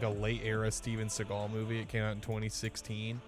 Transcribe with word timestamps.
Like 0.00 0.16
a 0.16 0.18
late 0.18 0.40
era 0.44 0.70
Steven 0.70 1.08
Seagal 1.08 1.50
movie. 1.50 1.80
It 1.80 1.88
came 1.88 2.02
out 2.02 2.12
in 2.12 2.20
2016, 2.20 3.20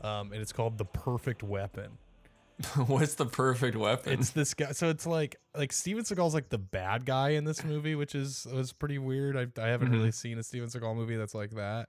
um, 0.00 0.32
and 0.32 0.40
it's 0.40 0.52
called 0.52 0.78
The 0.78 0.84
Perfect 0.86 1.42
Weapon. 1.42 1.98
What's 2.86 3.14
the 3.14 3.26
perfect 3.26 3.76
weapon? 3.76 4.12
It's 4.12 4.30
this 4.30 4.54
guy. 4.54 4.70
So 4.72 4.88
it's 4.88 5.06
like 5.06 5.36
like 5.56 5.72
Steven 5.72 6.04
Seagal's 6.04 6.34
like 6.34 6.50
the 6.50 6.58
bad 6.58 7.04
guy 7.04 7.30
in 7.30 7.44
this 7.44 7.64
movie, 7.64 7.96
which 7.96 8.14
is 8.14 8.46
was 8.52 8.72
pretty 8.72 8.96
weird. 8.96 9.36
I 9.36 9.48
I 9.60 9.68
haven't 9.68 9.90
really 9.90 10.12
seen 10.12 10.38
a 10.38 10.42
Steven 10.44 10.68
Seagal 10.68 10.94
movie 10.94 11.16
that's 11.16 11.34
like 11.34 11.50
that. 11.56 11.88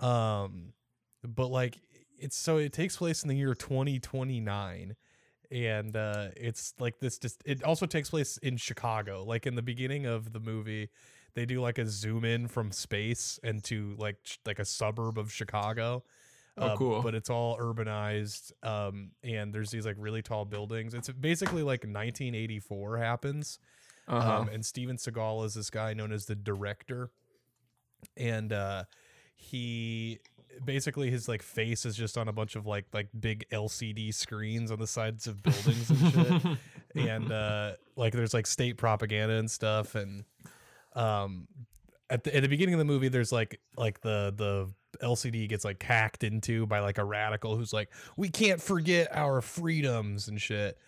Um, 0.00 0.72
but 1.22 1.48
like 1.48 1.78
it's 2.18 2.36
so 2.36 2.56
it 2.56 2.72
takes 2.72 2.96
place 2.96 3.22
in 3.22 3.28
the 3.28 3.36
year 3.36 3.54
2029 3.54 4.96
and 5.50 5.96
uh 5.96 6.28
it's 6.36 6.74
like 6.78 6.98
this 6.98 7.18
just 7.18 7.40
it 7.46 7.62
also 7.62 7.86
takes 7.86 8.10
place 8.10 8.36
in 8.38 8.56
chicago 8.58 9.24
like 9.24 9.46
in 9.46 9.54
the 9.54 9.62
beginning 9.62 10.04
of 10.04 10.32
the 10.32 10.40
movie 10.40 10.90
they 11.34 11.44
do 11.46 11.60
like 11.60 11.78
a 11.78 11.86
zoom 11.86 12.24
in 12.24 12.48
from 12.48 12.70
space 12.72 13.38
into 13.42 13.94
like 13.98 14.22
ch- 14.24 14.38
like 14.46 14.58
a 14.58 14.64
suburb 14.64 15.18
of 15.18 15.32
chicago 15.32 16.02
Oh, 16.60 16.66
Uh, 16.70 16.76
cool. 16.76 17.02
but 17.02 17.14
it's 17.14 17.30
all 17.30 17.56
urbanized 17.58 18.50
um 18.64 19.12
and 19.22 19.52
there's 19.54 19.70
these 19.70 19.86
like 19.86 19.94
really 19.98 20.22
tall 20.22 20.44
buildings 20.44 20.92
it's 20.92 21.08
basically 21.08 21.62
like 21.62 21.84
1984 21.84 22.98
happens 22.98 23.60
uh-huh. 24.08 24.38
um, 24.40 24.48
and 24.48 24.64
Steven 24.64 24.96
Seagal 24.96 25.44
is 25.44 25.54
this 25.54 25.68
guy 25.70 25.92
known 25.92 26.12
as 26.12 26.24
the 26.24 26.34
director, 26.34 27.10
and 28.16 28.54
uh, 28.54 28.84
he 29.36 30.18
basically 30.64 31.10
his 31.10 31.28
like 31.28 31.42
face 31.42 31.84
is 31.84 31.94
just 31.94 32.16
on 32.16 32.26
a 32.26 32.32
bunch 32.32 32.56
of 32.56 32.64
like 32.66 32.86
like 32.94 33.08
big 33.20 33.44
LCD 33.52 34.14
screens 34.14 34.70
on 34.70 34.78
the 34.78 34.86
sides 34.86 35.26
of 35.26 35.42
buildings 35.42 35.90
and 35.90 36.12
shit, 36.12 36.58
and 37.08 37.30
uh, 37.30 37.72
like 37.96 38.14
there's 38.14 38.32
like 38.32 38.46
state 38.46 38.78
propaganda 38.78 39.34
and 39.34 39.50
stuff, 39.50 39.94
and 39.94 40.24
um, 40.98 41.46
at 42.10 42.24
the 42.24 42.34
at 42.34 42.42
the 42.42 42.48
beginning 42.48 42.74
of 42.74 42.78
the 42.78 42.84
movie, 42.84 43.08
there's 43.08 43.32
like 43.32 43.60
like 43.76 44.00
the 44.00 44.32
the 44.36 44.70
LCD 45.06 45.48
gets 45.48 45.64
like 45.64 45.82
hacked 45.82 46.24
into 46.24 46.66
by 46.66 46.80
like 46.80 46.98
a 46.98 47.04
radical 47.04 47.56
who's 47.56 47.72
like, 47.72 47.90
we 48.16 48.28
can't 48.28 48.60
forget 48.60 49.08
our 49.16 49.40
freedoms 49.40 50.28
and 50.28 50.40
shit 50.40 50.78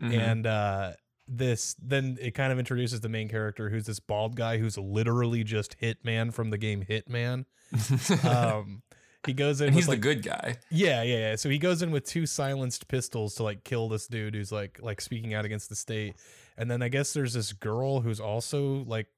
Mhm. 0.00 0.16
and 0.16 0.46
uh 0.46 0.92
this 1.26 1.74
then 1.82 2.16
it 2.20 2.30
kind 2.30 2.52
of 2.52 2.58
introduces 2.60 3.00
the 3.00 3.08
main 3.08 3.28
character 3.28 3.68
who's 3.68 3.84
this 3.84 3.98
bald 3.98 4.36
guy 4.36 4.58
who's 4.58 4.78
literally 4.78 5.42
just 5.42 5.76
hitman 5.80 6.32
from 6.32 6.50
the 6.50 6.56
game 6.56 6.84
hitman 6.88 7.44
um 8.24 8.82
he 9.26 9.32
goes 9.32 9.60
in 9.60 9.66
and 9.68 9.76
he's 9.76 9.88
the 9.88 9.96
good 9.96 10.22
guy. 10.22 10.56
yeah 10.70 11.02
yeah 11.02 11.30
yeah 11.30 11.36
so 11.36 11.48
he 11.50 11.58
goes 11.58 11.82
in 11.82 11.90
with 11.90 12.04
two 12.04 12.26
silenced 12.26 12.86
pistols 12.88 13.34
to 13.34 13.42
like 13.42 13.64
kill 13.64 13.88
this 13.88 14.06
dude 14.06 14.34
who's 14.34 14.52
like 14.52 14.78
like 14.80 15.00
speaking 15.00 15.34
out 15.34 15.44
against 15.44 15.68
the 15.68 15.74
state 15.76 16.14
and 16.56 16.70
then 16.70 16.80
i 16.80 16.88
guess 16.88 17.12
there's 17.12 17.32
this 17.34 17.52
girl 17.52 18.00
who's 18.00 18.20
also 18.20 18.84
like 18.86 19.08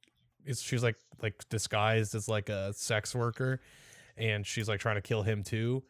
she's 0.55 0.83
like 0.83 0.97
like 1.23 1.49
disguised 1.49 2.15
as 2.15 2.29
like 2.29 2.49
a 2.49 2.73
sex 2.73 3.15
worker 3.15 3.61
and 4.17 4.47
she's 4.47 4.69
like 4.69 4.81
trying 4.81 4.97
to 4.97 5.03
kill 5.03 5.23
him 5.23 5.43
too. 5.43 5.83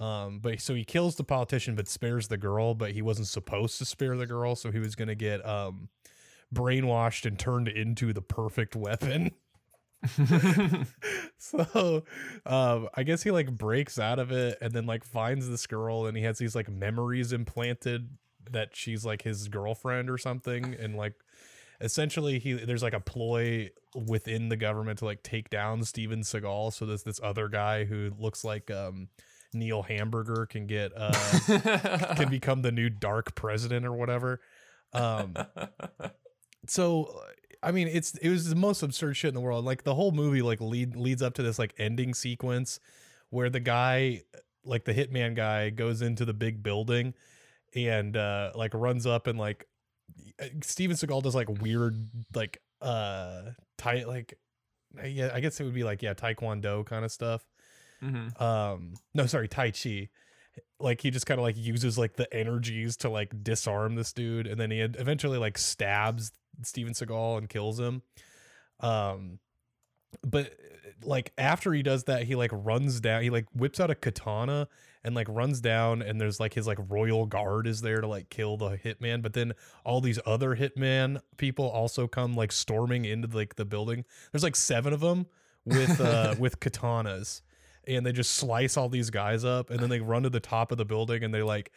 Um 0.00 0.38
but 0.40 0.60
so 0.60 0.74
he 0.74 0.84
kills 0.84 1.16
the 1.16 1.24
politician 1.24 1.74
but 1.74 1.88
spares 1.88 2.28
the 2.28 2.36
girl 2.36 2.74
but 2.74 2.92
he 2.92 3.02
wasn't 3.02 3.28
supposed 3.28 3.78
to 3.78 3.84
spare 3.84 4.16
the 4.16 4.26
girl 4.26 4.54
so 4.54 4.70
he 4.70 4.78
was 4.78 4.94
gonna 4.94 5.14
get 5.14 5.44
um 5.46 5.88
brainwashed 6.54 7.26
and 7.26 7.38
turned 7.38 7.68
into 7.68 8.12
the 8.12 8.22
perfect 8.22 8.76
weapon. 8.76 9.32
So 11.38 12.04
um 12.46 12.88
i 12.94 13.02
guess 13.04 13.22
he 13.22 13.30
like 13.30 13.50
breaks 13.56 13.98
out 13.98 14.18
of 14.18 14.32
it 14.32 14.58
and 14.60 14.72
then 14.72 14.86
like 14.86 15.04
finds 15.04 15.48
this 15.48 15.66
girl 15.66 16.06
and 16.06 16.16
he 16.16 16.22
has 16.24 16.38
these 16.38 16.54
like 16.54 16.68
memories 16.68 17.32
implanted 17.32 18.08
that 18.50 18.74
she's 18.74 19.04
like 19.04 19.22
his 19.22 19.48
girlfriend 19.48 20.10
or 20.10 20.18
something 20.18 20.74
and 20.78 20.96
like 20.96 21.14
essentially 21.80 22.38
he 22.38 22.52
there's 22.54 22.82
like 22.82 22.92
a 22.92 23.00
ploy 23.00 23.70
within 23.94 24.48
the 24.48 24.56
government 24.56 24.98
to 24.98 25.04
like 25.04 25.22
take 25.22 25.48
down 25.50 25.84
Steven 25.84 26.20
Seagal 26.20 26.72
so 26.72 26.86
there's 26.86 27.04
this 27.04 27.20
other 27.22 27.48
guy 27.48 27.84
who 27.84 28.10
looks 28.18 28.44
like 28.44 28.70
um 28.70 29.08
Neil 29.54 29.82
Hamburger 29.82 30.46
can 30.46 30.66
get 30.66 30.92
uh 30.96 31.12
can 32.16 32.28
become 32.30 32.62
the 32.62 32.72
new 32.72 32.90
dark 32.90 33.34
president 33.34 33.86
or 33.86 33.92
whatever 33.92 34.40
um 34.92 35.34
so 36.66 37.20
I 37.62 37.72
mean, 37.72 37.88
it's 37.88 38.14
it 38.18 38.30
was 38.30 38.48
the 38.48 38.56
most 38.56 38.82
absurd 38.82 39.16
shit 39.16 39.28
in 39.28 39.34
the 39.34 39.40
world. 39.40 39.64
Like 39.64 39.82
the 39.82 39.94
whole 39.94 40.12
movie, 40.12 40.42
like 40.42 40.60
lead 40.60 40.96
leads 40.96 41.22
up 41.22 41.34
to 41.34 41.42
this 41.42 41.58
like 41.58 41.74
ending 41.78 42.14
sequence 42.14 42.78
where 43.30 43.50
the 43.50 43.60
guy, 43.60 44.22
like 44.64 44.84
the 44.84 44.94
hitman 44.94 45.34
guy, 45.34 45.70
goes 45.70 46.02
into 46.02 46.24
the 46.24 46.34
big 46.34 46.62
building 46.62 47.14
and 47.74 48.16
uh 48.16 48.50
like 48.54 48.72
runs 48.74 49.06
up 49.06 49.26
and 49.26 49.38
like 49.38 49.66
Steven 50.62 50.96
Seagal 50.96 51.22
does 51.22 51.34
like 51.34 51.48
weird 51.60 52.08
like 52.34 52.60
uh 52.80 53.42
tight 53.76 54.06
like 54.06 54.38
yeah 55.04 55.30
I 55.32 55.40
guess 55.40 55.58
it 55.60 55.64
would 55.64 55.74
be 55.74 55.84
like 55.84 56.02
yeah 56.02 56.14
taekwondo 56.14 56.84
kind 56.86 57.04
of 57.04 57.12
stuff. 57.12 57.44
Mhm. 58.02 58.40
um 58.40 58.94
no 59.14 59.26
sorry 59.26 59.48
tai 59.48 59.70
chi. 59.72 60.08
Like 60.80 61.00
he 61.00 61.10
just 61.10 61.26
kind 61.26 61.40
of 61.40 61.42
like 61.44 61.56
uses 61.56 61.98
like 61.98 62.14
the 62.16 62.32
energies 62.34 62.96
to 62.98 63.08
like 63.08 63.42
disarm 63.42 63.96
this 63.96 64.12
dude 64.12 64.46
and 64.46 64.60
then 64.60 64.70
he 64.70 64.80
eventually 64.80 65.38
like 65.38 65.58
stabs 65.58 66.30
steven 66.62 66.92
seagal 66.92 67.38
and 67.38 67.48
kills 67.48 67.78
him. 67.80 68.02
Um 68.80 69.40
but 70.26 70.52
like 71.04 71.32
after 71.36 71.72
he 71.72 71.82
does 71.82 72.04
that 72.04 72.22
he 72.22 72.34
like 72.34 72.50
runs 72.52 73.00
down 73.00 73.22
he 73.22 73.30
like 73.30 73.46
whips 73.54 73.78
out 73.78 73.90
a 73.90 73.94
katana 73.94 74.68
and 75.08 75.16
like 75.16 75.26
runs 75.30 75.62
down 75.62 76.02
and 76.02 76.20
there's 76.20 76.38
like 76.38 76.52
his 76.52 76.66
like 76.66 76.78
royal 76.90 77.24
guard 77.24 77.66
is 77.66 77.80
there 77.80 78.02
to 78.02 78.06
like 78.06 78.28
kill 78.28 78.58
the 78.58 78.76
hitman 78.76 79.22
but 79.22 79.32
then 79.32 79.54
all 79.82 80.02
these 80.02 80.18
other 80.26 80.54
hitman 80.54 81.18
people 81.38 81.66
also 81.66 82.06
come 82.06 82.36
like 82.36 82.52
storming 82.52 83.06
into 83.06 83.26
like 83.34 83.56
the 83.56 83.64
building. 83.64 84.04
There's 84.30 84.42
like 84.42 84.54
seven 84.54 84.92
of 84.92 85.00
them 85.00 85.26
with 85.64 85.98
uh 85.98 86.34
with 86.38 86.60
katanas 86.60 87.40
and 87.86 88.04
they 88.04 88.12
just 88.12 88.32
slice 88.32 88.76
all 88.76 88.90
these 88.90 89.08
guys 89.08 89.46
up 89.46 89.70
and 89.70 89.80
then 89.80 89.88
they 89.88 90.00
run 90.00 90.24
to 90.24 90.30
the 90.30 90.40
top 90.40 90.72
of 90.72 90.76
the 90.76 90.84
building 90.84 91.24
and 91.24 91.32
they 91.32 91.42
like 91.42 91.72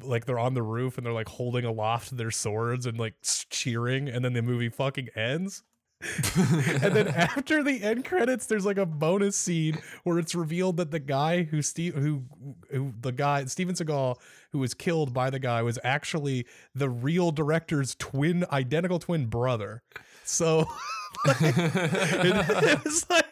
like 0.00 0.24
they're 0.24 0.38
on 0.38 0.54
the 0.54 0.62
roof 0.62 0.96
and 0.96 1.04
they're 1.04 1.12
like 1.12 1.28
holding 1.28 1.64
aloft 1.64 2.16
their 2.16 2.30
swords 2.30 2.86
and 2.86 2.96
like 2.96 3.14
cheering 3.50 4.08
and 4.08 4.24
then 4.24 4.34
the 4.34 4.40
movie 4.40 4.68
fucking 4.68 5.08
ends 5.16 5.64
and 6.36 6.94
then 6.94 7.08
after 7.08 7.62
the 7.62 7.82
end 7.82 8.04
credits 8.04 8.46
there's 8.46 8.66
like 8.66 8.78
a 8.78 8.86
bonus 8.86 9.36
scene 9.36 9.78
where 10.04 10.18
it's 10.18 10.34
revealed 10.34 10.76
that 10.76 10.90
the 10.90 10.98
guy 10.98 11.42
who 11.44 11.62
steve 11.62 11.94
who 11.94 12.22
who 12.70 12.92
the 13.00 13.12
guy 13.12 13.44
steven 13.44 13.74
seagal 13.74 14.16
who 14.52 14.58
was 14.58 14.74
killed 14.74 15.12
by 15.12 15.30
the 15.30 15.38
guy 15.38 15.62
was 15.62 15.78
actually 15.82 16.46
the 16.74 16.88
real 16.88 17.32
director's 17.32 17.94
twin 17.96 18.44
identical 18.52 18.98
twin 18.98 19.26
brother. 19.26 19.82
So 20.24 20.66
it, 21.26 22.64
it 22.64 22.84
was 22.84 23.08
like 23.10 23.26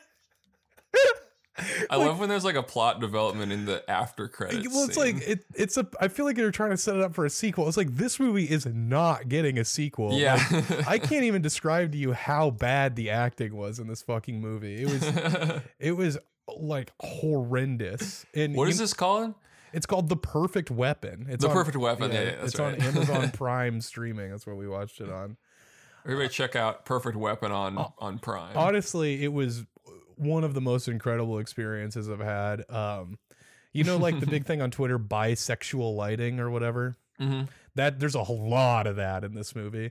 I 1.91 1.97
love 1.97 2.19
when 2.19 2.29
there's 2.29 2.45
like 2.45 2.55
a 2.57 2.63
plot 2.63 3.01
development 3.01 3.53
in 3.53 3.65
the 3.67 3.89
after 3.91 4.29
credits. 4.29 4.69
well 4.73 4.85
it's 4.85 4.95
scene. 4.95 5.15
like 5.17 5.29
it, 5.29 5.45
it's 5.55 5.77
a 5.77 5.87
i 6.01 6.09
feel 6.09 6.25
like 6.27 6.37
they're 6.37 6.51
trying 6.51 6.71
to 6.71 6.77
set 6.77 6.97
it 6.97 7.03
up 7.03 7.15
for 7.15 7.25
a 7.25 7.31
sequel 7.31 7.69
it's 7.69 7.77
like 7.77 7.97
this 7.97 8.19
movie 8.21 8.45
is 8.45 8.67
not 8.67 9.29
getting 9.29 9.59
a 9.59 9.65
sequel 9.65 10.13
yeah. 10.19 10.43
Like, 10.51 10.87
i 10.89 10.99
can't 11.11 11.25
even 11.25 11.43
describe 11.43 11.93
to 11.93 11.99
you 11.99 12.13
how 12.13 12.51
bad 12.51 12.97
the 12.97 13.11
acting 13.11 13.55
was 13.57 13.79
in 13.79 13.87
this 13.89 14.03
fucking 14.03 14.41
movie 14.41 14.83
it 14.83 14.87
was 14.87 15.61
it 15.79 15.93
was 15.93 16.19
like 16.57 16.93
horrendous 17.01 18.27
and 18.35 18.55
what 18.57 18.69
is 18.69 18.79
this 18.79 18.93
called? 18.93 19.35
it's 19.73 19.87
called 19.87 20.09
the 20.09 20.17
perfect 20.17 20.71
weapon 20.71 21.27
it's 21.29 21.43
The 21.45 21.49
on- 21.51 21.55
Perfect 21.57 21.77
Weapon, 21.77 22.11
yeah, 22.13 22.23
yeah, 22.23 22.29
it's 22.45 22.59
right. 22.59 22.75
on 22.75 22.81
amazon 22.83 23.31
prime 23.33 23.81
streaming 23.81 24.31
that's 24.31 24.47
what 24.47 24.57
we 24.57 24.69
watched 24.69 25.01
it 25.01 25.11
on 25.11 25.37
Everybody 26.03 26.31
check 26.31 26.57
out 26.57 26.87
Perfect 26.87 27.15
Weapon 27.19 27.53
on 27.53 27.77
Oh, 27.79 27.93
on 27.99 28.19
Prime. 28.19 28.57
honestly 28.57 29.23
it 29.23 29.35
was 29.35 29.65
one 30.21 30.45
of 30.45 30.55
the 30.55 30.61
most 30.61 30.87
incredible 30.89 31.39
experiences 31.39 32.09
i've 32.11 32.21
had 32.21 32.63
um 32.71 33.19
you 33.73 33.83
know 33.85 33.97
like 33.97 34.21
the 34.21 34.27
big 34.27 34.45
thing 34.49 34.61
on 34.63 34.71
twitter 34.71 34.99
bisexual 34.99 35.95
lighting 35.97 36.39
or 36.41 36.51
whatever 36.51 36.97
Mhm. 37.21 37.49
that 37.75 37.99
there's 38.01 38.15
a 38.15 38.25
whole 38.25 38.49
lot 38.49 38.87
of 38.87 38.97
that 38.97 39.25
in 39.25 39.35
this 39.35 39.55
movie 39.55 39.91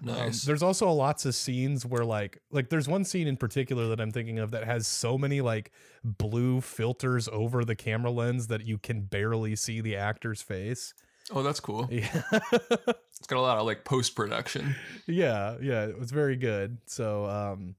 Um, 0.00 0.06
Nice. 0.06 0.42
there's 0.42 0.62
also 0.62 0.90
lots 0.90 1.24
of 1.24 1.34
scenes 1.36 1.86
where 1.86 2.04
like 2.04 2.40
like 2.50 2.68
there's 2.68 2.88
one 2.88 3.04
scene 3.04 3.28
in 3.28 3.36
particular 3.36 3.86
that 3.88 4.00
I'm 4.00 4.10
thinking 4.10 4.40
of 4.40 4.50
that 4.50 4.64
has 4.64 4.86
so 4.88 5.16
many 5.16 5.40
like 5.40 5.70
blue 6.02 6.60
filters 6.60 7.28
over 7.28 7.64
the 7.64 7.76
camera 7.76 8.10
lens 8.10 8.48
that 8.48 8.66
you 8.66 8.76
can 8.78 9.02
barely 9.02 9.54
see 9.54 9.80
the 9.80 9.94
actor's 9.94 10.42
face. 10.42 10.94
oh, 11.32 11.42
that's 11.44 11.60
cool. 11.60 11.88
Yeah. 11.92 12.08
It's 12.42 13.26
got 13.28 13.38
a 13.38 13.40
lot 13.40 13.56
of 13.58 13.66
like 13.66 13.84
post 13.84 14.14
production. 14.16 14.74
yeah, 15.06 15.56
yeah, 15.62 15.84
it 15.86 15.96
was 15.98 16.10
very 16.10 16.36
good. 16.36 16.78
So 16.86 17.24
um 17.26 17.76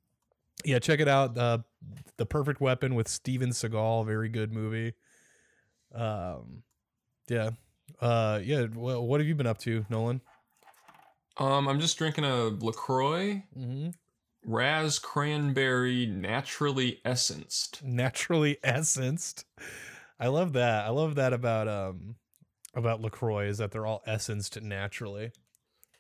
yeah, 0.66 0.80
check 0.80 1.00
it 1.00 1.08
out. 1.08 1.38
Uh 1.38 1.60
The 2.18 2.26
Perfect 2.26 2.60
Weapon 2.62 2.96
with 2.96 3.08
Steven 3.08 3.50
Seagal, 3.52 4.06
very 4.06 4.30
good 4.30 4.52
movie. 4.54 4.94
Um 5.94 6.64
yeah. 7.30 7.52
Uh 8.02 8.40
yeah, 8.44 8.66
well, 8.74 9.06
what 9.06 9.20
have 9.20 9.28
you 9.28 9.36
been 9.36 9.48
up 9.48 9.60
to, 9.60 9.86
Nolan? 9.90 10.22
Um, 11.38 11.68
I'm 11.68 11.80
just 11.82 11.98
drinking 11.98 12.24
a 12.26 12.46
Lacroix 12.46 13.44
Mm-hmm. 13.58 13.90
Raz 14.48 15.00
Cranberry 15.00 16.06
Naturally 16.06 17.00
Essenced. 17.04 17.84
naturally 17.84 18.58
essenced. 18.64 19.44
I 20.20 20.28
love 20.28 20.54
that. 20.54 20.86
I 20.86 20.90
love 20.90 21.16
that 21.16 21.34
about 21.34 21.68
um 21.68 22.16
about 22.76 23.02
Lacroix 23.02 23.48
is 23.48 23.58
that 23.58 23.72
they're 23.72 23.86
all 23.86 24.04
essenced 24.06 24.62
naturally. 24.62 25.32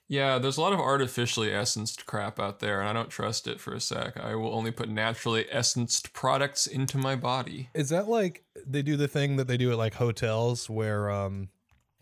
Yeah, 0.08 0.38
there's 0.38 0.58
a 0.58 0.62
lot 0.62 0.74
of 0.74 0.80
artificially 0.80 1.52
essenced 1.52 2.06
crap 2.06 2.40
out 2.40 2.60
there, 2.60 2.80
and 2.80 2.88
I 2.88 2.94
don't 2.94 3.10
trust 3.10 3.48
it 3.48 3.60
for 3.60 3.74
a 3.74 3.80
sec. 3.80 4.18
I 4.18 4.36
will 4.36 4.54
only 4.54 4.70
put 4.72 4.88
naturally 4.88 5.50
essenced 5.52 6.14
products 6.14 6.68
into 6.68 6.98
my 7.00 7.16
body. 7.16 7.70
Is 7.74 7.90
that 7.90 8.08
like 8.08 8.44
they 8.68 8.84
do 8.84 8.98
the 8.98 9.08
thing 9.08 9.38
that 9.38 9.48
they 9.48 9.58
do 9.58 9.72
at 9.72 9.78
like 9.78 9.96
hotels 9.96 10.70
where 10.70 11.10
um 11.10 11.50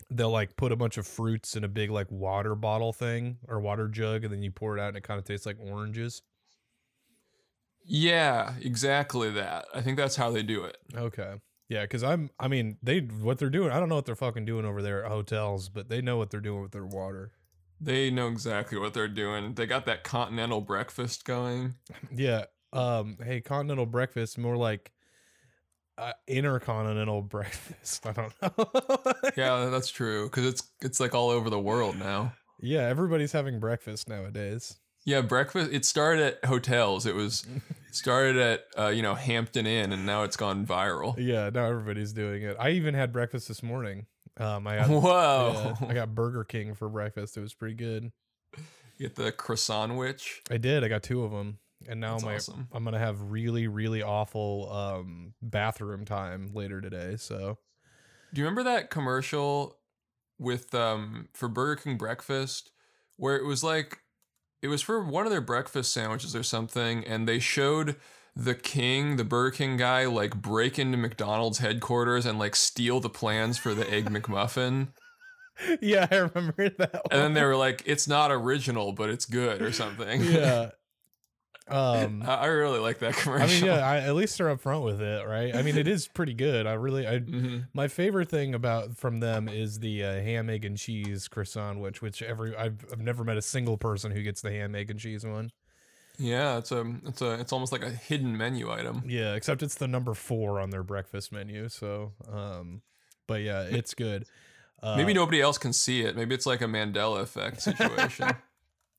they'll 0.09 0.29
like 0.29 0.57
put 0.57 0.71
a 0.71 0.75
bunch 0.75 0.97
of 0.97 1.07
fruits 1.07 1.55
in 1.55 1.63
a 1.63 1.67
big 1.69 1.89
like 1.89 2.11
water 2.11 2.55
bottle 2.55 2.91
thing 2.91 3.38
or 3.47 3.59
water 3.59 3.88
jug 3.88 4.23
and 4.23 4.33
then 4.33 4.44
you 4.44 4.51
pour 4.51 4.77
it 4.77 4.81
out 4.81 4.89
and 4.89 4.97
it 4.97 5.03
kind 5.03 5.17
of 5.17 5.25
tastes 5.25 5.45
like 5.45 5.57
oranges? 5.59 6.21
Yeah, 7.85 8.53
exactly 8.61 9.29
that. 9.31 9.65
I 9.73 9.81
think 9.81 9.97
that's 9.97 10.15
how 10.15 10.31
they 10.31 10.44
do 10.44 10.63
it. 10.65 10.77
Okay. 10.95 11.35
Yeah, 11.69 11.83
because 11.83 12.03
I'm 12.03 12.29
I 12.39 12.47
mean, 12.50 12.77
they 12.83 13.00
what 13.00 13.38
they're 13.39 13.50
doing, 13.50 13.71
I 13.71 13.79
don't 13.79 13.89
know 13.89 13.95
what 13.95 14.05
they're 14.05 14.15
fucking 14.15 14.45
doing 14.45 14.65
over 14.65 14.81
there 14.81 15.05
at 15.05 15.11
hotels, 15.11 15.69
but 15.69 15.89
they 15.89 16.01
know 16.01 16.17
what 16.17 16.29
they're 16.29 16.41
doing 16.41 16.61
with 16.61 16.71
their 16.71 16.85
water. 16.85 17.31
They 17.83 18.09
know 18.09 18.27
exactly 18.27 18.77
what 18.77 18.94
they're 18.94 19.07
doing. 19.07 19.53
They 19.56 19.65
got 19.65 19.85
that 19.88 20.03
continental 20.03 20.62
breakfast 20.62 21.25
going. 21.25 21.75
Yeah. 22.15 22.45
Um, 22.71 23.18
hey, 23.24 23.41
continental 23.41 23.85
breakfast, 23.85 24.38
more 24.38 24.56
like 24.57 24.91
uh, 25.97 26.13
intercontinental 26.27 27.21
breakfast. 27.35 28.06
I 28.07 28.12
don't 28.13 28.33
know. 28.41 29.13
Yeah, 29.38 29.65
that's 29.71 29.89
true 29.89 30.25
because 30.25 30.45
it's 30.45 30.63
it's 30.81 31.00
like 31.00 31.13
all 31.13 31.30
over 31.30 31.50
the 31.50 31.59
world 31.59 31.97
now. 31.97 32.33
yeah, 32.62 32.81
everybody's 32.88 33.31
having 33.31 33.59
breakfast 33.59 34.07
nowadays. 34.09 34.77
Yeah, 35.06 35.21
breakfast. 35.21 35.71
It 35.74 35.83
started 35.86 36.24
at 36.24 36.45
hotels. 36.45 37.06
It 37.06 37.13
was 37.13 37.45
started 37.91 38.38
at 38.38 38.63
uh, 38.77 38.88
you 38.88 39.01
know 39.01 39.15
Hampton 39.15 39.68
Inn, 39.68 39.91
and 39.91 40.06
now 40.06 40.24
it's 40.24 40.38
gone 40.38 40.65
viral. 40.65 41.15
Yeah, 41.18 41.50
now 41.53 41.65
everybody's 41.65 42.13
doing 42.13 42.44
it. 42.44 42.56
I 42.59 42.69
even 42.71 42.94
had 42.94 43.12
breakfast 43.12 43.47
this 43.50 43.62
morning. 43.62 44.07
Um, 44.38 44.68
I 44.68 44.75
got, 44.80 44.89
Whoa! 44.89 45.75
yeah, 45.81 45.88
I 45.88 45.94
got 45.94 46.15
Burger 46.15 46.44
King 46.44 46.74
for 46.74 46.89
breakfast. 46.89 47.38
It 47.38 47.41
was 47.41 47.53
pretty 47.53 47.75
good. 47.75 48.12
Get 49.00 49.15
the 49.15 49.31
Croissan'wich. 49.31 50.41
I 50.51 50.57
did. 50.57 50.83
I 50.83 50.88
got 50.88 51.03
two 51.03 51.24
of 51.24 51.31
them, 51.31 51.57
and 51.88 52.00
now 52.00 52.13
That's 52.13 52.25
my 52.25 52.35
awesome. 52.35 52.68
I'm 52.71 52.83
gonna 52.83 53.00
have 53.00 53.19
really 53.31 53.68
really 53.68 54.03
awful 54.03 54.71
um 54.71 55.33
bathroom 55.41 56.06
time 56.06 56.51
later 56.53 56.80
today. 56.81 57.15
So 57.18 57.57
Do 58.33 58.41
you 58.41 58.45
remember 58.45 58.63
that 58.63 58.89
commercial 58.89 59.77
with 60.39 60.74
um 60.75 61.29
for 61.33 61.47
Burger 61.47 61.81
King 61.81 61.97
breakfast 61.97 62.71
where 63.18 63.36
it 63.36 63.45
was 63.45 63.63
like 63.63 64.00
it 64.62 64.68
was 64.68 64.81
for 64.81 65.03
one 65.03 65.25
of 65.25 65.31
their 65.31 65.41
breakfast 65.41 65.94
sandwiches 65.94 66.36
or 66.36 66.44
something 66.44 67.03
and 67.06 67.27
they 67.27 67.39
showed 67.39 67.95
the 68.35 68.56
king, 68.56 69.18
the 69.18 69.24
Burger 69.24 69.56
King 69.56 69.77
guy 69.77 70.06
like 70.06 70.35
break 70.41 70.80
into 70.80 70.97
McDonald's 70.97 71.59
headquarters 71.59 72.25
and 72.25 72.39
like 72.39 72.56
steal 72.56 73.00
the 73.00 73.09
plans 73.09 73.57
for 73.57 73.74
the 73.74 73.89
egg 73.91 74.09
McMuffin. 74.09 74.88
yeah, 75.81 76.07
I 76.09 76.15
remember 76.15 76.69
that. 76.69 76.94
One. 76.94 77.01
And 77.12 77.21
then 77.21 77.33
they 77.33 77.44
were 77.44 77.56
like 77.56 77.83
it's 77.85 78.07
not 78.07 78.31
original 78.31 78.91
but 78.91 79.09
it's 79.09 79.25
good 79.25 79.62
or 79.62 79.71
something. 79.71 80.24
yeah. 80.24 80.69
Um, 81.65 82.24
I 82.27 82.33
I 82.35 82.45
really 82.47 82.80
like 82.80 83.00
that 83.00 83.15
commercial. 83.15 83.47
I 83.47 83.53
mean, 83.53 83.63
yeah, 83.63 83.88
I, 83.88 84.00
at 84.00 84.15
least 84.15 84.38
they're 84.38 84.53
upfront 84.53 84.83
with 84.83 85.01
it, 85.01 85.25
right? 85.25 85.56
I 85.56 85.62
mean, 85.62 85.77
it 85.77 85.88
is 85.88 86.09
pretty 86.09 86.33
good. 86.33 86.68
I 86.68 86.74
really, 86.74 87.07
I 87.07 87.19
Mhm. 87.19 87.68
my 87.74 87.88
favorite 87.88 88.27
thing 88.27 88.53
about 88.53 88.97
from 88.97 89.21
them 89.21 89.47
is 89.47 89.79
the 89.79 90.03
uh, 90.03 90.13
ham, 90.15 90.50
egg, 90.50 90.65
and 90.65 90.77
cheese 90.77 91.29
croissant, 91.29 91.79
which 91.79 92.01
which 92.01 92.21
every 92.21 92.53
I've 92.53 92.83
I've 92.91 93.00
never 93.00 93.24
met 93.24 93.38
a 93.38 93.41
single 93.41 93.77
person 93.77 94.12
who 94.12 94.21
gets 94.24 94.41
the 94.41 94.51
ham, 94.51 94.75
egg, 94.75 94.91
and 94.91 95.00
cheese 95.00 95.25
one. 95.25 95.51
Yeah, 96.18 96.57
it's 96.57 96.71
a 96.71 96.86
it's 97.06 97.21
a 97.21 97.33
it's 97.39 97.51
almost 97.51 97.71
like 97.71 97.83
a 97.83 97.89
hidden 97.89 98.38
menu 98.38 98.71
item. 98.71 99.04
Yeah, 99.07 99.33
except 99.33 99.63
it's 99.63 99.75
the 99.75 99.88
number 99.88 100.13
four 100.13 100.60
on 100.60 100.69
their 100.69 100.83
breakfast 100.83 101.31
menu. 101.31 101.69
So, 101.69 102.13
um, 102.31 102.81
but 103.27 103.42
yeah, 103.42 103.63
it's 103.63 103.94
good. 103.94 104.25
Uh, 104.81 104.98
Maybe 104.98 105.13
nobody 105.13 105.42
else 105.42 105.57
can 105.57 105.74
see 105.74 106.01
it. 106.01 106.15
Maybe 106.15 106.36
it's 106.36 106.45
like 106.45 106.62
a 106.62 106.65
Mandela 106.65 107.21
effect 107.21 107.62
situation. 107.62 108.31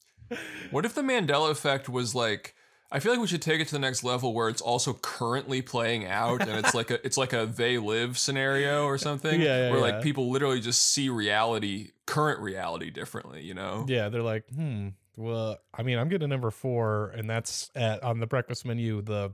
what 0.70 0.84
if 0.84 0.94
the 0.94 1.02
Mandela 1.02 1.50
effect 1.50 1.88
was 1.88 2.14
like 2.14 2.54
I 2.90 3.00
feel 3.00 3.10
like 3.10 3.20
we 3.20 3.26
should 3.26 3.42
take 3.42 3.60
it 3.60 3.66
to 3.66 3.72
the 3.72 3.80
next 3.80 4.04
level 4.04 4.32
where 4.34 4.48
it's 4.48 4.62
also 4.62 4.94
currently 4.94 5.62
playing 5.62 6.06
out 6.06 6.40
and 6.42 6.64
it's 6.64 6.74
like 6.74 6.92
a 6.92 7.04
it's 7.04 7.16
like 7.16 7.32
a 7.32 7.44
they 7.44 7.76
live 7.76 8.16
scenario 8.16 8.84
or 8.84 8.98
something 8.98 9.40
Yeah, 9.40 9.46
yeah, 9.46 9.70
where 9.70 9.80
yeah. 9.80 9.96
like 9.96 10.02
people 10.02 10.30
literally 10.30 10.60
just 10.60 10.80
see 10.80 11.08
reality 11.08 11.90
current 12.06 12.40
reality 12.40 12.90
differently, 12.90 13.42
you 13.42 13.52
know? 13.52 13.84
Yeah, 13.88 14.10
they're 14.10 14.22
like, 14.22 14.44
hmm. 14.48 14.90
Well, 15.16 15.58
I 15.72 15.82
mean, 15.82 15.98
I'm 15.98 16.08
getting 16.08 16.24
a 16.24 16.28
number 16.28 16.50
four, 16.50 17.08
and 17.16 17.28
that's 17.30 17.70
at 17.74 18.02
on 18.02 18.20
the 18.20 18.26
breakfast 18.26 18.64
menu. 18.64 19.02
The 19.02 19.32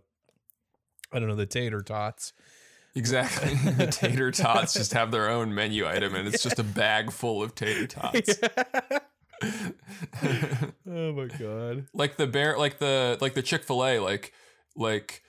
I 1.12 1.18
don't 1.18 1.28
know 1.28 1.36
the 1.36 1.46
tater 1.46 1.80
tots. 1.80 2.32
Exactly. 2.94 3.54
the 3.72 3.86
tater 3.86 4.30
tots 4.30 4.74
just 4.74 4.92
have 4.92 5.10
their 5.10 5.30
own 5.30 5.54
menu 5.54 5.86
item 5.86 6.14
and 6.14 6.26
it's 6.26 6.42
just 6.42 6.58
a 6.58 6.64
bag 6.64 7.12
full 7.12 7.42
of 7.42 7.54
tater 7.54 7.86
tots. 7.86 8.38
oh 10.86 11.12
my 11.12 11.26
god. 11.38 11.86
like 11.94 12.16
the 12.16 12.26
bear 12.26 12.58
like 12.58 12.78
the 12.78 13.16
like 13.20 13.34
the 13.34 13.42
chick-fil-a 13.42 13.98
like 13.98 14.34
like 14.76 15.22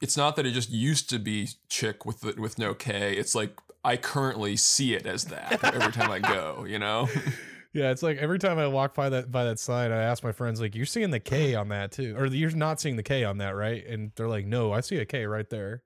it's 0.00 0.16
not 0.16 0.34
that 0.34 0.44
it 0.46 0.50
just 0.50 0.70
used 0.70 1.08
to 1.10 1.18
be 1.18 1.48
chick 1.68 2.04
with 2.04 2.22
the, 2.22 2.34
with 2.40 2.58
no 2.58 2.74
k 2.74 3.12
it's 3.12 3.36
like 3.36 3.60
i 3.84 3.96
currently 3.96 4.56
see 4.56 4.94
it 4.94 5.06
as 5.06 5.26
that 5.26 5.62
every 5.62 5.92
time 5.92 6.10
i 6.10 6.18
go 6.18 6.64
you 6.68 6.76
know 6.76 7.08
Yeah, 7.72 7.90
it's 7.90 8.02
like 8.02 8.16
every 8.18 8.38
time 8.38 8.58
I 8.58 8.66
walk 8.68 8.94
by 8.94 9.08
that 9.10 9.30
by 9.30 9.44
that 9.44 9.58
sign, 9.58 9.92
I 9.92 10.02
ask 10.02 10.22
my 10.24 10.32
friends 10.32 10.60
like, 10.60 10.74
"You're 10.74 10.86
seeing 10.86 11.10
the 11.10 11.20
K 11.20 11.54
on 11.62 11.68
that 11.68 11.92
too, 11.92 12.14
or 12.16 12.26
you're 12.26 12.50
not 12.52 12.80
seeing 12.80 12.96
the 12.96 13.02
K 13.02 13.24
on 13.24 13.38
that, 13.38 13.50
right?" 13.56 13.84
And 13.86 14.12
they're 14.16 14.28
like, 14.28 14.46
"No, 14.46 14.72
I 14.72 14.80
see 14.80 14.96
a 14.96 15.04
K 15.04 15.26
right 15.26 15.48
there." 15.50 15.82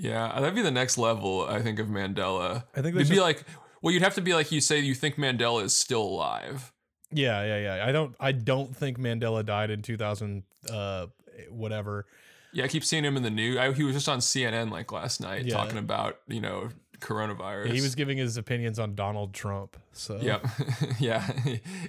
yeah 0.00 0.32
that'd 0.38 0.54
be 0.54 0.62
the 0.62 0.70
next 0.70 0.96
level 0.96 1.44
i 1.50 1.60
think 1.60 1.80
of 1.80 1.88
mandela 1.88 2.62
I 2.76 2.82
think 2.82 2.94
it'd 2.94 3.08
be 3.08 3.18
like 3.18 3.42
well 3.82 3.92
you'd 3.92 4.02
have 4.04 4.14
to 4.14 4.20
be 4.20 4.32
like 4.32 4.52
you 4.52 4.60
say 4.60 4.78
you 4.78 4.94
think 4.94 5.16
mandela 5.16 5.64
is 5.64 5.74
still 5.74 6.02
alive 6.02 6.72
Yeah, 7.10 7.42
yeah, 7.44 7.58
yeah. 7.78 7.84
I 7.84 7.90
don't, 7.90 8.14
I 8.20 8.30
don't 8.30 8.76
think 8.76 8.96
Mandela 8.96 9.44
died 9.44 9.70
in 9.70 9.82
2000, 9.82 10.44
uh, 10.70 11.06
whatever. 11.50 12.06
yeah 12.52 12.62
i 12.64 12.68
keep 12.68 12.84
seeing 12.84 13.02
him 13.04 13.16
in 13.16 13.24
the 13.24 13.30
news 13.30 13.56
I, 13.56 13.72
he 13.72 13.82
was 13.82 13.94
just 13.96 14.08
on 14.08 14.20
cnn 14.20 14.70
like 14.70 14.92
last 14.92 15.20
night 15.20 15.46
Yeah. 15.46 15.54
talking 15.54 15.78
about 15.78 16.18
you 16.28 16.40
know 16.42 16.68
coronavirus 17.00 17.72
He 17.72 17.80
was 17.80 17.94
giving 17.94 18.18
his 18.18 18.36
opinions 18.36 18.78
on 18.78 18.94
Donald 18.94 19.32
Trump. 19.34 19.76
So 19.92 20.18
Yep. 20.20 20.46
yeah. 21.00 21.30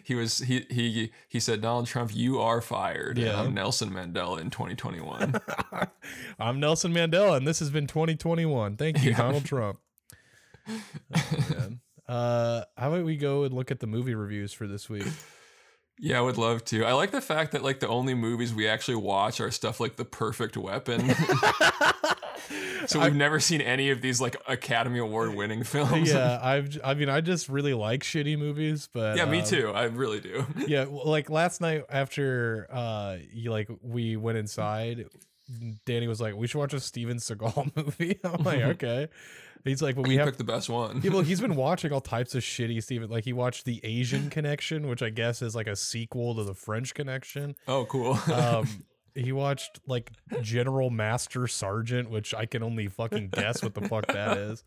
He 0.04 0.16
was 0.16 0.40
he 0.40 0.66
he 0.70 1.12
he 1.28 1.40
said 1.40 1.62
Donald 1.62 1.88
Trump, 1.88 2.16
you 2.16 2.40
are 2.40 2.62
fired. 2.62 3.18
Yeah. 3.18 3.40
I'm 3.42 3.54
Nelson 3.54 3.90
Mandela 3.92 4.40
in 4.40 4.50
2021. 4.50 5.36
I'm 6.40 6.60
Nelson 6.60 6.94
Mandela, 6.94 7.38
and 7.38 7.48
this 7.48 7.60
has 7.60 7.70
been 7.70 7.88
2021. 7.88 8.78
Thank 8.78 9.04
you, 9.04 9.12
Yeah. 9.12 9.18
Donald 9.18 9.46
Trump. 9.46 9.80
Oh. 11.16 12.14
Uh, 12.14 12.64
how 12.76 12.92
about 12.92 13.06
we 13.06 13.18
go 13.18 13.44
and 13.44 13.54
look 13.54 13.70
at 13.70 13.80
the 13.80 13.86
movie 13.88 14.16
reviews 14.16 14.52
for 14.52 14.66
this 14.66 14.90
week? 14.90 15.06
yeah, 16.00 16.18
I 16.18 16.22
would 16.22 16.40
love 16.40 16.66
to. 16.66 16.84
I 16.84 16.94
like 16.94 17.12
the 17.12 17.22
fact 17.22 17.52
that 17.52 17.64
like 17.64 17.80
the 17.82 17.88
only 17.88 18.16
movies 18.16 18.52
we 18.52 18.68
actually 18.68 18.96
watch 18.96 19.40
are 19.40 19.52
stuff 19.52 19.80
like 19.80 19.96
The 19.96 20.06
Perfect 20.06 20.58
Weapon. 20.58 21.14
So 22.88 23.00
we've 23.00 23.16
never 23.16 23.40
seen 23.40 23.62
any 23.62 23.90
of 23.90 24.02
these 24.02 24.20
like 24.22 24.36
Academy 24.48 25.00
Award 25.00 25.36
winning 25.36 25.64
films. 25.64 26.12
yeah, 26.12 26.40
I've, 26.44 26.80
I 26.84 26.94
mean, 26.94 27.10
I 27.10 27.22
just 27.22 27.50
really 27.50 27.74
like 27.74 28.04
shitty 28.04 28.38
movies, 28.38 28.90
but 28.92 29.18
yeah, 29.18 29.26
me 29.26 29.40
um, 29.40 29.46
too. 29.46 29.70
I 29.70 29.84
really 29.86 30.20
do. 30.20 30.46
yeah 30.68 30.86
like 30.90 31.30
last 31.30 31.62
night 31.62 31.84
after 31.90 32.68
uh 32.72 33.18
you 33.32 33.52
like 33.52 33.70
we 33.82 34.16
went 34.16 34.38
inside 34.38 35.06
danny 35.86 36.08
was 36.08 36.22
like 36.22 36.36
we 36.36 36.48
should 36.48 36.60
watch 36.60 36.74
a 36.74 36.80
steven 36.80 37.18
seagal 37.18 37.76
movie 37.76 38.20
i'm 38.24 38.44
like 38.44 38.62
okay 38.76 39.08
he's 39.64 39.82
like 39.82 39.96
well 39.96 40.04
we 40.04 40.14
you 40.14 40.20
have 40.20 40.28
picked 40.28 40.38
the 40.38 40.44
best 40.44 40.70
one. 40.70 41.02
yeah, 41.04 41.12
well, 41.12 41.22
he's 41.22 41.42
been 41.42 41.56
watching 41.56 41.92
all 41.92 42.02
types 42.02 42.36
of 42.36 42.44
shitty 42.44 42.82
Steven. 42.82 43.10
Like 43.10 43.26
he 43.26 43.34
watched 43.34 43.66
the 43.66 43.82
Asian 43.84 44.30
Connection, 44.30 44.88
which 44.88 45.02
I 45.02 45.10
guess 45.10 45.42
is 45.42 45.56
like 45.56 45.68
a 45.68 45.76
sequel 45.76 46.36
to 46.36 46.44
the 46.44 46.54
French 46.54 46.94
Connection. 46.94 47.56
oh, 47.68 47.86
cool. 47.86 48.18
Um, 48.34 48.86
he 49.20 49.32
watched 49.32 49.80
like 49.88 50.12
General 50.42 50.90
Master 50.90 51.48
Sergeant, 51.48 52.10
which 52.10 52.34
I 52.34 52.46
can 52.46 52.64
only 52.64 52.88
fucking 52.88 53.30
guess 53.30 53.62
what 53.64 53.74
the 53.76 53.88
fuck 53.88 54.08
that 54.08 54.38
is. 54.38 54.64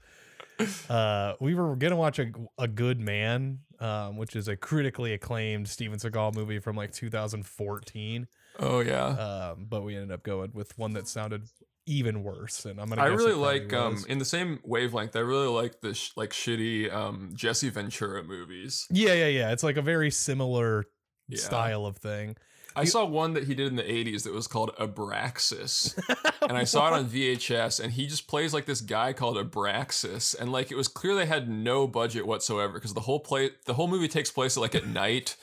Uh, 0.89 1.35
we 1.41 1.55
were 1.55 1.75
gonna 1.77 1.97
watch 1.97 2.19
a 2.19 2.31
a 2.59 2.69
Good 2.69 3.01
Man, 3.01 3.61
um, 3.81 4.17
which 4.17 4.37
is 4.37 4.49
a 4.49 4.57
critically 4.57 5.13
acclaimed 5.15 5.67
Steven 5.69 5.99
Seagal 5.99 6.35
movie 6.35 6.59
from 6.61 6.77
like 6.77 6.93
2014. 6.93 8.27
oh 8.61 8.81
yeah. 8.81 9.07
Um, 9.07 9.67
but 9.69 9.83
we 9.83 9.95
ended 9.97 10.13
up 10.13 10.23
going 10.23 10.51
with 10.55 10.77
one 10.79 10.93
that 10.93 11.09
sounded 11.09 11.45
even 11.87 12.23
worse. 12.23 12.65
And 12.65 12.81
I'm 12.81 12.89
gonna. 12.89 13.03
I 13.03 13.07
really 13.07 13.33
like 13.35 13.73
um 13.73 14.05
in 14.09 14.19
the 14.19 14.25
same 14.25 14.61
wavelength. 14.65 15.17
I 15.17 15.21
really 15.21 15.49
like 15.49 15.81
the 15.81 15.95
sh- 15.95 16.13
like 16.17 16.31
shitty 16.31 16.93
um 16.93 17.31
Jesse 17.35 17.71
Ventura 17.71 18.23
movies. 18.23 18.87
Yeah, 18.91 19.15
yeah, 19.15 19.29
yeah. 19.29 19.53
It's 19.53 19.63
like 19.65 19.77
a 19.79 19.83
very 19.83 20.11
similar 20.11 20.85
Yeah. 21.29 21.39
style 21.41 21.87
of 21.87 21.97
thing. 21.97 22.37
I 22.75 22.85
saw 22.85 23.05
one 23.05 23.35
that 23.35 23.45
he 23.45 23.55
did 23.55 23.69
in 23.69 23.77
the 23.77 23.83
80s 23.83 24.25
that 24.25 24.33
was 24.33 24.47
called 24.47 24.75
Abraxas. 24.77 25.99
and 26.43 26.57
I 26.57 26.65
saw 26.65 26.89
it 26.89 26.99
on 26.99 27.09
VHS 27.09 27.81
and 27.81 27.93
he 27.93 28.07
just 28.07 28.27
plays 28.27 28.55
like 28.55 28.67
this 28.67 28.81
guy 28.81 29.13
called 29.13 29.37
Abraxas 29.37 30.39
and 30.39 30.53
like 30.53 30.71
it 30.71 30.77
was 30.77 30.89
clear 30.89 31.15
they 31.15 31.27
had 31.27 31.49
no 31.49 31.87
budget 31.87 32.27
whatsoever 32.27 32.75
because 32.75 32.95
the 32.95 33.01
whole 33.01 33.21
play 33.21 33.51
the 33.67 33.75
whole 33.75 33.89
movie 33.89 34.09
takes 34.09 34.31
place 34.31 34.57
like 34.57 34.75
at 34.75 34.87
night 34.87 35.37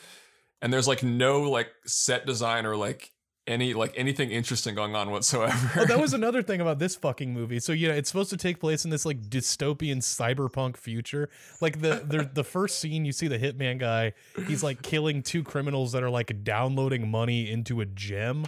and 0.61 0.73
there's 0.73 0.87
like 0.87 1.03
no 1.03 1.49
like 1.49 1.69
set 1.85 2.25
design 2.25 2.65
or 2.65 2.75
like 2.75 3.11
any 3.49 3.73
like 3.73 3.93
anything 3.97 4.31
interesting 4.31 4.75
going 4.75 4.95
on 4.95 5.11
whatsoever. 5.11 5.71
Oh, 5.75 5.85
that 5.85 5.99
was 5.99 6.13
another 6.19 6.41
thing 6.41 6.61
about 6.61 6.79
this 6.79 6.95
fucking 6.95 7.33
movie. 7.33 7.59
So 7.59 7.73
yeah, 7.73 7.91
it's 7.91 8.09
supposed 8.09 8.29
to 8.29 8.37
take 8.37 8.59
place 8.59 8.85
in 8.85 8.91
this 8.91 9.05
like 9.05 9.21
dystopian 9.29 9.97
cyberpunk 9.97 10.77
future. 10.77 11.29
Like 11.59 11.81
the 11.81 12.03
the 12.05 12.29
the 12.31 12.43
first 12.43 12.79
scene, 12.79 13.03
you 13.03 13.11
see 13.11 13.27
the 13.27 13.39
hitman 13.39 13.79
guy. 13.79 14.13
He's 14.47 14.63
like 14.63 14.81
killing 14.81 15.23
two 15.23 15.43
criminals 15.43 15.91
that 15.91 16.03
are 16.03 16.09
like 16.09 16.43
downloading 16.43 17.09
money 17.09 17.49
into 17.49 17.81
a 17.81 17.85
gem. 17.85 18.45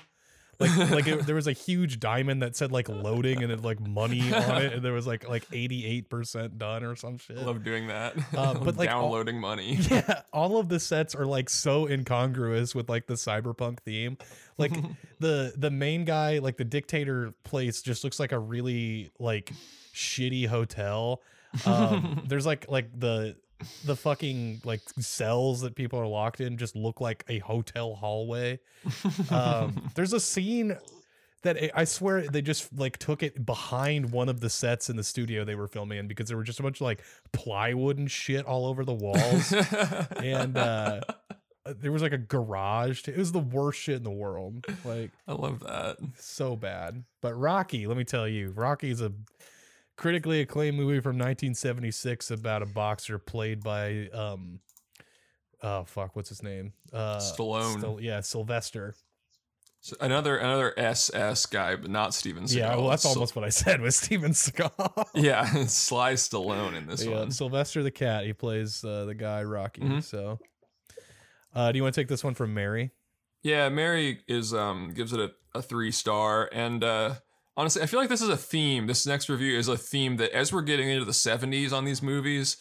Like 0.61 0.77
like 0.91 1.07
it, 1.07 1.25
there 1.25 1.35
was 1.35 1.47
a 1.47 1.51
huge 1.53 1.99
diamond 1.99 2.41
that 2.41 2.55
said 2.55 2.71
like 2.71 2.87
loading 2.87 3.43
and 3.43 3.51
it 3.51 3.61
like 3.63 3.79
money 3.79 4.33
on 4.33 4.61
it, 4.61 4.73
and 4.73 4.83
there 4.85 4.93
was 4.93 5.07
like 5.07 5.27
like 5.27 5.45
eighty 5.51 5.85
eight 5.85 6.09
percent 6.09 6.57
done 6.57 6.83
or 6.83 6.95
some 6.95 7.17
shit. 7.17 7.37
I 7.37 7.41
love 7.41 7.63
doing 7.63 7.87
that. 7.87 8.15
Uh, 8.35 8.53
but, 8.53 8.77
like, 8.77 8.89
all- 8.89 9.01
downloading 9.03 9.39
money. 9.39 9.79
Yeah, 9.91 10.21
all 10.31 10.57
of 10.57 10.69
the 10.69 10.79
sets 10.79 11.15
are 11.15 11.25
like 11.25 11.49
so 11.49 11.87
incongruous 11.87 12.73
with 12.73 12.87
like 12.87 13.07
the 13.07 13.15
cyberpunk 13.15 13.79
theme. 13.79 14.17
Like 14.57 14.71
the 15.19 15.53
the 15.57 15.71
main 15.71 16.05
guy, 16.05 16.37
like 16.39 16.57
the 16.57 16.63
dictator 16.63 17.33
place, 17.43 17.81
just 17.81 18.03
looks 18.03 18.19
like 18.19 18.31
a 18.31 18.39
really 18.39 19.09
like 19.19 19.51
shitty 19.93 20.47
hotel. 20.47 21.21
Um, 21.65 22.23
there's 22.27 22.45
like 22.45 22.67
like 22.69 22.97
the 22.97 23.35
the 23.85 23.95
fucking 23.95 24.61
like 24.63 24.81
cells 24.99 25.61
that 25.61 25.75
people 25.75 25.99
are 25.99 26.07
locked 26.07 26.41
in 26.41 26.57
just 26.57 26.75
look 26.75 27.01
like 27.01 27.23
a 27.29 27.39
hotel 27.39 27.95
hallway. 27.95 28.59
Um, 29.29 29.91
there's 29.95 30.13
a 30.13 30.19
scene 30.19 30.75
that 31.43 31.57
I- 31.75 31.83
swear 31.85 32.21
they 32.27 32.41
just 32.41 32.71
like 32.77 32.97
took 32.97 33.23
it 33.23 33.45
behind 33.45 34.11
one 34.11 34.29
of 34.29 34.41
the 34.41 34.49
sets 34.49 34.89
in 34.89 34.95
the 34.95 35.03
studio 35.03 35.43
they 35.45 35.55
were 35.55 35.67
filming 35.67 35.97
in 35.99 36.07
because 36.07 36.27
there 36.27 36.37
were 36.37 36.43
just 36.43 36.59
a 36.59 36.63
bunch 36.63 36.77
of 36.77 36.81
like 36.85 37.03
plywood 37.31 37.97
and 37.97 38.09
shit 38.11 38.45
all 38.45 38.65
over 38.65 38.83
the 38.85 38.93
walls 38.93 39.51
and 40.17 40.57
uh 40.57 41.01
there 41.79 41.91
was 41.91 42.01
like 42.01 42.11
a 42.13 42.17
garage 42.17 43.07
it 43.07 43.17
was 43.17 43.31
the 43.31 43.39
worst 43.39 43.79
shit 43.79 43.95
in 43.97 44.03
the 44.03 44.09
world 44.11 44.65
like 44.85 45.11
I 45.27 45.33
love 45.33 45.59
that. 45.61 45.97
so 46.17 46.55
bad 46.55 47.03
but 47.21 47.33
rocky 47.35 47.87
let 47.87 47.97
me 47.97 48.03
tell 48.03 48.27
you 48.27 48.51
rocky 48.55 48.89
is 48.91 49.01
a 49.01 49.11
critically 50.01 50.41
acclaimed 50.41 50.75
movie 50.77 50.99
from 50.99 51.15
1976 51.15 52.31
about 52.31 52.63
a 52.63 52.65
boxer 52.65 53.19
played 53.19 53.61
by 53.63 54.07
um 54.13 54.59
oh 55.61 55.83
fuck 55.83 56.15
what's 56.15 56.29
his 56.29 56.41
name 56.41 56.73
uh 56.91 57.17
Stallone. 57.19 58.01
Yeah 58.01 58.21
sylvester 58.21 58.95
So 59.81 59.95
another 60.01 60.37
another 60.37 60.73
SS 60.77 61.45
guy, 61.45 61.75
but 61.75 61.91
not 61.91 62.15
Steven 62.15 62.45
Seagal. 62.45 62.55
yeah 62.55 62.75
well 62.75 62.89
that's 62.89 63.05
almost 63.05 63.35
what 63.35 63.45
i 63.45 63.49
said 63.49 63.79
with 63.79 63.93
steven 63.93 64.31
seagal 64.31 65.05
yeah, 65.13 65.45
Sly 65.67 66.13
Stallone 66.13 66.75
in 66.75 66.87
this 66.87 67.05
yeah, 67.05 67.19
one. 67.19 67.31
sylvester 67.31 67.83
the 67.83 67.91
cat 67.91 68.25
he 68.25 68.33
plays 68.33 68.83
uh, 68.83 69.05
the 69.05 69.13
guy 69.13 69.43
rocky 69.43 69.81
Mhm. 69.81 70.03
so 70.03 70.39
uh 71.53 71.71
do 71.71 71.77
you 71.77 71.83
want 71.83 71.93
to 71.93 72.01
take 72.01 72.07
this 72.07 72.23
one 72.23 72.33
from 72.33 72.55
mary 72.55 72.89
Yeah, 73.43 73.69
Mary 73.69 74.21
is 74.27 74.51
um 74.51 74.93
gives 74.95 75.13
it 75.13 75.19
a, 75.19 75.31
a 75.53 75.61
three 75.61 75.91
star, 75.91 76.49
and 76.51 76.83
uh 76.83 77.15
honestly, 77.57 77.81
I 77.81 77.85
feel 77.85 77.99
like 77.99 78.09
this 78.09 78.21
is 78.21 78.29
a 78.29 78.37
theme. 78.37 78.87
This 78.87 79.05
next 79.05 79.29
review 79.29 79.57
is 79.57 79.67
a 79.67 79.77
theme 79.77 80.17
that 80.17 80.31
as 80.31 80.51
we're 80.53 80.61
getting 80.61 80.89
into 80.89 81.05
the 81.05 81.11
'70s 81.11 81.71
on 81.71 81.85
these 81.85 82.01
movies, 82.01 82.57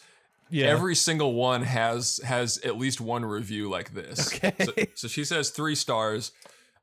yeah 0.49 0.67
every 0.67 0.95
single 0.95 1.33
one 1.33 1.63
has 1.63 2.19
has 2.23 2.57
at 2.59 2.77
least 2.77 3.01
one 3.01 3.25
review 3.25 3.69
like 3.69 3.93
this. 3.93 4.33
Okay. 4.33 4.53
So, 4.63 4.73
so 4.95 5.07
she 5.07 5.23
says 5.23 5.49
three 5.49 5.75
stars. 5.75 6.31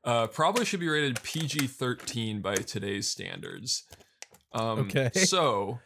Uh, 0.03 0.27
probably 0.27 0.63
should 0.63 0.79
be 0.79 0.87
rated 0.87 1.21
PG 1.23 1.67
thirteen 1.67 2.41
by 2.41 2.55
today's 2.55 3.07
standards. 3.09 3.83
Um, 4.53 4.79
Okay. 4.79 5.09
So, 5.13 5.79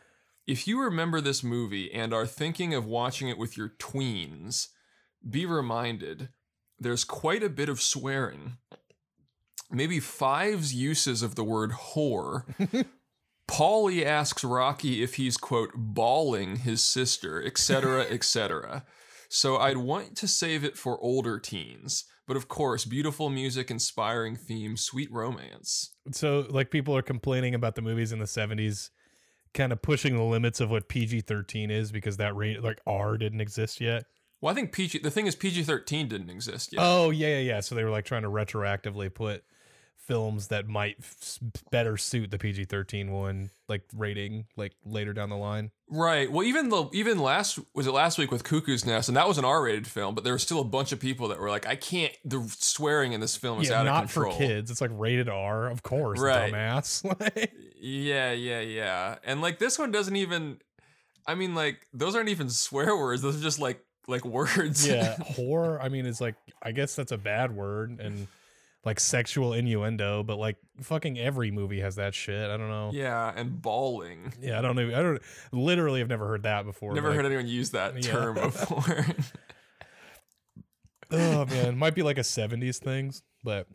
if 0.45 0.67
you 0.67 0.81
remember 0.81 1.19
this 1.21 1.43
movie 1.43 1.91
and 1.91 2.13
are 2.13 2.27
thinking 2.27 2.73
of 2.73 2.85
watching 2.85 3.27
it 3.29 3.37
with 3.37 3.57
your 3.57 3.69
tweens, 3.79 4.67
be 5.27 5.45
reminded 5.45 6.29
there's 6.79 7.03
quite 7.05 7.43
a 7.43 7.49
bit 7.49 7.69
of 7.69 7.81
swearing. 7.81 8.57
Maybe 9.73 9.99
five's 9.99 10.73
uses 10.73 11.21
of 11.21 11.35
the 11.35 11.43
word 11.43 11.71
whore. 11.71 12.43
Paulie 13.49 14.05
asks 14.05 14.43
Rocky 14.43 15.03
if 15.03 15.15
he's 15.15 15.35
quote 15.37 15.71
balling 15.75 16.57
his 16.57 16.81
sister, 16.81 17.43
etc., 17.43 18.03
etc. 18.03 18.85
So 19.29 19.57
I'd 19.57 19.77
want 19.77 20.15
to 20.17 20.27
save 20.27 20.63
it 20.63 20.77
for 20.77 20.99
older 21.01 21.39
teens. 21.39 22.05
But 22.25 22.37
of 22.37 22.47
course, 22.47 22.85
beautiful 22.85 23.29
music, 23.29 23.69
inspiring 23.69 24.37
theme, 24.37 24.77
sweet 24.77 25.11
romance. 25.11 25.93
so 26.11 26.45
like 26.49 26.71
people 26.71 26.95
are 26.95 27.01
complaining 27.01 27.53
about 27.53 27.75
the 27.75 27.81
movies 27.81 28.13
in 28.13 28.19
the 28.19 28.25
70s 28.25 28.91
kind 29.53 29.71
of 29.71 29.81
pushing 29.81 30.15
the 30.15 30.23
limits 30.23 30.59
of 30.59 30.71
what 30.71 30.87
PG-13 30.87 31.69
is 31.69 31.91
because 31.91 32.17
that 32.17 32.35
rate 32.35 32.63
like 32.63 32.79
R 32.87 33.17
didn't 33.17 33.41
exist 33.41 33.81
yet. 33.81 34.05
Well, 34.43 34.51
I 34.51 34.55
think 34.55 34.73
PG. 34.73 34.99
The 34.99 35.09
thing 35.09 35.25
is, 35.25 35.37
PG 35.37 35.63
thirteen 35.63 36.09
didn't 36.09 36.29
exist 36.29 36.73
yet. 36.73 36.81
Oh, 36.83 37.11
yeah, 37.11 37.29
yeah, 37.29 37.39
yeah. 37.39 37.59
So 37.61 37.75
they 37.75 37.83
were 37.85 37.89
like 37.89 38.03
trying 38.03 38.23
to 38.23 38.27
retroactively 38.27 39.13
put 39.13 39.41
films 40.07 40.47
that 40.49 40.67
might 40.67 40.97
f- 40.99 41.39
better 41.71 41.95
suit 41.97 42.29
the 42.31 42.37
PG-13 42.37 43.09
one 43.09 43.49
like 43.69 43.83
rating 43.95 44.45
like 44.57 44.73
later 44.85 45.13
down 45.13 45.29
the 45.29 45.37
line. 45.37 45.71
Right. 45.89 46.31
Well, 46.31 46.43
even 46.45 46.69
the 46.69 46.89
even 46.93 47.19
last 47.19 47.59
was 47.73 47.87
it 47.87 47.91
last 47.91 48.17
week 48.17 48.31
with 48.31 48.43
Cuckoo's 48.43 48.85
Nest, 48.85 49.07
and 49.07 49.15
that 49.17 49.27
was 49.27 49.37
an 49.37 49.45
R-rated 49.45 49.87
film, 49.87 50.15
but 50.15 50.23
there 50.23 50.33
were 50.33 50.39
still 50.39 50.59
a 50.59 50.63
bunch 50.65 50.91
of 50.91 50.99
people 50.99 51.27
that 51.29 51.39
were 51.39 51.49
like, 51.49 51.65
"I 51.67 51.75
can't." 51.75 52.13
The 52.25 52.43
swearing 52.59 53.13
in 53.13 53.21
this 53.21 53.35
film 53.37 53.61
is 53.61 53.69
yeah, 53.69 53.79
out 53.79 53.85
not 53.85 54.03
of 54.05 54.13
control. 54.13 54.33
for 54.33 54.37
kids. 54.39 54.71
It's 54.71 54.81
like 54.81 54.91
rated 54.93 55.29
R, 55.29 55.69
of 55.69 55.83
course, 55.83 56.19
Right. 56.19 56.51
dumbass. 56.51 57.03
Like, 57.19 57.53
Yeah, 57.79 58.31
yeah, 58.31 58.59
yeah. 58.61 59.15
And 59.23 59.41
like 59.41 59.59
this 59.59 59.77
one 59.79 59.91
doesn't 59.91 60.15
even. 60.15 60.57
I 61.25 61.35
mean, 61.35 61.55
like 61.55 61.87
those 61.93 62.15
aren't 62.15 62.29
even 62.29 62.49
swear 62.49 62.97
words. 62.97 63.21
Those 63.21 63.37
are 63.37 63.43
just 63.43 63.59
like 63.59 63.79
like 64.07 64.25
words. 64.25 64.87
yeah, 64.87 65.15
horror. 65.17 65.79
I 65.81 65.89
mean, 65.89 66.05
it's 66.05 66.19
like 66.21 66.35
I 66.61 66.71
guess 66.71 66.95
that's 66.95 67.11
a 67.11 67.17
bad 67.17 67.55
word 67.55 67.99
and 68.01 68.27
like 68.85 68.99
sexual 68.99 69.53
innuendo, 69.53 70.23
but 70.23 70.37
like 70.37 70.57
fucking 70.81 71.17
every 71.17 71.51
movie 71.51 71.79
has 71.79 71.95
that 71.95 72.13
shit. 72.13 72.49
I 72.49 72.57
don't 72.57 72.69
know. 72.69 72.91
yeah, 72.93 73.31
and 73.35 73.61
bawling. 73.61 74.33
Yeah, 74.41 74.59
I 74.59 74.61
don't 74.61 74.75
know. 74.75 74.87
I 74.87 75.01
don't 75.01 75.21
literally 75.51 75.99
have 75.99 76.09
never 76.09 76.27
heard 76.27 76.43
that 76.43 76.65
before. 76.65 76.93
Never 76.93 77.09
like, 77.09 77.15
heard 77.17 77.25
anyone 77.25 77.47
use 77.47 77.71
that 77.71 77.95
Yeah. 77.95 78.11
term 78.11 78.35
before. 78.41 79.05
Oh 81.11 81.45
man, 81.45 81.77
might 81.77 81.93
be 81.93 82.01
like 82.01 82.17
a 82.17 82.21
'70s 82.21 82.77
thing, 82.77 83.13
but 83.43 83.67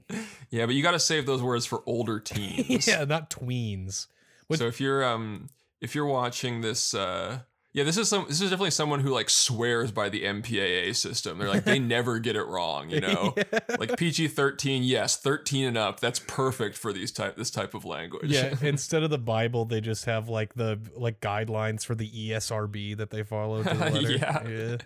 yeah, 0.50 0.66
but 0.66 0.74
you 0.74 0.82
got 0.82 0.90
to 0.92 0.98
save 0.98 1.24
those 1.26 1.42
words 1.42 1.66
for 1.66 1.82
older 1.86 2.18
teens. 2.24 2.86
yeah, 2.88 3.04
not 3.04 3.30
tweens. 3.30 4.08
So 4.54 4.66
if 4.66 4.80
you're 4.80 5.04
um 5.04 5.48
if 5.80 5.94
you're 5.94 6.06
watching 6.06 6.62
this 6.62 6.94
uh 6.94 7.40
yeah, 7.78 7.84
this 7.84 7.96
is 7.96 8.08
some 8.08 8.24
this 8.26 8.40
is 8.40 8.50
definitely 8.50 8.72
someone 8.72 8.98
who 8.98 9.10
like 9.10 9.30
swears 9.30 9.92
by 9.92 10.08
the 10.08 10.24
MPAA 10.24 10.96
system. 10.96 11.38
They're 11.38 11.48
like 11.48 11.62
they 11.62 11.78
never 11.78 12.18
get 12.18 12.34
it 12.34 12.42
wrong, 12.42 12.90
you 12.90 13.00
know. 13.00 13.34
Like 13.78 13.96
PG-13, 13.96 14.80
yes, 14.82 15.16
13 15.16 15.66
and 15.66 15.78
up. 15.78 16.00
That's 16.00 16.18
perfect 16.18 16.76
for 16.76 16.92
these 16.92 17.12
type 17.12 17.36
this 17.36 17.50
type 17.50 17.74
of 17.74 17.84
language. 17.84 18.30
Yeah, 18.30 18.54
instead 18.62 19.04
of 19.04 19.10
the 19.10 19.18
Bible, 19.18 19.64
they 19.64 19.80
just 19.80 20.06
have 20.06 20.28
like 20.28 20.54
the 20.54 20.80
like 20.96 21.20
guidelines 21.20 21.84
for 21.84 21.94
the 21.94 22.10
ESRB 22.10 22.96
that 22.96 23.10
they 23.10 23.22
follow. 23.22 23.62
The. 23.62 23.68
Yeah. 24.08 24.76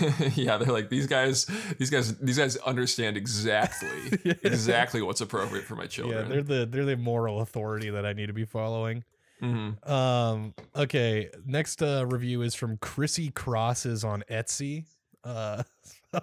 yeah. 0.00 0.28
yeah, 0.34 0.56
they're 0.58 0.72
like 0.72 0.90
these 0.90 1.06
guys 1.06 1.46
these 1.78 1.88
guys 1.88 2.18
these 2.18 2.36
guys 2.36 2.56
understand 2.58 3.16
exactly 3.16 3.88
exactly 4.42 5.00
what's 5.00 5.20
appropriate 5.20 5.64
for 5.64 5.76
my 5.76 5.84
Yeah, 5.84 5.88
children. 5.88 6.28
they're 6.28 6.42
the 6.42 6.66
they're 6.66 6.84
the 6.84 6.96
moral 6.96 7.40
authority 7.40 7.88
that 7.90 8.04
I 8.04 8.12
need 8.12 8.26
to 8.26 8.32
be 8.34 8.44
following. 8.44 9.04
Mhm. 9.42 9.88
Um. 9.88 10.54
Okay. 10.74 11.30
Next 11.46 11.82
uh, 11.82 12.04
review 12.06 12.42
is 12.42 12.54
from 12.54 12.76
Chrissy 12.78 13.30
Crosses 13.30 14.04
on 14.04 14.24
Etsy. 14.30 14.84
Uh. 15.24 15.62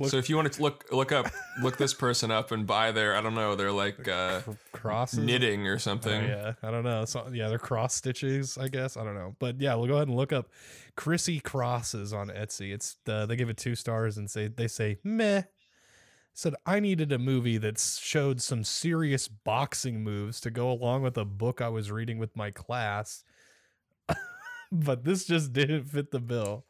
Look- 0.00 0.10
So 0.10 0.16
if 0.16 0.30
you 0.30 0.34
want 0.36 0.50
to 0.50 0.62
look 0.62 0.86
look 0.90 1.12
up 1.12 1.26
look 1.62 1.76
this 1.76 1.92
person 1.92 2.30
up 2.30 2.50
and 2.52 2.66
buy 2.66 2.90
their 2.90 3.14
I 3.14 3.20
don't 3.20 3.34
know, 3.34 3.54
they're 3.54 3.70
like 3.70 4.08
uh 4.08 4.40
crosses. 4.72 5.18
knitting 5.18 5.68
or 5.68 5.74
Oh, 5.74 5.78
something. 5.78 6.24
yeah, 6.24 6.54
I 6.62 6.70
don't 6.70 6.84
know. 6.84 7.04
So 7.04 7.28
yeah, 7.32 7.48
they're 7.48 7.58
cross 7.58 7.94
stitches, 7.94 8.56
I 8.56 8.68
guess. 8.68 8.96
I 8.96 9.04
don't 9.04 9.14
know, 9.14 9.36
but 9.38 9.60
yeah, 9.60 9.74
we'll 9.74 9.86
go 9.86 9.96
ahead 9.96 10.08
and 10.08 10.16
look 10.16 10.32
up 10.32 10.48
Chrissy 10.96 11.38
crosses 11.38 12.14
on 12.14 12.28
Etsy. 12.28 12.72
It's 12.72 12.96
uh, 13.06 13.26
they 13.26 13.36
give 13.36 13.50
it 13.50 13.58
two 13.58 13.74
stars 13.74 14.16
and 14.16 14.28
say 14.30 14.48
they 14.48 14.68
say 14.68 14.96
meh. 15.04 15.42
Said 16.38 16.54
I 16.64 16.78
needed 16.78 17.10
a 17.10 17.18
movie 17.18 17.58
that 17.58 17.80
showed 17.80 18.40
some 18.40 18.62
serious 18.62 19.26
boxing 19.26 20.04
moves 20.04 20.40
to 20.42 20.52
go 20.52 20.70
along 20.70 21.02
with 21.02 21.18
a 21.18 21.24
book 21.24 21.60
I 21.60 21.68
was 21.68 21.90
reading 21.90 22.16
with 22.16 22.36
my 22.36 22.52
class, 22.52 23.24
but 24.70 25.02
this 25.02 25.24
just 25.24 25.52
didn't 25.52 25.86
fit 25.86 26.12
the 26.12 26.20
bill. 26.20 26.64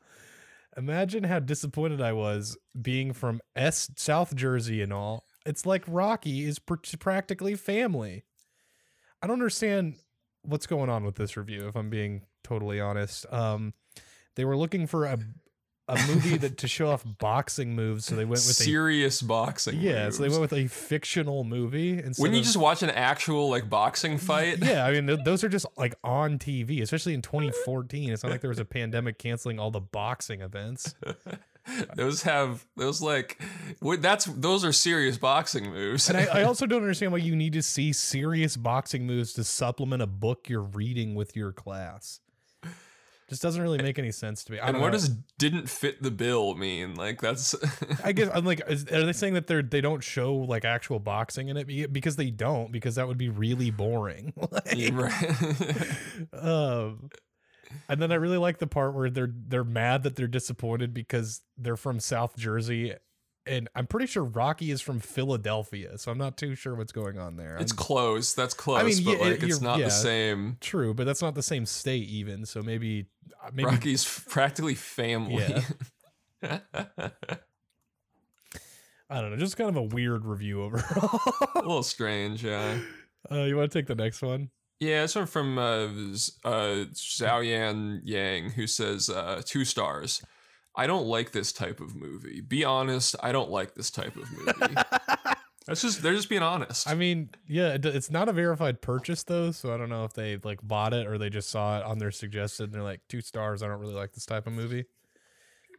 Imagine 0.79 1.25
how 1.25 1.41
disappointed 1.41 2.01
I 2.01 2.15
was 2.15 2.57
being 2.81 3.13
from 3.13 3.43
S 3.55 3.91
South 3.97 4.35
Jersey 4.35 4.81
and 4.81 4.91
all. 4.91 5.27
It's 5.45 5.67
like 5.67 5.85
Rocky 5.87 6.47
is 6.47 6.59
pr- 6.59 6.77
practically 6.99 7.55
family. 7.55 8.25
I 9.21 9.27
don't 9.27 9.35
understand 9.35 9.97
what's 10.45 10.67
going 10.67 10.89
on 10.89 11.05
with 11.05 11.17
this 11.17 11.37
review 11.37 11.69
if 11.69 11.77
I'm 11.77 11.91
being 11.91 12.23
totally 12.43 12.81
honest. 12.81 13.27
Um 13.31 13.75
they 14.35 14.47
were 14.47 14.57
looking 14.57 14.87
for 14.87 15.05
a 15.05 15.19
a 15.89 15.97
movie 16.07 16.37
that 16.37 16.59
to 16.59 16.69
show 16.69 16.91
off 16.91 17.03
boxing 17.19 17.75
moves 17.75 18.05
so 18.05 18.15
they 18.15 18.25
went 18.25 18.33
with 18.33 18.41
serious 18.43 19.23
boxing. 19.23 19.77
a 19.79 19.81
Yeah, 19.81 20.11
so 20.11 20.23
they 20.23 20.29
went 20.29 20.41
with 20.43 20.53
a 20.53 20.67
fictional 20.67 21.45
movie 21.45 21.93
instead 21.99 22.21
Wouldn't 22.23 22.35
you 22.37 22.41
of- 22.41 22.45
just 22.47 22.57
watch 22.59 22.83
an 22.83 22.91
actual 22.91 23.49
like 23.51 23.71
boxing 23.71 24.19
fight? 24.19 24.59
yeah, 24.63 24.85
I 24.85 24.93
mean 24.93 25.07
th- 25.09 25.21
those 25.25 25.43
are 25.45 25.49
just 25.49 25.67
like 25.77 25.95
on 26.05 26.39
TV, 26.39 26.83
especially 26.83 27.15
in 27.15 27.23
2014. 27.23 28.11
It's 28.13 28.23
not 28.23 28.31
like 28.33 28.41
there 28.43 28.51
was 28.51 28.59
a 28.59 28.65
pandemic 28.65 29.19
canceling 29.19 29.59
all 29.59 29.71
the 29.71 29.81
boxing 29.81 30.41
events. 30.43 30.95
those 31.97 32.23
have 32.23 32.67
those 32.77 33.03
like 33.03 33.41
that's 34.01 34.25
those 34.27 34.65
are 34.65 34.73
serious 34.73 35.19
boxing 35.19 35.71
moves. 35.71 36.09
And 36.09 36.19
I, 36.19 36.41
I 36.41 36.43
also 36.45 36.67
don't 36.67 36.83
understand 36.83 37.13
why 37.13 37.19
you 37.19 37.37
need 37.37 37.53
to 37.55 37.63
see 37.63 37.93
serious 37.93 38.57
boxing 38.57 39.07
moves 39.07 39.33
to 39.35 39.45
supplement 39.45 40.03
a 40.03 40.07
book 40.07 40.49
you're 40.49 40.63
reading 40.63 41.15
with 41.15 41.37
your 41.37 41.53
class. 41.53 42.21
Just 43.29 43.43
doesn't 43.43 43.61
really 43.61 43.83
make 43.83 43.99
any 43.99 44.11
sense 44.11 44.43
to 44.45 44.53
me. 44.53 44.59
I 44.59 44.69
and 44.69 44.81
what 44.81 44.87
know. 44.87 44.93
does 44.93 45.11
didn't 45.39 45.69
fit 45.69 46.03
the 46.03 46.11
bill 46.11 46.55
mean? 46.55 46.95
Like 46.95 47.21
that's 47.21 47.55
I 48.05 48.13
guess 48.13 48.31
I'm 48.33 48.47
like, 48.47 48.63
is, 48.69 48.87
are 48.91 49.05
they 49.05 49.13
saying 49.13 49.35
that 49.35 49.47
they're 49.47 49.63
they 49.63 49.83
don't 49.83 50.03
show 50.03 50.35
like 50.35 50.65
actual 50.65 50.99
boxing 50.99 51.49
in 51.49 51.59
it 51.59 51.93
because 51.93 52.17
they 52.17 52.31
don't 52.31 52.73
because 52.73 52.95
that 52.95 53.07
would 53.07 53.19
be 53.19 53.29
really 53.29 53.71
boring. 53.71 54.33
Like, 54.51 54.93
right. 54.93 55.97
um, 56.33 57.11
and 57.89 58.01
then 58.01 58.13
I 58.13 58.15
really 58.15 58.39
like 58.39 58.59
the 58.59 58.67
part 58.67 58.95
where 58.95 59.11
they're 59.11 59.31
they're 59.31 59.65
mad 59.65 60.05
that 60.05 60.17
they're 60.17 60.27
disappointed 60.27 60.95
because 60.95 61.43
they're 61.59 61.77
from 61.77 62.01
South 62.01 62.37
Jersey, 62.37 62.95
and 63.49 63.69
I'm 63.75 63.87
pretty 63.87 64.07
sure 64.07 64.23
Rocky 64.25 64.71
is 64.71 64.81
from 64.81 65.01
Philadelphia, 65.01 65.99
so 65.99 66.13
I'm 66.13 66.19
not 66.19 66.37
too 66.37 66.55
sure 66.55 66.75
what's 66.75 66.93
going 66.93 67.19
on 67.19 67.37
there. 67.37 67.57
It's 67.57 67.73
I'm- 67.73 67.79
close. 67.79 68.35
That's 68.35 68.55
close, 68.55 68.81
I 68.81 68.85
mean, 68.85 69.05
but 69.05 69.19
yeah, 69.19 69.25
like 69.25 69.43
it's 69.43 69.61
not 69.61 69.79
yeah. 69.79 69.87
the 69.87 69.91
same. 69.91 70.57
true, 70.61 70.95
but 70.95 71.07
that's 71.07 71.23
not 71.23 71.35
the 71.35 71.43
same 71.43 71.67
state 71.67 72.09
even. 72.09 72.47
So 72.47 72.63
maybe 72.63 73.07
uh, 73.43 73.51
maybe 73.53 73.71
Rocky's 73.71 74.05
practically 74.29 74.75
family. 74.75 75.47
Yeah. 76.43 76.59
I 79.11 79.23
don't 79.23 79.31
know, 79.31 79.37
just 79.39 79.57
kind 79.57 79.71
of 79.71 79.77
a 79.77 79.83
weird 79.83 80.27
review 80.27 80.63
overall. 80.63 81.21
a 81.55 81.61
little 81.61 81.83
strange, 81.83 82.45
yeah. 82.45 82.79
uh, 83.33 83.45
you 83.45 83.57
want 83.57 83.73
to 83.73 83.79
take 83.79 83.87
the 83.87 83.95
next 83.95 84.21
one? 84.21 84.51
Yeah, 84.81 85.03
this 85.03 85.17
one 85.17 85.27
from 85.27 85.59
uh, 85.59 85.87
uh, 86.45 86.85
Zhao 86.93 87.45
Yan 87.45 88.03
Yang, 88.05 88.51
who 88.51 88.67
says 88.67 89.09
uh, 89.09 89.41
two 89.45 89.65
stars. 89.65 90.23
I 90.79 90.87
don't 90.87 91.07
like 91.07 91.33
this 91.33 91.53
type 91.53 91.81
of 91.81 91.95
movie. 91.97 92.41
Be 92.41 92.65
honest, 92.65 93.17
I 93.23 93.33
don't 93.33 93.51
like 93.51 93.75
this 93.75 93.91
type 93.91 94.17
of 94.17 94.31
movie. 94.33 94.75
That's 95.67 95.83
just 95.83 96.01
they're 96.03 96.15
just 96.15 96.31
being 96.31 96.43
honest. 96.43 96.89
I 96.89 96.95
mean, 96.95 97.29
yeah, 97.47 97.75
it, 97.75 97.85
it's 97.85 98.11
not 98.11 98.29
a 98.31 98.33
verified 98.33 98.81
purchase 98.81 99.23
though, 99.25 99.51
so 99.51 99.75
I 99.75 99.77
don't 99.77 99.91
know 99.91 100.05
if 100.05 100.15
they 100.15 100.39
like 100.43 100.61
bought 100.63 100.95
it 100.95 101.07
or 101.07 101.19
they 101.19 101.29
just 101.29 101.51
saw 101.51 101.79
it 101.79 101.85
on 101.85 101.99
their 101.99 102.11
suggested 102.11 102.65
and 102.65 102.73
they're 102.73 102.83
like 102.83 103.01
two 103.09 103.21
stars. 103.21 103.63
I 103.63 103.67
don't 103.69 103.79
really 103.81 103.93
like 103.93 104.13
this 104.13 104.25
type 104.25 104.47
of 104.47 104.55
movie. 104.55 104.87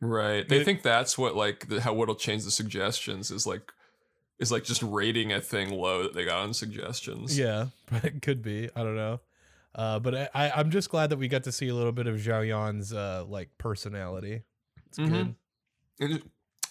right? 0.01 0.47
They 0.47 0.59
It- 0.61 0.65
think 0.65 0.83
that's 0.83 1.17
what 1.17 1.35
like 1.35 1.69
the, 1.69 1.81
how 1.81 1.93
what'll 1.93 2.13
change 2.15 2.43
the 2.43 2.51
suggestions 2.51 3.31
is 3.31 3.47
like 3.47 3.71
is 4.37 4.51
like 4.51 4.63
just 4.63 4.83
rating 4.83 5.33
a 5.33 5.41
thing 5.41 5.71
low 5.71 6.03
that 6.03 6.13
they 6.13 6.23
got 6.25 6.39
on 6.43 6.53
suggestions. 6.53 7.37
Yeah, 7.39 7.67
but 7.91 8.03
it 8.05 8.21
could 8.21 8.41
be. 8.41 8.69
I 8.75 8.83
don't 8.83 8.95
know. 8.95 9.21
Uh, 9.75 9.99
but 9.99 10.13
I, 10.15 10.29
I, 10.33 10.51
I'm 10.51 10.71
just 10.71 10.89
glad 10.89 11.09
that 11.11 11.17
we 11.17 11.27
got 11.27 11.43
to 11.45 11.51
see 11.51 11.67
a 11.67 11.75
little 11.75 11.91
bit 11.91 12.05
of 12.07 12.15
Zhao 12.17 12.47
Yan's 12.47 12.91
uh, 12.93 13.23
like 13.27 13.49
personality. 13.57 14.43
It's 14.89 14.99
Mhm. 14.99 15.09
good. 15.09 15.35
And, 16.11 16.21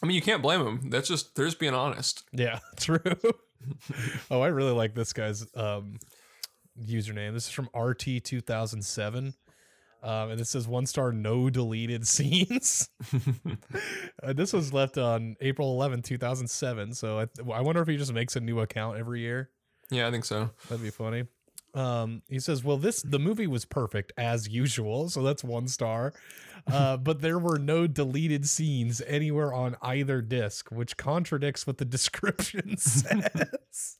I 0.02 0.06
mean, 0.06 0.14
you 0.14 0.22
can't 0.22 0.42
blame 0.42 0.64
them. 0.64 0.90
That's 0.90 1.08
just 1.08 1.34
they're 1.34 1.46
just 1.46 1.58
being 1.58 1.74
honest. 1.74 2.24
Yeah, 2.32 2.58
true. 2.76 2.98
oh, 4.30 4.40
I 4.40 4.48
really 4.48 4.72
like 4.72 4.94
this 4.94 5.12
guy's 5.12 5.44
um, 5.56 5.98
username. 6.80 7.32
This 7.32 7.46
is 7.46 7.50
from 7.50 7.68
RT2007. 7.74 9.34
Um, 10.00 10.30
and 10.30 10.40
it 10.40 10.46
says 10.46 10.68
one 10.68 10.86
star, 10.86 11.10
no 11.10 11.50
deleted 11.50 12.06
scenes. 12.06 12.88
uh, 14.22 14.32
this 14.32 14.52
was 14.52 14.72
left 14.72 14.96
on 14.96 15.34
April 15.40 15.72
11, 15.72 16.02
2007. 16.02 16.94
So 16.94 17.18
I, 17.18 17.26
I 17.52 17.60
wonder 17.62 17.82
if 17.82 17.88
he 17.88 17.96
just 17.96 18.12
makes 18.12 18.36
a 18.36 18.40
new 18.40 18.60
account 18.60 18.96
every 18.96 19.20
year. 19.20 19.50
yeah, 19.90 20.06
I 20.06 20.12
think 20.12 20.24
so. 20.24 20.50
That'd 20.68 20.84
be 20.84 20.90
funny. 20.90 21.24
Um, 21.74 22.22
he 22.28 22.40
says, 22.40 22.64
"Well, 22.64 22.78
this 22.78 23.02
the 23.02 23.18
movie 23.18 23.46
was 23.46 23.64
perfect 23.64 24.12
as 24.16 24.48
usual, 24.48 25.08
so 25.10 25.22
that's 25.22 25.44
one 25.44 25.68
star. 25.68 26.12
Uh, 26.66 26.96
but 26.96 27.20
there 27.20 27.38
were 27.38 27.58
no 27.58 27.86
deleted 27.86 28.46
scenes 28.46 29.00
anywhere 29.06 29.52
on 29.52 29.76
either 29.80 30.20
disc, 30.20 30.70
which 30.70 30.96
contradicts 30.96 31.66
what 31.66 31.78
the 31.78 31.84
description 31.84 32.76
says. 32.78 33.96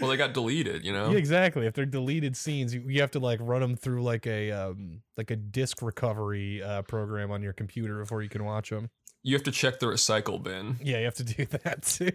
Well, 0.00 0.10
they 0.10 0.16
got 0.16 0.34
deleted, 0.34 0.84
you 0.84 0.92
know. 0.92 1.10
Yeah, 1.10 1.18
exactly. 1.18 1.66
If 1.66 1.74
they're 1.74 1.86
deleted 1.86 2.36
scenes, 2.36 2.74
you, 2.74 2.82
you 2.86 3.00
have 3.00 3.12
to 3.12 3.20
like 3.20 3.38
run 3.40 3.60
them 3.60 3.76
through 3.76 4.02
like 4.02 4.26
a 4.26 4.50
um, 4.50 5.02
like 5.16 5.30
a 5.30 5.36
disc 5.36 5.82
recovery 5.82 6.62
uh, 6.62 6.82
program 6.82 7.30
on 7.30 7.42
your 7.42 7.52
computer 7.52 8.00
before 8.00 8.22
you 8.22 8.28
can 8.28 8.44
watch 8.44 8.70
them. 8.70 8.90
You 9.22 9.36
have 9.36 9.44
to 9.44 9.52
check 9.52 9.78
the 9.78 9.86
recycle 9.86 10.42
bin. 10.42 10.78
Yeah, 10.82 10.98
you 10.98 11.04
have 11.04 11.14
to 11.14 11.24
do 11.24 11.44
that 11.64 11.82
too. 11.82 12.10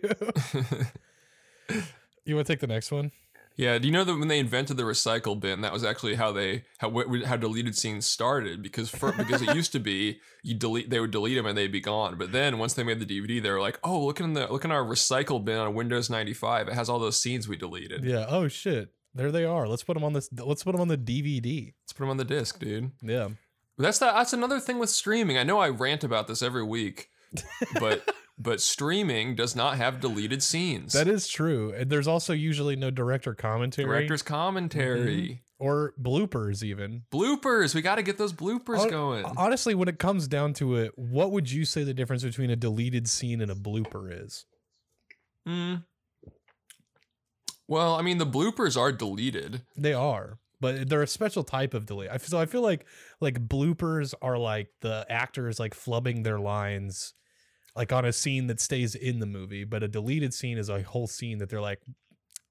you 2.26 2.36
want 2.36 2.48
to 2.48 2.54
take 2.54 2.60
the 2.60 2.68
next 2.68 2.92
one? 2.92 3.12
Yeah, 3.58 3.80
do 3.80 3.88
you 3.88 3.92
know 3.92 4.04
that 4.04 4.18
when 4.18 4.28
they 4.28 4.38
invented 4.38 4.78
the 4.78 4.84
recycle 4.84 5.38
bin, 5.40 5.62
that 5.62 5.74
was 5.74 5.84
actually 5.84 6.14
how 6.14 6.32
they 6.32 6.64
how 6.78 6.92
how 7.26 7.36
deleted 7.36 7.76
scenes 7.76 8.06
started? 8.06 8.62
Because 8.62 8.90
for, 8.90 9.12
because 9.12 9.42
it 9.42 9.56
used 9.56 9.72
to 9.72 9.80
be 9.80 10.20
you 10.44 10.54
delete 10.54 10.92
they 10.92 11.00
would 11.00 11.12
delete 11.12 11.36
them 11.36 11.48
and 11.48 11.58
they'd 11.58 11.72
be 11.72 11.82
gone, 11.82 12.18
but 12.18 12.32
then 12.32 12.60
once 12.60 12.76
they 12.76 12.84
made 12.84 13.00
the 13.00 13.06
DVD, 13.06 13.42
they 13.42 13.50
were 13.50 13.60
like, 13.60 13.80
oh 13.84 14.06
look 14.06 14.20
in 14.20 14.34
the 14.34 14.46
look 14.48 14.64
in 14.64 14.72
our 14.72 14.84
recycle 14.84 15.44
bin 15.44 15.58
on 15.58 15.74
Windows 15.74 16.10
ninety 16.10 16.34
five, 16.34 16.68
it 16.68 16.76
has 16.76 16.88
all 16.88 17.00
those 17.00 17.20
scenes 17.20 17.48
we 17.48 17.58
deleted. 17.58 18.04
Yeah. 18.04 18.28
Oh 18.30 18.48
shit. 18.48 18.94
There 19.16 19.32
they 19.32 19.46
are. 19.46 19.68
Let's 19.68 19.84
put 19.84 19.96
them 19.96 20.04
on 20.04 20.14
this. 20.14 20.30
Let's 20.32 20.64
put 20.64 20.74
them 20.74 20.82
on 20.82 20.90
the 20.90 20.98
DVD. 20.98 21.74
Let's 21.84 21.94
put 21.94 22.04
them 22.04 22.12
on 22.12 22.18
the 22.18 22.26
disc, 22.26 22.60
dude. 22.60 22.92
Yeah. 23.02 23.30
That's 23.80 23.98
the, 24.00 24.06
that's 24.06 24.34
another 24.34 24.60
thing 24.60 24.78
with 24.78 24.90
streaming. 24.90 25.38
I 25.38 25.44
know 25.44 25.60
I 25.60 25.70
rant 25.70 26.04
about 26.04 26.28
this 26.28 26.42
every 26.44 26.64
week, 26.64 27.10
but 27.80 28.08
but 28.38 28.62
streaming 28.62 29.36
does 29.36 29.56
not 29.56 29.78
have 29.78 30.00
deleted 30.00 30.44
scenes. 30.44 30.94
That 30.94 31.08
is 31.08 31.28
true. 31.28 31.74
And 31.74 31.90
there's 31.90 32.08
also 32.08 32.34
usually 32.34 32.76
no 32.76 32.92
director 32.92 33.34
commentary 33.34 33.88
director's 33.88 34.22
commentary, 34.22 35.44
or 35.60 35.94
bloopers 36.00 36.64
even. 36.64 37.04
bloopers. 37.12 37.74
We 37.74 37.82
got 37.82 37.96
to 37.96 38.04
get 38.04 38.18
those 38.18 38.34
bloopers 38.34 38.78
Hon- 38.78 38.90
going. 38.90 39.26
Honestly, 39.38 39.74
when 39.74 39.88
it 39.88 39.98
comes 39.98 40.28
down 40.28 40.54
to 40.56 40.76
it, 40.76 40.92
what 40.96 41.32
would 41.32 41.52
you 41.52 41.66
say 41.66 41.84
the 41.84 41.94
difference 41.94 42.24
between 42.24 42.52
a 42.52 42.56
deleted 42.56 43.08
scene 43.08 43.42
and 43.42 43.52
a 43.52 43.56
blooper 43.56 44.26
is? 44.26 44.46
Mm. 45.48 45.84
Well, 47.68 47.96
I 47.96 48.02
mean, 48.02 48.18
the 48.18 48.26
bloopers 48.26 48.78
are 48.78 48.92
deleted. 48.92 49.62
They 49.76 49.94
are, 49.94 50.40
but 50.62 50.88
they're 50.90 51.02
a 51.02 51.08
special 51.08 51.44
type 51.44 51.74
of. 51.74 51.90
I 51.92 52.18
feel, 52.18 52.30
so 52.30 52.40
I 52.40 52.46
feel 52.46 52.62
like 52.62 52.86
like 53.20 53.48
bloopers 53.48 54.14
are 54.22 54.38
like 54.38 54.70
the 54.82 55.06
actors 55.10 55.60
like 55.60 55.74
flubbing 55.76 56.24
their 56.24 56.40
lines 56.40 57.14
like 57.78 57.94
on 57.94 58.04
a 58.04 58.12
scene 58.12 58.48
that 58.48 58.60
stays 58.60 58.96
in 58.96 59.20
the 59.20 59.26
movie, 59.26 59.64
but 59.64 59.84
a 59.84 59.88
deleted 59.88 60.34
scene 60.34 60.58
is 60.58 60.68
a 60.68 60.82
whole 60.82 61.08
scene 61.08 61.38
that 61.38 61.50
they're 61.50 61.62
like 61.62 61.80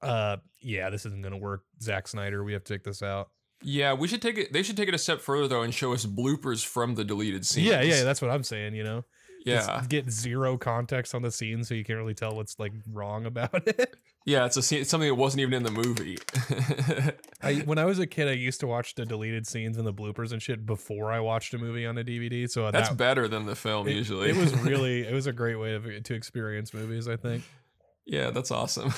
uh 0.03 0.37
yeah, 0.61 0.89
this 0.89 1.05
isn't 1.05 1.23
going 1.23 1.33
to 1.33 1.39
work. 1.39 1.65
Zack 1.83 2.09
Snyder, 2.09 2.43
we 2.45 2.53
have 2.53 2.65
to 2.65 2.73
take 2.73 2.85
this 2.85 3.03
out. 3.03 3.31
Yeah, 3.63 3.95
we 3.95 4.09
should 4.09 4.23
take 4.23 4.39
it. 4.39 4.53
They 4.53 4.63
should 4.63 4.77
take 4.77 4.89
it 4.89 4.95
a 4.95 4.99
step 4.99 5.21
further 5.21 5.49
though 5.49 5.63
and 5.63 5.75
show 5.75 5.93
us 5.93 6.07
bloopers 6.07 6.65
from 6.65 6.95
the 6.95 7.05
deleted 7.05 7.45
scenes. 7.45 7.67
Yeah, 7.67 7.83
yeah, 7.83 8.05
that's 8.05 8.23
what 8.23 8.31
I'm 8.31 8.45
saying, 8.45 8.75
you 8.75 8.85
know. 8.85 9.05
Yeah, 9.47 9.85
get 9.89 10.11
zero 10.11 10.59
context 10.59 11.15
on 11.15 11.23
the 11.23 11.31
scene 11.31 11.63
so 11.65 11.75
you 11.75 11.85
can't 11.85 11.99
really 11.99 12.15
tell 12.15 12.35
what's 12.35 12.59
like 12.59 12.73
wrong 12.93 13.27
about 13.27 13.51
it. 13.69 13.95
yeah. 14.25 14.45
It's 14.45 14.57
a 14.57 14.63
scene, 14.63 14.81
it's 14.81 14.91
something 14.91 15.09
that 15.09 15.15
wasn't 15.15 15.41
even 15.43 15.55
in 15.55 15.63
the 15.63 15.71
movie. 15.71 16.19
I 17.43 17.55
when 17.65 17.79
I 17.79 17.85
was 17.85 17.99
a 17.99 18.07
kid, 18.07 18.29
I 18.29 18.33
used 18.33 18.61
to 18.61 18.67
watch 18.67 18.95
the 18.97 19.07
deleted 19.07 19.47
scenes 19.47 19.79
and 19.79 19.87
the 19.87 19.95
bloopers 19.95 20.33
and 20.33 20.43
shit 20.43 20.67
before 20.67 21.13
I 21.13 21.21
watched 21.21 21.55
a 21.55 21.59
movie 21.59 21.87
on 21.87 21.97
a 21.97 22.05
DVD. 22.05 22.51
So 22.51 22.71
That's 22.71 22.89
that, 22.89 22.99
better 22.99 23.29
than 23.29 23.47
the 23.47 23.55
film 23.57 23.87
it, 23.89 23.95
usually. 23.95 24.31
it 24.31 24.37
was 24.37 24.53
really 24.59 25.01
it 25.07 25.13
was 25.15 25.27
a 25.27 25.33
great 25.33 25.57
way 25.57 25.79
to, 25.79 26.01
to 26.01 26.15
experience 26.15 26.75
movies. 26.75 27.07
I 27.09 27.17
think. 27.17 27.45
yeah, 28.05 28.31
that's 28.31 28.51
awesome. 28.51 28.93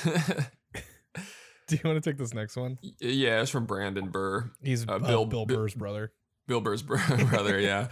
Do 1.66 1.76
you 1.76 1.80
want 1.84 2.02
to 2.02 2.10
take 2.10 2.16
this 2.18 2.32
next 2.32 2.56
one? 2.56 2.78
yeah, 2.98 3.42
it's 3.42 3.50
from 3.50 3.66
Brandon 3.66 4.08
Burr, 4.08 4.50
He's 4.62 4.88
Uh, 4.88 4.92
uh, 4.92 4.98
Bill- 5.00 5.26
Bill, 5.26 5.44
Bill- 5.44 5.56
Burr's 5.58 5.74
brother. 5.74 6.12
Bill 6.46 6.62
Burr's 6.62 6.80
br- 6.82 6.96
brother. 7.28 7.60
Yeah, 7.60 7.88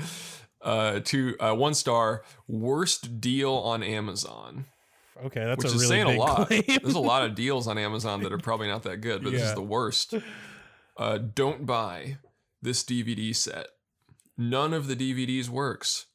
uh, 0.67 1.01
two, 1.05 1.37
uh, 1.39 1.55
one 1.55 1.75
star, 1.75 2.25
worst 2.49 3.21
deal 3.21 3.53
on 3.55 3.83
Amazon. 3.85 4.67
Okay, 5.25 5.45
that's 5.45 5.65
which 5.65 5.73
a 5.73 5.77
is 5.77 5.83
really 5.83 5.87
saying 5.87 6.07
a 6.07 6.11
big 6.11 6.19
lot. 6.19 6.47
claim. 6.49 6.63
There's 6.83 6.95
a 6.95 7.01
lot 7.01 7.25
of 7.25 7.35
deals 7.37 7.69
on 7.69 7.79
Amazon 7.79 8.23
that 8.23 8.33
are 8.33 8.39
probably 8.39 8.67
not 8.67 8.83
that 8.83 8.99
good, 8.99 9.23
but 9.23 9.33
this 9.33 9.43
is 9.43 9.55
the 9.55 9.63
worst. 9.63 10.15
Uh, 10.97 11.19
don't 11.19 11.65
buy 11.65 12.19
this 12.61 12.83
DVD 12.83 13.35
set. 13.35 13.69
None 14.37 14.75
of 14.75 14.89
the 14.89 14.97
DVDs 14.97 15.49
works. 15.49 16.07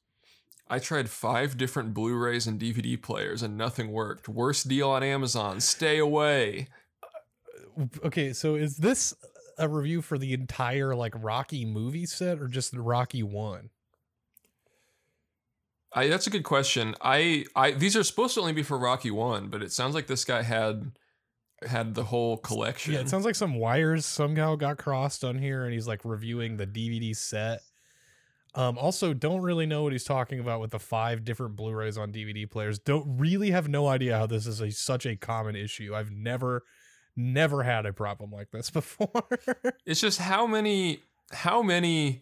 I 0.69 0.79
tried 0.79 1.09
five 1.09 1.57
different 1.57 1.93
Blu-rays 1.93 2.45
and 2.45 2.59
DVD 2.59 3.01
players 3.01 3.41
and 3.41 3.57
nothing 3.57 3.91
worked. 3.91 4.29
Worst 4.29 4.67
deal 4.67 4.89
on 4.89 5.01
Amazon. 5.01 5.59
Stay 5.59 5.97
away. 5.97 6.67
okay, 8.05 8.33
so 8.33 8.55
is 8.55 8.77
this 8.77 9.13
a 9.57 9.67
review 9.67 10.01
for 10.01 10.17
the 10.17 10.33
entire 10.33 10.93
like 10.95 11.13
Rocky 11.15 11.65
movie 11.65 12.05
set 12.05 12.39
or 12.39 12.47
just 12.47 12.73
Rocky 12.75 13.23
One? 13.23 13.69
I, 15.93 16.07
that's 16.07 16.27
a 16.27 16.29
good 16.29 16.43
question. 16.43 16.95
I, 17.01 17.45
I 17.55 17.71
these 17.71 17.97
are 17.97 18.03
supposed 18.03 18.35
to 18.35 18.41
only 18.41 18.53
be 18.53 18.63
for 18.63 18.77
Rocky 18.77 19.11
One, 19.11 19.47
but 19.47 19.61
it 19.61 19.71
sounds 19.71 19.93
like 19.93 20.07
this 20.07 20.23
guy 20.23 20.41
had 20.41 20.91
had 21.63 21.93
the 21.95 22.03
whole 22.03 22.37
collection. 22.37 22.93
Yeah, 22.93 23.01
it 23.01 23.09
sounds 23.09 23.25
like 23.25 23.35
some 23.35 23.55
wires 23.55 24.05
somehow 24.05 24.55
got 24.55 24.77
crossed 24.77 25.23
on 25.23 25.37
here, 25.37 25.65
and 25.65 25.73
he's 25.73 25.87
like 25.87 26.01
reviewing 26.03 26.57
the 26.57 26.65
DVD 26.65 27.15
set. 27.15 27.61
Um, 28.53 28.77
also, 28.77 29.13
don't 29.13 29.41
really 29.41 29.65
know 29.65 29.83
what 29.83 29.93
he's 29.93 30.03
talking 30.03 30.39
about 30.39 30.59
with 30.59 30.71
the 30.71 30.79
five 30.79 31.23
different 31.23 31.55
Blu-rays 31.55 31.97
on 31.97 32.11
DVD 32.11 32.49
players. 32.49 32.79
Don't 32.79 33.17
really 33.17 33.51
have 33.51 33.69
no 33.69 33.87
idea 33.87 34.17
how 34.17 34.25
this 34.25 34.45
is 34.45 34.59
a, 34.59 34.71
such 34.71 35.05
a 35.05 35.15
common 35.15 35.55
issue. 35.55 35.95
I've 35.95 36.11
never, 36.11 36.63
never 37.15 37.63
had 37.63 37.85
a 37.85 37.93
problem 37.93 38.31
like 38.31 38.51
this 38.51 38.69
before. 38.71 39.27
It's 39.85 40.01
just 40.01 40.19
how 40.19 40.47
many 40.47 41.03
how 41.31 41.61
many 41.61 42.21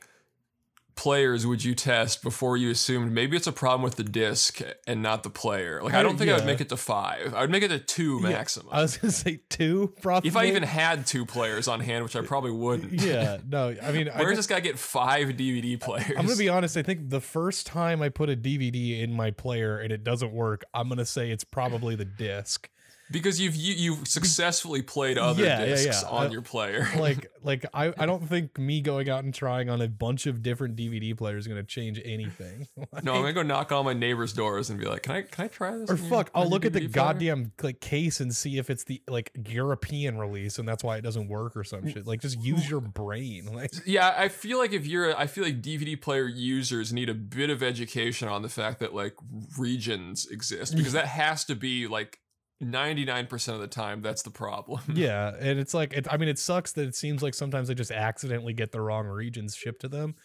players 1.00 1.48
would 1.48 1.64
you 1.64 1.74
test 1.74 2.22
before 2.22 2.58
you 2.58 2.70
assumed 2.70 3.10
maybe 3.14 3.38
it's 3.38 3.48
a 3.48 3.54
problem 3.54 3.82
with 3.82 3.96
the 3.96 4.04
disc 4.04 4.62
and 4.86 5.02
not 5.02 5.24
the 5.24 5.30
player? 5.30 5.82
Like 5.82 5.94
I 5.94 6.04
don't 6.04 6.18
think 6.18 6.30
I 6.30 6.36
would 6.36 6.46
make 6.46 6.60
it 6.60 6.68
to 6.70 6.78
five. 6.78 7.34
I 7.34 7.40
would 7.40 7.50
make 7.50 7.64
it 7.64 7.70
to 7.70 7.80
two 7.80 8.20
Yeah, 8.22 8.30
maximum. 8.32 8.68
I 8.72 8.82
was 8.82 8.98
gonna 8.98 9.14
say 9.14 9.40
two, 9.50 9.94
probably. 10.02 10.28
if 10.28 10.36
I 10.36 10.46
even 10.48 10.64
had 10.64 11.08
two 11.08 11.26
players 11.26 11.70
on 11.70 11.80
hand, 11.80 12.04
which 12.04 12.18
I 12.18 12.22
probably 12.22 12.52
wouldn't. 12.52 12.92
yeah, 13.02 13.38
no, 13.50 13.74
I 13.82 13.92
mean, 13.94 14.10
I 14.10 14.20
Where 14.20 14.28
does 14.30 14.40
this 14.40 14.48
guy 14.48 14.60
get 14.60 14.78
five 14.78 15.30
DVD 15.30 15.80
players? 15.80 16.12
I'm 16.18 16.26
gonna 16.26 16.36
be 16.36 16.50
honest. 16.50 16.76
I 16.76 16.84
think 16.84 17.10
the 17.10 17.22
first 17.22 17.66
time 17.66 18.02
I 18.02 18.10
put 18.10 18.30
a 18.30 18.36
DVD 18.36 19.00
in 19.02 19.14
my 19.14 19.32
player 19.32 19.80
and 19.80 19.94
it 19.94 20.04
doesn't 20.04 20.34
work, 20.34 20.66
I'm 20.74 20.90
gonna 20.90 21.06
say 21.06 21.32
it's 21.32 21.46
probably 21.46 21.96
the 21.96 22.06
disc. 22.06 22.70
Because 23.12 23.40
you've 23.40 23.56
you, 23.56 23.74
you've 23.74 24.08
successfully 24.08 24.82
played 24.82 25.18
other 25.18 25.44
Yeah, 25.44 25.60
yeah, 25.60 25.66
discs 25.66 26.02
yeah. 26.04 26.10
on 26.10 26.28
Uh, 26.28 26.30
your 26.32 26.42
player. 26.42 26.88
Like, 27.00 27.28
like 27.44 27.66
I, 27.74 27.94
I 27.98 28.06
don't 28.06 28.28
think 28.28 28.58
me 28.58 28.82
going 28.82 29.10
out 29.10 29.24
and 29.24 29.34
trying 29.34 29.70
on 29.70 29.82
a 29.82 29.88
bunch 29.88 30.26
of 30.28 30.44
different 30.44 30.76
DVD 30.76 31.18
players 31.18 31.44
is 31.44 31.48
gonna 31.48 31.64
change 31.64 32.02
anything. 32.06 32.68
no, 33.04 33.14
I'm 33.16 33.22
gonna 33.22 33.34
go 33.34 33.42
knock 33.44 33.72
on 33.72 33.86
my 33.86 33.94
neighbor's 33.94 34.34
doors 34.34 34.70
and 34.70 34.80
be 34.80 34.86
like, 34.86 35.04
"Can 35.04 35.16
I 35.16 35.22
can 35.24 35.46
I 35.46 35.48
try 35.48 35.78
this?" 35.78 35.90
or 35.90 35.94
on 35.94 36.00
your- 36.00 36.10
fuck, 36.10 36.30
I'll 36.36 36.50
look 36.50 36.66
at 36.66 36.74
the 36.74 36.80
player?" 36.82 36.90
goddamn 36.90 37.52
like 37.62 37.80
case 37.80 38.20
and 38.20 38.36
see 38.36 38.58
if 38.58 38.70
it's 38.70 38.84
the 38.84 39.02
like 39.08 39.32
European 39.48 40.18
release 40.18 40.60
and 40.60 40.68
that's 40.68 40.84
why 40.84 40.98
it 40.98 41.02
doesn't 41.02 41.28
work 41.30 41.56
or 41.56 41.64
some 41.64 41.88
shit. 41.90 42.06
Like, 42.06 42.22
just 42.22 42.40
use 42.42 42.70
your 42.70 42.82
brain. 42.82 43.46
Like, 43.54 43.72
Yeah, 43.86 44.14
I 44.18 44.28
feel 44.30 44.58
like 44.58 44.74
if 44.74 44.86
you're, 44.86 45.18
I 45.18 45.28
feel 45.28 45.44
like 45.44 45.62
DVD 45.62 46.00
player 46.00 46.28
users 46.28 46.92
need 46.94 47.10
a 47.10 47.14
bit 47.14 47.50
of 47.50 47.64
education 47.64 48.28
on 48.28 48.42
the 48.42 48.50
fact 48.50 48.80
that 48.80 48.94
like 48.94 49.16
regions 49.58 50.28
exist 50.30 50.76
because 50.76 50.94
that 50.94 51.06
has 51.08 51.46
to 51.46 51.56
be 51.56 51.88
like 51.88 52.20
99% 52.62 53.54
of 53.54 53.60
the 53.60 53.68
time 53.68 54.02
that's 54.02 54.22
the 54.24 54.30
problem. 54.32 54.82
yeah, 54.94 55.34
and 55.40 55.60
it's 55.60 55.74
like, 55.74 55.94
it, 55.94 56.08
I 56.12 56.18
mean, 56.18 56.30
it 56.30 56.38
sucks 56.40 56.74
that 56.74 56.88
it 56.88 56.96
seems 56.96 57.22
like 57.24 57.34
sometimes 57.34 57.68
they 57.70 57.74
just 57.76 57.92
accidentally 57.92 58.54
get 58.54 58.72
the 58.72 58.82
wrong 58.82 59.06
regions 59.08 59.56
shipped 59.56 59.82
to 59.82 59.88
them. 59.88 60.16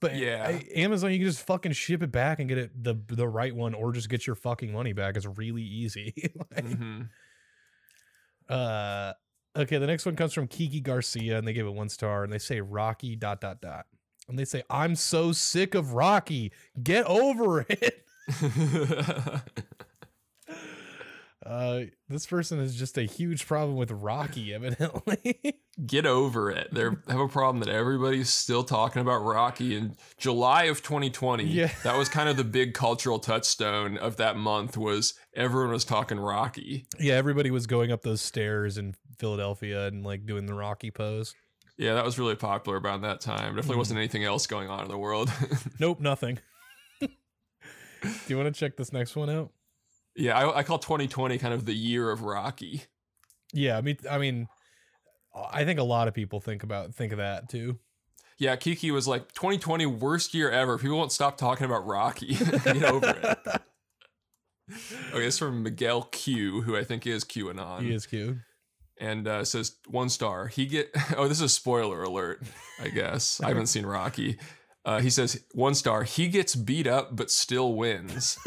But 0.00 0.16
Yeah. 0.16 0.58
Amazon, 0.74 1.12
you 1.12 1.18
can 1.18 1.26
just 1.28 1.46
fucking 1.46 1.72
ship 1.72 2.02
it 2.02 2.12
back 2.12 2.38
and 2.38 2.48
get 2.48 2.58
it 2.58 2.70
the 2.84 2.96
the 3.08 3.26
right 3.26 3.54
one, 3.54 3.72
or 3.72 3.92
just 3.92 4.08
get 4.10 4.26
your 4.26 4.36
fucking 4.36 4.72
money 4.72 4.92
back. 4.92 5.16
It's 5.16 5.26
really 5.26 5.62
easy. 5.62 6.12
Like, 6.54 6.64
Mhm. 6.66 7.08
uh, 8.48 9.12
okay, 9.56 9.78
the 9.78 9.86
next 9.86 10.04
one 10.04 10.14
comes 10.16 10.34
from 10.34 10.48
Kiki 10.48 10.80
Garcia, 10.80 11.38
and 11.38 11.48
they 11.48 11.52
give 11.54 11.66
it 11.66 11.70
one 11.72 11.88
star, 11.88 12.24
and 12.24 12.32
they 12.32 12.38
say 12.38 12.60
Rocky 12.60 13.16
dot 13.16 13.40
dot 13.40 13.60
dot, 13.62 13.86
and 14.28 14.38
they 14.38 14.44
say 14.44 14.62
I'm 14.68 14.96
so 14.96 15.32
sick 15.32 15.74
of 15.74 15.94
Rocky. 15.94 16.52
Get 16.82 17.06
over 17.06 17.64
it. 17.68 18.04
Uh, 21.46 21.82
this 22.08 22.26
person 22.26 22.58
is 22.58 22.74
just 22.74 22.98
a 22.98 23.02
huge 23.04 23.46
problem 23.46 23.76
with 23.76 23.90
Rocky, 23.92 24.52
evidently. 24.54 25.56
Get 25.86 26.04
over 26.06 26.50
it. 26.50 26.72
They 26.72 26.82
have 26.82 27.20
a 27.20 27.28
problem 27.28 27.60
that 27.60 27.68
everybody's 27.68 28.30
still 28.30 28.64
talking 28.64 29.00
about 29.00 29.18
Rocky 29.18 29.76
in 29.76 29.96
July 30.18 30.64
of 30.64 30.82
2020. 30.82 31.44
Yeah. 31.44 31.70
That 31.84 31.96
was 31.96 32.08
kind 32.08 32.28
of 32.28 32.36
the 32.36 32.44
big 32.44 32.74
cultural 32.74 33.18
touchstone 33.20 33.96
of 33.98 34.16
that 34.16 34.36
month 34.36 34.76
was 34.76 35.14
everyone 35.34 35.72
was 35.72 35.84
talking 35.84 36.18
Rocky. 36.18 36.86
yeah, 36.98 37.14
everybody 37.14 37.50
was 37.50 37.66
going 37.66 37.92
up 37.92 38.02
those 38.02 38.20
stairs 38.20 38.76
in 38.78 38.94
Philadelphia 39.18 39.86
and 39.86 40.04
like 40.04 40.26
doing 40.26 40.46
the 40.46 40.54
Rocky 40.54 40.90
pose. 40.90 41.34
Yeah, 41.78 41.94
that 41.94 42.04
was 42.04 42.18
really 42.18 42.36
popular 42.36 42.80
around 42.80 43.02
that 43.02 43.20
time. 43.20 43.54
Definitely 43.54 43.74
Mhm. 43.74 43.78
wasn't 43.78 43.98
anything 43.98 44.24
else 44.24 44.46
going 44.46 44.68
on 44.70 44.82
in 44.84 44.88
the 44.90 44.98
world. 44.98 45.30
Nope, 45.78 46.00
nothing. 46.00 46.38
Do 47.00 47.08
you 48.28 48.36
want 48.38 48.52
to 48.52 48.58
check 48.58 48.76
this 48.76 48.92
next 48.92 49.14
one 49.14 49.28
out? 49.30 49.50
Yeah, 50.16 50.38
I, 50.38 50.58
I 50.58 50.62
call 50.62 50.78
2020 50.78 51.38
kind 51.38 51.52
of 51.54 51.64
the 51.66 51.74
year 51.74 52.10
of 52.10 52.22
Rocky. 52.22 52.82
Yeah, 53.52 53.76
I 53.76 53.80
mean, 53.80 53.98
I 54.10 54.18
mean, 54.18 54.48
I 55.52 55.64
think 55.64 55.78
a 55.78 55.84
lot 55.84 56.08
of 56.08 56.14
people 56.14 56.40
think 56.40 56.62
about 56.62 56.94
think 56.94 57.12
of 57.12 57.18
that 57.18 57.48
too. 57.48 57.78
Yeah, 58.38 58.54
Kiki 58.56 58.90
was 58.90 59.08
like 59.08 59.32
2020 59.32 59.86
worst 59.86 60.34
year 60.34 60.50
ever. 60.50 60.76
People 60.78 60.98
won't 60.98 61.12
stop 61.12 61.38
talking 61.38 61.64
about 61.64 61.86
Rocky. 61.86 62.34
Get 62.64 62.82
over 62.84 63.08
it. 63.10 63.38
Okay, 65.12 65.24
it's 65.24 65.38
from 65.38 65.62
Miguel 65.62 66.02
Q, 66.10 66.62
who 66.62 66.76
I 66.76 66.82
think 66.82 67.06
is 67.06 67.22
QAnon. 67.24 67.82
he 67.82 67.94
is 67.94 68.04
Q. 68.04 68.40
and 69.00 69.28
uh, 69.28 69.44
says 69.44 69.76
one 69.86 70.08
star. 70.08 70.48
He 70.48 70.66
get 70.66 70.90
oh, 71.16 71.28
this 71.28 71.38
is 71.38 71.42
a 71.42 71.48
spoiler 71.48 72.02
alert. 72.02 72.42
I 72.80 72.88
guess 72.88 73.40
I 73.40 73.46
haven't 73.46 73.68
seen 73.68 73.86
Rocky. 73.86 74.38
Uh, 74.84 74.98
he 74.98 75.08
says 75.08 75.40
one 75.52 75.76
star. 75.76 76.02
He 76.02 76.26
gets 76.26 76.56
beat 76.56 76.88
up 76.88 77.14
but 77.14 77.30
still 77.30 77.74
wins. 77.74 78.38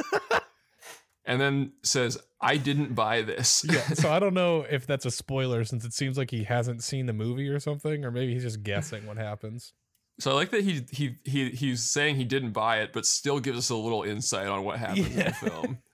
And 1.30 1.40
then 1.40 1.72
says, 1.84 2.18
"I 2.42 2.58
didn't 2.58 2.96
buy 2.96 3.22
this." 3.22 3.64
Yeah, 3.72 3.82
so 3.94 4.12
I 4.12 4.20
don't 4.20 4.34
know 4.34 4.66
if 4.70 4.86
that's 4.86 5.06
a 5.06 5.12
spoiler 5.12 5.64
since 5.64 5.86
it 5.86 5.94
seems 5.94 6.18
like 6.18 6.32
he 6.32 6.44
hasn't 6.44 6.84
seen 6.84 7.06
the 7.06 7.14
movie 7.14 7.48
or 7.48 7.60
something, 7.60 8.04
or 8.04 8.12
maybe 8.12 8.34
he's 8.34 8.44
just 8.44 8.64
guessing 8.64 9.06
what 9.06 9.18
happens. 9.18 9.74
so 10.20 10.32
I 10.32 10.34
like 10.34 10.50
that 10.50 10.64
he 10.64 10.86
he 10.92 11.16
he 11.24 11.52
he's 11.52 11.84
saying 11.90 12.16
he 12.16 12.26
didn't 12.26 12.52
buy 12.52 12.80
it, 12.80 12.92
but 12.92 13.06
still 13.06 13.40
gives 13.40 13.58
us 13.60 13.70
a 13.70 13.76
little 13.76 14.04
insight 14.04 14.48
on 14.48 14.64
what 14.64 14.80
happens 14.80 15.08
in 15.08 15.16
the 15.26 15.32
film. 15.32 15.78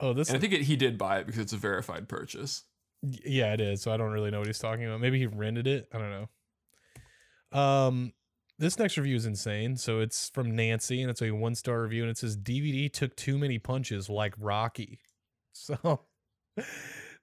Oh, 0.00 0.12
this 0.12 0.28
And 0.28 0.36
I 0.36 0.40
think 0.40 0.52
it, 0.52 0.62
he 0.62 0.76
did 0.76 0.98
buy 0.98 1.20
it 1.20 1.26
because 1.26 1.40
it's 1.40 1.52
a 1.52 1.56
verified 1.56 2.08
purchase. 2.08 2.64
yeah, 3.02 3.54
it 3.54 3.60
is. 3.60 3.80
So 3.80 3.92
I 3.92 3.96
don't 3.96 4.10
really 4.10 4.30
know 4.30 4.38
what 4.38 4.48
he's 4.48 4.58
talking 4.58 4.84
about. 4.84 5.00
Maybe 5.00 5.18
he 5.18 5.26
rented 5.26 5.66
it. 5.68 5.88
I 5.94 5.98
don't 5.98 6.28
know. 7.52 7.58
Um, 7.58 8.12
this 8.58 8.78
next 8.78 8.96
review 8.96 9.16
is 9.16 9.26
insane. 9.26 9.76
So 9.76 10.00
it's 10.00 10.30
from 10.30 10.54
Nancy, 10.54 11.02
and 11.02 11.10
it's 11.10 11.22
a 11.22 11.30
one 11.32 11.54
star 11.54 11.82
review, 11.82 12.02
and 12.02 12.10
it 12.10 12.18
says 12.18 12.36
DVD 12.36 12.92
took 12.92 13.16
too 13.16 13.38
many 13.38 13.58
punches, 13.58 14.08
like 14.08 14.34
Rocky. 14.38 15.00
So, 15.56 16.00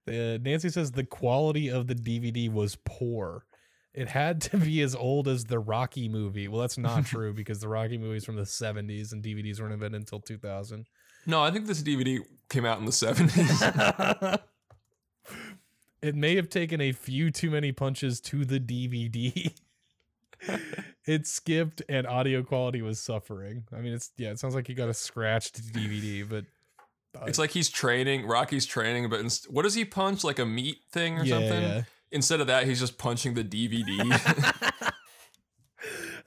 the 0.06 0.40
Nancy 0.42 0.70
says 0.70 0.94
the 0.94 1.04
quality 1.04 1.68
of 1.70 1.88
the 1.88 1.96
DVD 1.96 2.50
was 2.50 2.78
poor. 2.86 3.46
It 3.94 4.08
had 4.08 4.40
to 4.44 4.58
be 4.58 4.82
as 4.82 4.96
old 4.96 5.28
as 5.28 5.44
the 5.44 5.60
Rocky 5.60 6.08
movie. 6.08 6.48
Well, 6.48 6.62
that's 6.62 6.78
not 6.78 7.06
true 7.08 7.34
because 7.34 7.60
the 7.60 7.68
Rocky 7.68 7.98
movie 7.98 8.16
is 8.16 8.26
from 8.26 8.38
the 8.38 8.44
70s 8.44 9.12
and 9.12 9.22
DVDs 9.22 9.60
weren't 9.60 9.74
invented 9.74 10.00
until 10.00 10.22
2000. 10.22 10.88
No, 11.26 11.44
I 11.44 11.52
think 11.52 11.68
this 11.68 11.84
DVD 11.84 12.20
came 12.50 12.66
out 12.66 12.80
in 12.80 12.86
the 12.86 12.92
70s. 12.92 14.40
it 16.02 16.16
may 16.16 16.38
have 16.38 16.50
taken 16.50 16.80
a 16.80 16.94
few 16.94 17.32
too 17.32 17.52
many 17.52 17.74
punches 17.74 18.22
to 18.22 18.46
the 18.46 18.62
DVD. 18.62 19.54
It 21.12 21.28
skipped 21.28 21.82
and 21.90 22.08
audio 22.08 22.42
quality 22.42 22.82
was 22.82 23.00
suffering. 23.00 23.66
I 23.76 23.82
mean, 23.82 23.92
it's 23.94 24.12
yeah, 24.18 24.30
it 24.32 24.40
sounds 24.40 24.56
like 24.56 24.68
he 24.68 24.74
got 24.74 24.88
a 24.88 24.94
scratched 24.94 25.62
DVD, 25.74 26.28
but 26.28 26.46
uh, 27.20 27.26
It's 27.26 27.38
like 27.38 27.52
he's 27.52 27.70
training, 27.70 28.26
Rocky's 28.26 28.66
training, 28.66 29.10
but 29.10 29.20
inst- 29.20 29.52
what 29.52 29.64
does 29.64 29.74
he 29.74 29.84
punch? 29.84 30.24
Like 30.24 30.40
a 30.40 30.46
meat 30.46 30.78
thing 30.94 31.20
or 31.20 31.26
yeah, 31.26 31.36
something? 31.36 31.62
yeah. 31.62 31.82
Instead 32.12 32.40
of 32.40 32.48
that, 32.48 32.66
he's 32.66 32.80
just 32.80 32.98
punching 32.98 33.34
the 33.34 33.44
DVD. 33.44 33.84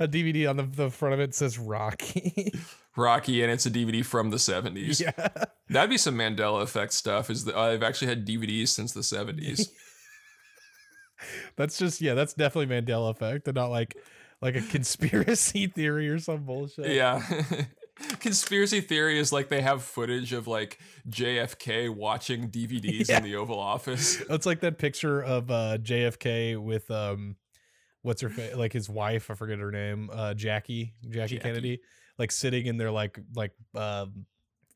A 0.01 0.09
DVD 0.09 0.51
on 0.51 0.57
the, 0.57 0.65
the 0.65 0.91
front 0.91 1.15
of 1.15 1.21
it 1.21 1.35
says 1.35 1.57
Rocky. 1.59 2.53
Rocky, 2.97 3.43
and 3.43 3.53
it's 3.53 3.65
a 3.65 3.71
DVD 3.71 4.05
from 4.05 4.31
the 4.31 4.39
70s. 4.39 5.01
yeah. 5.01 5.29
That'd 5.69 5.89
be 5.89 5.99
some 5.99 6.17
Mandela 6.17 6.63
effect 6.63 6.93
stuff. 6.93 7.31
Is 7.31 7.45
that 7.45 7.57
I've 7.57 7.83
actually 7.85 8.09
had 8.09 8.27
DVDs 8.27 8.69
since 8.69 8.93
the 8.93 9.03
70s. 9.03 9.69
That's 11.57 11.79
just 11.79 12.01
yeah, 12.01 12.15
that's 12.15 12.35
definitely 12.35 12.75
Mandela 12.75 13.11
effect 13.11 13.47
and 13.47 13.55
not 13.55 13.71
like 13.71 13.97
like 14.43 14.57
a 14.57 14.61
conspiracy 14.63 15.67
theory 15.75 16.09
or 16.09 16.19
some 16.19 16.45
bullshit. 16.45 16.91
yeah. 16.91 17.23
Conspiracy 18.19 18.81
theory 18.81 19.21
is 19.21 19.33
like 19.33 19.49
they 19.49 19.63
have 19.63 19.81
footage 19.83 20.33
of 20.33 20.49
like 20.49 20.81
JFK 21.09 21.89
watching 21.95 22.51
DVDs 22.51 23.09
Yeah. 23.09 23.19
in 23.19 23.23
the 23.23 23.37
Oval 23.37 23.59
Office. 23.59 24.21
It's 24.31 24.47
like 24.47 24.61
that 24.61 24.79
picture 24.79 25.23
of 25.23 25.49
uh 25.51 25.79
JFK 25.79 26.59
with 26.61 26.91
um 26.91 27.37
what's 28.03 28.21
her 28.23 28.29
fa- 28.31 28.57
like 28.57 28.73
his 28.73 28.89
wife, 28.91 29.31
I 29.31 29.35
forget 29.35 29.61
her 29.61 29.71
name, 29.71 30.11
uh 30.13 30.35
Jackie, 30.35 30.95
Jackie, 31.05 31.37
Jackie. 31.37 31.39
Kennedy, 31.39 31.81
like 32.19 32.33
sitting 32.33 32.67
in 32.67 32.79
their 32.79 32.91
like 32.91 33.17
like 33.37 33.53
um 33.77 34.27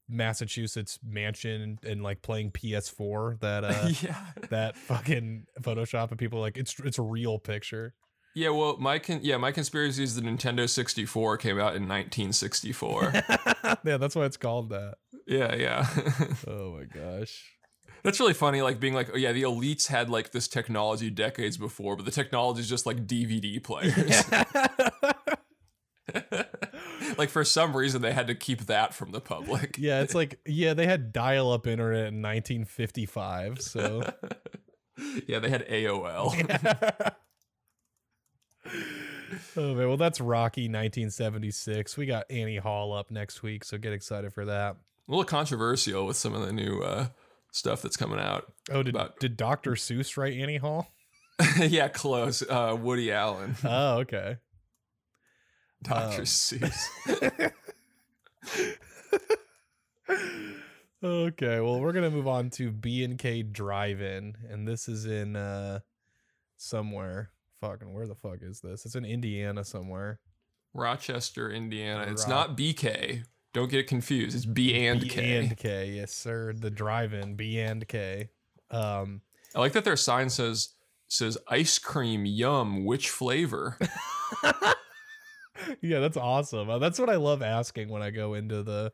Massachusetts 0.09 0.99
mansion 1.05 1.61
and, 1.61 1.85
and 1.85 2.03
like 2.05 2.23
playing 2.23 2.53
PS4 2.53 3.41
that 3.41 3.65
uh 3.65 3.89
yeah. 4.01 4.27
that 4.51 4.77
fucking 4.77 5.45
Photoshop 5.61 6.11
and 6.11 6.19
people 6.21 6.39
like 6.39 6.57
it's 6.57 6.79
it's 6.85 6.99
a 6.99 7.03
real 7.03 7.41
picture. 7.41 7.95
Yeah, 8.39 8.51
well, 8.51 8.77
my 8.79 9.01
con- 9.01 9.19
yeah, 9.25 9.37
my 9.37 9.51
conspiracy 9.51 10.05
is 10.05 10.15
the 10.15 10.21
Nintendo 10.23 10.71
64 10.71 11.39
came 11.39 11.57
out 11.57 11.75
in 11.75 11.89
1964. 11.89 13.13
yeah, 13.85 13.97
that's 13.97 14.15
why 14.15 14.27
it's 14.27 14.37
called 14.37 14.69
that. 14.71 14.95
yeah, 15.27 15.57
yeah. 15.57 15.89
Oh 16.47 16.79
my 16.79 16.85
gosh. 16.85 17.57
That's 18.05 18.21
really 18.21 18.35
funny, 18.35 18.63
like 18.63 18.79
being 18.79 18.95
like, 18.95 19.11
oh 19.13 19.17
yeah, 19.17 19.33
the 19.33 19.43
elites 19.43 19.89
had 19.89 20.09
like 20.09 20.31
this 20.31 20.47
technology 20.47 21.11
decades 21.11 21.57
before, 21.57 21.97
but 21.97 22.05
the 22.05 22.13
technology 22.13 22.61
is 22.61 22.69
just 22.69 22.87
like 22.87 23.09
DVD 23.09 23.61
players. 23.61 24.23
like 27.19 27.31
for 27.31 27.43
some 27.43 27.77
reason, 27.77 28.03
they 28.03 28.13
had 28.13 28.29
to 28.29 28.37
keep 28.37 28.67
that 28.67 28.95
from 28.95 29.11
the 29.11 29.21
public. 29.21 29.79
yeah, 29.79 30.01
it's 30.03 30.15
like 30.15 30.39
yeah, 30.47 30.75
they 30.75 30.87
had 30.87 31.13
dial-up 31.13 31.67
internet 31.67 32.07
in 32.07 32.23
1955, 32.23 33.61
so 33.61 34.09
yeah, 35.27 35.41
they 35.41 35.51
had 35.51 35.67
AOL. 35.67 37.17
Oh 39.57 39.75
man, 39.75 39.89
well 39.89 39.97
that's 39.97 40.21
Rocky 40.21 40.63
1976. 40.63 41.97
We 41.97 42.07
got 42.07 42.25
Annie 42.31 42.57
Hall 42.59 42.93
up 42.93 43.11
next 43.11 43.43
week, 43.43 43.65
so 43.65 43.79
get 43.79 43.93
excited 43.93 44.33
for 44.33 44.45
that. 44.47 44.77
A 44.77 45.11
little 45.11 45.25
controversial 45.25 46.07
with 46.07 46.17
some 46.17 46.35
of 46.35 46.45
the 46.47 46.53
new 46.53 46.81
uh, 46.83 47.09
stuff 47.53 47.81
that's 47.83 47.97
coming 47.97 48.19
out. 48.21 48.53
Oh, 48.71 48.83
did 48.83 48.95
But- 48.95 49.19
did 49.21 49.37
Dr. 49.37 49.73
Seuss 49.73 50.17
write 50.17 50.35
Annie 50.35 50.59
Hall? 50.59 50.93
yeah, 51.59 51.89
close. 51.89 52.43
Uh, 52.43 52.77
Woody 52.79 53.13
Allen. 53.13 53.57
Oh, 53.65 53.99
okay. 53.99 54.37
Dr. 55.83 56.21
Um, 56.21 56.25
Seuss. 56.25 56.89
okay, 61.03 61.61
well, 61.61 61.81
we're 61.81 61.93
gonna 61.93 62.11
move 62.11 62.27
on 62.27 62.51
to 62.51 62.71
B 62.71 63.05
and 63.05 63.19
K 63.19 63.43
Drive-In, 63.43 64.37
and 64.51 64.67
this 64.67 64.89
is 64.89 65.05
in 65.07 65.37
uh 65.37 65.81
somewhere. 66.57 67.31
Fucking, 67.61 67.93
where 67.93 68.07
the 68.07 68.15
fuck 68.15 68.39
is 68.43 68.61
this? 68.61 68.87
It's 68.87 68.95
in 68.95 69.05
Indiana 69.05 69.65
somewhere. 69.65 70.21
Rochester, 70.75 71.51
Indiana. 71.51 72.07
It's 72.11 72.29
not 72.29 72.57
BK. 72.57 73.25
Don't 73.53 73.71
get 73.71 73.87
confused. 73.87 74.37
It's 74.37 74.45
B 74.45 74.87
and 74.87 75.01
B 75.01 75.09
K. 75.09 75.39
and 75.39 75.57
K, 75.57 75.93
yes, 75.97 76.13
sir. 76.13 76.53
The 76.53 76.71
Drive-In, 76.71 77.35
B 77.35 77.59
and 77.59 77.87
K. 77.89 78.29
Um, 78.71 79.23
I 79.55 79.61
like 79.61 79.73
that 79.73 79.85
their 79.85 79.97
sign 79.97 80.31
says 80.31 80.71
says 81.11 81.39
ice 81.49 81.79
cream 81.79 82.27
yum 82.27 82.85
which 82.85 83.09
flavor 83.09 83.79
yeah, 85.81 86.01
that's 86.01 86.17
awesome. 86.17 86.69
Uh, 86.69 86.79
that's 86.79 86.99
what 86.99 87.11
I 87.11 87.17
love 87.17 87.43
asking 87.43 87.89
when 87.89 88.03
I 88.03 88.11
go 88.11 88.35
into 88.35 88.63
the 88.63 88.93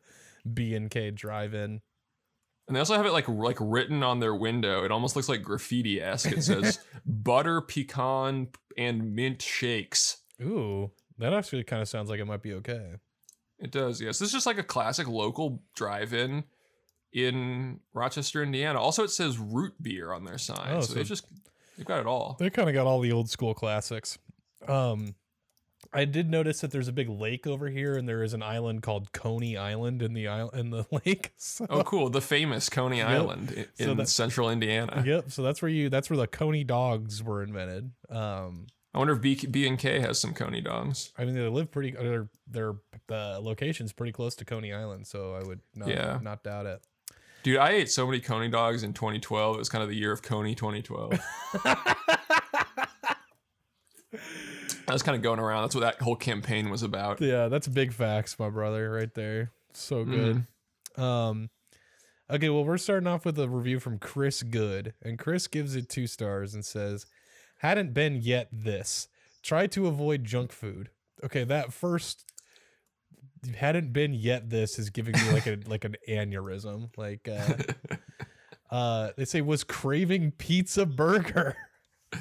B 0.52 0.74
and 0.74 0.90
K 0.90 1.10
Drive-In. 1.10 1.80
And 2.66 2.74
they 2.74 2.80
also 2.80 2.94
have 2.96 3.06
it 3.06 3.12
like 3.12 3.28
like 3.28 3.58
written 3.60 4.02
on 4.02 4.20
their 4.20 4.34
window. 4.34 4.84
It 4.84 4.90
almost 4.90 5.16
looks 5.16 5.28
like 5.28 5.42
graffiti 5.42 6.00
esque 6.00 6.32
it 6.32 6.42
says 6.42 6.78
butter 7.06 7.60
pecan 7.60 8.48
and 8.76 9.14
mint 9.14 9.42
shakes. 9.42 10.18
Ooh, 10.42 10.90
that 11.18 11.32
actually 11.32 11.64
kind 11.64 11.82
of 11.82 11.88
sounds 11.88 12.10
like 12.10 12.20
it 12.20 12.24
might 12.26 12.42
be 12.42 12.54
okay. 12.54 12.94
it 13.58 13.70
does 13.70 14.00
yes. 14.00 14.18
This 14.18 14.28
is 14.28 14.32
just 14.32 14.46
like 14.46 14.58
a 14.58 14.62
classic 14.64 15.06
local 15.06 15.62
drive-in 15.76 16.44
in 17.12 17.80
rochester 17.92 18.42
indiana. 18.42 18.80
Also 18.80 19.04
it 19.04 19.10
says 19.10 19.38
root 19.38 19.74
beer 19.80 20.12
on 20.12 20.24
their 20.24 20.38
sign. 20.38 20.58
Oh, 20.76 20.80
so, 20.80 20.88
so- 20.88 20.94
they 20.94 21.04
just 21.04 21.26
they've 21.76 21.86
got 21.86 22.00
it 22.00 22.06
all. 22.06 22.36
They 22.38 22.50
kind 22.50 22.68
of 22.68 22.74
got 22.74 22.86
all 22.86 23.00
the 23.00 23.12
old 23.12 23.30
school 23.30 23.54
classics. 23.54 24.18
Um, 24.66 25.14
I 25.94 26.04
did 26.04 26.28
notice 26.28 26.60
that 26.60 26.72
there's 26.72 26.88
a 26.88 26.92
big 26.92 27.08
lake 27.08 27.46
over 27.46 27.68
here, 27.68 27.96
and 27.96 28.08
there 28.08 28.22
is 28.22 28.34
an 28.34 28.42
island 28.42 28.82
called 28.82 29.12
Coney 29.12 29.56
Island 29.56 30.02
in 30.02 30.12
the 30.12 30.28
isle 30.28 30.50
in 30.50 30.70
the 30.70 30.84
lake. 31.06 31.32
So, 31.36 31.66
oh 31.70 31.82
cool 31.84 32.10
the 32.10 32.20
famous 32.20 32.68
coney 32.68 32.98
Yep. 32.98 33.08
island 33.08 33.54
i- 33.56 33.66
So 33.82 33.90
in 33.92 33.96
that- 33.98 34.08
central 34.08 34.50
indiana 34.50 35.02
yep. 35.06 35.30
So 35.30 35.42
that's 35.42 35.62
where 35.62 35.70
you 35.70 35.88
that's 35.88 36.10
where 36.10 36.16
the 36.16 36.26
Coney 36.26 36.64
dogs 36.64 37.22
were 37.22 37.42
invented. 37.42 37.92
Um, 38.10 38.66
i 38.92 38.98
wonder 38.98 39.14
if 39.14 39.20
B, 39.20 39.34
B 39.50 39.66
and 39.66 39.78
k 39.78 40.00
has 40.00 40.20
some 40.20 40.34
coney 40.34 40.60
dogs 40.60 41.12
I 41.18 41.24
mean 41.24 41.34
they 41.34 41.48
live 41.48 41.70
pretty. 41.70 41.92
Their 41.92 42.28
their 42.46 42.74
the 43.06 43.38
location's 43.40 43.92
pretty 43.92 44.12
close 44.12 44.34
to 44.36 44.44
Coney 44.44 44.72
Island, 44.72 45.06
so 45.06 45.34
I 45.34 45.46
would 45.46 45.60
not 45.74 45.88
Yeah. 45.88 46.18
not 46.22 46.42
doubt 46.42 46.66
it. 46.66 46.82
Dude, 47.42 47.58
I 47.58 47.72
ate 47.72 47.90
so 47.90 48.06
many 48.06 48.20
Coney 48.20 48.48
dogs 48.48 48.82
in 48.82 48.94
2012. 48.94 49.56
It 49.56 49.58
was 49.58 49.68
kind 49.68 49.82
of 49.82 49.90
the 49.90 49.96
year 49.96 50.12
of 50.12 50.22
Coney 50.22 50.54
2012. 50.54 51.20
I 54.88 54.92
was 54.92 55.02
kind 55.02 55.16
of 55.16 55.22
going 55.22 55.38
around. 55.38 55.62
That's 55.62 55.74
what 55.74 55.82
that 55.82 56.00
whole 56.00 56.16
campaign 56.16 56.70
was 56.70 56.82
about. 56.82 57.20
Yeah, 57.20 57.48
that's 57.48 57.68
big 57.68 57.92
facts, 57.92 58.38
my 58.38 58.50
brother, 58.50 58.90
right 58.90 59.12
there. 59.14 59.52
So 59.72 60.04
good. 60.04 60.46
Um 60.96 61.50
Okay, 62.30 62.48
well, 62.48 62.64
we're 62.64 62.78
starting 62.78 63.06
off 63.06 63.26
with 63.26 63.38
a 63.38 63.48
review 63.48 63.78
from 63.78 63.98
Chris 63.98 64.42
Good, 64.42 64.94
and 65.02 65.18
Chris 65.18 65.46
gives 65.46 65.76
it 65.76 65.90
2 65.90 66.06
stars 66.06 66.54
and 66.54 66.64
says, 66.64 67.04
"Hadn't 67.58 67.92
been 67.92 68.16
yet 68.16 68.48
this. 68.50 69.08
Try 69.42 69.66
to 69.68 69.86
avoid 69.86 70.24
junk 70.24 70.50
food." 70.50 70.88
Okay, 71.22 71.44
that 71.44 71.72
first 71.72 72.24
hadn't 73.52 73.92
been 73.92 74.14
yet 74.14 74.48
this 74.48 74.78
is 74.78 74.90
giving 74.90 75.12
me 75.14 75.32
like 75.32 75.46
a 75.46 75.58
like 75.66 75.84
an 75.84 75.96
aneurysm. 76.08 76.96
Like 76.96 77.28
uh 77.28 77.54
uh 78.70 79.10
they 79.16 79.24
say 79.24 79.40
was 79.40 79.64
craving 79.64 80.32
pizza 80.32 80.86
burger. 80.86 81.56
so 82.12 82.20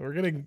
we're 0.00 0.12
getting 0.12 0.46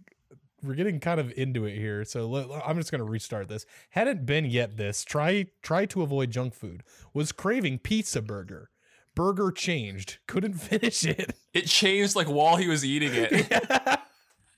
we're 0.63 0.75
getting 0.75 0.99
kind 0.99 1.19
of 1.19 1.31
into 1.37 1.65
it 1.65 1.75
here. 1.75 2.03
So 2.03 2.27
let, 2.27 2.47
I'm 2.65 2.77
just 2.77 2.91
going 2.91 2.99
to 2.99 3.09
restart 3.09 3.47
this. 3.47 3.65
Hadn't 3.91 4.25
been 4.25 4.45
yet 4.45 4.77
this. 4.77 5.03
Try 5.03 5.47
try 5.61 5.85
to 5.87 6.01
avoid 6.01 6.31
junk 6.31 6.53
food. 6.53 6.83
Was 7.13 7.31
craving 7.31 7.79
pizza 7.79 8.21
burger. 8.21 8.69
Burger 9.15 9.51
changed. 9.51 10.17
Couldn't 10.27 10.53
finish 10.55 11.03
it. 11.05 11.35
It 11.53 11.67
changed 11.67 12.15
like 12.15 12.27
while 12.27 12.55
he 12.55 12.67
was 12.67 12.85
eating 12.85 13.11
it. 13.13 13.99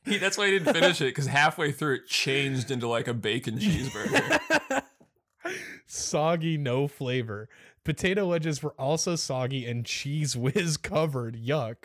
He, 0.05 0.17
that's 0.17 0.37
why 0.37 0.45
he 0.47 0.57
didn't 0.57 0.73
finish 0.73 1.01
it 1.01 1.05
because 1.05 1.27
halfway 1.27 1.73
through 1.73 1.95
it 1.95 2.07
changed 2.07 2.71
into 2.71 2.87
like 2.87 3.07
a 3.07 3.13
bacon 3.13 3.55
cheeseburger. 3.59 4.81
soggy, 5.85 6.57
no 6.57 6.87
flavor. 6.87 7.49
Potato 7.83 8.27
wedges 8.27 8.63
were 8.63 8.73
also 8.79 9.15
soggy 9.15 9.65
and 9.67 9.83
Cheez 9.83 10.35
Whiz 10.35 10.77
covered. 10.77 11.35
Yuck. 11.35 11.75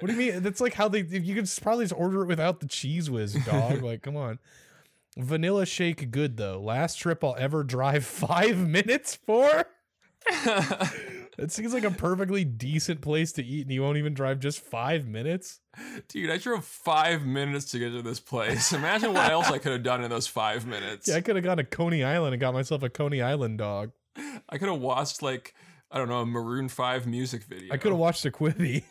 What 0.00 0.08
do 0.08 0.14
you 0.14 0.32
mean? 0.32 0.42
That's 0.42 0.60
like 0.60 0.74
how 0.74 0.88
they 0.88 1.00
you 1.00 1.34
could 1.34 1.50
probably 1.62 1.84
just 1.84 1.98
order 1.98 2.22
it 2.22 2.26
without 2.26 2.60
the 2.60 2.66
Cheez 2.66 3.08
Whiz, 3.08 3.34
dog. 3.44 3.82
like, 3.82 4.02
come 4.02 4.16
on. 4.16 4.38
Vanilla 5.16 5.66
shake 5.66 6.10
good 6.10 6.36
though. 6.36 6.60
Last 6.60 6.96
trip 6.96 7.22
I'll 7.22 7.36
ever 7.38 7.62
drive 7.64 8.04
five 8.06 8.58
minutes 8.58 9.14
for. 9.14 9.66
It 11.38 11.50
seems 11.50 11.72
like 11.72 11.84
a 11.84 11.90
perfectly 11.90 12.44
decent 12.44 13.00
place 13.00 13.32
to 13.32 13.44
eat, 13.44 13.62
and 13.62 13.72
you 13.72 13.82
won't 13.82 13.96
even 13.96 14.12
drive 14.12 14.38
just 14.38 14.60
five 14.60 15.08
minutes. 15.08 15.60
Dude, 16.08 16.30
I 16.30 16.36
drove 16.36 16.64
five 16.64 17.24
minutes 17.24 17.70
to 17.70 17.78
get 17.78 17.90
to 17.92 18.02
this 18.02 18.20
place. 18.20 18.72
Imagine 18.72 19.14
what 19.14 19.30
else 19.30 19.50
I 19.50 19.56
could 19.56 19.72
have 19.72 19.82
done 19.82 20.04
in 20.04 20.10
those 20.10 20.26
five 20.26 20.66
minutes. 20.66 21.08
Yeah, 21.08 21.16
I 21.16 21.20
could 21.22 21.36
have 21.36 21.44
gone 21.44 21.56
to 21.56 21.64
Coney 21.64 22.04
Island 22.04 22.34
and 22.34 22.40
got 22.40 22.52
myself 22.52 22.82
a 22.82 22.90
Coney 22.90 23.22
Island 23.22 23.58
dog. 23.58 23.92
I 24.48 24.58
could 24.58 24.68
have 24.68 24.80
watched 24.80 25.22
like 25.22 25.54
I 25.90 25.98
don't 25.98 26.08
know 26.08 26.20
a 26.20 26.26
Maroon 26.26 26.68
Five 26.68 27.06
music 27.06 27.44
video. 27.44 27.72
I 27.72 27.78
could 27.78 27.92
have 27.92 27.98
watched 27.98 28.26
a 28.26 28.30
Quibi. 28.30 28.84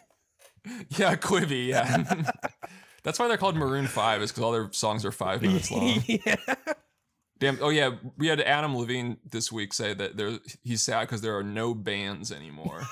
Yeah, 0.98 1.16
Quibi. 1.16 1.68
Yeah, 1.68 2.04
that's 3.04 3.18
why 3.20 3.28
they're 3.28 3.38
called 3.38 3.56
Maroon 3.56 3.88
Five. 3.88 4.22
Is 4.22 4.32
because 4.32 4.44
all 4.44 4.52
their 4.52 4.70
songs 4.72 5.04
are 5.06 5.12
five 5.12 5.42
minutes 5.42 5.72
long. 5.72 6.04
yeah. 6.08 6.36
Damn. 7.40 7.58
Oh 7.62 7.70
yeah, 7.70 7.92
we 8.18 8.28
had 8.28 8.40
Adam 8.42 8.78
Levine 8.78 9.18
this 9.30 9.52
week 9.52 9.74
say 9.74 9.94
that 9.96 10.18
there 10.18 10.38
he's 10.64 10.84
sad 10.84 11.02
because 11.08 11.22
there 11.22 11.36
are 11.36 11.44
no 11.44 11.74
bands 11.74 12.32
anymore. 12.32 12.84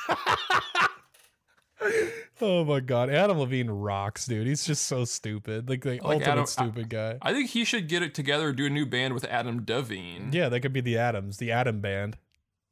Oh 2.41 2.65
my 2.65 2.79
god, 2.81 3.09
Adam 3.09 3.37
Levine 3.39 3.69
rocks, 3.69 4.25
dude. 4.25 4.47
He's 4.47 4.65
just 4.65 4.85
so 4.85 5.05
stupid. 5.05 5.69
Like 5.69 5.81
the 5.83 5.91
Like 5.91 6.03
ultimate 6.03 6.27
Adam- 6.27 6.41
I- 6.41 6.45
stupid 6.45 6.89
guy. 6.89 7.17
I 7.21 7.33
think 7.33 7.49
he 7.51 7.63
should 7.63 7.87
get 7.87 8.01
it 8.03 8.13
together, 8.13 8.51
do 8.51 8.65
a 8.65 8.69
new 8.69 8.85
band 8.85 9.13
with 9.13 9.23
Adam 9.25 9.63
Devine. 9.63 10.29
Yeah, 10.33 10.49
that 10.49 10.59
could 10.61 10.73
be 10.73 10.81
the 10.81 10.97
Adams, 10.97 11.37
the 11.37 11.51
Adam 11.51 11.79
band, 11.81 12.17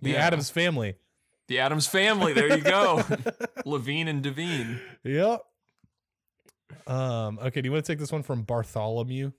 the 0.02 0.12
Yeah. 0.12 0.26
Adams 0.26 0.50
family. 0.50 0.96
The 1.48 1.60
Adams 1.60 1.88
family. 1.88 2.34
There 2.34 2.56
you 2.56 2.62
go. 2.64 3.04
Levine 3.66 4.08
and 4.08 4.22
Devine. 4.22 4.80
Yep. 5.04 5.42
Um. 6.88 7.40
Okay. 7.42 7.62
Do 7.62 7.68
you 7.68 7.72
want 7.72 7.86
to 7.86 7.92
take 7.92 8.00
this 8.00 8.12
one 8.12 8.24
from 8.24 8.44
Bartholomew? 8.44 9.32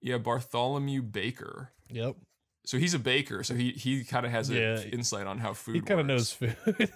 Yeah, 0.00 0.18
Bartholomew 0.18 1.02
Baker. 1.02 1.70
Yep. 1.90 2.16
So 2.64 2.78
he's 2.78 2.94
a 2.94 2.98
baker, 2.98 3.42
so 3.42 3.54
he 3.54 3.70
he 3.72 4.04
kind 4.04 4.24
of 4.24 4.32
has 4.32 4.48
an 4.50 4.56
Yeah. 4.56 4.80
insight 4.92 5.26
on 5.26 5.38
how 5.38 5.52
food. 5.52 5.74
He 5.74 5.80
kind 5.80 6.00
of 6.00 6.06
knows 6.06 6.32
food. 6.32 6.56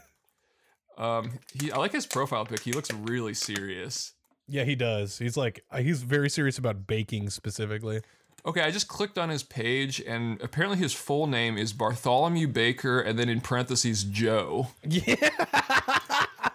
Um, 0.98 1.40
he 1.52 1.70
I 1.70 1.76
like 1.76 1.92
his 1.92 2.06
profile 2.06 2.46
pic. 2.46 2.60
He 2.60 2.72
looks 2.72 2.90
really 2.90 3.34
serious. 3.34 4.14
yeah, 4.48 4.64
he 4.64 4.74
does. 4.74 5.18
He's 5.18 5.36
like 5.36 5.62
uh, 5.70 5.76
he's 5.80 6.00
very 6.00 6.30
serious 6.30 6.56
about 6.56 6.86
baking 6.86 7.28
specifically. 7.28 8.00
Okay, 8.46 8.60
I 8.60 8.70
just 8.70 8.86
clicked 8.86 9.18
on 9.18 9.28
his 9.28 9.42
page, 9.42 10.00
and 10.00 10.40
apparently 10.40 10.78
his 10.78 10.92
full 10.92 11.26
name 11.26 11.58
is 11.58 11.72
Bartholomew 11.72 12.46
Baker, 12.46 13.00
and 13.00 13.18
then 13.18 13.28
in 13.28 13.40
parentheses 13.40 14.04
Joe. 14.04 14.68
Yeah. 14.84 15.16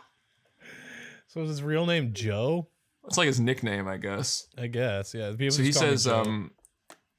so 1.27 1.41
is 1.41 1.49
his 1.49 1.61
real 1.61 1.85
name 1.85 2.13
Joe? 2.13 2.69
It's 3.05 3.17
like 3.17 3.27
his 3.27 3.41
nickname, 3.41 3.89
I 3.89 3.97
guess. 3.97 4.47
I 4.57 4.67
guess. 4.67 5.13
Yeah. 5.13 5.31
People 5.31 5.51
So 5.51 5.63
he 5.63 5.69
just 5.69 5.79
call 5.79 5.89
me 5.89 5.97
says, 5.97 6.07
um, 6.07 6.51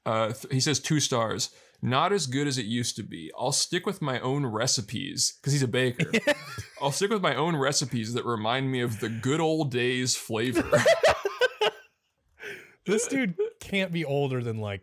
uh, 0.07 0.33
th- 0.33 0.51
he 0.51 0.59
says 0.59 0.79
two 0.79 0.99
stars. 0.99 1.51
Not 1.83 2.13
as 2.13 2.25
good 2.27 2.47
as 2.47 2.57
it 2.57 2.65
used 2.65 2.95
to 2.95 3.03
be. 3.03 3.29
I'll 3.37 3.51
stick 3.51 3.85
with 3.85 4.01
my 4.01 4.19
own 4.21 4.45
recipes 4.45 5.33
because 5.39 5.53
he's 5.53 5.63
a 5.63 5.67
baker. 5.67 6.09
I'll 6.81 6.93
stick 6.93 7.11
with 7.11 7.21
my 7.21 7.35
own 7.35 7.57
recipes 7.57 8.13
that 8.13 8.25
remind 8.25 8.71
me 8.71 8.81
of 8.81 9.01
the 9.01 9.09
good 9.09 9.41
old 9.41 9.69
days 9.69 10.15
flavor. 10.15 10.63
this 12.85 13.05
dude 13.07 13.35
can't 13.63 13.91
be 13.91 14.03
older 14.03 14.43
than 14.43 14.59
like 14.59 14.81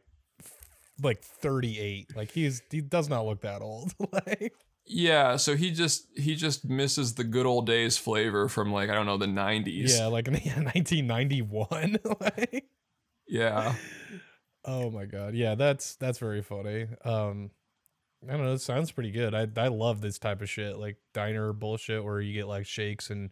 like 1.02 1.22
38 1.22 2.16
like 2.16 2.30
he's 2.30 2.62
he 2.70 2.80
does 2.80 3.08
not 3.08 3.26
look 3.26 3.42
that 3.42 3.62
old. 3.62 3.92
Like 4.12 4.54
yeah, 4.86 5.36
so 5.36 5.54
he 5.54 5.70
just 5.70 6.08
he 6.16 6.34
just 6.34 6.64
misses 6.64 7.14
the 7.14 7.22
good 7.22 7.46
old 7.46 7.66
days 7.66 7.96
flavor 7.96 8.48
from 8.48 8.72
like 8.72 8.90
I 8.90 8.94
don't 8.94 9.06
know 9.06 9.18
the 9.18 9.26
'90s. 9.26 9.96
yeah 9.96 10.06
like 10.06 10.26
1991 10.28 11.98
like 12.20 12.64
yeah. 13.28 13.74
oh 14.64 14.90
my 14.90 15.04
god. 15.04 15.34
Yeah 15.34 15.54
that's 15.54 15.94
that's 15.96 16.18
very 16.18 16.42
funny. 16.42 16.88
Um 17.04 17.50
i 18.28 18.32
don't 18.32 18.44
know 18.44 18.52
it 18.52 18.60
sounds 18.60 18.90
pretty 18.90 19.10
good. 19.12 19.34
I 19.34 19.46
i 19.56 19.68
love 19.68 20.00
this 20.00 20.18
type 20.18 20.42
of 20.42 20.50
shit 20.50 20.76
like 20.76 20.96
diner 21.14 21.52
bullshit 21.52 22.02
where 22.02 22.20
you 22.20 22.32
get 22.32 22.48
like 22.48 22.66
shakes 22.66 23.10
and 23.10 23.30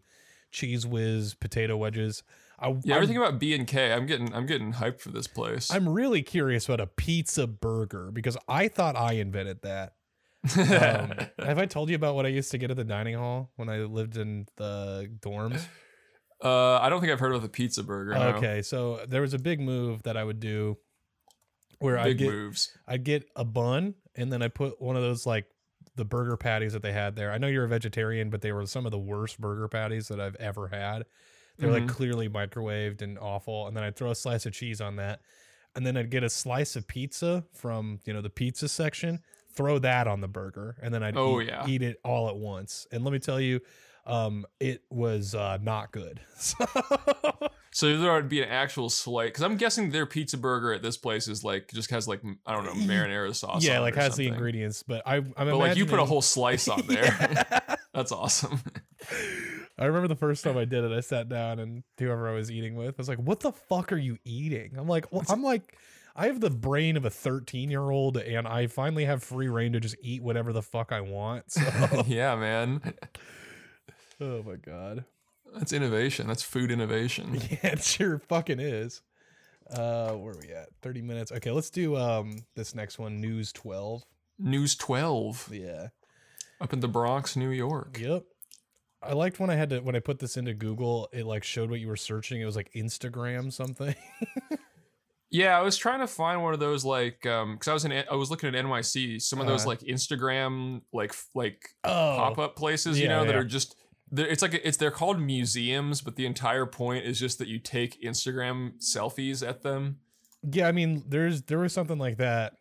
Cheez 0.52 0.86
Whiz 0.86 1.34
potato 1.34 1.76
wedges 1.76 2.22
I, 2.58 2.68
Yeah, 2.68 2.94
I'm, 2.94 3.02
everything 3.02 3.16
about 3.16 3.38
B 3.38 3.54
and 3.54 3.66
K, 3.66 3.92
I'm 3.92 4.06
getting 4.06 4.34
I'm 4.34 4.46
getting 4.46 4.72
hyped 4.72 5.00
for 5.00 5.10
this 5.10 5.26
place. 5.26 5.70
I'm 5.70 5.88
really 5.88 6.22
curious 6.22 6.66
about 6.66 6.80
a 6.80 6.86
pizza 6.86 7.46
burger 7.46 8.10
because 8.10 8.36
i 8.48 8.68
thought 8.68 8.96
i 8.96 9.12
invented 9.14 9.62
that 9.62 9.94
um, 10.56 11.12
have 11.38 11.58
I 11.58 11.66
told 11.66 11.88
you 11.90 11.96
about 11.96 12.14
what 12.14 12.26
I 12.26 12.28
used 12.28 12.50
to 12.52 12.58
get 12.58 12.70
at 12.70 12.76
the 12.76 12.84
dining 12.84 13.14
hall 13.14 13.50
when 13.56 13.68
I 13.68 13.78
lived 13.78 14.16
in 14.16 14.46
the 14.56 15.10
dorms? 15.20 15.66
uh, 16.42 16.78
I 16.78 16.88
don't 16.88 17.00
think 17.00 17.12
I've 17.12 17.20
heard 17.20 17.34
of 17.34 17.42
the 17.42 17.48
pizza 17.48 17.82
burger. 17.82 18.14
no. 18.14 18.28
Okay, 18.36 18.62
so 18.62 19.00
there 19.08 19.20
was 19.20 19.34
a 19.34 19.38
big 19.38 19.60
move 19.60 20.02
that 20.04 20.16
I 20.16 20.24
would 20.24 20.40
do 20.40 20.78
where 21.80 21.98
I 21.98 22.12
get 22.12 22.30
moves. 22.30 22.76
I'd 22.86 23.04
get 23.04 23.28
a 23.36 23.44
bun 23.44 23.94
and 24.14 24.32
then 24.32 24.42
I 24.42 24.48
put 24.48 24.80
one 24.80 24.96
of 24.96 25.02
those 25.02 25.26
like 25.26 25.46
the 25.96 26.04
burger 26.04 26.36
patties 26.36 26.72
that 26.72 26.82
they 26.82 26.92
had 26.92 27.16
there. 27.16 27.32
I 27.32 27.38
know 27.38 27.48
you're 27.48 27.64
a 27.64 27.68
vegetarian, 27.68 28.30
but 28.30 28.40
they 28.40 28.52
were 28.52 28.66
some 28.66 28.86
of 28.86 28.92
the 28.92 28.98
worst 28.98 29.40
burger 29.40 29.68
patties 29.68 30.08
that 30.08 30.20
I've 30.20 30.36
ever 30.36 30.68
had. 30.68 31.04
They're 31.58 31.70
like 31.72 31.84
Mhm. 31.84 31.88
clearly 31.88 32.28
microwaved 32.28 33.02
and 33.02 33.18
awful. 33.18 33.66
And 33.66 33.76
then 33.76 33.82
I'd 33.84 33.96
throw 33.96 34.10
a 34.10 34.14
slice 34.14 34.46
of 34.46 34.52
cheese 34.52 34.80
on 34.80 34.96
that. 34.96 35.20
And 35.74 35.86
then 35.86 35.96
I'd 35.96 36.10
get 36.10 36.22
a 36.24 36.30
slice 36.30 36.76
of 36.76 36.86
pizza 36.88 37.44
from, 37.52 38.00
you 38.04 38.12
know, 38.12 38.20
the 38.22 38.30
pizza 38.30 38.68
section, 38.68 39.20
throw 39.52 39.78
that 39.80 40.06
on 40.08 40.20
the 40.20 40.28
burger, 40.28 40.76
and 40.82 40.92
then 40.94 41.02
I'd 41.02 41.16
Oh, 41.16 41.40
eat, 41.40 41.48
yeah. 41.48 41.66
eat 41.66 41.82
it 41.82 42.00
all 42.04 42.28
at 42.28 42.36
once. 42.36 42.86
And 42.90 43.04
let 43.04 43.12
me 43.12 43.18
tell 43.18 43.40
you, 43.40 43.60
um, 44.06 44.46
it 44.60 44.82
was 44.90 45.34
uh, 45.34 45.58
not 45.60 45.92
good. 45.92 46.20
So 47.70 47.86
So 47.90 47.98
there 47.98 48.12
would 48.14 48.28
be 48.30 48.42
an 48.42 48.48
actual 48.48 48.88
slice 48.88 49.28
because 49.28 49.42
I'm 49.42 49.56
guessing 49.56 49.90
their 49.90 50.06
pizza 50.06 50.38
burger 50.38 50.72
at 50.72 50.82
this 50.82 50.96
place 50.96 51.28
is 51.28 51.44
like 51.44 51.70
just 51.72 51.90
has 51.90 52.08
like 52.08 52.22
I 52.46 52.54
don't 52.54 52.64
know 52.64 52.72
marinara 52.72 53.34
sauce. 53.34 53.62
yeah, 53.62 53.80
like 53.80 53.94
has 53.96 54.16
the 54.16 54.26
ingredients, 54.26 54.82
but 54.82 55.02
I, 55.06 55.16
I'm 55.16 55.32
But 55.36 55.56
like 55.58 55.76
you 55.76 55.84
put 55.84 55.98
a 56.00 56.04
whole 56.04 56.22
slice 56.22 56.66
on 56.68 56.82
there. 56.88 57.04
Yeah. 57.04 57.76
That's 57.98 58.12
awesome. 58.12 58.60
I 59.78 59.86
remember 59.86 60.06
the 60.06 60.14
first 60.14 60.44
time 60.44 60.56
I 60.56 60.64
did 60.64 60.84
it, 60.84 60.92
I 60.92 61.00
sat 61.00 61.28
down 61.28 61.58
and 61.58 61.82
whoever 61.98 62.28
I 62.28 62.32
was 62.32 62.48
eating 62.48 62.76
with 62.76 62.90
I 62.90 62.94
was 62.98 63.08
like, 63.08 63.18
"What 63.18 63.40
the 63.40 63.50
fuck 63.50 63.92
are 63.92 63.96
you 63.98 64.18
eating?" 64.24 64.76
I'm 64.78 64.86
like, 64.86 65.12
well, 65.12 65.24
"I'm 65.28 65.42
like, 65.42 65.76
I 66.14 66.26
have 66.26 66.40
the 66.40 66.48
brain 66.50 66.96
of 66.96 67.04
a 67.04 67.10
13 67.10 67.70
year 67.72 67.90
old, 67.90 68.16
and 68.16 68.46
I 68.46 68.68
finally 68.68 69.04
have 69.04 69.22
free 69.24 69.48
rein 69.48 69.72
to 69.72 69.80
just 69.80 69.96
eat 70.00 70.22
whatever 70.22 70.52
the 70.52 70.62
fuck 70.62 70.92
I 70.92 71.00
want." 71.00 71.50
So, 71.50 71.62
yeah, 72.06 72.36
man. 72.36 72.94
oh 74.20 74.42
my 74.44 74.56
god, 74.56 75.04
That's 75.54 75.72
innovation. 75.72 76.28
That's 76.28 76.44
food 76.44 76.70
innovation. 76.70 77.34
yeah, 77.50 77.72
it 77.72 77.82
sure 77.82 78.20
fucking 78.20 78.60
is. 78.60 79.02
Uh, 79.72 80.12
where 80.12 80.34
are 80.34 80.38
we 80.40 80.52
at? 80.52 80.68
30 80.82 81.02
minutes. 81.02 81.32
Okay, 81.32 81.50
let's 81.50 81.70
do 81.70 81.96
um 81.96 82.44
this 82.54 82.76
next 82.76 83.00
one. 83.00 83.20
News 83.20 83.52
12. 83.52 84.04
News 84.38 84.76
12 84.76 85.50
Yeah. 85.52 85.88
Up 86.60 86.72
in 86.72 86.80
the 86.80 86.88
Bronx, 86.88 87.36
New 87.36 87.50
York. 87.50 87.98
Yep. 88.00 88.24
I 89.02 89.12
liked 89.12 89.38
when 89.38 89.48
I 89.50 89.54
had 89.54 89.70
to 89.70 89.80
when 89.80 89.94
I 89.94 90.00
put 90.00 90.18
this 90.18 90.36
into 90.36 90.54
Google, 90.54 91.08
it 91.12 91.24
like 91.24 91.44
showed 91.44 91.70
what 91.70 91.78
you 91.80 91.86
were 91.88 91.96
searching. 91.96 92.40
It 92.40 92.44
was 92.46 92.56
like 92.56 92.72
Instagram 92.74 93.52
something. 93.52 93.94
Yeah, 95.30 95.58
I 95.58 95.60
was 95.60 95.76
trying 95.76 96.00
to 96.00 96.06
find 96.06 96.42
one 96.42 96.54
of 96.54 96.60
those 96.60 96.86
like 96.86 97.26
um 97.26 97.52
because 97.52 97.68
I 97.68 97.74
was 97.74 97.84
in 97.84 97.92
I 97.92 98.14
was 98.14 98.30
looking 98.30 98.54
at 98.54 98.64
NYC, 98.64 99.20
some 99.20 99.40
of 99.42 99.46
those 99.46 99.60
Uh-huh. 99.60 99.68
like 99.68 99.80
Instagram 99.80 100.80
like 100.90 101.14
like 101.34 101.68
Oh, 101.84 102.14
pop 102.16 102.38
up 102.38 102.56
places, 102.56 102.98
you 102.98 103.04
yeah, 103.08 103.18
know, 103.18 103.24
that 103.26 103.34
are 103.34 103.44
just 103.44 103.76
they're, 104.10 104.26
it's 104.26 104.40
like 104.40 104.54
it's 104.54 104.78
they're 104.78 104.90
called 104.90 105.20
museums, 105.20 106.00
but 106.00 106.16
the 106.16 106.24
entire 106.24 106.64
point 106.64 107.04
is 107.04 107.20
just 107.20 107.38
that 107.40 107.48
you 107.48 107.58
take 107.58 108.00
Instagram 108.02 108.78
selfies 108.82 109.46
at 109.46 109.60
them. 109.62 109.98
Yeah, 110.50 110.66
I 110.66 110.72
mean, 110.72 111.04
there's 111.06 111.42
there 111.42 111.58
was 111.58 111.74
something 111.74 111.98
like 111.98 112.16
that, 112.16 112.54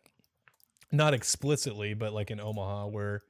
not 0.92 1.14
explicitly, 1.14 1.94
but 1.94 2.12
like 2.12 2.30
in 2.30 2.38
Omaha, 2.38 2.88
where 2.88 3.22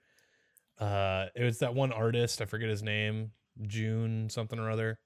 uh, 0.79 1.27
it 1.35 1.45
was 1.45 1.59
that 1.59 1.75
one 1.75 1.93
artist, 1.93 2.41
I 2.41 2.45
forget 2.45 2.69
his 2.69 2.83
name, 2.83 3.33
June 3.67 4.29
something 4.31 4.59
or 4.59 4.71
other. 4.71 4.99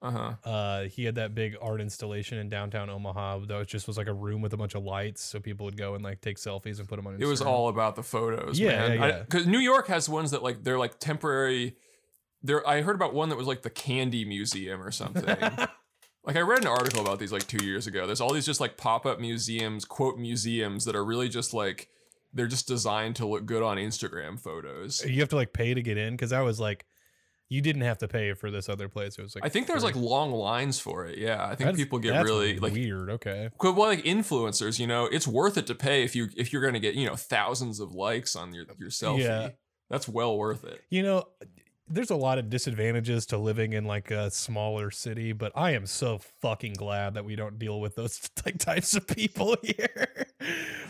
Uh 0.00 0.10
huh. 0.10 0.48
Uh, 0.48 0.82
he 0.84 1.04
had 1.04 1.16
that 1.16 1.34
big 1.34 1.56
art 1.60 1.80
installation 1.80 2.38
in 2.38 2.48
downtown 2.48 2.88
Omaha 2.88 3.40
that 3.46 3.56
was 3.56 3.66
just 3.66 3.88
was 3.88 3.96
like 3.98 4.06
a 4.06 4.12
room 4.12 4.42
with 4.42 4.52
a 4.52 4.56
bunch 4.56 4.76
of 4.76 4.84
lights, 4.84 5.22
so 5.22 5.40
people 5.40 5.64
would 5.64 5.76
go 5.76 5.94
and 5.94 6.04
like 6.04 6.20
take 6.20 6.36
selfies 6.36 6.78
and 6.78 6.88
put 6.88 6.96
them 6.96 7.06
on. 7.06 7.14
Instagram. 7.14 7.22
It 7.22 7.26
was 7.26 7.42
all 7.42 7.68
about 7.68 7.96
the 7.96 8.04
photos. 8.04 8.60
Yeah, 8.60 8.88
man. 8.88 8.92
yeah, 8.92 9.06
yeah. 9.06 9.18
Because 9.20 9.46
New 9.46 9.58
York 9.58 9.88
has 9.88 10.08
ones 10.08 10.30
that 10.30 10.42
like 10.42 10.62
they're 10.62 10.78
like 10.78 11.00
temporary. 11.00 11.76
There, 12.42 12.66
I 12.68 12.82
heard 12.82 12.94
about 12.94 13.12
one 13.12 13.30
that 13.30 13.36
was 13.36 13.48
like 13.48 13.62
the 13.62 13.70
Candy 13.70 14.24
Museum 14.24 14.80
or 14.80 14.92
something. 14.92 15.24
like 16.24 16.36
I 16.36 16.40
read 16.40 16.60
an 16.60 16.68
article 16.68 17.00
about 17.00 17.18
these 17.18 17.32
like 17.32 17.48
two 17.48 17.64
years 17.64 17.88
ago. 17.88 18.06
There's 18.06 18.20
all 18.20 18.32
these 18.32 18.46
just 18.46 18.60
like 18.60 18.76
pop 18.76 19.04
up 19.04 19.18
museums, 19.18 19.84
quote 19.84 20.16
museums 20.16 20.84
that 20.84 20.94
are 20.94 21.04
really 21.04 21.28
just 21.28 21.52
like 21.52 21.88
they're 22.38 22.46
just 22.46 22.68
designed 22.68 23.16
to 23.16 23.26
look 23.26 23.44
good 23.46 23.62
on 23.62 23.76
Instagram 23.76 24.38
photos. 24.40 25.04
you 25.04 25.20
have 25.20 25.28
to 25.30 25.36
like 25.36 25.52
pay 25.52 25.74
to 25.74 25.82
get 25.82 25.96
in 25.98 26.14
because 26.14 26.32
I 26.32 26.40
was 26.42 26.58
like, 26.60 26.86
you 27.50 27.62
didn't 27.62 27.82
have 27.82 27.96
to 27.98 28.08
pay 28.08 28.34
for 28.34 28.50
this 28.50 28.68
other 28.68 28.88
place. 28.88 29.18
It 29.18 29.22
was 29.22 29.34
like 29.34 29.44
I 29.44 29.48
think 29.48 29.66
there's 29.66 29.82
like 29.82 29.96
long 29.96 30.32
lines 30.32 30.78
for 30.78 31.06
it. 31.06 31.18
Yeah, 31.18 31.42
I 31.42 31.48
think 31.48 31.58
That's- 31.60 31.76
people 31.76 31.98
get 31.98 32.12
that's 32.12 32.24
really 32.24 32.58
like 32.58 32.72
weird. 32.74 33.08
Okay, 33.10 33.48
Well, 33.62 33.74
like 33.74 34.04
influencers, 34.04 34.78
you 34.78 34.86
know, 34.86 35.06
it's 35.06 35.26
worth 35.26 35.56
it 35.56 35.66
to 35.68 35.74
pay 35.74 36.02
if 36.04 36.14
you 36.14 36.28
if 36.36 36.52
you're 36.52 36.62
gonna 36.62 36.78
get 36.80 36.94
you 36.94 37.06
know 37.06 37.16
thousands 37.16 37.80
of 37.80 37.92
likes 37.92 38.36
on 38.36 38.52
your 38.52 38.66
your 38.78 38.90
selfie. 38.90 39.20
Yeah. 39.20 39.48
That's 39.90 40.06
well 40.06 40.36
worth 40.36 40.64
it. 40.64 40.82
you 40.90 41.02
know. 41.02 41.24
There's 41.90 42.10
a 42.10 42.16
lot 42.16 42.38
of 42.38 42.50
disadvantages 42.50 43.24
to 43.26 43.38
living 43.38 43.72
in 43.72 43.84
like 43.84 44.10
a 44.10 44.30
smaller 44.30 44.90
city, 44.90 45.32
but 45.32 45.52
I 45.54 45.70
am 45.72 45.86
so 45.86 46.18
fucking 46.42 46.74
glad 46.74 47.14
that 47.14 47.24
we 47.24 47.34
don't 47.34 47.58
deal 47.58 47.80
with 47.80 47.94
those 47.96 48.20
like 48.44 48.58
types 48.58 48.94
of 48.94 49.06
people 49.06 49.56
here. 49.62 50.26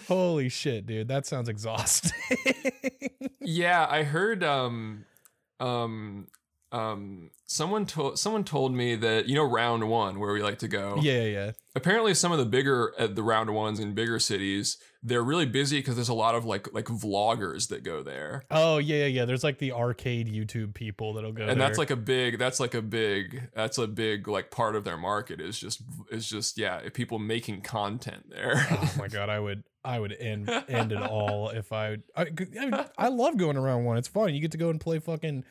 Holy 0.09 0.49
shit, 0.49 0.87
dude, 0.87 1.09
that 1.09 1.27
sounds 1.27 1.49
exhausting. 1.49 2.13
Yeah, 3.41 3.87
I 3.89 4.03
heard 4.03 4.45
um 4.45 5.07
um 5.59 6.27
um 6.71 7.31
someone 7.47 7.87
told 7.87 8.19
someone 8.19 8.45
told 8.45 8.75
me 8.75 8.95
that 8.97 9.27
you 9.27 9.35
know 9.37 9.45
round 9.45 9.89
1 9.89 10.21
where 10.21 10.35
we 10.35 10.43
like 10.43 10.59
to 10.59 10.69
go. 10.69 10.99
yeah, 11.01 11.23
yeah, 11.23 11.25
yeah. 11.25 11.51
Apparently 11.75 12.13
some 12.13 12.31
of 12.31 12.37
the 12.39 12.45
bigger 12.45 12.93
uh, 12.99 13.07
the 13.07 13.23
round 13.23 13.55
ones 13.55 13.81
in 13.81 13.95
bigger 13.95 14.19
cities, 14.19 14.77
they're 15.03 15.23
really 15.23 15.47
busy 15.47 15.81
cuz 15.83 15.95
there's 15.95 16.09
a 16.09 16.15
lot 16.15 16.35
of 16.35 16.45
like 16.45 16.73
like 16.75 16.87
vloggers 16.87 17.69
that 17.69 17.83
go 17.83 18.03
there. 18.03 18.45
Oh 18.51 18.79
yeah, 18.79 18.97
yeah, 18.99 19.07
yeah. 19.07 19.25
There's 19.25 19.45
like 19.45 19.59
the 19.59 19.73
arcade 19.73 20.29
YouTube 20.29 20.75
people 20.75 21.15
that'll 21.15 21.33
go, 21.33 21.45
and 21.45 21.61
that's 21.61 21.79
like 21.79 21.91
a 21.91 21.97
big 21.97 22.39
that's 22.39 22.59
like 22.61 22.75
a 22.75 22.83
big 22.83 23.49
that's 23.55 23.79
a 23.79 23.87
big 23.87 24.27
like 24.29 24.51
part 24.51 24.75
of 24.75 24.85
their 24.85 24.97
market 24.97 25.41
is 25.41 25.59
just 25.59 25.83
is 26.11 26.29
just 26.29 26.59
yeah, 26.59 26.81
people 26.93 27.19
making 27.19 27.61
content 27.61 28.31
there. 28.31 28.67
oh 28.71 28.95
my 28.99 29.09
god, 29.09 29.29
I 29.29 29.39
would, 29.39 29.65
I 29.85 30.01
would 30.01 30.13
end 30.13 30.51
end 30.69 30.93
it 30.93 31.03
all 31.03 31.49
if 31.55 31.73
I. 31.73 31.99
I, 32.17 32.27
I, 32.61 32.87
I 32.99 33.09
love 33.09 33.37
going 33.37 33.57
around 33.57 33.85
one. 33.85 33.97
It's 33.99 34.09
fun. 34.09 34.35
You 34.35 34.41
get 34.41 34.53
to 34.53 34.59
go 34.59 34.71
and 34.71 34.81
play 34.81 34.99
fucking 34.99 35.45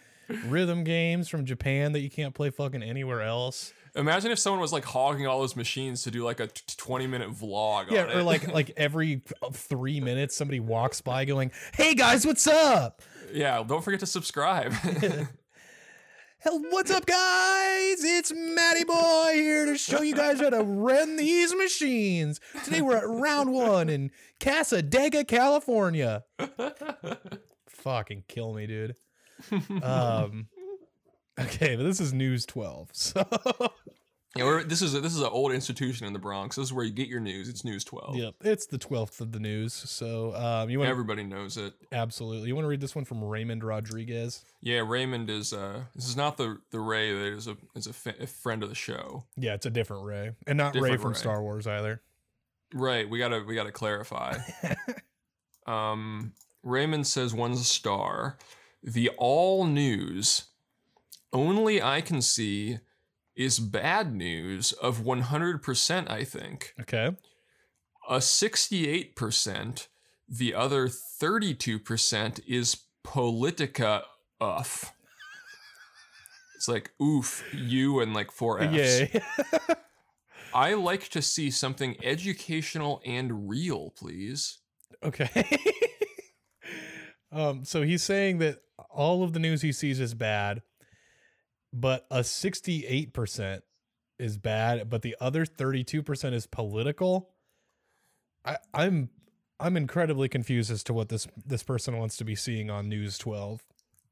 rhythm 0.47 0.83
games 0.83 1.29
from 1.29 1.45
Japan 1.45 1.93
that 1.93 2.01
you 2.01 2.09
can't 2.09 2.33
play 2.33 2.49
fucking 2.49 2.83
anywhere 2.83 3.21
else. 3.21 3.73
Imagine 3.97 4.31
if 4.31 4.39
someone 4.39 4.61
was 4.61 4.71
like 4.71 4.85
hogging 4.85 5.25
all 5.25 5.39
those 5.39 5.55
machines 5.55 6.03
to 6.03 6.11
do 6.11 6.23
like 6.23 6.39
a 6.39 6.47
t- 6.47 6.61
20 6.77 7.07
minute 7.07 7.31
vlog. 7.31 7.89
Yeah, 7.89 8.03
or 8.03 8.19
it. 8.19 8.23
like 8.23 8.47
like 8.53 8.71
every 8.77 9.21
three 9.51 9.99
minutes 9.99 10.35
somebody 10.35 10.59
walks 10.59 11.01
by 11.01 11.25
going, 11.25 11.51
"Hey 11.73 11.95
guys, 11.95 12.25
what's 12.25 12.45
up? 12.47 13.01
yeah, 13.33 13.63
don't 13.67 13.83
forget 13.83 13.99
to 14.01 14.05
subscribe. 14.05 14.71
Hell, 16.39 16.61
what's 16.69 16.91
up, 16.91 17.05
guys? 17.07 18.03
It's 18.03 18.31
Matty 18.31 18.83
Boy 18.83 19.31
here 19.33 19.65
to 19.65 19.75
show 19.75 20.03
you 20.03 20.13
guys 20.13 20.39
how 20.39 20.51
to 20.51 20.61
run 20.61 21.15
these 21.15 21.53
machines. 21.55 22.39
Today 22.63 22.81
we're 22.81 22.97
at 22.97 23.07
round 23.07 23.51
one 23.51 23.89
in 23.89 24.11
Casadega, 24.39 25.27
California. 25.27 26.23
Fucking 27.67 28.25
kill 28.27 28.53
me, 28.53 28.67
dude. 28.67 28.95
Um, 29.81 30.47
okay, 31.39 31.75
but 31.75 31.83
this 31.83 31.99
is 31.99 32.13
News 32.13 32.45
12. 32.45 32.91
So, 32.93 33.23
yeah, 34.35 34.43
we're, 34.43 34.63
this 34.63 34.83
is 34.83 34.93
a, 34.93 34.99
this 35.01 35.15
is 35.15 35.21
an 35.21 35.29
old 35.31 35.51
institution 35.51 36.05
in 36.05 36.13
the 36.13 36.19
Bronx. 36.19 36.57
This 36.57 36.65
is 36.65 36.73
where 36.73 36.85
you 36.85 36.91
get 36.91 37.07
your 37.07 37.21
news. 37.21 37.49
It's 37.49 37.63
News 37.63 37.83
12. 37.85 38.15
yep, 38.17 38.35
it's 38.43 38.67
the 38.67 38.77
12th 38.77 39.19
of 39.21 39.31
the 39.31 39.39
news. 39.39 39.73
So, 39.73 40.35
um, 40.35 40.69
you 40.69 40.77
want 40.77 40.91
Everybody 40.91 41.23
knows 41.23 41.57
it. 41.57 41.73
absolutely 41.91 42.49
you 42.49 42.53
want 42.55 42.65
to 42.65 42.69
read 42.69 42.81
this 42.81 42.93
one 42.93 43.05
from 43.05 43.23
Raymond 43.23 43.63
Rodriguez? 43.63 44.43
Yeah, 44.61 44.83
Raymond 44.85 45.29
is 45.31 45.53
uh 45.53 45.85
this 45.95 46.07
is 46.07 46.15
not 46.15 46.37
the 46.37 46.59
the 46.71 46.79
Ray 46.79 47.13
that 47.13 47.33
is 47.33 47.47
a 47.47 47.57
is 47.73 47.87
a, 47.87 48.23
a 48.23 48.27
friend 48.27 48.61
of 48.61 48.69
the 48.69 48.75
show. 48.75 49.23
Yeah, 49.37 49.53
it's 49.55 49.65
a 49.65 49.71
different 49.71 50.03
Ray, 50.03 50.33
and 50.45 50.57
not 50.57 50.75
Ray 50.75 50.97
from 50.97 51.13
Rey. 51.13 51.17
Star 51.17 51.41
Wars 51.41 51.65
either. 51.65 52.01
Right, 52.73 53.09
we 53.09 53.17
gotta 53.17 53.43
we 53.47 53.55
gotta 53.55 53.71
clarify. 53.71 54.37
um, 55.65 56.33
Raymond 56.63 57.07
says 57.07 57.33
one 57.33 57.55
star. 57.55 58.37
The 58.83 59.09
all 59.17 59.65
news 59.65 60.45
only 61.33 61.81
I 61.81 62.01
can 62.01 62.21
see 62.21 62.79
is 63.35 63.59
bad 63.59 64.13
news 64.13 64.71
of 64.73 64.99
100%, 64.99 66.09
I 66.09 66.23
think. 66.23 66.73
Okay. 66.81 67.11
A 68.09 68.17
68%, 68.17 69.87
the 70.27 70.55
other 70.55 70.87
32% 70.87 72.39
is 72.47 72.77
politica 73.03 74.03
uff. 74.41 74.93
It's 76.55 76.67
like 76.67 76.91
oof, 77.01 77.43
you 77.53 77.99
and 77.99 78.15
like 78.15 78.31
four 78.31 78.59
F's. 78.59 79.13
Yeah. 79.13 79.19
I 80.53 80.73
like 80.73 81.09
to 81.09 81.21
see 81.21 81.51
something 81.51 81.95
educational 82.03 82.99
and 83.05 83.47
real, 83.47 83.91
please. 83.91 84.57
Okay. 85.03 85.29
um, 87.31 87.63
so 87.63 87.83
he's 87.83 88.01
saying 88.01 88.39
that 88.39 88.61
all 88.89 89.23
of 89.23 89.33
the 89.33 89.39
news 89.39 89.61
he 89.61 89.71
sees 89.71 89.99
is 89.99 90.15
bad, 90.15 90.63
but 91.79 92.05
a 92.09 92.19
68% 92.19 93.61
is 94.19 94.37
bad, 94.37 94.89
but 94.89 95.01
the 95.03 95.15
other 95.21 95.45
32% 95.45 96.33
is 96.33 96.47
political. 96.47 97.29
I, 98.43 98.57
I'm 98.73 99.09
I'm 99.59 99.75
incredibly 99.75 100.29
confused 100.29 100.71
as 100.71 100.83
to 100.83 100.93
what 100.93 101.09
this 101.09 101.27
this 101.45 101.63
person 101.63 101.97
wants 101.97 102.17
to 102.17 102.23
be 102.23 102.35
seeing 102.35 102.69
on 102.69 102.89
News 102.89 103.17
12. 103.17 103.61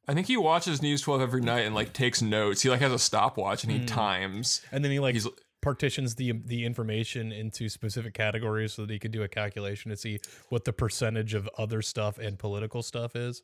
I 0.07 0.13
think 0.13 0.27
he 0.27 0.37
watches 0.37 0.81
News 0.81 1.01
12 1.01 1.21
every 1.21 1.41
night 1.41 1.65
and 1.65 1.73
like 1.73 1.93
takes 1.93 2.21
notes. 2.21 2.61
He 2.61 2.69
like 2.69 2.81
has 2.81 2.91
a 2.91 2.99
stopwatch 2.99 3.63
and 3.63 3.71
he 3.71 3.79
Hmm. 3.79 3.85
times. 3.85 4.61
And 4.71 4.83
then 4.83 4.91
he 4.91 4.99
like 4.99 5.15
He's 5.15 5.27
partitions 5.61 6.15
the 6.15 6.33
the 6.45 6.65
information 6.65 7.31
into 7.31 7.69
specific 7.69 8.13
categories 8.13 8.73
so 8.73 8.83
that 8.83 8.91
he 8.91 8.99
could 8.99 9.11
do 9.11 9.23
a 9.23 9.27
calculation 9.27 9.89
to 9.89 9.97
see 9.97 10.19
what 10.49 10.65
the 10.65 10.73
percentage 10.73 11.33
of 11.33 11.49
other 11.57 11.81
stuff 11.81 12.19
and 12.19 12.37
political 12.37 12.83
stuff 12.83 13.15
is. 13.15 13.41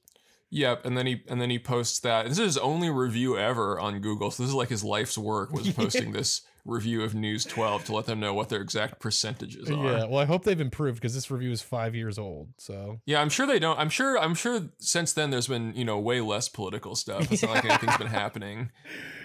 Yep, 0.51 0.85
and 0.85 0.97
then 0.97 1.07
he 1.07 1.23
and 1.29 1.39
then 1.41 1.49
he 1.49 1.57
posts 1.59 1.99
that. 2.01 2.23
This 2.27 2.37
is 2.37 2.45
his 2.45 2.57
only 2.57 2.89
review 2.89 3.37
ever 3.37 3.79
on 3.79 3.99
Google. 4.01 4.31
So 4.31 4.43
this 4.43 4.49
is 4.49 4.55
like 4.55 4.69
his 4.69 4.83
life's 4.83 5.17
work 5.17 5.51
was 5.53 5.69
posting 5.73 6.11
this 6.11 6.41
review 6.63 7.01
of 7.03 7.15
News 7.15 7.43
12 7.45 7.85
to 7.85 7.95
let 7.95 8.05
them 8.05 8.19
know 8.19 8.35
what 8.35 8.49
their 8.49 8.61
exact 8.61 8.99
percentages 8.99 9.67
are. 9.71 9.73
Yeah, 9.83 10.05
well, 10.05 10.19
I 10.19 10.25
hope 10.25 10.43
they've 10.43 10.59
improved 10.61 10.99
because 11.01 11.15
this 11.15 11.31
review 11.31 11.49
is 11.51 11.61
five 11.63 11.95
years 11.95 12.19
old. 12.19 12.49
So 12.59 12.99
Yeah, 13.07 13.19
I'm 13.19 13.29
sure 13.29 13.47
they 13.47 13.57
don't. 13.57 13.79
I'm 13.79 13.89
sure. 13.89 14.19
I'm 14.19 14.35
sure 14.35 14.69
since 14.77 15.13
then 15.13 15.31
there's 15.31 15.47
been 15.47 15.73
you 15.73 15.85
know 15.85 15.97
way 15.99 16.19
less 16.21 16.49
political 16.49 16.95
stuff. 16.95 17.31
It's 17.31 17.41
not 17.41 17.51
like 17.55 17.65
anything's 17.65 17.97
been 17.97 18.07
happening, 18.21 18.71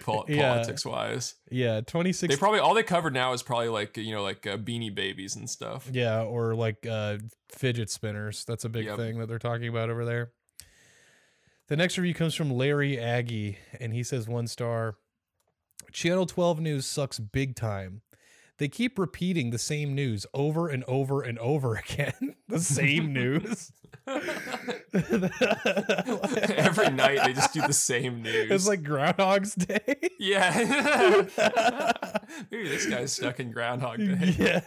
pol- 0.04 0.24
Yeah. 0.28 0.52
politics 0.52 0.86
wise. 0.86 1.34
yeah, 1.50 1.80
twenty 1.80 2.12
six. 2.12 2.32
They 2.32 2.38
probably 2.38 2.60
all 2.60 2.72
they 2.72 2.84
covered 2.84 3.12
now 3.14 3.32
is 3.32 3.42
probably 3.42 3.68
like 3.68 3.96
you 3.96 4.14
know 4.14 4.22
like 4.22 4.46
uh, 4.46 4.56
Beanie 4.58 4.94
Babies 4.94 5.34
and 5.34 5.50
stuff. 5.50 5.90
Yeah, 5.92 6.22
or 6.22 6.54
like 6.54 6.86
uh, 6.88 7.18
fidget 7.50 7.90
spinners. 7.90 8.44
That's 8.46 8.64
a 8.64 8.68
big 8.68 8.86
Yep. 8.86 8.96
thing 8.96 9.18
that 9.18 9.26
they're 9.26 9.38
talking 9.40 9.66
about 9.68 9.90
over 9.90 10.04
there. 10.04 10.30
The 11.68 11.76
next 11.76 11.98
review 11.98 12.14
comes 12.14 12.34
from 12.34 12.50
Larry 12.50 12.98
Aggie, 12.98 13.58
and 13.80 13.92
he 13.92 14.02
says 14.04 14.28
one 14.28 14.46
star. 14.46 14.96
Channel 15.92 16.26
12 16.26 16.60
News 16.60 16.86
sucks 16.86 17.18
big 17.18 17.56
time. 17.56 18.02
They 18.58 18.68
keep 18.68 18.98
repeating 18.98 19.50
the 19.50 19.58
same 19.58 19.94
news 19.94 20.24
over 20.32 20.68
and 20.68 20.82
over 20.84 21.20
and 21.22 21.38
over 21.40 21.74
again. 21.90 22.36
the 22.48 22.60
same 22.60 23.12
news. 23.12 23.72
Every 26.56 26.90
night 26.90 27.24
they 27.24 27.32
just 27.32 27.52
do 27.52 27.60
the 27.66 27.72
same 27.72 28.22
news. 28.22 28.50
It's 28.50 28.68
like 28.68 28.82
Groundhog's 28.84 29.54
Day. 29.56 29.96
yeah. 30.18 30.52
Maybe 32.50 32.68
this 32.68 32.86
guy's 32.86 33.12
stuck 33.12 33.40
in 33.40 33.50
Groundhog 33.52 33.98
Day. 33.98 34.34
yeah. 34.38 34.60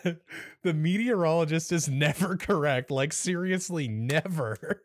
The 0.63 0.73
meteorologist 0.73 1.71
is 1.71 1.87
never 1.87 2.35
correct. 2.37 2.91
Like, 2.91 3.13
seriously, 3.13 3.87
never. 3.87 4.83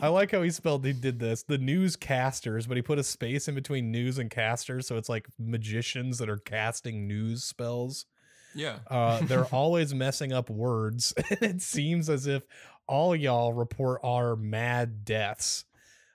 I 0.00 0.08
like 0.08 0.30
how 0.30 0.42
he 0.42 0.50
spelled 0.50 0.84
he 0.84 0.92
did 0.92 1.18
this. 1.18 1.42
The 1.42 1.58
newscasters, 1.58 2.68
but 2.68 2.76
he 2.76 2.82
put 2.82 2.98
a 2.98 3.04
space 3.04 3.48
in 3.48 3.54
between 3.54 3.90
news 3.90 4.18
and 4.18 4.30
casters, 4.30 4.86
so 4.86 4.96
it's 4.96 5.08
like 5.08 5.26
magicians 5.38 6.18
that 6.18 6.28
are 6.28 6.38
casting 6.38 7.06
news 7.06 7.44
spells. 7.44 8.06
Yeah. 8.54 8.78
Uh, 8.90 9.20
they're 9.22 9.46
always 9.46 9.94
messing 9.94 10.32
up 10.32 10.50
words, 10.50 11.14
and 11.30 11.42
it 11.42 11.62
seems 11.62 12.10
as 12.10 12.26
if 12.26 12.44
all 12.86 13.16
y'all 13.16 13.52
report 13.52 14.00
our 14.04 14.36
mad 14.36 15.04
deaths. 15.04 15.64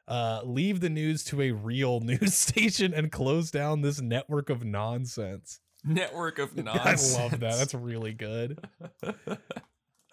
Uh, 0.07 0.41
leave 0.43 0.81
the 0.81 0.89
news 0.89 1.23
to 1.23 1.41
a 1.41 1.51
real 1.51 1.99
news 2.01 2.33
station 2.33 2.93
and 2.93 3.11
close 3.11 3.49
down 3.51 3.81
this 3.81 4.01
network 4.01 4.49
of 4.49 4.63
nonsense. 4.63 5.59
Network 5.83 6.37
of 6.37 6.55
nonsense. 6.55 7.17
I 7.17 7.23
love 7.23 7.31
that. 7.39 7.57
That's 7.57 7.73
really 7.73 8.13
good. 8.13 8.59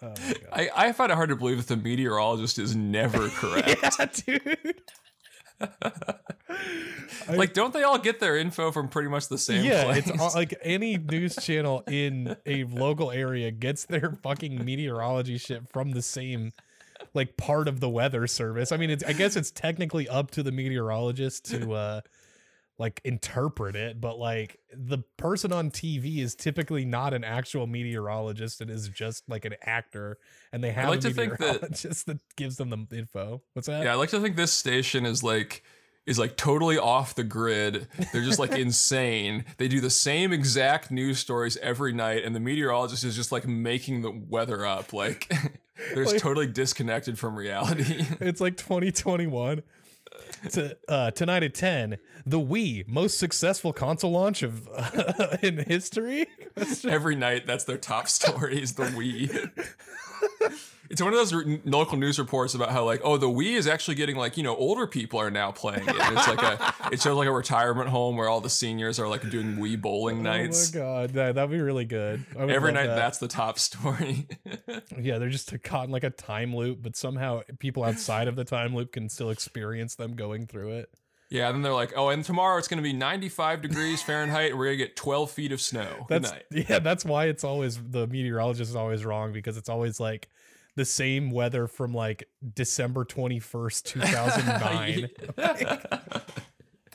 Oh 0.01 0.07
my 0.07 0.13
god. 0.13 0.47
I, 0.53 0.69
I 0.75 0.91
find 0.93 1.11
it 1.11 1.15
hard 1.15 1.29
to 1.29 1.35
believe 1.35 1.57
that 1.57 1.67
the 1.67 1.77
meteorologist 1.77 2.57
is 2.57 2.75
never 2.75 3.29
correct. 3.29 3.77
yeah, 3.99 4.05
dude. 4.05 4.81
Like, 7.37 7.53
don't 7.53 7.73
they 7.73 7.83
all 7.83 7.97
get 7.97 8.19
their 8.19 8.37
info 8.37 8.71
from 8.71 8.87
pretty 8.87 9.09
much 9.09 9.27
the 9.27 9.37
same 9.37 9.63
yeah, 9.63 9.83
place? 9.85 10.07
it's 10.07 10.19
all, 10.19 10.31
like 10.33 10.55
any 10.63 10.97
news 11.11 11.35
channel 11.35 11.83
in 11.87 12.35
a 12.45 12.63
local 12.65 13.11
area 13.11 13.51
gets 13.51 13.85
their 13.85 14.17
fucking 14.23 14.63
meteorology 14.63 15.37
shit 15.37 15.67
from 15.69 15.91
the 15.91 16.01
same 16.01 16.51
like 17.13 17.37
part 17.37 17.67
of 17.67 17.79
the 17.79 17.89
weather 17.89 18.27
service. 18.27 18.71
I 18.71 18.77
mean, 18.77 18.89
it's 18.89 19.03
I 19.03 19.13
guess 19.13 19.35
it's 19.35 19.51
technically 19.51 20.07
up 20.07 20.31
to 20.31 20.43
the 20.43 20.51
meteorologist 20.51 21.45
to 21.45 21.73
uh 21.73 22.01
like 22.79 23.01
interpret 23.03 23.75
it, 23.75 24.01
but 24.01 24.17
like 24.17 24.57
the 24.73 24.99
person 25.17 25.51
on 25.53 25.69
TV 25.69 26.19
is 26.19 26.33
typically 26.33 26.85
not 26.85 27.13
an 27.13 27.23
actual 27.23 27.67
meteorologist 27.67 28.61
and 28.61 28.71
is 28.71 28.87
just 28.89 29.27
like 29.29 29.45
an 29.45 29.53
actor 29.63 30.17
and 30.53 30.63
they 30.63 30.71
have 30.71 30.89
like 30.89 30.99
a 30.99 31.01
to 31.03 31.09
think 31.13 31.37
that- 31.37 31.39
meteorologist 31.39 32.05
that 32.07 32.19
gives 32.37 32.55
them 32.57 32.69
the 32.89 32.97
info. 32.97 33.41
What's 33.53 33.67
that? 33.67 33.83
yeah, 33.83 33.91
I 33.91 33.95
like 33.95 34.09
to 34.09 34.19
think 34.21 34.35
this 34.37 34.53
station 34.53 35.05
is 35.05 35.21
like 35.23 35.61
is 36.05 36.17
like 36.17 36.37
totally 36.37 36.77
off 36.77 37.13
the 37.13 37.23
grid. 37.23 37.87
They're 38.11 38.23
just 38.23 38.39
like 38.39 38.51
insane. 38.57 39.45
They 39.57 39.67
do 39.67 39.79
the 39.81 39.89
same 39.91 40.31
exact 40.33 40.89
news 40.89 41.19
stories 41.19 41.55
every 41.57 41.93
night, 41.93 42.23
and 42.23 42.33
the 42.35 42.39
meteorologist 42.39 43.03
is 43.03 43.15
just 43.15 43.31
like 43.31 43.47
making 43.47 44.01
the 44.01 44.09
weather 44.11 44.65
up. 44.65 44.91
Like 44.93 45.31
they're 45.93 46.05
Like- 46.05 46.17
totally 46.21 46.47
disconnected 46.47 47.19
from 47.19 47.35
reality. 47.35 48.05
It's 48.21 48.41
like 48.41 48.57
2021. 48.57 49.61
To, 50.51 50.77
uh, 50.87 51.11
tonight 51.11 51.43
at 51.43 51.53
10, 51.53 51.97
the 52.25 52.39
Wii 52.39 52.87
most 52.87 53.19
successful 53.19 53.73
console 53.73 54.11
launch 54.11 54.41
of 54.43 54.67
in 55.41 55.57
history. 55.57 56.27
every 56.87 57.15
night, 57.15 57.45
that's 57.45 57.65
their 57.65 57.77
top 57.77 58.07
story 58.07 58.61
is 58.61 58.73
the 58.75 58.85
Wii. 58.85 59.51
It's 60.89 61.01
one 61.01 61.13
of 61.13 61.19
those 61.19 61.31
re- 61.31 61.61
local 61.65 61.97
news 61.97 62.17
reports 62.17 62.55
about 62.55 62.71
how 62.71 62.83
like, 62.83 63.01
oh, 63.03 63.17
the 63.17 63.27
Wii 63.27 63.55
is 63.55 63.67
actually 63.67 63.93
getting 63.93 64.15
like, 64.15 64.37
you 64.37 64.43
know, 64.43 64.55
older 64.55 64.87
people 64.87 65.19
are 65.19 65.29
now 65.29 65.51
playing 65.51 65.83
it. 65.83 65.95
And 65.99 66.17
it's 66.17 66.27
like 66.27 66.41
a, 66.41 66.73
it 66.91 66.99
shows 66.99 67.15
like 67.15 67.27
a 67.27 67.31
retirement 67.31 67.89
home 67.89 68.17
where 68.17 68.27
all 68.27 68.41
the 68.41 68.49
seniors 68.49 68.99
are 68.99 69.07
like 69.07 69.29
doing 69.29 69.57
Wii 69.57 69.79
bowling 69.79 70.23
nights. 70.23 70.75
Oh 70.75 70.79
my 70.79 70.83
god, 70.83 71.09
that, 71.11 71.35
that'd 71.35 71.51
be 71.51 71.61
really 71.61 71.85
good. 71.85 72.25
Every 72.35 72.71
night, 72.71 72.87
that. 72.87 72.95
that's 72.95 73.19
the 73.19 73.27
top 73.27 73.59
story. 73.59 74.27
yeah, 74.99 75.19
they're 75.19 75.29
just 75.29 75.53
caught 75.61 75.85
in 75.85 75.91
like 75.91 76.03
a 76.03 76.09
time 76.09 76.55
loop, 76.55 76.81
but 76.81 76.95
somehow 76.95 77.41
people 77.59 77.83
outside 77.83 78.27
of 78.27 78.35
the 78.35 78.43
time 78.43 78.75
loop 78.75 78.91
can 78.91 79.09
still 79.09 79.29
experience 79.29 79.93
them 79.93 80.15
going 80.15 80.47
through 80.47 80.71
it. 80.71 80.89
Yeah, 81.29 81.51
then 81.51 81.61
they're 81.61 81.73
like, 81.73 81.93
oh, 81.95 82.09
and 82.09 82.25
tomorrow 82.25 82.57
it's 82.57 82.67
going 82.67 82.79
to 82.79 82.83
be 82.83 82.93
95 82.93 83.61
degrees 83.61 84.01
Fahrenheit 84.01 84.51
and 84.51 84.59
we're 84.59 84.65
going 84.65 84.79
to 84.79 84.83
get 84.83 84.95
12 84.95 85.29
feet 85.29 85.51
of 85.51 85.61
snow. 85.61 86.05
That's 86.09 86.31
night. 86.31 86.45
yeah, 86.51 86.79
that's 86.79 87.05
why 87.05 87.25
it's 87.25 87.43
always 87.43 87.77
the 87.77 88.07
meteorologist 88.07 88.69
is 88.69 88.75
always 88.75 89.05
wrong 89.05 89.31
because 89.31 89.55
it's 89.55 89.69
always 89.69 89.99
like 89.99 90.29
the 90.75 90.85
same 90.85 91.29
weather 91.29 91.67
from 91.67 91.93
like 91.93 92.27
December 92.55 93.05
21st, 93.05 93.83
2009. 95.37 96.21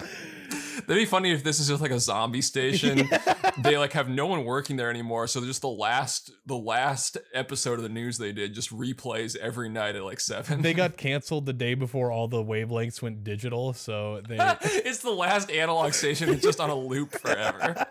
That'd 0.86 0.96
be 0.96 1.04
funny 1.04 1.32
if 1.32 1.44
this 1.44 1.60
is 1.60 1.68
just 1.68 1.80
like 1.82 1.90
a 1.90 2.00
zombie 2.00 2.42
station. 2.42 3.08
They 3.62 3.78
like 3.78 3.92
have 3.92 4.08
no 4.08 4.26
one 4.26 4.44
working 4.44 4.76
there 4.76 4.90
anymore, 4.90 5.28
so 5.28 5.40
just 5.40 5.62
the 5.62 5.68
last 5.68 6.32
the 6.44 6.56
last 6.56 7.18
episode 7.32 7.74
of 7.74 7.82
the 7.82 7.88
news 7.88 8.18
they 8.18 8.32
did 8.32 8.52
just 8.52 8.76
replays 8.76 9.36
every 9.36 9.68
night 9.68 9.94
at 9.94 10.02
like 10.02 10.18
seven. 10.18 10.60
they 10.60 10.74
got 10.74 10.96
canceled 10.98 11.46
the 11.46 11.52
day 11.52 11.74
before 11.74 12.10
all 12.10 12.26
the 12.26 12.42
wavelengths 12.42 13.00
went 13.00 13.22
digital, 13.22 13.72
so 13.72 14.20
they 14.28 14.36
it's 14.62 14.98
the 14.98 15.10
last 15.10 15.50
analog 15.52 15.92
station 15.94 16.28
that's 16.28 16.42
just 16.42 16.58
on 16.58 16.68
a 16.68 16.74
loop 16.74 17.12
forever. 17.12 17.86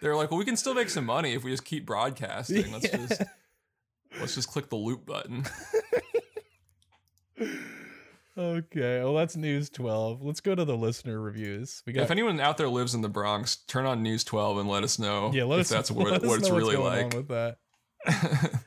They're 0.00 0.14
like, 0.14 0.30
well, 0.30 0.38
we 0.38 0.44
can 0.44 0.56
still 0.56 0.74
make 0.74 0.90
some 0.90 1.06
money 1.06 1.32
if 1.32 1.42
we 1.42 1.50
just 1.50 1.64
keep 1.64 1.86
broadcasting. 1.86 2.70
Let's 2.70 2.90
just 2.90 3.22
let's 4.20 4.34
just 4.34 4.48
click 4.48 4.68
the 4.68 4.76
loop 4.76 5.06
button. 5.06 5.44
Okay, 8.36 9.00
well 9.02 9.14
that's 9.14 9.36
news 9.36 9.70
12. 9.70 10.22
Let's 10.22 10.40
go 10.40 10.54
to 10.56 10.64
the 10.64 10.76
listener 10.76 11.20
reviews. 11.20 11.82
We 11.86 11.92
got 11.92 12.02
if 12.02 12.10
anyone 12.10 12.40
out 12.40 12.56
there 12.56 12.68
lives 12.68 12.94
in 12.94 13.00
the 13.00 13.08
Bronx, 13.08 13.56
turn 13.68 13.86
on 13.86 14.02
News 14.02 14.24
12 14.24 14.58
and 14.58 14.68
let 14.68 14.82
us 14.82 14.98
know 14.98 15.30
Yeah, 15.32 15.44
let 15.44 15.60
if 15.60 15.66
us 15.66 15.68
that's 15.70 15.90
let 15.92 16.04
what, 16.04 16.12
us 16.14 16.22
what 16.28 16.38
it's 16.40 16.48
know 16.48 16.54
what's 16.54 16.66
really 16.66 16.76
like. 16.76 17.14
with 17.14 17.28
that. 17.28 17.58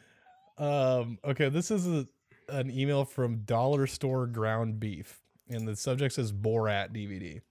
Um, 0.59 1.20
okay, 1.24 1.49
this 1.49 1.70
is 1.70 1.86
a, 1.86 2.07
an 2.49 2.72
email 2.72 3.05
from 3.05 3.41
Dollar 3.41 3.86
Store 3.86 4.26
Ground 4.26 4.80
Beef, 4.80 5.20
and 5.49 5.68
the 5.68 5.76
subject 5.76 6.15
says 6.15 6.34
Borat 6.34 6.91
DVD. 6.91 7.41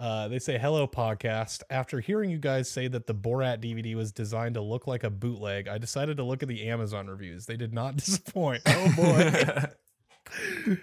Uh, 0.00 0.26
they 0.26 0.40
say, 0.40 0.58
Hello, 0.58 0.88
podcast. 0.88 1.62
After 1.70 2.00
hearing 2.00 2.28
you 2.28 2.38
guys 2.38 2.68
say 2.68 2.88
that 2.88 3.06
the 3.06 3.14
Borat 3.14 3.62
DVD 3.62 3.94
was 3.94 4.10
designed 4.10 4.54
to 4.56 4.60
look 4.60 4.88
like 4.88 5.04
a 5.04 5.10
bootleg, 5.10 5.68
I 5.68 5.78
decided 5.78 6.16
to 6.16 6.24
look 6.24 6.42
at 6.42 6.48
the 6.48 6.68
Amazon 6.68 7.06
reviews. 7.06 7.46
They 7.46 7.56
did 7.56 7.72
not 7.72 7.94
disappoint. 7.98 8.62
Oh, 8.66 8.92
boy. 8.96 10.76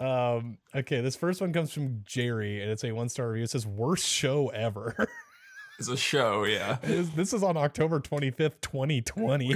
Um, 0.00 0.58
okay, 0.74 1.00
this 1.00 1.16
first 1.16 1.40
one 1.40 1.52
comes 1.52 1.72
from 1.72 2.02
Jerry, 2.04 2.60
and 2.60 2.70
it's 2.70 2.84
a 2.84 2.92
one 2.92 3.08
star 3.08 3.28
review. 3.30 3.44
It 3.44 3.50
says, 3.50 3.66
Worst 3.66 4.06
show 4.06 4.48
ever. 4.48 5.08
it's 5.78 5.88
a 5.88 5.96
show, 5.96 6.44
yeah. 6.44 6.78
Is- 6.82 7.10
this 7.10 7.32
is 7.32 7.42
on 7.42 7.56
October 7.56 8.00
25th, 8.00 8.60
2020. 8.60 9.54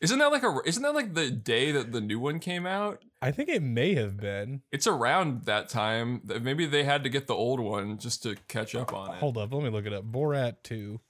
Isn't 0.00 0.18
that 0.18 0.32
like 0.32 0.42
a 0.42 0.56
isn't 0.64 0.82
that 0.82 0.94
like 0.94 1.12
the 1.12 1.30
day 1.30 1.72
that 1.72 1.92
the 1.92 2.00
new 2.00 2.18
one 2.18 2.38
came 2.38 2.64
out? 2.64 3.04
I 3.20 3.32
think 3.32 3.50
it 3.50 3.62
may 3.62 3.94
have 3.96 4.16
been. 4.16 4.62
It's 4.72 4.86
around 4.86 5.44
that 5.44 5.68
time. 5.68 6.22
that 6.24 6.42
Maybe 6.42 6.64
they 6.64 6.84
had 6.84 7.04
to 7.04 7.10
get 7.10 7.26
the 7.26 7.34
old 7.34 7.60
one 7.60 7.98
just 7.98 8.22
to 8.22 8.36
catch 8.48 8.74
up 8.74 8.94
on 8.94 9.10
it. 9.10 9.18
Hold 9.18 9.36
up, 9.36 9.52
let 9.52 9.62
me 9.62 9.68
look 9.68 9.84
it 9.84 9.92
up. 9.92 10.10
Borat 10.10 10.56
2. 10.62 11.00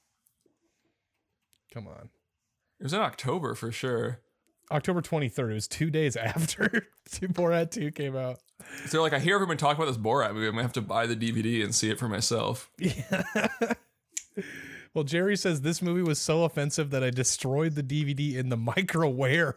Come 1.72 1.86
on. 1.86 2.10
It 2.80 2.82
was 2.82 2.92
in 2.92 3.00
October 3.00 3.54
for 3.54 3.70
sure. 3.70 4.20
October 4.70 5.02
23rd. 5.02 5.50
It 5.50 5.54
was 5.54 5.68
two 5.68 5.90
days 5.90 6.16
after 6.16 6.86
Borat 7.08 7.70
2 7.70 7.92
came 7.92 8.16
out. 8.16 8.38
So 8.86 9.02
like, 9.02 9.12
I 9.12 9.18
hear 9.18 9.34
everyone 9.34 9.56
talk 9.56 9.76
about 9.76 9.86
this 9.86 9.96
Borat 9.96 10.34
movie. 10.34 10.46
I'm 10.46 10.52
gonna 10.52 10.62
have 10.62 10.72
to 10.74 10.82
buy 10.82 11.06
the 11.06 11.16
DVD 11.16 11.64
and 11.64 11.74
see 11.74 11.90
it 11.90 11.98
for 11.98 12.08
myself. 12.08 12.70
Yeah. 12.78 13.22
well, 14.94 15.04
Jerry 15.04 15.36
says 15.36 15.62
this 15.62 15.80
movie 15.80 16.02
was 16.02 16.18
so 16.18 16.44
offensive 16.44 16.90
that 16.90 17.02
I 17.02 17.10
destroyed 17.10 17.74
the 17.74 17.82
DVD 17.82 18.36
in 18.36 18.50
the 18.50 18.56
microwave. 18.58 19.54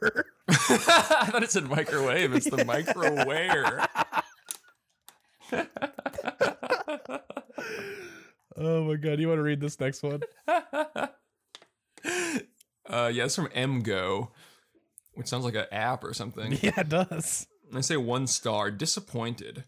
I 0.48 1.28
thought 1.30 1.44
it 1.44 1.52
said 1.52 1.66
microwave. 1.66 2.34
It's 2.34 2.50
the 2.50 2.64
microwave. 2.64 3.88
Oh 8.56 8.84
my 8.84 8.96
god, 8.96 9.20
you 9.20 9.28
want 9.28 9.40
to 9.40 9.44
read 9.44 9.60
this 9.60 9.80
next 9.80 10.04
one? 10.04 10.22
uh, 10.48 11.08
yeah, 13.12 13.26
it's 13.26 13.36
from 13.36 13.48
MGO, 13.48 14.30
which 15.16 15.28
sounds 15.28 15.46
like 15.46 15.56
an 15.56 15.66
app 15.72 16.04
or 16.04 16.14
something. 16.14 16.54
Yeah, 16.62 16.80
it 16.80 16.90
does. 16.90 17.48
I 17.76 17.82
say 17.82 17.98
one 17.98 18.28
star, 18.28 18.70
disappointed. 18.72 19.64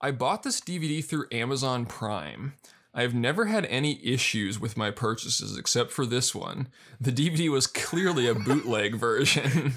I 0.00 0.10
bought 0.10 0.42
this 0.42 0.60
DVD 0.60 1.04
through 1.04 1.26
Amazon 1.32 1.86
Prime. 1.86 2.54
I 2.92 3.02
have 3.02 3.14
never 3.14 3.46
had 3.46 3.64
any 3.66 4.04
issues 4.04 4.60
with 4.60 4.76
my 4.76 4.90
purchases 4.90 5.56
except 5.58 5.90
for 5.90 6.06
this 6.06 6.34
one. 6.34 6.68
The 7.00 7.10
DVD 7.12 7.48
was 7.50 7.66
clearly 7.66 8.28
a 8.28 8.34
bootleg 8.34 8.94
version. 8.98 9.74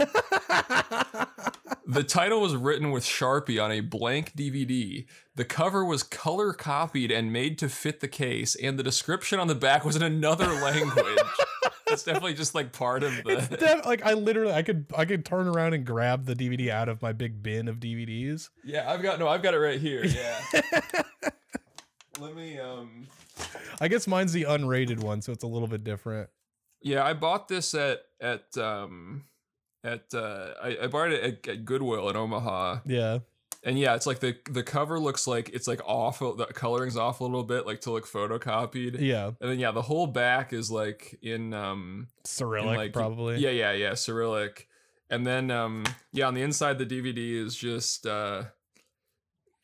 the 1.87 2.03
title 2.03 2.41
was 2.41 2.55
written 2.55 2.91
with 2.91 3.03
Sharpie 3.03 3.63
on 3.63 3.71
a 3.71 3.79
blank 3.79 4.33
DVD. 4.35 5.05
The 5.35 5.45
cover 5.45 5.83
was 5.85 6.03
color 6.03 6.53
copied 6.53 7.11
and 7.11 7.33
made 7.33 7.57
to 7.59 7.69
fit 7.69 8.01
the 8.01 8.07
case, 8.07 8.55
and 8.55 8.77
the 8.77 8.83
description 8.83 9.39
on 9.39 9.47
the 9.47 9.55
back 9.55 9.83
was 9.85 9.95
in 9.95 10.03
another 10.03 10.47
language. 10.61 11.17
That's 11.87 12.03
definitely 12.03 12.33
just 12.33 12.53
like 12.55 12.71
part 12.71 13.03
of 13.03 13.13
the. 13.23 13.57
def- 13.59 13.85
like 13.85 14.05
I 14.05 14.13
literally, 14.13 14.53
I 14.53 14.61
could, 14.63 14.85
I 14.95 15.05
could 15.05 15.25
turn 15.25 15.47
around 15.47 15.73
and 15.73 15.85
grab 15.85 16.25
the 16.25 16.35
DVD 16.35 16.69
out 16.69 16.89
of 16.89 17.01
my 17.01 17.13
big 17.13 17.41
bin 17.41 17.67
of 17.67 17.79
DVDs. 17.79 18.49
Yeah, 18.63 18.91
I've 18.91 19.01
got 19.01 19.19
no, 19.19 19.27
I've 19.27 19.41
got 19.43 19.53
it 19.53 19.59
right 19.59 19.79
here. 19.79 20.03
Yeah. 20.05 20.39
Let 22.19 22.35
me 22.35 22.59
um 22.59 23.07
I 23.79 23.87
guess 23.87 24.07
mine's 24.07 24.33
the 24.33 24.43
unrated 24.43 24.99
one, 24.99 25.21
so 25.21 25.31
it's 25.31 25.43
a 25.43 25.47
little 25.47 25.67
bit 25.67 25.83
different. 25.83 26.29
Yeah, 26.81 27.03
I 27.03 27.13
bought 27.13 27.47
this 27.47 27.73
at 27.73 28.01
at 28.19 28.57
um 28.57 29.25
at 29.83 30.13
uh 30.13 30.53
I, 30.61 30.77
I 30.83 30.87
bought 30.87 31.11
it 31.11 31.23
at, 31.23 31.47
at 31.47 31.65
Goodwill 31.65 32.09
in 32.09 32.15
Omaha. 32.15 32.79
Yeah, 32.85 33.19
And 33.67 33.77
yeah, 33.77 33.95
it's 33.95 34.05
like 34.07 34.19
the 34.19 34.37
the 34.49 34.63
cover 34.63 34.97
looks 34.97 35.27
like 35.27 35.49
it's 35.49 35.67
like 35.67 35.81
off 35.85 36.19
the 36.19 36.47
coloring's 36.53 36.95
off 36.95 37.19
a 37.19 37.23
little 37.25 37.43
bit, 37.43 37.65
like 37.65 37.81
to 37.81 37.91
look 37.91 38.07
photocopied. 38.07 38.97
yeah, 39.01 39.27
And 39.41 39.51
then 39.51 39.59
yeah, 39.59 39.71
the 39.71 39.81
whole 39.81 40.07
back 40.07 40.53
is 40.53 40.71
like 40.71 41.19
in 41.21 41.53
um 41.53 42.07
Cyrillic 42.23 42.77
like- 42.77 42.93
probably. 42.93 43.39
yeah, 43.39 43.49
yeah, 43.49 43.73
yeah, 43.73 43.93
Cyrillic. 43.93 44.67
And 45.09 45.27
then 45.27 45.51
um 45.51 45.83
yeah, 46.13 46.27
on 46.27 46.33
the 46.33 46.41
inside 46.43 46.77
the 46.79 46.85
DVD 46.85 47.45
is 47.45 47.55
just 47.55 48.05
uh 48.07 48.43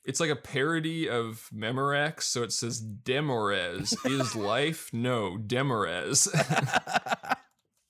it's 0.03 0.19
like 0.19 0.29
a 0.29 0.35
parody 0.35 1.07
of 1.07 1.47
Memorex, 1.55 2.23
so 2.23 2.43
it 2.43 2.51
says 2.51 2.83
Demorez 2.83 3.95
is 4.05 4.35
life? 4.53 4.89
No, 4.91 5.37
Demorez. 5.37 6.27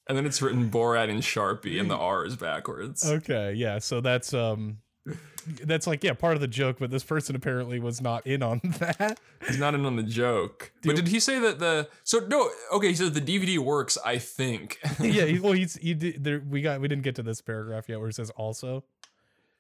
and 0.07 0.15
then 0.17 0.27
it's 0.27 0.39
written 0.41 0.69
Borat 0.69 1.09
in 1.09 1.17
Sharpie 1.21 1.79
and 1.79 1.89
the 1.89 1.97
R 1.97 2.23
is 2.23 2.35
backwards. 2.35 3.03
Okay, 3.03 3.53
yeah. 3.53 3.79
So 3.79 3.99
that's 3.99 4.31
um, 4.31 4.77
that's 5.45 5.87
like 5.87 6.03
yeah, 6.03 6.13
part 6.13 6.35
of 6.35 6.41
the 6.41 6.47
joke. 6.47 6.77
But 6.79 6.91
this 6.91 7.03
person 7.03 7.35
apparently 7.35 7.79
was 7.79 8.01
not 8.01 8.25
in 8.25 8.43
on 8.43 8.61
that. 8.79 9.19
He's 9.47 9.59
not 9.59 9.75
in 9.75 9.85
on 9.85 9.95
the 9.95 10.03
joke. 10.03 10.71
But 10.83 10.95
did 10.95 11.07
he 11.07 11.19
say 11.19 11.39
that 11.39 11.59
the 11.59 11.89
so 12.03 12.19
no 12.19 12.49
okay, 12.73 12.89
he 12.89 12.95
says 12.95 13.11
the 13.11 13.21
DVD 13.21 13.57
works, 13.57 13.97
I 14.05 14.17
think. 14.17 14.79
yeah, 14.99 15.25
he, 15.25 15.39
well, 15.41 15.53
he's 15.53 15.75
he 15.75 15.93
did. 15.93 16.23
There, 16.23 16.41
we 16.47 16.61
got 16.61 16.81
we 16.81 16.87
didn't 16.87 17.03
get 17.03 17.15
to 17.15 17.23
this 17.23 17.41
paragraph 17.41 17.89
yet 17.89 17.99
where 17.99 18.09
it 18.09 18.15
says 18.15 18.29
also. 18.31 18.83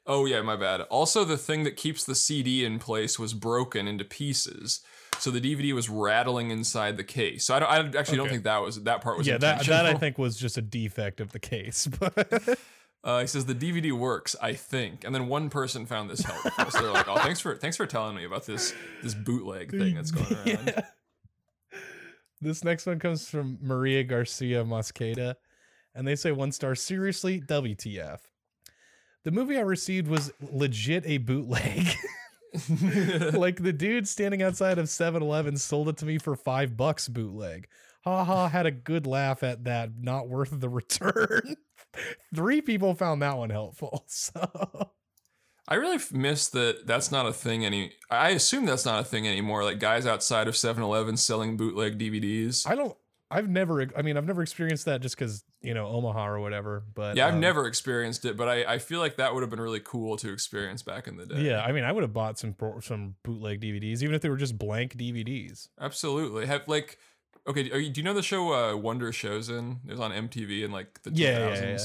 Oh 0.05 0.25
yeah, 0.25 0.41
my 0.41 0.57
bad. 0.57 0.81
Also, 0.81 1.23
the 1.23 1.37
thing 1.37 1.63
that 1.63 1.77
keeps 1.77 2.03
the 2.03 2.15
CD 2.15 2.65
in 2.65 2.77
place 2.77 3.17
was 3.17 3.33
broken 3.33 3.87
into 3.87 4.03
pieces, 4.03 4.81
so 5.17 5.31
the 5.31 5.39
DVD 5.39 5.73
was 5.73 5.89
rattling 5.89 6.51
inside 6.51 6.97
the 6.97 7.05
case. 7.05 7.45
So 7.45 7.55
I, 7.55 7.59
don't, 7.59 7.95
I 7.95 7.99
actually 7.99 8.17
don't 8.17 8.27
think 8.27 8.43
that 8.43 8.61
was 8.61 8.83
that 8.83 9.01
part 9.01 9.17
was 9.17 9.27
yeah, 9.27 9.37
that 9.37 9.65
that 9.67 9.85
I 9.85 9.93
think 9.93 10.17
was 10.17 10.35
just 10.35 10.57
a 10.57 10.61
defect 10.61 11.21
of 11.21 11.31
the 11.31 11.39
case. 11.39 11.87
But 11.87 12.59
Uh, 13.03 13.19
he 13.19 13.27
says 13.27 13.45
the 13.45 13.55
DVD 13.55 13.91
works, 13.91 14.35
I 14.41 14.53
think, 14.53 15.03
and 15.03 15.13
then 15.13 15.27
one 15.27 15.49
person 15.49 15.85
found 15.85 16.09
this 16.09 16.21
helpful. 16.21 16.71
so 16.71 16.81
they're 16.81 16.91
like, 16.91 17.09
"Oh, 17.09 17.17
thanks 17.17 17.41
for 17.41 17.55
thanks 17.55 17.75
for 17.75 17.85
telling 17.85 18.15
me 18.15 18.23
about 18.23 18.45
this 18.45 18.73
this 19.01 19.13
bootleg 19.13 19.71
thing 19.71 19.95
that's 19.95 20.11
going 20.11 20.33
around." 20.47 20.67
Yeah. 20.67 20.81
This 22.39 22.63
next 22.63 22.85
one 22.85 22.99
comes 22.99 23.29
from 23.29 23.57
Maria 23.61 24.03
Garcia 24.03 24.63
Mosqueda, 24.63 25.35
and 25.95 26.07
they 26.07 26.15
say 26.15 26.31
one 26.31 26.51
star. 26.51 26.75
Seriously, 26.75 27.41
WTF? 27.41 28.19
The 29.23 29.31
movie 29.31 29.57
I 29.57 29.61
received 29.61 30.07
was 30.07 30.31
legit 30.41 31.05
a 31.05 31.17
bootleg. 31.17 31.87
like 33.33 33.63
the 33.63 33.73
dude 33.73 34.07
standing 34.07 34.43
outside 34.43 34.77
of 34.77 34.85
7-Eleven 34.87 35.57
sold 35.57 35.89
it 35.89 35.97
to 35.97 36.05
me 36.05 36.17
for 36.17 36.35
five 36.35 36.75
bucks 36.75 37.07
bootleg. 37.07 37.67
Ha 38.03 38.25
ha, 38.25 38.49
had 38.49 38.65
a 38.65 38.71
good 38.71 39.07
laugh 39.07 39.41
at 39.43 39.63
that. 39.63 39.91
Not 39.97 40.27
worth 40.27 40.59
the 40.59 40.69
return. 40.69 41.55
Three 42.33 42.61
people 42.61 42.93
found 42.95 43.21
that 43.21 43.37
one 43.37 43.49
helpful. 43.49 44.05
So 44.13 44.91
I 45.67 45.75
really 45.75 45.99
miss 46.11 46.49
that. 46.49 46.85
That's 46.85 47.11
not 47.11 47.25
a 47.25 47.33
thing 47.33 47.65
any. 47.65 47.93
I 48.09 48.29
assume 48.29 48.65
that's 48.65 48.85
not 48.85 48.99
a 48.99 49.03
thing 49.03 49.27
anymore. 49.27 49.63
Like 49.63 49.79
guys 49.79 50.05
outside 50.05 50.47
of 50.47 50.55
7-Eleven 50.55 51.15
selling 51.17 51.55
bootleg 51.55 51.97
DVDs. 51.97 52.69
I 52.69 52.75
don't. 52.75 52.95
I've 53.31 53.49
never. 53.49 53.87
I 53.97 54.01
mean, 54.03 54.15
I've 54.15 54.27
never 54.27 54.43
experienced 54.43 54.85
that 54.85 55.01
just 55.01 55.17
because 55.17 55.43
you 55.61 55.73
know 55.73 55.87
Omaha 55.87 56.27
or 56.27 56.39
whatever. 56.39 56.83
But 56.93 57.15
yeah, 57.15 57.27
I've 57.27 57.33
um, 57.33 57.39
never 57.39 57.65
experienced 57.65 58.25
it, 58.25 58.37
but 58.37 58.47
I, 58.47 58.73
I 58.73 58.77
feel 58.77 58.99
like 58.99 59.15
that 59.15 59.33
would 59.33 59.41
have 59.41 59.49
been 59.49 59.61
really 59.61 59.79
cool 59.79 60.17
to 60.17 60.31
experience 60.31 60.83
back 60.83 61.07
in 61.07 61.17
the 61.17 61.25
day. 61.25 61.41
Yeah, 61.41 61.63
I 61.63 61.71
mean, 61.71 61.83
I 61.83 61.91
would 61.91 62.03
have 62.03 62.13
bought 62.13 62.37
some 62.37 62.55
some 62.81 63.15
bootleg 63.23 63.61
DVDs, 63.61 64.03
even 64.03 64.13
if 64.13 64.21
they 64.21 64.29
were 64.29 64.37
just 64.37 64.57
blank 64.57 64.95
DVDs. 64.97 65.69
absolutely. 65.79 66.45
Have 66.45 66.67
like, 66.67 66.99
okay, 67.47 67.71
are 67.71 67.79
you, 67.79 67.89
do 67.89 68.01
you 68.01 68.05
know 68.05 68.13
the 68.13 68.23
show 68.23 68.53
uh, 68.53 68.75
Wonder 68.75 69.11
Showzen? 69.11 69.77
It 69.87 69.91
was 69.91 69.99
on 69.99 70.11
MTV 70.11 70.63
in 70.63 70.71
like 70.71 71.01
the 71.03 71.11
2000s. 71.11 71.17
Yeah, 71.17 71.39
yeah, 71.39 71.69
yeah. 71.69 71.77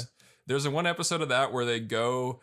There's 0.47 0.65
a 0.65 0.71
one 0.71 0.87
episode 0.87 1.21
of 1.21 1.29
that 1.29 1.53
where 1.53 1.65
they 1.65 1.79
go, 1.79 2.41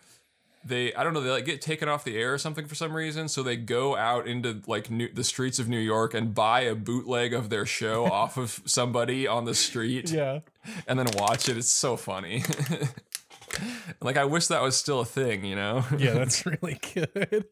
they 0.63 0.93
I 0.93 1.03
don't 1.03 1.13
know, 1.13 1.22
they 1.22 1.32
like 1.32 1.45
get 1.45 1.61
taken 1.61 1.89
off 1.89 2.03
the 2.03 2.18
air 2.18 2.34
or 2.34 2.38
something 2.38 2.68
for 2.68 2.76
some 2.76 2.93
reason, 2.93 3.28
so 3.28 3.41
they 3.41 3.55
go 3.55 3.95
out 3.95 4.28
into 4.28 4.61
like 4.68 4.91
new, 4.91 5.11
the 5.11 5.24
streets 5.24 5.57
of 5.59 5.68
New 5.68 5.80
York 5.80 6.13
and 6.13 6.34
buy 6.34 6.61
a 6.61 6.76
bootleg 6.76 7.34
of 7.34 7.49
their 7.49 7.66
show 7.66 8.05
off 8.11 8.38
of 8.38 8.61
somebody 8.66 9.28
on 9.28 9.45
the 9.45 9.55
street. 9.55 10.11
Yeah, 10.11 10.39
and 10.88 10.99
then 10.99 11.07
watch 11.16 11.49
it. 11.49 11.57
It's 11.57 11.72
so 11.72 11.97
funny. 11.97 12.43
like 14.01 14.18
I 14.18 14.26
wish 14.26 14.47
that 14.47 14.61
was 14.61 14.76
still 14.76 14.99
a 14.99 15.05
thing, 15.05 15.45
you 15.45 15.55
know? 15.55 15.84
yeah, 15.97 16.13
that's 16.13 16.45
really 16.45 16.80
good. 16.93 17.45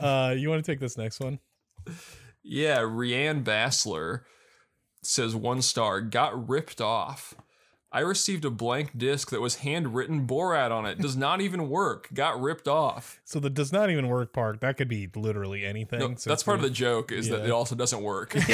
Uh, 0.00 0.34
you 0.36 0.48
want 0.48 0.64
to 0.64 0.72
take 0.72 0.80
this 0.80 0.96
next 0.96 1.20
one? 1.20 1.40
Yeah, 2.48 2.78
Rianne 2.78 3.44
Bassler 3.44 4.22
says 5.02 5.36
one 5.36 5.62
star 5.62 6.00
got 6.00 6.48
ripped 6.48 6.80
off. 6.80 7.34
I 7.90 8.00
received 8.00 8.44
a 8.44 8.50
blank 8.50 8.98
disc 8.98 9.30
that 9.30 9.40
was 9.40 9.56
handwritten 9.56 10.26
Borat 10.26 10.70
on 10.70 10.84
it. 10.84 10.98
Does 10.98 11.16
not 11.26 11.40
even 11.40 11.70
work. 11.70 12.08
Got 12.12 12.40
ripped 12.40 12.68
off. 12.68 13.20
So 13.24 13.40
the 13.40 13.48
does 13.50 13.72
not 13.72 13.90
even 13.90 14.08
work 14.08 14.32
part 14.32 14.60
that 14.60 14.76
could 14.76 14.88
be 14.88 15.08
literally 15.14 15.64
anything. 15.64 16.00
No, 16.00 16.14
so 16.16 16.30
that's 16.30 16.42
part 16.42 16.56
of 16.56 16.62
the 16.62 16.70
joke 16.70 17.12
is 17.12 17.28
that 17.28 17.44
it 17.44 17.50
also 17.50 17.74
doesn't 17.74 18.02
work. 18.02 18.34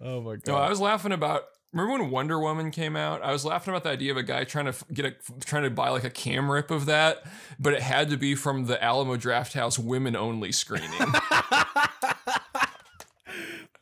oh 0.00 0.20
my 0.22 0.36
god! 0.36 0.46
No, 0.46 0.56
I 0.56 0.68
was 0.68 0.80
laughing 0.80 1.12
about. 1.12 1.44
Remember 1.78 2.02
when 2.02 2.10
Wonder 2.10 2.40
Woman 2.40 2.72
came 2.72 2.96
out? 2.96 3.22
I 3.22 3.30
was 3.30 3.44
laughing 3.44 3.72
about 3.72 3.84
the 3.84 3.90
idea 3.90 4.10
of 4.10 4.16
a 4.16 4.24
guy 4.24 4.42
trying 4.42 4.64
to 4.64 4.74
get 4.92 5.04
a 5.06 5.14
trying 5.44 5.62
to 5.62 5.70
buy 5.70 5.90
like 5.90 6.02
a 6.02 6.10
cam 6.10 6.50
rip 6.50 6.72
of 6.72 6.86
that, 6.86 7.22
but 7.60 7.72
it 7.72 7.82
had 7.82 8.10
to 8.10 8.16
be 8.16 8.34
from 8.34 8.66
the 8.66 8.82
Alamo 8.82 9.16
Drafthouse 9.16 9.78
women 9.78 10.16
only 10.16 10.50
screening 10.50 10.90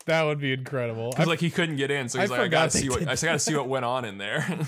that 0.05 0.23
would 0.23 0.39
be 0.39 0.53
incredible. 0.53 1.07
I, 1.07 1.09
because 1.09 1.27
like 1.27 1.39
he 1.39 1.49
couldn't 1.49 1.77
get 1.77 1.89
in, 1.89 2.07
so 2.07 2.19
he's 2.19 2.29
I 2.29 2.37
like, 2.37 2.45
I 2.45 2.47
gotta 2.49 2.69
see 2.69 2.87
what 2.89 3.01
I 3.01 3.15
gotta 3.15 3.39
see 3.39 3.55
what 3.55 3.67
went 3.67 3.83
on 3.83 4.05
in 4.05 4.19
there. 4.19 4.45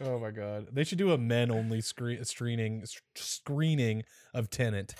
oh 0.00 0.18
my 0.18 0.32
god! 0.32 0.66
They 0.72 0.82
should 0.82 0.98
do 0.98 1.12
a 1.12 1.18
men 1.18 1.52
only 1.52 1.80
screen 1.80 2.24
screening 2.24 2.84
screening 3.14 4.02
of 4.34 4.50
Tenet. 4.50 4.96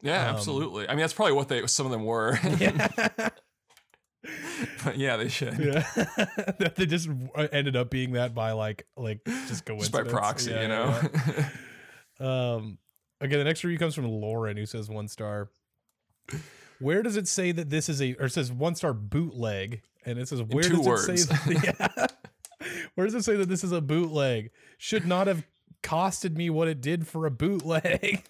yeah, 0.00 0.28
Um, 0.28 0.36
absolutely. 0.36 0.88
I 0.88 0.92
mean, 0.92 1.00
that's 1.00 1.12
probably 1.12 1.34
what 1.34 1.48
they 1.48 1.66
some 1.66 1.86
of 1.86 1.92
them 1.92 2.04
were. 2.04 2.38
Yeah. 2.60 3.30
but 4.84 4.96
yeah, 4.98 5.16
they 5.16 5.28
should. 5.28 5.58
Yeah, 5.58 5.84
that 6.58 6.74
they 6.76 6.86
just 6.86 7.08
ended 7.52 7.76
up 7.76 7.90
being 7.90 8.12
that 8.12 8.34
by 8.34 8.52
like 8.52 8.86
like 8.96 9.20
just 9.24 9.64
Just 9.78 9.92
by 9.92 10.02
proxy, 10.02 10.50
Yeah, 10.50 10.62
you 10.62 10.68
know. 10.68 11.00
yeah. 12.20 12.54
Um, 12.54 12.78
okay, 13.22 13.36
the 13.36 13.44
next 13.44 13.62
review 13.64 13.78
comes 13.78 13.94
from 13.94 14.06
Lauren, 14.06 14.56
who 14.56 14.66
says 14.66 14.88
one 14.88 15.08
star. 15.08 15.50
Where 16.80 17.02
does 17.02 17.16
it 17.16 17.26
say 17.28 17.52
that 17.52 17.70
this 17.70 17.88
is 17.88 18.00
a, 18.02 18.14
or 18.16 18.26
it 18.26 18.32
says 18.32 18.52
one 18.52 18.74
star 18.74 18.92
bootleg, 18.92 19.82
and 20.04 20.18
it 20.18 20.28
says 20.28 20.42
where 20.42 20.62
does 20.68 20.78
words. 20.80 21.08
it 21.08 21.18
say? 21.18 21.54
That, 21.54 21.64
yeah. 21.64 22.06
Where 22.94 23.06
does 23.06 23.14
it 23.14 23.24
say 23.24 23.36
that 23.36 23.48
this 23.48 23.62
is 23.64 23.72
a 23.72 23.80
bootleg? 23.80 24.50
Should 24.78 25.06
not 25.06 25.26
have 25.28 25.46
costed 25.82 26.36
me 26.36 26.50
what 26.50 26.66
it 26.68 26.80
did 26.80 27.06
for 27.06 27.24
a 27.26 27.30
bootleg. 27.30 28.24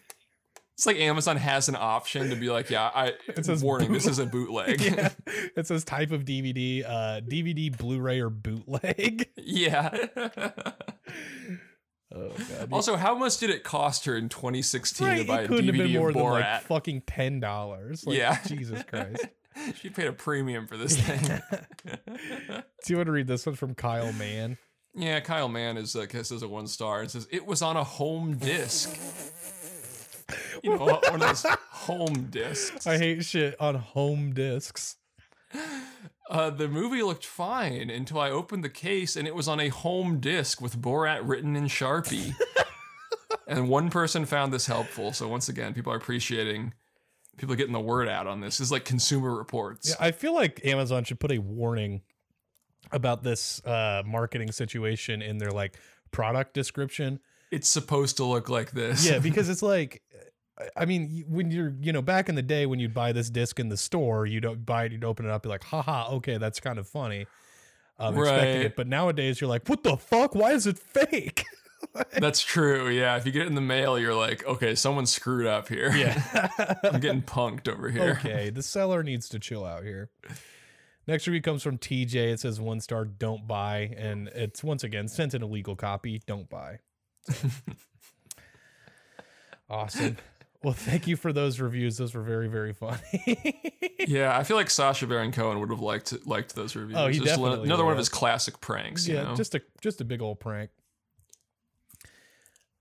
It's 0.78 0.86
like 0.86 0.98
Amazon 0.98 1.36
has 1.38 1.68
an 1.68 1.74
option 1.74 2.30
to 2.30 2.36
be 2.36 2.50
like, 2.50 2.70
yeah, 2.70 2.88
I 2.94 3.06
it 3.26 3.44
says 3.44 3.64
warning, 3.64 3.92
this 3.92 4.06
is 4.06 4.20
a 4.20 4.26
bootleg. 4.26 4.80
yeah, 4.80 5.08
it 5.56 5.66
says 5.66 5.82
type 5.82 6.12
of 6.12 6.24
DVD, 6.24 6.84
uh, 6.86 7.20
DVD, 7.20 7.76
Blu-ray, 7.76 8.20
or 8.20 8.30
bootleg. 8.30 9.28
yeah. 9.36 9.90
Oh 12.14 12.30
god. 12.48 12.68
Also, 12.70 12.94
how 12.94 13.16
much 13.16 13.38
did 13.38 13.50
it 13.50 13.64
cost 13.64 14.04
her 14.04 14.16
in 14.16 14.28
2016 14.28 15.04
Right, 15.04 15.18
to 15.18 15.24
buy 15.24 15.40
it 15.40 15.44
a 15.46 15.48
couldn't 15.48 15.66
have 15.66 15.74
been 15.74 15.88
DVD 15.88 15.98
more 15.98 16.08
of 16.10 16.14
than 16.14 16.22
like 16.24 16.62
fucking 16.62 17.02
ten 17.08 17.40
dollars. 17.40 18.06
Like, 18.06 18.16
Yeah. 18.16 18.38
Jesus 18.46 18.80
Christ. 18.84 19.26
she 19.80 19.90
paid 19.90 20.06
a 20.06 20.12
premium 20.12 20.68
for 20.68 20.76
this 20.76 20.96
thing. 20.96 21.40
Do 22.46 22.62
you 22.86 22.96
want 22.98 23.06
to 23.06 23.12
read 23.12 23.26
this 23.26 23.44
one 23.44 23.56
from 23.56 23.74
Kyle 23.74 24.12
Mann? 24.12 24.58
yeah, 24.94 25.18
Kyle 25.18 25.48
Mann 25.48 25.76
is 25.76 25.96
like 25.96 26.12
says 26.12 26.42
a 26.42 26.48
one 26.48 26.68
star 26.68 27.00
and 27.00 27.10
says 27.10 27.26
it 27.32 27.44
was 27.44 27.62
on 27.62 27.76
a 27.76 27.82
home 27.82 28.36
disc. 28.36 28.96
You 30.62 30.76
know, 30.76 30.84
one 30.84 31.04
of 31.14 31.20
those 31.20 31.46
home 31.70 32.26
discs. 32.30 32.86
I 32.86 32.98
hate 32.98 33.24
shit 33.24 33.58
on 33.60 33.76
home 33.76 34.34
discs. 34.34 34.96
Uh, 36.28 36.50
the 36.50 36.68
movie 36.68 37.02
looked 37.02 37.24
fine 37.24 37.88
until 37.88 38.18
I 38.18 38.30
opened 38.30 38.62
the 38.62 38.68
case 38.68 39.16
and 39.16 39.26
it 39.26 39.34
was 39.34 39.48
on 39.48 39.60
a 39.60 39.68
home 39.68 40.20
disc 40.20 40.60
with 40.60 40.76
Borat 40.76 41.20
written 41.22 41.56
in 41.56 41.64
Sharpie. 41.64 42.34
and 43.46 43.68
one 43.68 43.88
person 43.88 44.26
found 44.26 44.52
this 44.52 44.66
helpful. 44.66 45.12
So 45.12 45.28
once 45.28 45.48
again, 45.48 45.72
people 45.72 45.92
are 45.92 45.96
appreciating 45.96 46.74
people 47.38 47.54
are 47.54 47.56
getting 47.56 47.72
the 47.72 47.80
word 47.80 48.08
out 48.08 48.26
on 48.26 48.40
this. 48.40 48.58
This 48.58 48.66
is 48.66 48.72
like 48.72 48.84
consumer 48.84 49.34
reports. 49.34 49.90
Yeah, 49.90 49.96
I 50.00 50.10
feel 50.10 50.34
like 50.34 50.60
Amazon 50.64 51.04
should 51.04 51.20
put 51.20 51.32
a 51.32 51.38
warning 51.38 52.02
about 52.92 53.22
this 53.22 53.64
uh, 53.64 54.02
marketing 54.04 54.52
situation 54.52 55.22
in 55.22 55.38
their 55.38 55.50
like 55.50 55.78
product 56.10 56.52
description. 56.52 57.20
It's 57.50 57.68
supposed 57.68 58.16
to 58.18 58.24
look 58.24 58.48
like 58.48 58.72
this. 58.72 59.08
Yeah, 59.08 59.18
because 59.28 59.48
it's 59.48 59.62
like, 59.62 60.02
I 60.76 60.84
mean, 60.84 61.24
when 61.28 61.50
you're, 61.50 61.74
you 61.80 61.92
know, 61.92 62.02
back 62.02 62.28
in 62.28 62.34
the 62.34 62.42
day 62.42 62.66
when 62.66 62.78
you'd 62.80 62.94
buy 62.94 63.12
this 63.12 63.30
disc 63.30 63.58
in 63.60 63.68
the 63.68 63.76
store, 63.76 64.26
you 64.26 64.40
don't 64.40 64.66
buy 64.66 64.84
it, 64.84 64.92
you'd 64.92 65.04
open 65.04 65.24
it 65.26 65.30
up, 65.30 65.44
you're 65.44 65.50
like, 65.52 65.64
haha, 65.64 66.10
okay, 66.16 66.36
that's 66.38 66.60
kind 66.60 66.78
of 66.78 66.88
funny. 66.88 67.26
Um, 67.98 68.16
expecting 68.18 68.56
Right. 68.56 68.66
it, 68.66 68.76
but 68.76 68.86
nowadays 68.86 69.40
you're 69.40 69.48
like, 69.48 69.68
what 69.68 69.82
the 69.82 69.96
fuck? 69.96 70.34
Why 70.34 70.52
is 70.52 70.66
it 70.66 70.78
fake? 70.78 71.44
That's 72.12 72.40
true. 72.40 72.88
Yeah. 72.88 73.16
If 73.16 73.24
you 73.26 73.30
get 73.32 73.42
it 73.42 73.46
in 73.46 73.54
the 73.54 73.60
mail, 73.60 73.98
you're 73.98 74.14
like, 74.14 74.44
okay, 74.46 74.74
someone 74.74 75.06
screwed 75.06 75.46
up 75.46 75.68
here. 75.68 75.92
Yeah. 75.96 76.48
I'm 76.84 77.00
getting 77.00 77.22
punked 77.22 77.68
over 77.68 77.88
here. 77.88 78.18
okay, 78.20 78.50
the 78.50 78.62
seller 78.64 79.02
needs 79.04 79.28
to 79.30 79.38
chill 79.38 79.64
out 79.64 79.84
here. 79.84 80.10
Next 81.06 81.26
review 81.26 81.40
comes 81.40 81.62
from 81.62 81.78
TJ. 81.78 82.14
It 82.32 82.40
says 82.40 82.60
one 82.60 82.80
star, 82.80 83.04
don't 83.04 83.46
buy, 83.48 83.94
and 83.96 84.28
it's 84.28 84.62
once 84.62 84.82
again 84.84 85.06
sent 85.08 85.34
an 85.34 85.42
illegal 85.42 85.74
copy. 85.76 86.20
Don't 86.26 86.48
buy. 86.50 86.80
awesome. 89.70 90.16
Well, 90.62 90.74
thank 90.74 91.06
you 91.06 91.16
for 91.16 91.32
those 91.32 91.60
reviews. 91.60 91.98
Those 91.98 92.14
were 92.14 92.22
very, 92.22 92.48
very 92.48 92.72
funny. 92.72 93.64
Yeah, 94.06 94.38
I 94.38 94.42
feel 94.42 94.56
like 94.56 94.70
Sacha 94.70 95.06
Baron 95.06 95.32
Cohen 95.32 95.60
would 95.60 95.68
have 95.68 95.80
liked 95.80 96.26
liked 96.26 96.54
those 96.54 96.74
reviews. 96.74 96.98
Oh, 96.98 97.08
he 97.08 97.18
Just 97.18 97.26
definitely 97.26 97.64
another 97.64 97.84
one 97.84 97.92
of 97.92 97.98
his 97.98 98.08
classic 98.08 98.58
pranks. 98.60 99.06
You 99.06 99.16
yeah, 99.16 99.24
know? 99.24 99.34
just 99.34 99.54
a 99.54 99.60
just 99.82 100.00
a 100.00 100.04
big 100.04 100.22
old 100.22 100.40
prank. 100.40 100.70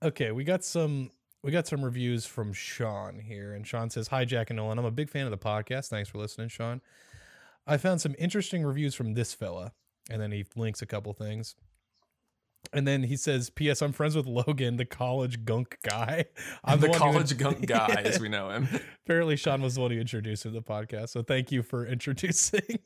Okay, 0.01 0.31
we 0.31 0.45
got 0.45 0.63
some 0.63 1.11
we 1.43 1.51
got 1.51 1.67
some 1.67 1.83
reviews 1.83 2.25
from 2.25 2.53
Sean 2.53 3.19
here, 3.19 3.53
and 3.53 3.67
Sean 3.67 3.89
says, 3.89 4.07
"Hi, 4.07 4.23
Jack 4.23 4.51
and 4.51 4.57
Nolan. 4.57 4.77
I'm 4.77 4.85
a 4.85 4.91
big 4.91 5.09
fan 5.09 5.25
of 5.25 5.31
the 5.31 5.37
podcast. 5.37 5.89
Thanks 5.89 6.07
for 6.07 6.17
listening, 6.17 6.47
Sean. 6.47 6.79
I 7.65 7.75
found 7.75 7.99
some 7.99 8.15
interesting 8.17 8.63
reviews 8.63 8.95
from 8.95 9.13
this 9.13 9.33
fella, 9.33 9.73
and 10.09 10.21
then 10.21 10.31
he 10.31 10.45
links 10.55 10.81
a 10.81 10.85
couple 10.85 11.11
things." 11.11 11.55
And 12.73 12.87
then 12.87 13.03
he 13.03 13.15
says, 13.15 13.49
"P.S. 13.49 13.81
I'm 13.81 13.91
friends 13.93 14.15
with 14.15 14.25
Logan, 14.25 14.77
the 14.77 14.85
college 14.85 15.45
gunk 15.45 15.77
guy. 15.83 16.25
I'm 16.63 16.79
the 16.79 16.87
who- 16.87 16.93
college 16.93 17.37
gunk 17.37 17.65
guy, 17.67 18.01
as 18.05 18.19
we 18.19 18.29
know 18.29 18.49
him. 18.49 18.67
Apparently, 19.05 19.35
Sean 19.37 19.61
was 19.61 19.75
the 19.75 19.81
one 19.81 19.91
who 19.91 19.99
introduced 19.99 20.45
him 20.45 20.53
to 20.53 20.59
the 20.59 20.63
podcast. 20.63 21.09
So 21.09 21.21
thank 21.23 21.51
you 21.51 21.63
for 21.63 21.85
introducing 21.85 22.79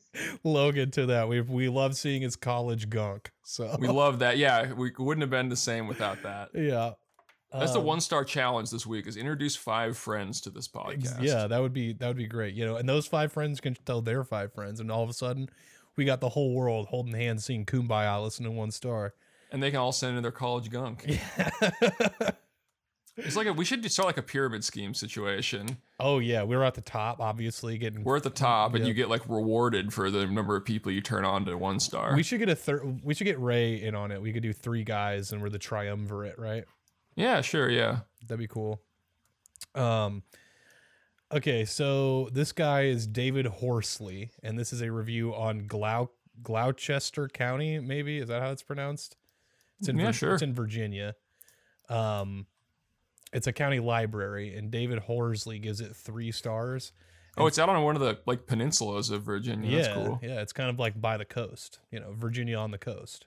Logan 0.44 0.90
to 0.92 1.06
that. 1.06 1.28
We 1.28 1.40
we 1.40 1.68
love 1.68 1.96
seeing 1.96 2.22
his 2.22 2.36
college 2.36 2.88
gunk. 2.90 3.30
So 3.42 3.76
We 3.78 3.88
love 3.88 4.20
that. 4.20 4.38
Yeah, 4.38 4.72
we 4.72 4.92
wouldn't 4.98 5.22
have 5.22 5.30
been 5.30 5.48
the 5.48 5.56
same 5.56 5.86
without 5.86 6.22
that. 6.22 6.50
yeah. 6.54 6.92
That's 7.52 7.72
the 7.72 7.80
Um, 7.80 7.84
one 7.84 8.00
star 8.00 8.24
challenge 8.24 8.70
this 8.70 8.86
week 8.86 9.06
is 9.06 9.18
introduce 9.18 9.54
five 9.54 9.98
friends 9.98 10.40
to 10.42 10.50
this 10.50 10.66
podcast. 10.68 11.20
Yeah, 11.22 11.46
that 11.48 11.60
would 11.60 11.74
be 11.74 11.92
that 11.92 12.06
would 12.08 12.16
be 12.16 12.26
great. 12.26 12.54
You 12.54 12.64
know, 12.64 12.76
and 12.76 12.88
those 12.88 13.06
five 13.06 13.30
friends 13.30 13.60
can 13.60 13.74
tell 13.84 14.00
their 14.00 14.24
five 14.24 14.54
friends, 14.54 14.80
and 14.80 14.90
all 14.90 15.02
of 15.02 15.10
a 15.10 15.12
sudden, 15.12 15.50
we 15.94 16.06
got 16.06 16.22
the 16.22 16.30
whole 16.30 16.54
world 16.54 16.86
holding 16.86 17.12
hands, 17.14 17.44
seeing 17.44 17.66
"Kumbaya," 17.66 18.22
listening 18.22 18.52
to 18.52 18.56
one 18.56 18.70
star. 18.70 19.12
And 19.52 19.62
they 19.62 19.70
can 19.70 19.78
all 19.78 19.92
send 19.92 20.16
in 20.16 20.22
their 20.22 20.32
college 20.32 20.70
gunk. 20.70 21.04
Yeah. 21.38 22.30
It's 23.18 23.36
like 23.36 23.46
a, 23.46 23.52
we 23.52 23.66
should 23.66 23.88
start 23.92 24.06
like 24.06 24.16
a 24.16 24.22
pyramid 24.22 24.64
scheme 24.64 24.94
situation. 24.94 25.76
oh 26.00 26.18
yeah, 26.18 26.44
we're 26.44 26.62
at 26.62 26.72
the 26.72 26.80
top, 26.80 27.20
obviously 27.20 27.76
getting. 27.76 28.04
We're 28.04 28.16
at 28.16 28.22
the 28.22 28.30
top 28.30 28.74
and 28.74 28.86
you 28.86 28.94
get 28.94 29.10
like 29.10 29.28
rewarded 29.28 29.92
for 29.92 30.10
the 30.10 30.26
number 30.26 30.56
of 30.56 30.64
people 30.64 30.90
you 30.90 31.02
turn 31.02 31.22
on 31.26 31.44
to 31.44 31.58
one 31.58 31.78
star. 31.78 32.16
we 32.16 32.22
should 32.22 32.38
get 32.38 32.48
a 32.48 32.54
third. 32.54 33.00
We 33.04 33.12
should 33.12 33.24
get 33.24 33.38
Ray 33.38 33.82
in 33.82 33.94
on 33.94 34.12
it. 34.12 34.22
We 34.22 34.32
could 34.32 34.42
do 34.42 34.54
three 34.54 34.82
guys, 34.82 35.30
and 35.30 35.42
we're 35.42 35.50
the 35.50 35.58
triumvirate, 35.58 36.38
right? 36.38 36.64
yeah, 37.14 37.42
sure, 37.42 37.68
yeah. 37.68 37.98
That'd 38.26 38.38
be 38.38 38.48
cool. 38.48 38.80
Um 39.74 40.22
okay, 41.30 41.66
so 41.66 42.30
this 42.32 42.52
guy 42.52 42.84
is 42.84 43.06
David 43.06 43.44
Horsley, 43.44 44.30
and 44.42 44.58
this 44.58 44.72
is 44.72 44.80
a 44.80 44.90
review 44.90 45.34
on 45.34 45.68
Glau 45.68 46.08
Gloucester 46.42 47.28
County, 47.28 47.78
maybe. 47.78 48.18
Is 48.20 48.28
that 48.28 48.40
how 48.40 48.52
it's 48.52 48.62
pronounced? 48.62 49.16
It's 49.82 49.88
in 49.88 49.98
Yeah, 49.98 50.06
Vir- 50.06 50.12
sure. 50.12 50.32
it's 50.34 50.42
in 50.42 50.54
Virginia. 50.54 51.14
Um 51.88 52.46
it's 53.32 53.46
a 53.46 53.52
county 53.52 53.80
library, 53.80 54.54
and 54.56 54.70
David 54.70 55.00
Horsley 55.00 55.58
gives 55.58 55.80
it 55.80 55.96
three 55.96 56.30
stars. 56.32 56.92
Oh, 57.38 57.46
it's 57.46 57.58
out 57.58 57.68
on 57.70 57.82
one 57.82 57.96
of 57.96 58.02
the 58.02 58.18
like 58.26 58.46
peninsulas 58.46 59.10
of 59.10 59.22
Virginia. 59.22 59.70
yeah, 59.70 59.82
That's 59.82 59.94
cool. 59.94 60.20
yeah, 60.22 60.40
it's 60.42 60.52
kind 60.52 60.68
of 60.70 60.78
like 60.78 61.00
by 61.00 61.16
the 61.16 61.24
coast, 61.24 61.78
you 61.90 61.98
know, 61.98 62.12
Virginia 62.12 62.56
on 62.58 62.70
the 62.72 62.78
coast. 62.78 63.24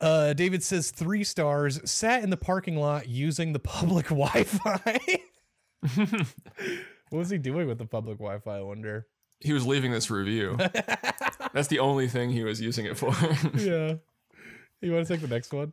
Uh, 0.00 0.34
David 0.34 0.62
says 0.62 0.90
three 0.90 1.24
stars. 1.24 1.80
Sat 1.90 2.22
in 2.22 2.28
the 2.28 2.36
parking 2.36 2.76
lot 2.76 3.08
using 3.08 3.54
the 3.54 3.58
public 3.74 4.06
Wi-Fi. 4.08 5.00
what 5.96 7.18
was 7.18 7.30
he 7.30 7.38
doing 7.38 7.66
with 7.66 7.78
the 7.78 7.86
public 7.86 8.18
Wi-Fi? 8.18 8.58
I 8.58 8.62
wonder. 8.62 9.06
He 9.40 9.52
was 9.54 9.66
leaving 9.66 9.92
this 9.92 10.10
review. 10.10 10.56
That's 11.54 11.68
the 11.68 11.78
only 11.78 12.08
thing 12.08 12.30
he 12.30 12.44
was 12.44 12.60
using 12.60 12.84
it 12.86 12.98
for. 12.98 13.14
yeah. 13.58 13.94
You 14.80 14.92
want 14.92 15.06
to 15.06 15.12
take 15.12 15.22
the 15.22 15.28
next 15.28 15.52
one? 15.52 15.72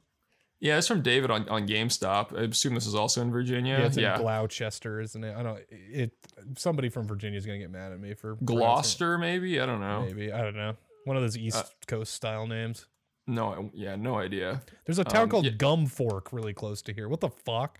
yeah, 0.60 0.78
it's 0.78 0.88
from 0.88 1.02
David 1.02 1.30
on, 1.30 1.48
on 1.50 1.68
GameStop. 1.68 2.38
I 2.40 2.44
assume 2.44 2.74
this 2.74 2.88
is 2.88 2.96
also 2.96 3.22
in 3.22 3.32
Virginia. 3.32 3.78
Yeah, 3.80 3.86
it's 3.86 3.98
in 3.98 4.04
yeah. 4.04 4.18
Gloucester, 4.18 5.02
isn't 5.02 5.22
it? 5.24 5.36
I 5.36 5.44
don't. 5.44 5.60
It. 5.70 6.14
Somebody 6.58 6.88
from 6.88 7.06
Virginia 7.06 7.38
is 7.38 7.46
gonna 7.46 7.58
get 7.60 7.70
mad 7.70 7.92
at 7.92 8.00
me 8.00 8.14
for 8.14 8.36
Gloucester, 8.46 9.18
maybe? 9.18 9.60
I 9.60 9.66
don't 9.66 9.82
know. 9.82 10.04
Maybe 10.06 10.32
I 10.32 10.42
don't 10.42 10.56
know. 10.56 10.76
One 11.04 11.18
of 11.18 11.22
those 11.22 11.38
East 11.38 11.58
Uh, 11.58 11.64
Coast 11.88 12.14
style 12.14 12.48
names. 12.48 12.86
No, 13.28 13.72
yeah, 13.74 13.96
no 13.98 14.18
idea. 14.18 14.62
There's 14.86 15.00
a 15.00 15.04
town 15.04 15.24
um, 15.24 15.30
called 15.30 15.46
yeah. 15.46 15.52
Gum 15.52 15.86
Fork 15.86 16.32
really 16.32 16.54
close 16.54 16.82
to 16.84 16.94
here. 16.94 17.10
What 17.10 17.20
the 17.20 17.30
fuck? 17.30 17.80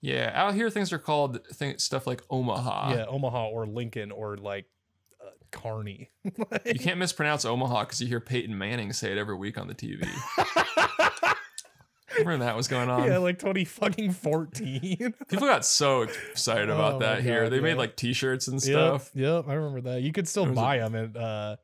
Yeah, 0.00 0.30
out 0.34 0.54
here 0.54 0.70
things 0.70 0.92
are 0.92 0.98
called 0.98 1.40
th- 1.58 1.80
stuff 1.80 2.06
like 2.06 2.22
Omaha. 2.30 2.94
yeah, 2.94 3.04
Omaha 3.06 3.48
or 3.48 3.66
Lincoln 3.66 4.10
or 4.12 4.36
like 4.36 4.66
uh, 5.54 5.58
Kearney. 5.60 6.10
You 6.66 6.78
can't 6.78 6.98
mispronounce 6.98 7.44
Omaha 7.44 7.84
because 7.84 8.00
you 8.00 8.06
hear 8.08 8.20
Peyton 8.20 8.56
Manning 8.56 8.92
say 8.92 9.12
it 9.12 9.18
every 9.18 9.36
week 9.36 9.58
on 9.58 9.66
the 9.68 9.74
TV. 9.74 10.06
Remember 12.18 12.44
that 12.44 12.56
was 12.56 12.66
going 12.68 12.90
on? 12.90 13.06
yeah, 13.06 13.18
like 13.18 13.38
20 13.38 13.64
fucking 13.64 14.12
14. 14.12 15.14
People 15.28 15.46
got 15.46 15.64
so 15.64 16.02
excited 16.02 16.68
about 16.68 16.94
Oh 16.94 16.98
that 16.98 17.22
here. 17.22 17.44
God, 17.44 17.52
They 17.52 17.60
made 17.60 17.74
like 17.76 17.96
T-shirts 17.96 18.48
and 18.48 18.60
stuff. 18.60 19.10
yep, 19.14 19.44
I 19.48 19.54
remember 19.54 19.80
that. 19.92 20.02
You 20.02 20.12
could 20.12 20.26
still 20.28 20.42
was 20.44 20.52
a- 20.52 20.54
buy 20.54 20.78
them 20.78 20.94
at 20.96 21.16
uh 21.16 21.56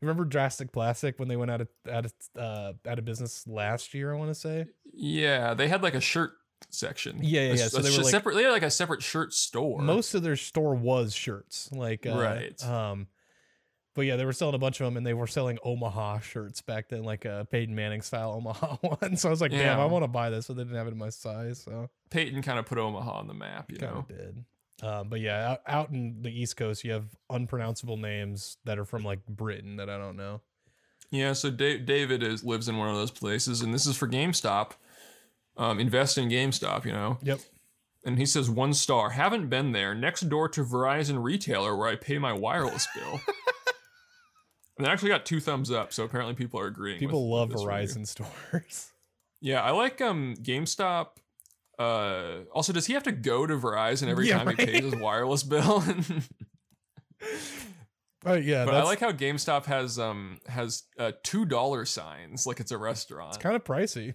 remember 0.00 0.24
Drastic 0.24 0.72
Plastic 0.72 1.18
when 1.18 1.28
they 1.28 1.36
went 1.36 1.50
out 1.50 1.60
of 1.60 1.68
out 1.90 2.06
of 2.06 2.14
uh 2.36 2.72
out 2.88 2.98
of 2.98 3.04
business 3.04 3.46
last 3.46 3.92
year, 3.92 4.12
I 4.12 4.16
want 4.16 4.30
to 4.30 4.34
say. 4.34 4.66
Yeah, 4.92 5.52
they 5.54 5.68
had 5.68 5.82
like 5.82 5.94
a 5.94 6.00
shirt 6.00 6.32
section. 6.70 7.18
Yeah, 7.22 7.42
yeah, 7.42 7.46
A- 7.52 7.56
yeah. 7.56 7.68
So 7.68 7.80
they 7.82 7.90
were, 7.90 8.02
like- 8.02 8.10
separate. 8.10 8.34
They 8.36 8.44
had 8.44 8.50
like 8.52 8.62
a 8.62 8.70
separate 8.70 9.02
shirt 9.02 9.34
store. 9.34 9.80
Most 9.82 10.14
of 10.14 10.22
their 10.22 10.36
store 10.36 10.74
was 10.74 11.14
shirts. 11.14 11.68
Like 11.72 12.06
uh, 12.06 12.18
Right. 12.18 12.64
um 12.64 13.06
but 14.00 14.06
yeah, 14.06 14.16
they 14.16 14.24
were 14.24 14.32
selling 14.32 14.54
a 14.54 14.58
bunch 14.58 14.80
of 14.80 14.86
them, 14.86 14.96
and 14.96 15.06
they 15.06 15.12
were 15.12 15.26
selling 15.26 15.58
Omaha 15.62 16.20
shirts 16.20 16.62
back 16.62 16.88
then, 16.88 17.02
like 17.02 17.26
a 17.26 17.46
Peyton 17.50 17.74
Manning 17.74 18.00
style 18.00 18.32
Omaha 18.32 18.76
one. 18.80 19.14
So 19.14 19.28
I 19.28 19.30
was 19.30 19.42
like, 19.42 19.50
"Damn, 19.50 19.78
I 19.78 19.84
want 19.84 20.04
to 20.04 20.08
buy 20.08 20.30
this," 20.30 20.46
but 20.46 20.56
they 20.56 20.62
didn't 20.62 20.78
have 20.78 20.86
it 20.86 20.92
in 20.92 20.96
my 20.96 21.10
size. 21.10 21.60
So 21.60 21.90
Peyton 22.08 22.40
kind 22.40 22.58
of 22.58 22.64
put 22.64 22.78
Omaha 22.78 23.10
on 23.10 23.26
the 23.26 23.34
map. 23.34 23.70
You 23.70 23.76
kind 23.76 23.92
know. 23.92 23.98
of 23.98 24.08
did. 24.08 24.44
Um, 24.82 25.10
but 25.10 25.20
yeah, 25.20 25.50
out, 25.50 25.60
out 25.66 25.90
in 25.90 26.22
the 26.22 26.30
East 26.30 26.56
Coast, 26.56 26.82
you 26.82 26.92
have 26.92 27.04
unpronounceable 27.28 27.98
names 27.98 28.56
that 28.64 28.78
are 28.78 28.86
from 28.86 29.04
like 29.04 29.26
Britain 29.26 29.76
that 29.76 29.90
I 29.90 29.98
don't 29.98 30.16
know. 30.16 30.40
Yeah, 31.10 31.34
so 31.34 31.50
da- 31.50 31.76
David 31.76 32.22
is 32.22 32.42
lives 32.42 32.70
in 32.70 32.78
one 32.78 32.88
of 32.88 32.96
those 32.96 33.10
places, 33.10 33.60
and 33.60 33.74
this 33.74 33.84
is 33.84 33.98
for 33.98 34.08
GameStop. 34.08 34.70
Um, 35.58 35.78
invest 35.78 36.16
in 36.16 36.30
GameStop, 36.30 36.86
you 36.86 36.92
know. 36.92 37.18
Yep. 37.20 37.40
And 38.06 38.18
he 38.18 38.24
says 38.24 38.48
one 38.48 38.72
star. 38.72 39.10
Haven't 39.10 39.50
been 39.50 39.72
there. 39.72 39.94
Next 39.94 40.22
door 40.30 40.48
to 40.48 40.64
Verizon 40.64 41.22
retailer 41.22 41.76
where 41.76 41.88
I 41.88 41.96
pay 41.96 42.16
my 42.16 42.32
wireless 42.32 42.88
bill. 42.94 43.20
and 44.82 44.88
I 44.88 44.92
actually 44.92 45.10
got 45.10 45.24
two 45.26 45.40
thumbs 45.40 45.70
up, 45.70 45.92
so 45.92 46.04
apparently 46.04 46.34
people 46.34 46.58
are 46.60 46.66
agreeing. 46.66 46.98
People 46.98 47.28
with- 47.30 47.38
love 47.38 47.48
with 47.50 47.58
this 47.58 47.66
review. 47.66 48.02
Verizon 48.02 48.06
stores. 48.06 48.92
Yeah, 49.42 49.62
I 49.62 49.70
like 49.70 50.02
um 50.02 50.34
GameStop. 50.42 51.12
Uh, 51.78 52.40
also, 52.52 52.74
does 52.74 52.84
he 52.84 52.92
have 52.92 53.04
to 53.04 53.12
go 53.12 53.46
to 53.46 53.56
Verizon 53.56 54.08
every 54.08 54.28
Yeah, 54.28 54.36
time 54.44 54.48
he 54.48 54.66
pays 54.66 54.84
his 54.84 54.94
wireless 54.96 55.42
bill? 55.42 55.82
Oh 58.26 58.34
yeah, 58.34 58.66
but 58.66 58.74
I 58.74 58.82
like 58.82 59.00
how 59.00 59.12
GameStop 59.12 59.64
has 59.64 59.98
um 59.98 60.40
has 60.46 60.82
uh, 60.98 61.12
two 61.22 61.46
dollar 61.46 61.86
signs 61.86 62.46
like 62.46 62.60
it's 62.60 62.70
a 62.70 62.76
restaurant. 62.76 63.30
It's 63.34 63.42
kind 63.42 63.56
of 63.56 63.64
pricey. 63.64 64.14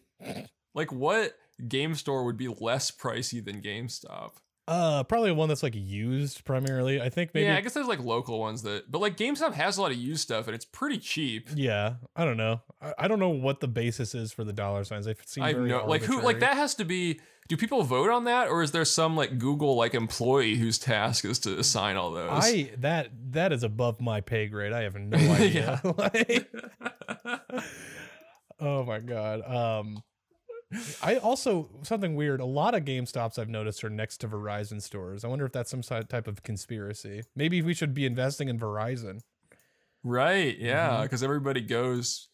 Like 0.75 0.91
what 0.91 1.33
game 1.67 1.95
store 1.95 2.23
would 2.25 2.37
be 2.37 2.47
less 2.47 2.91
pricey 2.91 3.43
than 3.43 3.61
GameStop? 3.63 4.33
Uh, 4.67 5.03
probably 5.03 5.31
one 5.31 5.47
that's 5.47 5.61
like 5.61 5.75
used 5.75 6.43
primarily. 6.43 6.99
I 6.99 7.09
think 7.09 7.33
maybe. 7.33 7.45
Yeah, 7.45 7.55
I 7.55 7.61
guess 7.61 7.73
there's 7.73 7.87
like 7.87 7.99
local 7.99 8.39
ones 8.39 8.63
that, 8.63 8.91
but 8.91 8.99
like 8.99 9.15
GameStop 9.15 9.53
has 9.53 9.77
a 9.77 9.81
lot 9.81 9.91
of 9.91 9.97
used 9.97 10.21
stuff 10.21 10.47
and 10.47 10.55
it's 10.55 10.65
pretty 10.65 10.97
cheap. 10.97 11.49
Yeah, 11.53 11.95
I 12.15 12.25
don't 12.25 12.37
know. 12.37 12.61
I, 12.81 12.93
I 12.99 13.07
don't 13.07 13.19
know 13.19 13.29
what 13.29 13.59
the 13.59 13.67
basis 13.67 14.15
is 14.15 14.31
for 14.31 14.43
the 14.43 14.53
dollar 14.53 14.83
signs. 14.83 15.05
They 15.05 15.15
seem 15.25 15.43
I 15.43 15.53
very 15.53 15.69
know, 15.69 15.85
like 15.85 16.01
who, 16.03 16.21
like 16.21 16.39
that 16.39 16.55
has 16.55 16.75
to 16.75 16.85
be. 16.85 17.19
Do 17.47 17.57
people 17.57 17.83
vote 17.83 18.09
on 18.09 18.23
that, 18.23 18.47
or 18.47 18.63
is 18.63 18.71
there 18.71 18.83
some 18.85 19.15
like 19.15 19.37
Google 19.37 19.75
like 19.75 19.93
employee 19.93 20.55
whose 20.55 20.79
task 20.79 21.25
is 21.25 21.37
to 21.39 21.59
assign 21.59 21.95
all 21.95 22.09
those? 22.09 22.31
I 22.31 22.71
that 22.79 23.09
that 23.33 23.53
is 23.53 23.61
above 23.61 24.01
my 24.01 24.21
pay 24.21 24.47
grade. 24.47 24.73
I 24.73 24.81
have 24.81 24.95
no 24.95 25.17
idea. 25.19 25.79
Oh 28.59 28.83
my 28.85 28.99
god. 28.99 29.41
Um 29.41 30.01
I 31.01 31.17
also 31.17 31.69
something 31.83 32.15
weird. 32.15 32.39
A 32.39 32.45
lot 32.45 32.73
of 32.75 32.83
GameStops 32.85 33.37
I've 33.39 33.49
noticed 33.49 33.83
are 33.83 33.89
next 33.89 34.17
to 34.17 34.27
Verizon 34.27 34.81
stores. 34.81 35.23
I 35.23 35.27
wonder 35.27 35.45
if 35.45 35.51
that's 35.51 35.69
some 35.71 35.81
type 35.81 36.27
of 36.27 36.43
conspiracy. 36.43 37.23
Maybe 37.35 37.61
we 37.61 37.73
should 37.73 37.93
be 37.93 38.05
investing 38.05 38.49
in 38.49 38.59
Verizon. 38.59 39.21
right? 40.03 40.57
Yeah, 40.57 40.89
mm-hmm. 40.89 41.03
because 41.03 41.23
everybody 41.23 41.61
goes 41.61 42.29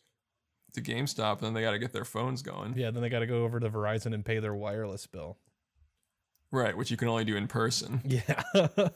to 0.74 0.82
GameStop 0.82 1.34
and 1.38 1.42
then 1.42 1.54
they 1.54 1.62
got 1.62 1.72
to 1.72 1.80
get 1.80 1.92
their 1.94 2.06
phones 2.06 2.42
going. 2.42 2.74
Yeah, 2.78 2.92
then 2.92 3.02
they 3.02 3.10
got 3.10 3.20
to 3.20 3.28
go 3.28 3.44
over 3.44 3.60
to 3.60 3.70
Verizon 3.70 4.14
and 4.14 4.24
pay 4.24 4.40
their 4.40 4.56
wireless 4.56 5.06
bill. 5.08 5.38
Right, 6.52 6.76
which 6.76 6.92
you 6.92 6.98
can 6.98 7.08
only 7.08 7.26
do 7.26 7.36
in 7.36 7.48
person. 7.48 8.02
Yeah. 8.06 8.90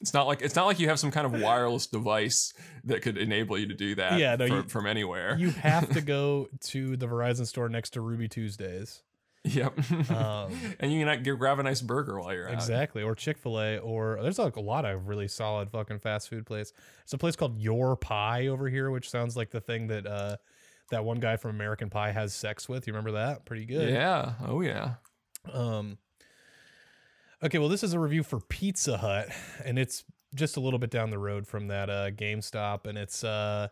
It's 0.00 0.14
not 0.14 0.26
like 0.26 0.40
it's 0.42 0.56
not 0.56 0.66
like 0.66 0.78
you 0.80 0.88
have 0.88 0.98
some 0.98 1.10
kind 1.10 1.26
of 1.26 1.40
wireless 1.40 1.86
device 1.86 2.52
that 2.84 3.02
could 3.02 3.18
enable 3.18 3.58
you 3.58 3.66
to 3.68 3.74
do 3.74 3.94
that. 3.96 4.18
Yeah, 4.18 4.36
no, 4.36 4.46
fro- 4.46 4.56
you- 4.56 4.62
from 4.64 4.86
anywhere. 4.86 5.36
you 5.38 5.50
have 5.50 5.90
to 5.90 6.00
go 6.00 6.48
to 6.68 6.96
the 6.96 7.06
Verizon 7.06 7.46
store 7.46 7.68
next 7.68 7.90
to 7.90 8.00
Ruby 8.00 8.26
Tuesdays. 8.28 9.02
yep. 9.44 9.72
Um, 10.10 10.52
and 10.80 10.92
you 10.92 11.04
can 11.04 11.22
get, 11.22 11.38
grab 11.38 11.58
a 11.58 11.62
nice 11.62 11.80
burger 11.82 12.18
while 12.20 12.32
you're 12.34 12.46
out. 12.48 12.54
Exactly, 12.54 13.02
or 13.02 13.14
Chick 13.14 13.38
Fil 13.38 13.58
A, 13.60 13.78
or 13.78 14.18
there's 14.22 14.38
like 14.38 14.56
a 14.56 14.60
lot 14.60 14.84
of 14.84 15.08
really 15.08 15.28
solid 15.28 15.70
fucking 15.70 15.98
fast 15.98 16.28
food 16.28 16.44
place. 16.46 16.72
There's 17.04 17.14
a 17.14 17.18
place 17.18 17.36
called 17.36 17.58
Your 17.58 17.96
Pie 17.96 18.48
over 18.48 18.68
here, 18.68 18.90
which 18.90 19.08
sounds 19.10 19.36
like 19.36 19.50
the 19.50 19.60
thing 19.60 19.86
that 19.88 20.06
uh, 20.06 20.36
that 20.90 21.04
one 21.04 21.20
guy 21.20 21.36
from 21.36 21.50
American 21.52 21.88
Pie 21.90 22.12
has 22.12 22.32
sex 22.34 22.68
with. 22.68 22.86
You 22.86 22.92
remember 22.92 23.12
that? 23.12 23.44
Pretty 23.46 23.64
good. 23.66 23.90
Yeah. 23.90 24.32
Oh 24.46 24.60
yeah. 24.62 24.94
Um. 25.52 25.98
Okay, 27.42 27.58
well, 27.58 27.70
this 27.70 27.82
is 27.82 27.94
a 27.94 27.98
review 27.98 28.22
for 28.22 28.38
Pizza 28.38 28.98
Hut, 28.98 29.30
and 29.64 29.78
it's 29.78 30.04
just 30.34 30.58
a 30.58 30.60
little 30.60 30.78
bit 30.78 30.90
down 30.90 31.08
the 31.08 31.18
road 31.18 31.46
from 31.46 31.68
that 31.68 31.88
uh, 31.88 32.10
GameStop, 32.10 32.86
and 32.86 32.98
it's 32.98 33.24
uh, 33.24 33.68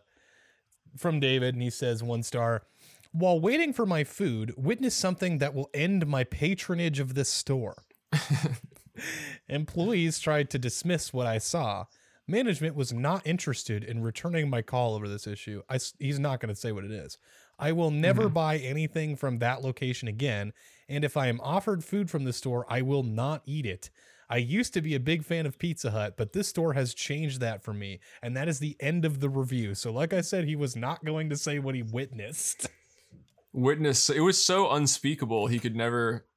from 0.97 1.19
David, 1.19 1.53
and 1.53 1.61
he 1.61 1.69
says 1.69 2.01
one 2.01 2.23
star. 2.23 2.63
While 3.11 3.39
waiting 3.39 3.71
for 3.73 3.85
my 3.85 4.03
food, 4.03 4.55
witness 4.57 4.95
something 4.95 5.37
that 5.37 5.53
will 5.53 5.69
end 5.71 6.07
my 6.07 6.23
patronage 6.23 6.99
of 6.99 7.13
this 7.13 7.29
store. 7.29 7.83
Employees 9.47 10.17
tried 10.17 10.49
to 10.49 10.57
dismiss 10.57 11.13
what 11.13 11.27
I 11.27 11.37
saw. 11.37 11.85
Management 12.27 12.75
was 12.75 12.91
not 12.91 13.25
interested 13.25 13.83
in 13.83 14.01
returning 14.01 14.49
my 14.49 14.63
call 14.63 14.95
over 14.95 15.07
this 15.07 15.27
issue. 15.27 15.61
I 15.69 15.79
he's 15.99 16.19
not 16.19 16.39
going 16.39 16.53
to 16.53 16.59
say 16.59 16.71
what 16.71 16.85
it 16.85 16.91
is. 16.91 17.19
I 17.59 17.71
will 17.71 17.91
never 17.91 18.29
buy 18.29 18.57
anything 18.57 19.15
from 19.15 19.39
that 19.39 19.61
location 19.61 20.07
again, 20.07 20.53
and 20.89 21.05
if 21.05 21.15
I 21.15 21.27
am 21.27 21.39
offered 21.41 21.83
food 21.83 22.09
from 22.09 22.25
the 22.25 22.33
store, 22.33 22.65
I 22.67 22.81
will 22.81 23.03
not 23.03 23.43
eat 23.45 23.65
it. 23.65 23.89
I 24.29 24.37
used 24.37 24.73
to 24.73 24.81
be 24.81 24.93
a 24.93 24.99
big 24.99 25.23
fan 25.23 25.45
of 25.45 25.57
Pizza 25.57 25.91
Hut, 25.91 26.15
but 26.17 26.33
this 26.33 26.47
store 26.47 26.73
has 26.73 26.93
changed 26.93 27.39
that 27.39 27.63
for 27.63 27.73
me, 27.73 27.99
and 28.21 28.35
that 28.35 28.47
is 28.47 28.59
the 28.59 28.75
end 28.79 29.05
of 29.05 29.21
the 29.21 29.29
review. 29.29 29.73
So, 29.73 29.91
like 29.91 30.13
I 30.13 30.21
said, 30.21 30.45
he 30.45 30.55
was 30.55 30.75
not 30.75 31.03
going 31.03 31.29
to 31.29 31.37
say 31.37 31.57
what 31.57 31.75
he 31.75 31.81
witnessed. 31.81 32.67
Witness. 33.53 34.11
It 34.11 34.19
was 34.19 34.43
so 34.43 34.69
unspeakable. 34.69 35.47
He 35.47 35.57
could 35.57 35.75
never. 35.75 36.27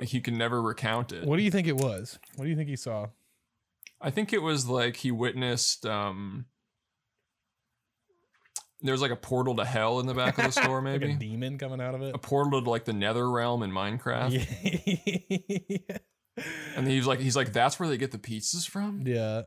He 0.00 0.22
could 0.22 0.32
never 0.32 0.62
recount 0.62 1.12
it. 1.12 1.24
What 1.24 1.36
do 1.36 1.42
you 1.42 1.50
think 1.50 1.66
it 1.66 1.76
was? 1.76 2.18
What 2.36 2.44
do 2.44 2.50
you 2.50 2.56
think 2.56 2.70
he 2.70 2.76
saw? 2.76 3.08
I 4.00 4.10
think 4.10 4.32
it 4.32 4.40
was 4.40 4.66
like 4.66 4.96
he 4.96 5.10
witnessed. 5.10 5.84
um 5.84 6.46
There 8.86 8.92
was 8.94 9.02
like 9.02 9.10
a 9.10 9.16
portal 9.16 9.54
to 9.56 9.64
hell 9.64 10.00
in 10.00 10.06
the 10.06 10.14
back 10.14 10.38
of 10.38 10.44
the 10.46 10.52
store, 10.62 10.80
Like 10.80 11.02
a 11.02 11.12
demon 11.14 11.58
coming 11.58 11.80
out 11.80 11.94
of 11.94 12.02
it? 12.02 12.14
a 12.14 12.18
portal 12.18 12.62
to 12.62 12.70
like 12.70 12.84
the 12.86 12.92
Nether 12.94 13.28
realm 13.30 13.62
in 13.62 13.70
Minecraft. 13.70 14.32
Yeah. 15.88 15.98
And 16.76 16.86
he's 16.86 17.06
like, 17.06 17.18
he's 17.18 17.34
like, 17.34 17.52
that's 17.54 17.80
where 17.80 17.88
they 17.88 17.96
get 17.96 18.10
the 18.10 18.18
pizzas 18.18 18.68
from. 18.68 19.02
Yeah. 19.06 19.42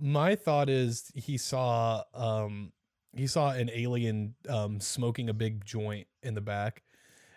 My 0.00 0.34
thought 0.34 0.68
is 0.68 1.10
he 1.14 1.38
saw 1.38 2.02
um 2.14 2.72
he 3.16 3.26
saw 3.28 3.50
an 3.52 3.70
alien 3.72 4.34
um 4.48 4.80
smoking 4.80 5.28
a 5.28 5.32
big 5.34 5.64
joint 5.64 6.08
in 6.22 6.34
the 6.34 6.40
back. 6.40 6.82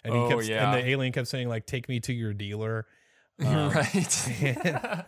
And 0.04 0.14
he 0.14 0.20
Oh, 0.20 0.30
kept 0.30 0.44
yeah. 0.46 0.74
and 0.74 0.82
the 0.84 0.90
alien 0.90 1.14
kept 1.14 1.28
saying 1.28 1.50
like 1.50 1.68
take 1.68 1.88
me 1.88 2.00
to 2.02 2.14
your 2.14 2.34
dealer. 2.34 2.88
Um, 3.46 3.70
right. 3.70 5.06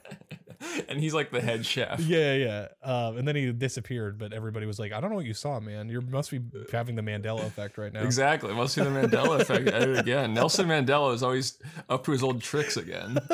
and 0.90 1.00
he's 1.00 1.14
like 1.14 1.32
the 1.32 1.42
head 1.42 1.66
chef. 1.66 2.00
Yeah, 2.00 2.34
yeah. 2.34 2.68
Um 2.84 3.18
and 3.18 3.28
then 3.28 3.36
he 3.36 3.52
disappeared, 3.52 4.18
but 4.18 4.34
everybody 4.34 4.66
was 4.66 4.80
like, 4.80 4.92
I 4.92 5.00
don't 5.00 5.10
know 5.10 5.16
what 5.16 5.26
you 5.26 5.34
saw, 5.34 5.60
man. 5.60 5.90
You 5.90 6.02
must 6.02 6.32
be 6.32 6.42
having 6.72 6.96
the 6.96 7.02
Mandela 7.02 7.46
effect 7.46 7.78
right 7.78 7.92
now. 7.94 8.02
Exactly. 8.04 8.54
Must 8.54 8.76
be 8.76 8.84
the 8.84 8.90
Mandela 8.90 9.40
effect 9.42 9.68
at 9.68 9.88
it 9.90 10.00
again. 10.00 10.34
Nelson 10.34 10.68
Mandela 10.68 11.14
is 11.14 11.24
always 11.24 11.60
up 11.90 12.04
to 12.06 12.12
his 12.12 12.24
old 12.24 12.42
tricks 12.42 12.78
again. 12.78 13.18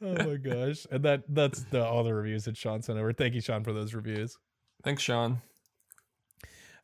Oh 0.00 0.12
my 0.14 0.36
gosh. 0.36 0.86
And 0.92 1.02
that 1.04 1.24
that's 1.28 1.64
the 1.64 1.84
all 1.84 2.04
the 2.04 2.14
reviews 2.14 2.44
that 2.44 2.56
Sean 2.56 2.82
sent 2.82 2.98
over. 2.98 3.12
Thank 3.12 3.34
you, 3.34 3.40
Sean, 3.40 3.64
for 3.64 3.72
those 3.72 3.94
reviews. 3.94 4.36
Thanks, 4.84 5.02
Sean. 5.02 5.38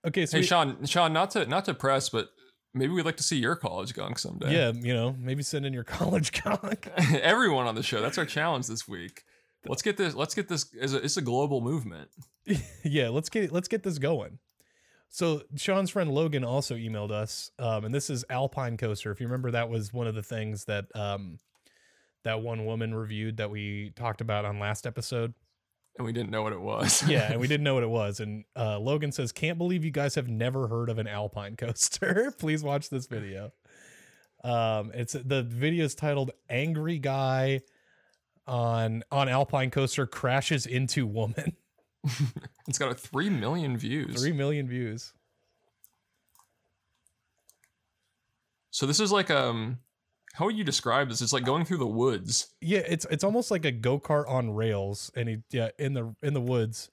Okay, 0.04 0.26
so 0.26 0.36
Hey, 0.36 0.40
we- 0.40 0.46
Sean. 0.46 0.84
Sean, 0.84 1.12
not 1.12 1.30
to 1.30 1.46
not 1.46 1.64
to 1.66 1.74
press, 1.74 2.08
but 2.08 2.30
maybe 2.74 2.92
we'd 2.92 3.06
like 3.06 3.16
to 3.16 3.22
see 3.22 3.38
your 3.38 3.56
college 3.56 3.94
gunk 3.94 4.18
someday. 4.18 4.52
yeah, 4.52 4.72
you 4.72 4.92
know, 4.92 5.16
maybe 5.18 5.42
send 5.42 5.64
in 5.64 5.72
your 5.72 5.84
college 5.98 6.42
gunk. 6.42 6.90
Everyone 7.22 7.66
on 7.66 7.74
the 7.74 7.82
show. 7.82 8.02
That's 8.02 8.18
our 8.18 8.26
challenge 8.26 8.66
this 8.66 8.86
week. 8.86 9.24
Let's 9.66 9.82
get 9.82 9.96
this. 9.96 10.14
Let's 10.14 10.34
get 10.34 10.48
this. 10.48 10.66
As 10.78 10.92
a, 10.92 11.02
it's 11.02 11.16
a 11.16 11.22
global 11.22 11.62
movement. 11.62 12.10
yeah, 12.84 13.08
let's 13.08 13.30
get 13.30 13.50
let's 13.50 13.68
get 13.68 13.82
this 13.82 13.98
going. 13.98 14.38
So 15.08 15.42
Sean's 15.56 15.90
friend 15.90 16.10
Logan 16.12 16.44
also 16.44 16.74
emailed 16.74 17.12
us, 17.12 17.50
um, 17.58 17.84
and 17.84 17.94
this 17.94 18.10
is 18.10 18.24
Alpine 18.28 18.76
Coaster. 18.76 19.10
If 19.10 19.20
you 19.20 19.26
remember, 19.26 19.52
that 19.52 19.70
was 19.70 19.92
one 19.92 20.06
of 20.06 20.14
the 20.14 20.22
things 20.22 20.64
that 20.64 20.86
um, 20.94 21.38
that 22.24 22.42
one 22.42 22.66
woman 22.66 22.94
reviewed 22.94 23.38
that 23.38 23.50
we 23.50 23.92
talked 23.96 24.20
about 24.20 24.44
on 24.44 24.58
last 24.58 24.86
episode. 24.86 25.32
And 25.96 26.04
we 26.04 26.12
didn't 26.12 26.30
know 26.30 26.42
what 26.42 26.52
it 26.52 26.60
was. 26.60 27.02
Yeah, 27.08 27.30
and 27.30 27.40
we 27.40 27.46
didn't 27.48 27.64
know 27.64 27.74
what 27.74 27.82
it 27.82 27.90
was. 27.90 28.20
And 28.20 28.44
uh, 28.56 28.78
Logan 28.78 29.12
says, 29.12 29.32
"Can't 29.32 29.58
believe 29.58 29.84
you 29.84 29.90
guys 29.90 30.14
have 30.14 30.28
never 30.28 30.68
heard 30.68 30.88
of 30.88 30.98
an 30.98 31.06
Alpine 31.06 31.56
coaster. 31.58 32.32
Please 32.38 32.62
watch 32.62 32.90
this 32.90 33.06
video." 33.06 33.52
Um, 34.42 34.90
it's 34.94 35.14
the 35.14 35.42
video 35.42 35.84
is 35.84 35.94
titled 35.94 36.32
"Angry 36.48 36.98
Guy 36.98 37.60
on 38.46 39.02
on 39.10 39.28
Alpine 39.28 39.70
Coaster 39.70 40.06
crashes 40.06 40.66
into 40.66 41.06
woman." 41.06 41.56
it's 42.68 42.78
got 42.78 42.90
a 42.90 42.94
three 42.94 43.30
million 43.30 43.78
views. 43.78 44.20
Three 44.20 44.32
million 44.32 44.68
views. 44.68 45.14
So 48.70 48.86
this 48.86 49.00
is 49.00 49.12
like 49.12 49.30
um, 49.30 49.78
how 50.34 50.46
would 50.46 50.56
you 50.56 50.64
describe 50.64 51.08
this? 51.08 51.22
It's 51.22 51.32
like 51.32 51.44
going 51.44 51.64
through 51.64 51.78
the 51.78 51.86
woods. 51.86 52.48
Yeah, 52.60 52.80
it's 52.86 53.06
it's 53.10 53.22
almost 53.24 53.50
like 53.50 53.64
a 53.64 53.70
go 53.72 53.98
kart 54.00 54.28
on 54.28 54.50
rails, 54.54 55.10
and 55.14 55.28
he 55.28 55.38
yeah 55.50 55.70
in 55.78 55.94
the 55.94 56.14
in 56.22 56.34
the 56.34 56.40
woods. 56.40 56.90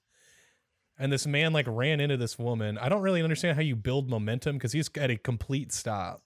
And 0.98 1.12
this 1.12 1.26
man 1.26 1.52
like 1.52 1.66
ran 1.68 1.98
into 2.00 2.16
this 2.16 2.38
woman. 2.38 2.78
I 2.78 2.88
don't 2.88 3.02
really 3.02 3.22
understand 3.22 3.56
how 3.56 3.62
you 3.62 3.74
build 3.74 4.08
momentum 4.08 4.56
because 4.56 4.72
he's 4.72 4.88
at 4.96 5.10
a 5.10 5.16
complete 5.16 5.72
stop. 5.72 6.22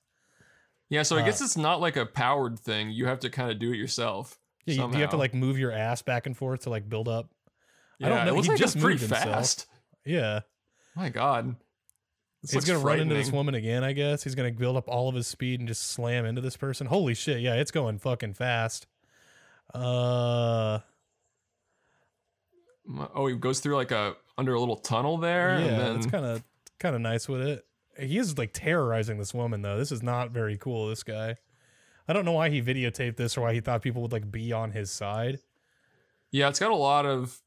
Yeah, 0.91 1.03
so 1.03 1.17
I 1.17 1.23
Uh, 1.23 1.25
guess 1.25 1.41
it's 1.41 1.57
not 1.57 1.81
like 1.81 1.97
a 1.97 2.05
powered 2.05 2.59
thing. 2.59 2.91
You 2.91 3.07
have 3.07 3.21
to 3.21 3.31
kind 3.31 3.51
of 3.51 3.59
do 3.59 3.73
it 3.73 3.77
yourself. 3.77 4.39
Yeah, 4.67 4.75
you, 4.87 4.93
you 4.95 5.01
have 5.01 5.11
to 5.11 5.17
like 5.17 5.33
move 5.33 5.59
your 5.59 5.73
ass 5.73 6.03
back 6.03 6.27
and 6.27 6.37
forth 6.37 6.63
to 6.63 6.71
like 6.71 6.89
build 6.89 7.09
up. 7.09 7.31
Yeah, 7.99 8.07
I 8.07 8.11
don't 8.11 8.27
know, 8.27 8.39
It 8.39 8.43
he 8.45 8.49
like 8.51 8.59
just 8.59 8.77
moved 8.77 9.01
himself. 9.01 9.23
fast. 9.25 9.67
Yeah, 10.05 10.41
My 10.95 11.09
God. 11.09 11.57
He's 12.51 12.65
gonna 12.65 12.79
run 12.79 13.01
into 13.01 13.15
this 13.15 13.31
woman 13.33 13.55
again. 13.55 13.83
I 13.85 13.93
guess 13.93 14.23
he's 14.25 14.35
gonna 14.35 14.53
build 14.53 14.77
up 14.77 14.89
all 14.89 15.09
of 15.09 15.15
his 15.15 15.27
speed 15.27 15.61
and 15.61 15.69
just 15.69 15.83
slam 15.91 16.25
into 16.25 16.41
this 16.41 16.57
person. 16.57 16.87
Holy 16.87 17.15
shit! 17.15 17.41
Yeah, 17.41 17.55
it's 17.55 17.71
going 17.71 17.99
fucking 17.99 18.35
fast. 18.35 18.87
Uh, 19.75 20.81
Oh, 23.15 23.27
he 23.27 23.35
goes 23.35 23.59
through 23.61 23.75
like 23.75 23.91
a 23.91 24.15
under 24.39 24.55
a 24.55 24.61
little 24.61 24.77
tunnel 24.77 25.19
there. 25.19 25.59
yeah, 25.59 25.67
and 25.67 25.81
then, 25.81 25.97
it's 25.97 26.07
kind 26.07 26.25
of 26.25 26.45
kind 26.79 26.95
of 26.95 27.01
nice 27.01 27.29
with 27.29 27.43
it. 27.43 27.65
He 27.99 28.17
is 28.19 28.39
like 28.39 28.51
terrorizing 28.53 29.19
this 29.19 29.35
woman 29.35 29.63
though. 29.63 29.77
This 29.79 29.91
is 29.91 30.03
not 30.03 30.31
very 30.31 30.57
cool. 30.57 30.89
This 30.89 31.03
guy. 31.03 31.37
I 32.09 32.13
don't 32.13 32.25
know 32.25 32.33
why 32.33 32.51
he 32.51 32.63
videotaped 32.63 33.17
this 33.17 33.37
or 33.37 33.41
why 33.41 33.55
he 33.55 33.61
thought 33.61 33.83
people 33.83 34.03
would 34.03 34.13
like 34.13 34.31
be 34.31 34.53
on 34.53 34.71
his 34.71 34.91
side. 34.93 35.41
yeah, 36.31 36.49
it's 36.49 36.61
got 36.61 36.71
a 36.71 36.77
lot 36.77 37.07
of. 37.07 37.41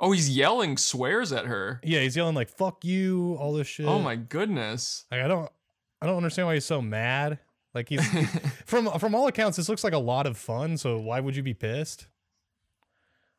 Oh, 0.00 0.12
he's 0.12 0.28
yelling 0.28 0.76
swears 0.76 1.32
at 1.32 1.46
her. 1.46 1.80
Yeah, 1.84 2.00
he's 2.00 2.16
yelling 2.16 2.34
like 2.34 2.48
"fuck 2.48 2.84
you," 2.84 3.36
all 3.38 3.52
this 3.52 3.66
shit. 3.68 3.86
Oh 3.86 3.98
my 3.98 4.16
goodness. 4.16 5.04
Like 5.10 5.20
I 5.20 5.28
don't, 5.28 5.50
I 6.02 6.06
don't 6.06 6.16
understand 6.16 6.46
why 6.48 6.54
he's 6.54 6.64
so 6.64 6.82
mad. 6.82 7.38
Like 7.74 7.88
he's 7.88 8.04
from 8.66 8.90
from 8.98 9.14
all 9.14 9.26
accounts, 9.28 9.56
this 9.56 9.68
looks 9.68 9.84
like 9.84 9.92
a 9.92 9.98
lot 9.98 10.26
of 10.26 10.36
fun. 10.36 10.76
So 10.76 10.98
why 10.98 11.20
would 11.20 11.36
you 11.36 11.42
be 11.42 11.54
pissed? 11.54 12.08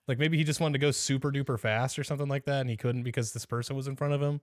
Like 0.07 0.19
maybe 0.19 0.37
he 0.37 0.43
just 0.43 0.59
wanted 0.59 0.73
to 0.73 0.79
go 0.79 0.91
super 0.91 1.31
duper 1.31 1.59
fast 1.59 1.97
or 1.97 2.03
something 2.03 2.27
like 2.27 2.45
that, 2.45 2.61
and 2.61 2.69
he 2.69 2.77
couldn't 2.77 3.03
because 3.03 3.33
this 3.33 3.45
person 3.45 3.75
was 3.75 3.87
in 3.87 3.95
front 3.95 4.13
of 4.13 4.21
him. 4.21 4.39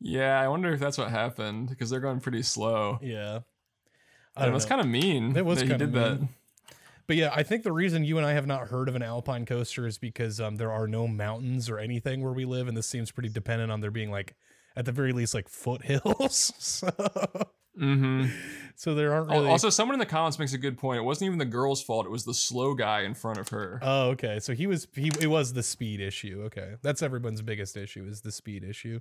yeah, 0.00 0.40
I 0.40 0.48
wonder 0.48 0.72
if 0.72 0.80
that's 0.80 0.98
what 0.98 1.08
happened 1.10 1.68
because 1.68 1.88
they're 1.88 2.00
going 2.00 2.20
pretty 2.20 2.42
slow. 2.42 2.98
Yeah. 3.02 3.40
I 4.36 4.44
don't 4.44 4.52
that's 4.54 4.64
know. 4.64 4.68
kind 4.68 4.80
of 4.80 4.86
mean. 4.86 5.32
That 5.32 5.44
was 5.44 5.58
that 5.58 5.68
he 5.68 5.76
did 5.76 5.92
that. 5.92 6.20
But 7.10 7.16
yeah, 7.16 7.32
I 7.34 7.42
think 7.42 7.64
the 7.64 7.72
reason 7.72 8.04
you 8.04 8.18
and 8.18 8.24
I 8.24 8.34
have 8.34 8.46
not 8.46 8.68
heard 8.68 8.88
of 8.88 8.94
an 8.94 9.02
alpine 9.02 9.44
coaster 9.44 9.84
is 9.84 9.98
because 9.98 10.40
um, 10.40 10.54
there 10.54 10.70
are 10.70 10.86
no 10.86 11.08
mountains 11.08 11.68
or 11.68 11.76
anything 11.76 12.22
where 12.22 12.32
we 12.32 12.44
live, 12.44 12.68
and 12.68 12.76
this 12.76 12.86
seems 12.86 13.10
pretty 13.10 13.28
dependent 13.30 13.72
on 13.72 13.80
there 13.80 13.90
being 13.90 14.12
like, 14.12 14.36
at 14.76 14.84
the 14.84 14.92
very 14.92 15.10
least, 15.12 15.34
like 15.34 15.48
foothills. 15.48 16.52
so, 16.58 16.88
hmm 17.76 18.26
so 18.76 18.94
there 18.94 19.12
aren't 19.12 19.28
really. 19.28 19.48
Also, 19.48 19.70
someone 19.70 19.96
in 19.96 19.98
the 19.98 20.06
comments 20.06 20.38
makes 20.38 20.52
a 20.52 20.58
good 20.58 20.78
point. 20.78 21.00
It 21.00 21.02
wasn't 21.02 21.26
even 21.26 21.40
the 21.40 21.46
girl's 21.46 21.82
fault. 21.82 22.06
It 22.06 22.10
was 22.10 22.24
the 22.24 22.32
slow 22.32 22.74
guy 22.74 23.00
in 23.00 23.14
front 23.14 23.40
of 23.40 23.48
her. 23.48 23.80
oh, 23.82 24.10
okay. 24.10 24.38
So 24.38 24.54
he 24.54 24.68
was 24.68 24.86
he. 24.94 25.10
It 25.20 25.26
was 25.26 25.52
the 25.52 25.64
speed 25.64 26.00
issue. 26.00 26.42
Okay, 26.46 26.74
that's 26.80 27.02
everyone's 27.02 27.42
biggest 27.42 27.76
issue 27.76 28.06
is 28.06 28.20
the 28.20 28.30
speed 28.30 28.62
issue. 28.62 29.00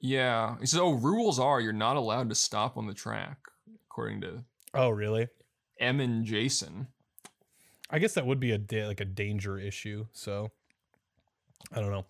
yeah. 0.00 0.56
He 0.60 0.66
says, 0.66 0.80
"Oh, 0.80 0.92
rules 0.92 1.38
are 1.38 1.62
you're 1.62 1.72
not 1.72 1.96
allowed 1.96 2.28
to 2.28 2.34
stop 2.34 2.76
on 2.76 2.86
the 2.86 2.92
track, 2.92 3.38
according 3.88 4.20
to 4.20 4.44
Oh, 4.74 4.90
really? 4.90 5.28
M 5.78 6.00
and 6.00 6.24
Jason." 6.24 6.88
I 7.90 7.98
guess 7.98 8.14
that 8.14 8.26
would 8.26 8.40
be 8.40 8.50
a 8.50 8.58
da- 8.58 8.86
like 8.86 9.00
a 9.00 9.04
danger 9.04 9.58
issue. 9.58 10.06
So 10.12 10.50
I 11.72 11.80
don't 11.80 11.90
know. 11.90 12.06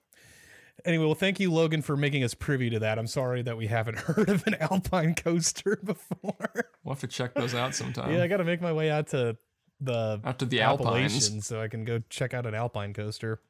Anyway, 0.85 1.05
well, 1.07 1.15
thank 1.15 1.41
you, 1.41 1.53
Logan, 1.53 1.83
for 1.83 1.97
making 1.97 2.25
us 2.25 2.35
privy 2.35 2.69
to 2.71 2.79
that. 2.81 2.99
I'm 2.99 3.07
sorry 3.07 3.43
that 3.43 3.57
we 3.57 3.67
haven't 3.69 3.99
heard 4.01 4.29
of 4.29 4.47
an 4.47 4.55
alpine 4.61 5.15
coaster 5.15 5.79
before. 5.85 6.71
We'll 6.83 6.95
have 6.95 7.01
to 7.01 7.07
check 7.07 7.35
those 7.35 7.55
out 7.55 7.75
sometime. 7.75 8.13
yeah, 8.13 8.23
I 8.23 8.27
got 8.29 8.39
to 8.39 8.45
make 8.45 8.61
my 8.61 8.73
way 8.73 8.91
out 8.91 9.09
to 9.09 9.37
the 9.81 10.21
Out 10.25 10.39
to 10.41 10.47
the 10.47 10.61
Alpines. 10.61 11.47
So 11.47 11.61
I 11.61 11.69
can 11.69 11.85
go 11.85 12.03
check 12.11 12.35
out 12.35 12.47
an 12.47 12.55
alpine 12.55 12.93
coaster. 12.93 13.41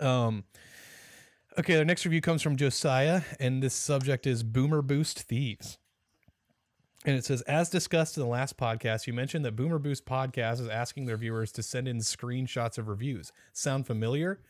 Um. 0.00 0.44
Okay, 1.58 1.78
our 1.78 1.84
next 1.86 2.04
review 2.04 2.20
comes 2.20 2.42
from 2.42 2.56
Josiah, 2.56 3.22
and 3.40 3.62
this 3.62 3.72
subject 3.74 4.26
is 4.26 4.42
Boomer 4.42 4.82
Boost 4.82 5.22
Thieves. 5.22 5.78
And 7.06 7.16
it 7.16 7.24
says, 7.24 7.40
as 7.42 7.70
discussed 7.70 8.16
in 8.16 8.22
the 8.22 8.28
last 8.28 8.56
podcast, 8.58 9.06
you 9.06 9.12
mentioned 9.12 9.44
that 9.44 9.54
Boomer 9.56 9.78
Boost 9.78 10.04
Podcast 10.04 10.60
is 10.60 10.68
asking 10.68 11.06
their 11.06 11.16
viewers 11.16 11.52
to 11.52 11.62
send 11.62 11.86
in 11.88 11.98
screenshots 11.98 12.76
of 12.78 12.88
reviews. 12.88 13.32
Sound 13.52 13.86
familiar? 13.86 14.40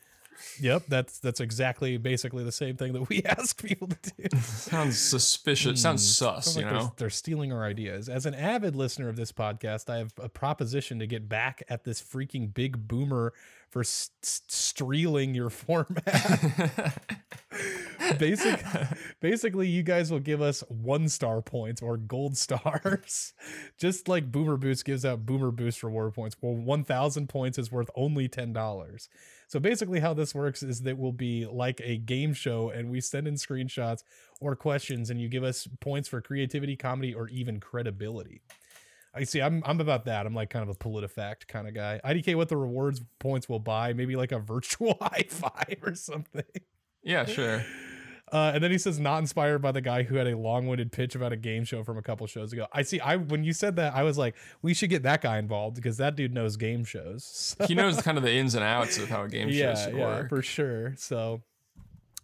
Yep, 0.59 0.83
that's 0.87 1.17
that's 1.17 1.39
exactly 1.39 1.97
basically 1.97 2.43
the 2.43 2.51
same 2.51 2.77
thing 2.77 2.93
that 2.93 3.09
we 3.09 3.23
ask 3.23 3.59
people 3.63 3.87
to 3.87 4.11
do. 4.29 4.37
Sounds 4.37 4.99
suspicious. 4.99 5.81
Sounds 5.81 6.07
sus, 6.07 6.45
Sounds 6.45 6.57
you 6.57 6.61
like 6.63 6.71
they're- 6.71 6.79
know? 6.81 6.93
they're 6.97 7.09
stealing 7.09 7.51
our 7.51 7.63
ideas. 7.65 8.07
As 8.07 8.27
an 8.27 8.35
avid 8.35 8.75
listener 8.75 9.09
of 9.09 9.15
this 9.15 9.31
podcast, 9.31 9.89
I 9.89 9.97
have 9.97 10.13
a 10.19 10.29
proposition 10.29 10.99
to 10.99 11.07
get 11.07 11.27
back 11.27 11.63
at 11.69 11.85
this 11.85 12.01
freaking 12.01 12.53
big 12.53 12.87
boomer 12.87 13.33
for 13.69 13.79
s- 13.81 14.11
s- 14.23 14.41
strealing 14.47 15.33
your 15.33 15.49
format. 15.49 17.01
Basic, 18.19 18.63
basically, 19.21 19.67
you 19.67 19.83
guys 19.83 20.11
will 20.11 20.19
give 20.19 20.41
us 20.41 20.63
one 20.69 21.09
star 21.09 21.41
points 21.41 21.81
or 21.81 21.97
gold 21.97 22.37
stars, 22.37 23.33
just 23.77 24.07
like 24.07 24.31
Boomer 24.31 24.57
Boost 24.57 24.85
gives 24.85 25.05
out 25.05 25.25
Boomer 25.25 25.51
Boost 25.51 25.83
reward 25.83 26.13
points. 26.13 26.35
Well, 26.41 26.55
1,000 26.55 27.27
points 27.27 27.57
is 27.57 27.71
worth 27.71 27.89
only 27.95 28.29
$10. 28.29 29.07
So 29.47 29.59
basically, 29.59 29.99
how 29.99 30.13
this 30.13 30.35
works 30.35 30.63
is 30.63 30.81
that 30.81 30.97
we'll 30.97 31.11
be 31.11 31.45
like 31.45 31.81
a 31.83 31.97
game 31.97 32.33
show 32.33 32.69
and 32.69 32.89
we 32.89 32.99
send 33.01 33.27
in 33.27 33.35
screenshots 33.35 34.03
or 34.41 34.55
questions 34.55 35.09
and 35.09 35.21
you 35.21 35.29
give 35.29 35.43
us 35.43 35.67
points 35.79 36.09
for 36.09 36.21
creativity, 36.21 36.75
comedy, 36.75 37.13
or 37.13 37.29
even 37.29 37.59
credibility. 37.59 38.41
I 39.17 39.23
see. 39.23 39.41
I'm 39.41 39.63
I'm 39.65 39.81
about 39.81 40.05
that. 40.05 40.25
I'm 40.25 40.35
like 40.35 40.49
kind 40.49 40.63
of 40.63 40.69
a 40.69 40.75
PolitiFact 40.77 41.47
kind 41.47 41.67
of 41.67 41.73
guy. 41.73 41.99
IDK, 42.05 42.35
what 42.35 42.49
the 42.49 42.57
rewards 42.57 43.01
points 43.19 43.49
will 43.49 43.59
buy? 43.59 43.93
Maybe 43.93 44.15
like 44.15 44.31
a 44.31 44.39
virtual 44.39 44.97
high 45.01 45.25
five 45.27 45.77
or 45.81 45.95
something. 45.95 46.43
yeah, 47.03 47.25
sure. 47.25 47.65
Uh, 48.31 48.51
and 48.53 48.61
then 48.63 48.71
he 48.71 48.77
says, 48.77 48.99
not 48.99 49.19
inspired 49.19 49.59
by 49.59 49.71
the 49.71 49.79
guy 49.79 50.03
who 50.03 50.15
had 50.15 50.27
a 50.27 50.37
long-winded 50.37 50.91
pitch 50.91 51.15
about 51.15 51.31
a 51.31 51.37
game 51.37 51.63
show 51.63 51.83
from 51.83 51.97
a 51.97 52.01
couple 52.01 52.27
shows 52.27 52.51
ago. 52.51 52.67
I 52.73 52.81
see. 52.81 52.99
I 52.99 53.15
when 53.15 53.43
you 53.45 53.53
said 53.53 53.77
that, 53.77 53.95
I 53.95 54.03
was 54.03 54.17
like, 54.17 54.35
we 54.61 54.73
should 54.73 54.89
get 54.89 55.03
that 55.03 55.21
guy 55.21 55.37
involved 55.37 55.75
because 55.77 55.97
that 55.97 56.15
dude 56.15 56.33
knows 56.33 56.57
game 56.57 56.83
shows. 56.83 57.23
So- 57.23 57.65
He 57.67 57.75
knows 57.75 58.01
kind 58.01 58.17
of 58.17 58.23
the 58.23 58.33
ins 58.33 58.55
and 58.55 58.63
outs 58.63 58.97
of 58.97 59.09
how 59.09 59.23
a 59.23 59.29
game 59.29 59.49
show 59.49 59.55
yeah, 59.55 59.75
should 59.75 59.95
yeah, 59.95 60.05
work. 60.05 60.29
for 60.29 60.41
sure. 60.41 60.93
So 60.97 61.41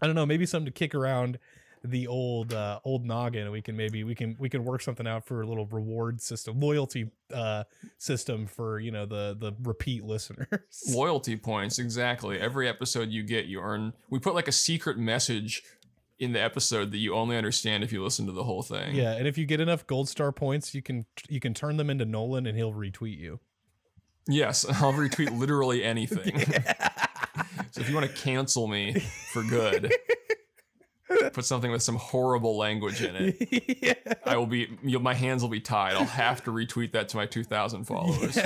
I 0.02 0.06
don't 0.08 0.16
know, 0.16 0.26
maybe 0.26 0.46
something 0.46 0.66
to 0.66 0.72
kick 0.72 0.94
around 0.94 1.40
the 1.86 2.08
old 2.08 2.54
uh 2.54 2.80
old 2.86 3.06
noggin 3.06 3.52
we 3.52 3.62
can 3.62 3.76
maybe 3.76 4.06
we 4.06 4.16
can 4.16 4.38
we 4.40 4.48
can 4.48 4.64
work 4.64 4.82
something 4.82 5.06
out 5.06 5.26
for 5.26 5.42
a 5.42 5.46
little 5.46 5.66
reward 5.66 6.22
system 6.22 6.58
loyalty 6.58 7.12
uh 7.34 7.66
system 7.98 8.48
for 8.48 8.80
you 8.80 8.90
know 8.90 9.06
the 9.06 9.36
the 9.38 9.52
repeat 9.64 10.02
listeners 10.06 10.48
Loyalty 10.90 11.36
points, 11.36 11.80
exactly. 11.80 12.40
Every 12.40 12.70
episode 12.70 13.10
you 13.10 13.22
get, 13.24 13.48
you 13.48 13.60
earn. 13.60 13.92
We 14.10 14.20
put 14.20 14.34
like 14.34 14.48
a 14.48 14.52
secret 14.54 14.98
message 14.98 15.62
in 16.20 16.32
the 16.34 16.42
episode 16.42 16.92
that 16.92 16.98
you 17.00 17.14
only 17.16 17.36
understand 17.36 17.84
if 17.84 17.92
you 17.92 18.04
listen 18.04 18.26
to 18.28 18.32
the 18.32 18.44
whole 18.44 18.62
thing. 18.62 18.96
yeah 18.96 19.14
and 19.14 19.28
if 19.28 19.38
you 19.38 19.46
get 19.46 19.60
enough 19.60 19.86
gold 19.88 20.08
star 20.08 20.32
points 20.32 20.74
you 20.76 20.82
can 20.82 21.06
you 21.30 21.40
can 21.40 21.54
turn 21.54 21.78
them 21.78 21.90
into 21.90 22.06
nolan 22.06 22.46
and 22.46 22.58
he'll 22.58 22.74
retweet 22.74 23.18
you 23.18 23.40
Yes, 24.26 24.64
I'll 24.82 24.94
retweet 24.94 25.38
literally 25.38 25.84
anything. 25.84 26.40
so 27.72 27.82
if 27.82 27.90
you 27.90 27.94
want 27.94 28.08
to 28.10 28.14
cancel 28.22 28.68
me 28.68 28.94
for 29.34 29.44
good, 29.44 29.94
put 31.34 31.44
something 31.44 31.70
with 31.70 31.84
some 31.84 31.98
horrible 31.98 32.56
language 32.58 33.02
in 33.02 33.16
it. 33.18 33.78
yeah. 33.84 34.14
I 34.26 34.38
will 34.38 34.46
be. 34.48 34.78
My 34.82 35.14
hands 35.14 35.42
will 35.42 35.50
be 35.50 35.60
tied. 35.60 35.96
I'll 35.96 36.06
have 36.06 36.42
to 36.46 36.52
retweet 36.52 36.94
that 36.94 37.10
to 37.10 37.18
my 37.18 37.26
2,000 37.26 37.84
followers. 37.84 38.38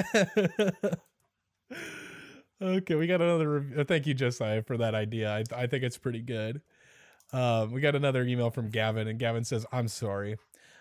okay, 2.62 2.96
we 2.96 3.08
got 3.08 3.22
another. 3.22 3.66
uh, 3.78 3.84
Thank 3.84 4.08
you, 4.08 4.14
Josiah, 4.14 4.64
for 4.64 4.78
that 4.78 4.96
idea. 4.96 5.30
I, 5.32 5.44
I 5.56 5.68
think 5.68 5.84
it's 5.84 5.98
pretty 5.98 6.22
good. 6.22 6.62
Um, 7.34 7.72
we 7.72 7.82
got 7.82 7.96
another 7.96 8.24
email 8.24 8.50
from 8.50 8.70
Gavin, 8.70 9.08
and 9.08 9.20
Gavin 9.20 9.44
says, 9.44 9.66
"I'm 9.72 9.88
sorry. 9.88 10.38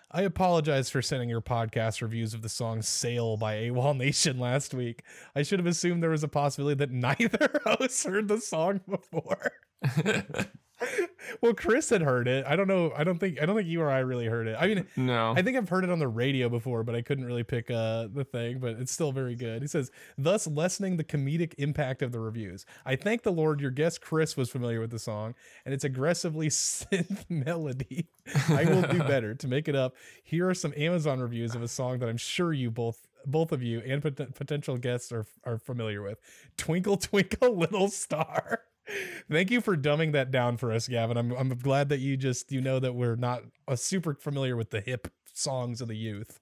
I 0.09 0.21
apologize 0.21 0.89
for 0.89 1.01
sending 1.01 1.27
your 1.27 1.41
podcast 1.41 2.01
reviews 2.01 2.33
of 2.33 2.41
the 2.41 2.49
song 2.49 2.81
"Sail" 2.81 3.35
by 3.35 3.55
AWOL 3.55 3.97
Nation 3.97 4.39
last 4.41 4.73
week. 4.73 5.03
I 5.35 5.43
should 5.43 5.59
have 5.59 5.67
assumed 5.67 6.01
there 6.01 6.09
was 6.09 6.23
a 6.23 6.29
possibility 6.29 6.75
that 6.75 6.91
neither 7.19 7.61
host 7.65 8.05
heard 8.05 8.27
the 8.27 8.39
song 8.39 8.81
before." 8.87 9.51
well, 11.41 11.53
Chris 11.53 11.89
had 11.89 12.01
heard 12.01 12.27
it. 12.27 12.45
I 12.45 12.55
don't 12.55 12.67
know. 12.67 12.91
I 12.95 13.03
don't 13.03 13.17
think. 13.17 13.41
I 13.41 13.45
don't 13.45 13.55
think 13.55 13.67
you 13.67 13.81
or 13.81 13.89
I 13.89 13.99
really 13.99 14.27
heard 14.27 14.47
it. 14.47 14.55
I 14.59 14.67
mean, 14.67 14.87
no. 14.95 15.33
I 15.35 15.41
think 15.41 15.57
I've 15.57 15.69
heard 15.69 15.83
it 15.83 15.89
on 15.89 15.99
the 15.99 16.07
radio 16.07 16.49
before, 16.49 16.83
but 16.83 16.95
I 16.95 17.01
couldn't 17.01 17.25
really 17.25 17.43
pick 17.43 17.71
uh, 17.71 18.07
the 18.13 18.23
thing. 18.23 18.59
But 18.59 18.77
it's 18.79 18.91
still 18.91 19.11
very 19.11 19.35
good. 19.35 19.61
He 19.61 19.67
says, 19.67 19.91
thus 20.17 20.47
lessening 20.47 20.97
the 20.97 21.03
comedic 21.03 21.53
impact 21.57 22.01
of 22.01 22.11
the 22.11 22.19
reviews. 22.19 22.65
I 22.85 22.95
thank 22.95 23.23
the 23.23 23.31
Lord 23.31 23.59
your 23.59 23.71
guest 23.71 24.01
Chris 24.01 24.37
was 24.37 24.49
familiar 24.49 24.79
with 24.79 24.91
the 24.91 24.99
song 24.99 25.35
and 25.65 25.73
its 25.73 25.83
aggressively 25.83 26.47
synth 26.49 27.29
melody. 27.29 28.07
I 28.49 28.65
will 28.65 28.83
do 28.83 28.99
better 28.99 29.33
to 29.35 29.47
make 29.47 29.67
it 29.67 29.75
up. 29.75 29.95
Here 30.23 30.47
are 30.49 30.53
some 30.53 30.73
Amazon 30.77 31.19
reviews 31.19 31.55
of 31.55 31.61
a 31.63 31.67
song 31.67 31.99
that 31.99 32.09
I'm 32.09 32.17
sure 32.17 32.53
you 32.53 32.71
both. 32.71 33.07
Both 33.25 33.51
of 33.51 33.61
you 33.61 33.81
and 33.85 34.01
pot- 34.01 34.35
potential 34.35 34.77
guests 34.77 35.11
are 35.11 35.25
are 35.43 35.57
familiar 35.57 36.01
with. 36.01 36.17
Twinkle 36.55 36.95
Twinkle 36.95 37.57
Little 37.57 37.89
Star. 37.89 38.61
Thank 39.31 39.51
you 39.51 39.61
for 39.61 39.75
dumbing 39.75 40.13
that 40.13 40.31
down 40.31 40.57
for 40.57 40.71
us, 40.71 40.87
Gavin. 40.87 41.17
I'm 41.17 41.31
I'm 41.31 41.49
glad 41.57 41.89
that 41.89 41.99
you 41.99 42.15
just 42.17 42.51
you 42.51 42.61
know 42.61 42.79
that 42.79 42.93
we're 42.95 43.15
not 43.15 43.43
uh, 43.67 43.75
super 43.75 44.13
familiar 44.15 44.55
with 44.55 44.69
the 44.69 44.81
hip 44.81 45.09
songs 45.33 45.81
of 45.81 45.87
the 45.87 45.97
youth. 45.97 46.39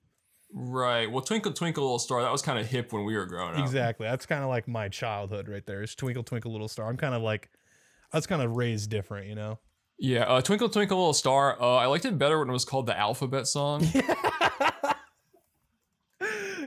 right. 0.54 1.12
Well, 1.12 1.22
Twinkle 1.24 1.54
Twinkle 1.54 1.84
Little 1.84 2.00
Star, 2.00 2.22
that 2.22 2.32
was 2.32 2.42
kind 2.42 2.60
of 2.60 2.68
hip 2.68 2.94
when 2.94 3.04
we 3.04 3.16
were 3.16 3.26
growing 3.26 3.56
up. 3.56 3.60
Exactly. 3.60 4.08
That's 4.08 4.26
kind 4.26 4.44
of 4.44 4.50
like 4.50 4.68
my 4.68 4.90
childhood 4.90 5.50
right 5.50 5.66
there. 5.66 5.82
Is 5.82 5.96
Twinkle 5.96 6.24
Twinkle 6.24 6.52
Little 6.52 6.68
Star. 6.68 6.88
I'm 6.90 6.98
kind 6.98 7.16
of 7.16 7.22
like 7.22 7.50
I 8.14 8.18
was 8.18 8.28
kind 8.28 8.42
of 8.42 8.56
raised 8.56 8.90
different, 8.90 9.28
you 9.28 9.36
know. 9.36 9.60
Yeah. 9.98 10.24
Uh, 10.24 10.42
Twinkle 10.42 10.70
Twinkle 10.70 10.98
Little 10.98 11.14
Star, 11.14 11.62
uh, 11.62 11.76
I 11.76 11.88
liked 11.88 12.06
it 12.06 12.18
better 12.18 12.40
when 12.40 12.50
it 12.50 12.54
was 12.54 12.66
called 12.66 12.86
the 12.86 12.98
Alphabet 12.98 13.48
Song. 13.48 13.86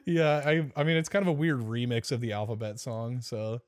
yeah, 0.07 0.43
I 0.45 0.71
I 0.77 0.85
mean 0.85 0.97
it's 0.97 1.09
kind 1.09 1.23
of 1.23 1.29
a 1.29 1.33
weird 1.33 1.61
remix 1.61 2.13
of 2.13 2.21
the 2.21 2.33
alphabet 2.33 2.81
song, 2.81 3.21
so 3.21 3.61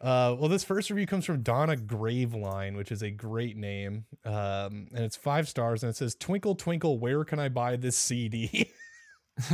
uh, 0.00 0.36
well, 0.38 0.48
this 0.48 0.64
first 0.64 0.90
review 0.90 1.06
comes 1.06 1.24
from 1.24 1.42
Donna 1.42 1.76
Graveline, 1.76 2.76
which 2.76 2.92
is 2.92 3.02
a 3.02 3.10
great 3.10 3.56
name, 3.56 4.06
um, 4.24 4.88
and 4.94 5.04
it's 5.04 5.16
five 5.16 5.48
stars, 5.48 5.82
and 5.82 5.90
it 5.90 5.96
says, 5.96 6.14
"Twinkle, 6.14 6.54
twinkle, 6.54 6.98
where 6.98 7.24
can 7.24 7.38
I 7.38 7.48
buy 7.48 7.76
this 7.76 7.96
CD?" 7.96 8.70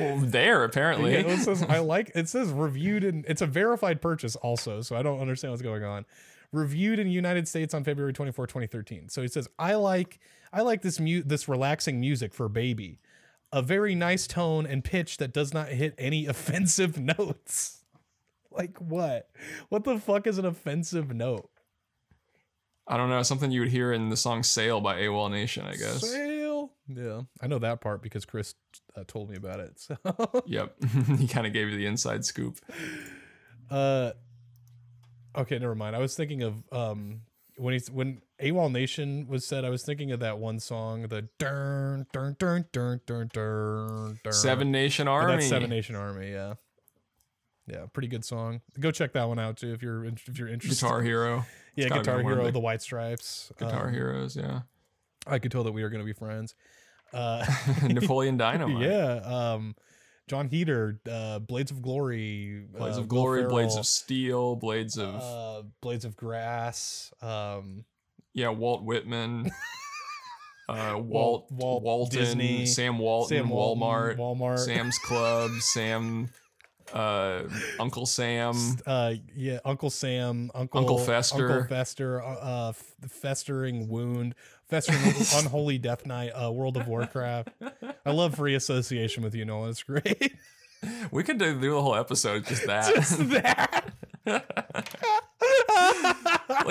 well, 0.00 0.18
there, 0.18 0.64
apparently. 0.64 1.12
Yeah, 1.12 1.20
it 1.20 1.40
says 1.40 1.62
I 1.68 1.78
like 1.78 2.12
it 2.14 2.28
says 2.28 2.50
reviewed 2.50 3.04
and 3.04 3.24
it's 3.28 3.42
a 3.42 3.46
verified 3.46 4.00
purchase 4.00 4.36
also, 4.36 4.80
so 4.80 4.96
I 4.96 5.02
don't 5.02 5.20
understand 5.20 5.52
what's 5.52 5.62
going 5.62 5.84
on. 5.84 6.04
Reviewed 6.52 6.98
in 6.98 7.08
United 7.08 7.48
States 7.48 7.72
on 7.74 7.84
February 7.84 8.12
24, 8.12 8.46
2013. 8.46 9.08
So 9.08 9.22
he 9.22 9.28
says 9.28 9.48
I 9.58 9.74
like 9.74 10.20
I 10.52 10.62
like 10.62 10.82
this 10.82 10.98
mu- 11.00 11.22
this 11.22 11.48
relaxing 11.48 12.00
music 12.00 12.34
for 12.34 12.48
baby. 12.48 12.98
A 13.52 13.62
very 13.62 13.94
nice 13.94 14.26
tone 14.26 14.66
and 14.66 14.82
pitch 14.82 15.18
that 15.18 15.32
does 15.32 15.52
not 15.52 15.68
hit 15.68 15.94
any 15.98 16.26
offensive 16.28 16.98
notes. 16.98 17.81
Like 18.54 18.78
what? 18.78 19.28
What 19.68 19.84
the 19.84 19.98
fuck 19.98 20.26
is 20.26 20.38
an 20.38 20.44
offensive 20.44 21.12
note? 21.14 21.48
I 22.86 22.96
don't 22.96 23.08
know, 23.10 23.22
something 23.22 23.50
you 23.52 23.60
would 23.60 23.70
hear 23.70 23.92
in 23.92 24.08
the 24.10 24.16
song 24.16 24.42
Sail 24.42 24.80
by 24.80 24.96
AWOL 25.02 25.30
Nation, 25.30 25.64
I 25.64 25.72
guess. 25.72 26.00
Sail. 26.00 26.72
Yeah, 26.88 27.22
I 27.40 27.46
know 27.46 27.60
that 27.60 27.80
part 27.80 28.02
because 28.02 28.24
Chris 28.24 28.54
uh, 28.96 29.04
told 29.06 29.30
me 29.30 29.36
about 29.36 29.60
it. 29.60 29.72
So 30.04 30.42
Yep. 30.46 30.74
he 31.18 31.28
kind 31.28 31.46
of 31.46 31.52
gave 31.52 31.68
you 31.68 31.76
the 31.76 31.86
inside 31.86 32.24
scoop. 32.24 32.58
Uh, 33.70 34.12
okay, 35.36 35.58
never 35.58 35.74
mind. 35.74 35.94
I 35.94 36.00
was 36.00 36.16
thinking 36.16 36.42
of 36.42 36.54
um, 36.72 37.22
when 37.56 37.72
he's 37.72 37.90
when 37.90 38.20
AWOL 38.40 38.70
Nation 38.70 39.26
was 39.28 39.46
said, 39.46 39.64
I 39.64 39.70
was 39.70 39.84
thinking 39.84 40.10
of 40.10 40.20
that 40.20 40.38
one 40.38 40.58
song, 40.58 41.02
the 41.02 41.28
dun 41.38 42.06
dun 42.12 42.36
dun 42.38 42.66
dun 42.72 43.00
dun. 43.06 43.28
dun. 44.24 44.32
Seven 44.32 44.70
Nation 44.72 45.06
But 45.06 45.12
Army. 45.12 45.32
That's 45.36 45.48
Seven 45.48 45.70
Nation 45.70 45.94
Army. 45.94 46.32
Yeah, 46.32 46.54
yeah, 47.66 47.86
pretty 47.92 48.08
good 48.08 48.24
song. 48.24 48.60
Go 48.80 48.90
check 48.90 49.12
that 49.12 49.28
one 49.28 49.38
out 49.38 49.56
too 49.56 49.72
if 49.72 49.82
you're 49.82 50.04
in- 50.04 50.18
if 50.26 50.38
you're 50.38 50.48
interested. 50.48 50.84
Guitar 50.84 51.02
Hero. 51.02 51.44
yeah, 51.76 51.88
gotta 51.88 52.00
Guitar 52.00 52.20
Hero, 52.22 52.44
the 52.46 52.52
the 52.52 52.60
White 52.60 52.82
Stripes, 52.82 53.50
Guitar 53.58 53.88
Um, 53.88 53.92
Heroes, 53.94 54.36
yeah. 54.36 54.60
I 55.26 55.38
could 55.38 55.52
tell 55.52 55.62
that 55.64 55.72
we 55.72 55.82
are 55.84 55.88
going 55.90 56.00
to 56.00 56.06
be 56.06 56.12
friends. 56.12 56.54
Uh, 57.12 57.44
Napoleon 57.84 58.36
Dynamite. 58.36 58.82
yeah, 58.90 59.20
um, 59.24 59.76
Jon 60.28 60.48
Heder, 60.48 60.98
uh, 61.10 61.38
Blades 61.38 61.70
of 61.70 61.80
Glory, 61.82 62.64
Blades 62.76 62.96
uh, 62.96 63.02
of 63.02 63.08
Glory, 63.08 63.44
Blades 63.44 63.76
of 63.76 63.86
Steel, 63.86 64.56
Blades 64.56 64.96
of 64.98 65.14
uh, 65.16 65.62
Blades 65.80 66.04
of 66.04 66.16
Grass, 66.16 67.12
um, 67.22 67.84
yeah, 68.32 68.48
Walt 68.48 68.82
Whitman, 68.82 69.50
uh, 70.68 70.94
Walt- 70.96 71.04
Walt, 71.04 71.52
Walt 71.52 71.82
Walton, 71.82 72.18
Disney, 72.18 72.66
Sam 72.66 72.98
Walton, 72.98 73.36
Sam 73.38 73.48
Walton, 73.48 73.82
Walmart, 73.82 74.16
Walmart, 74.16 74.58
Sam's 74.60 74.98
Club, 74.98 75.50
Sam, 75.60 76.30
uh, 76.92 77.42
Uncle 77.80 78.06
Sam, 78.06 78.54
uh, 78.86 79.14
yeah, 79.34 79.58
Uncle 79.64 79.90
Sam, 79.90 80.50
Uncle 80.54 80.80
Uncle 80.80 80.98
Fester. 80.98 81.50
Uncle 81.50 81.68
Fester, 81.68 82.22
uh, 82.22 82.26
uh, 82.26 82.68
f- 82.70 82.94
festering 83.08 83.88
wound, 83.88 84.34
festering 84.68 85.00
unholy 85.36 85.78
death 85.78 86.06
knight, 86.06 86.30
uh, 86.30 86.50
World 86.50 86.76
of 86.76 86.86
Warcraft. 86.86 87.50
I 88.04 88.10
love 88.10 88.34
free 88.36 88.54
association 88.54 89.22
with 89.22 89.34
you, 89.34 89.44
Nolan. 89.44 89.70
It's 89.70 89.82
great. 89.82 90.34
We 91.12 91.22
could 91.22 91.38
do, 91.38 91.54
do 91.60 91.70
the 91.70 91.80
whole 91.80 91.94
episode 91.94 92.44
just 92.44 92.66
that. 92.66 92.92
Just 92.92 93.16
that. 93.30 93.92
Like 94.26 94.48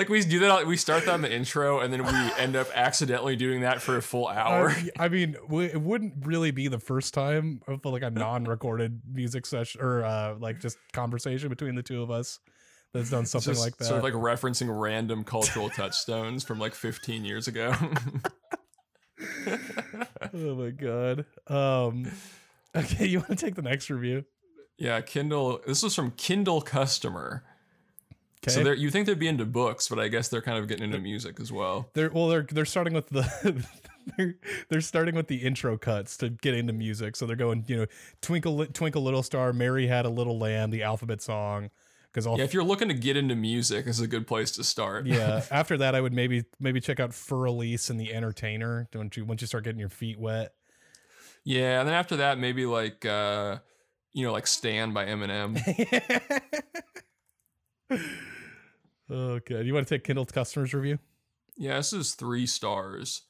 we 0.08 0.22
do 0.22 0.40
that. 0.40 0.66
We 0.66 0.76
start 0.76 1.04
that 1.06 1.14
in 1.16 1.22
the 1.22 1.32
intro, 1.32 1.80
and 1.80 1.92
then 1.92 2.04
we 2.04 2.32
end 2.38 2.56
up 2.56 2.68
accidentally 2.74 3.36
doing 3.36 3.60
that 3.60 3.82
for 3.82 3.96
a 3.96 4.02
full 4.02 4.28
hour. 4.28 4.70
I, 4.70 4.90
I 4.98 5.08
mean, 5.08 5.36
it 5.50 5.80
wouldn't 5.80 6.26
really 6.26 6.50
be 6.50 6.68
the 6.68 6.78
first 6.78 7.14
time 7.14 7.62
of 7.66 7.84
like 7.84 8.02
a 8.02 8.10
non-recorded 8.10 9.02
music 9.12 9.46
session 9.46 9.80
or 9.80 10.04
uh, 10.04 10.34
like 10.38 10.60
just 10.60 10.78
conversation 10.92 11.48
between 11.48 11.74
the 11.74 11.82
two 11.82 12.02
of 12.02 12.10
us 12.10 12.38
that's 12.92 13.10
done 13.10 13.26
something 13.26 13.52
Just 13.52 13.64
like 13.64 13.76
that. 13.78 13.86
Sort 13.86 13.98
of 13.98 14.04
like 14.04 14.14
referencing 14.14 14.68
random 14.70 15.24
cultural 15.24 15.70
touchstones 15.70 16.44
from 16.44 16.58
like 16.58 16.74
15 16.74 17.24
years 17.24 17.48
ago. 17.48 17.74
oh 20.34 20.54
my 20.54 20.70
god. 20.70 21.24
Um, 21.46 22.10
okay, 22.76 23.06
you 23.06 23.20
want 23.20 23.30
to 23.30 23.36
take 23.36 23.54
the 23.54 23.62
next 23.62 23.88
review? 23.90 24.24
Yeah, 24.82 25.00
Kindle. 25.00 25.60
This 25.66 25.82
was 25.82 25.94
from 25.94 26.10
Kindle 26.12 26.60
Customer. 26.60 27.44
Okay. 28.44 28.52
So 28.52 28.64
they're, 28.64 28.74
you 28.74 28.90
think 28.90 29.06
they'd 29.06 29.18
be 29.18 29.28
into 29.28 29.44
books, 29.44 29.88
but 29.88 30.00
I 30.00 30.08
guess 30.08 30.26
they're 30.28 30.42
kind 30.42 30.58
of 30.58 30.66
getting 30.66 30.84
into 30.84 30.98
music 30.98 31.38
as 31.38 31.52
well. 31.52 31.88
They're 31.94 32.10
well, 32.10 32.26
they're 32.28 32.42
they're 32.42 32.64
starting 32.64 32.92
with 32.92 33.08
the 33.08 33.64
they're, 34.18 34.34
they're 34.68 34.80
starting 34.80 35.14
with 35.14 35.28
the 35.28 35.36
intro 35.36 35.78
cuts 35.78 36.16
to 36.18 36.30
get 36.30 36.54
into 36.54 36.72
music. 36.72 37.14
So 37.14 37.26
they're 37.26 37.36
going, 37.36 37.64
you 37.68 37.76
know, 37.76 37.86
Twinkle 38.20 38.66
Twinkle 38.66 39.02
Little 39.02 39.22
Star, 39.22 39.52
Mary 39.52 39.86
Had 39.86 40.06
a 40.06 40.10
Little 40.10 40.38
Lamb, 40.38 40.70
the 40.70 40.82
alphabet 40.82 41.22
song. 41.22 41.70
Because 42.12 42.26
Yeah, 42.26 42.44
if 42.44 42.52
you're 42.52 42.64
looking 42.64 42.88
to 42.88 42.94
get 42.94 43.16
into 43.16 43.36
music, 43.36 43.86
this 43.86 43.96
is 43.96 44.02
a 44.02 44.08
good 44.08 44.26
place 44.26 44.50
to 44.52 44.64
start. 44.64 45.06
yeah. 45.06 45.44
After 45.50 45.78
that, 45.78 45.94
I 45.94 46.00
would 46.00 46.12
maybe 46.12 46.44
maybe 46.58 46.80
check 46.80 46.98
out 46.98 47.14
Fur 47.14 47.44
Elise 47.44 47.90
and 47.90 47.98
the 48.00 48.12
Entertainer. 48.12 48.88
Don't 48.90 49.16
you 49.16 49.24
once 49.24 49.40
you 49.40 49.46
start 49.46 49.62
getting 49.62 49.78
your 49.80 49.88
feet 49.88 50.18
wet? 50.18 50.52
yeah, 51.44 51.78
and 51.78 51.88
then 51.88 51.94
after 51.94 52.16
that, 52.16 52.38
maybe 52.38 52.66
like 52.66 53.06
uh, 53.06 53.58
you 54.12 54.26
know, 54.26 54.32
like 54.32 54.46
"Stan" 54.46 54.92
by 54.92 55.06
Eminem. 55.06 55.56
okay. 59.10 59.60
Do 59.60 59.64
you 59.64 59.74
want 59.74 59.86
to 59.86 59.94
take 59.94 60.04
Kindle 60.04 60.26
customers 60.26 60.74
review? 60.74 60.98
Yeah, 61.56 61.76
this 61.76 61.92
is 61.92 62.14
three 62.14 62.46
stars, 62.46 63.22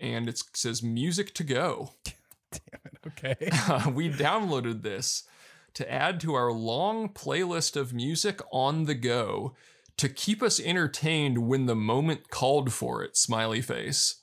and 0.00 0.28
it 0.28 0.42
says 0.54 0.82
"Music 0.82 1.34
to 1.34 1.44
Go." 1.44 1.90
Damn 2.50 2.80
it. 2.84 2.98
Okay. 3.06 3.36
we 3.92 4.10
downloaded 4.10 4.82
this 4.82 5.24
to 5.74 5.90
add 5.90 6.20
to 6.20 6.34
our 6.34 6.52
long 6.52 7.08
playlist 7.08 7.76
of 7.76 7.92
music 7.92 8.40
on 8.52 8.84
the 8.84 8.94
go 8.94 9.54
to 9.96 10.08
keep 10.08 10.42
us 10.42 10.60
entertained 10.60 11.38
when 11.46 11.66
the 11.66 11.74
moment 11.74 12.30
called 12.30 12.72
for 12.72 13.02
it. 13.02 13.16
Smiley 13.16 13.60
face. 13.60 14.16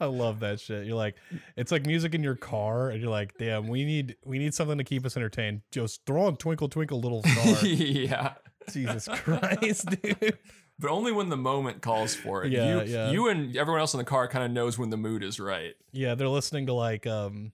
I 0.00 0.06
love 0.06 0.40
that 0.40 0.60
shit. 0.60 0.86
You're 0.86 0.96
like, 0.96 1.16
it's 1.56 1.72
like 1.72 1.86
music 1.86 2.14
in 2.14 2.22
your 2.22 2.36
car, 2.36 2.90
and 2.90 3.00
you're 3.00 3.10
like, 3.10 3.36
damn, 3.38 3.68
we 3.68 3.84
need 3.84 4.16
we 4.24 4.38
need 4.38 4.54
something 4.54 4.78
to 4.78 4.84
keep 4.84 5.04
us 5.06 5.16
entertained. 5.16 5.62
Just 5.70 6.04
throw 6.06 6.24
on 6.24 6.36
Twinkle 6.36 6.68
Twinkle 6.68 7.00
Little 7.00 7.22
Star. 7.26 7.66
yeah. 7.66 8.34
Jesus 8.72 9.08
Christ, 9.08 9.88
dude. 10.02 10.38
But 10.78 10.90
only 10.90 11.12
when 11.12 11.28
the 11.28 11.36
moment 11.36 11.82
calls 11.82 12.14
for 12.14 12.44
it. 12.44 12.52
Yeah, 12.52 12.82
you, 12.82 12.92
yeah. 12.92 13.10
you 13.10 13.28
and 13.28 13.56
everyone 13.56 13.80
else 13.80 13.92
in 13.94 13.98
the 13.98 14.04
car 14.04 14.28
kind 14.28 14.44
of 14.44 14.50
knows 14.50 14.78
when 14.78 14.90
the 14.90 14.96
mood 14.96 15.22
is 15.22 15.38
right. 15.40 15.74
Yeah, 15.92 16.14
they're 16.14 16.28
listening 16.28 16.66
to 16.66 16.72
like 16.72 17.06
um 17.06 17.52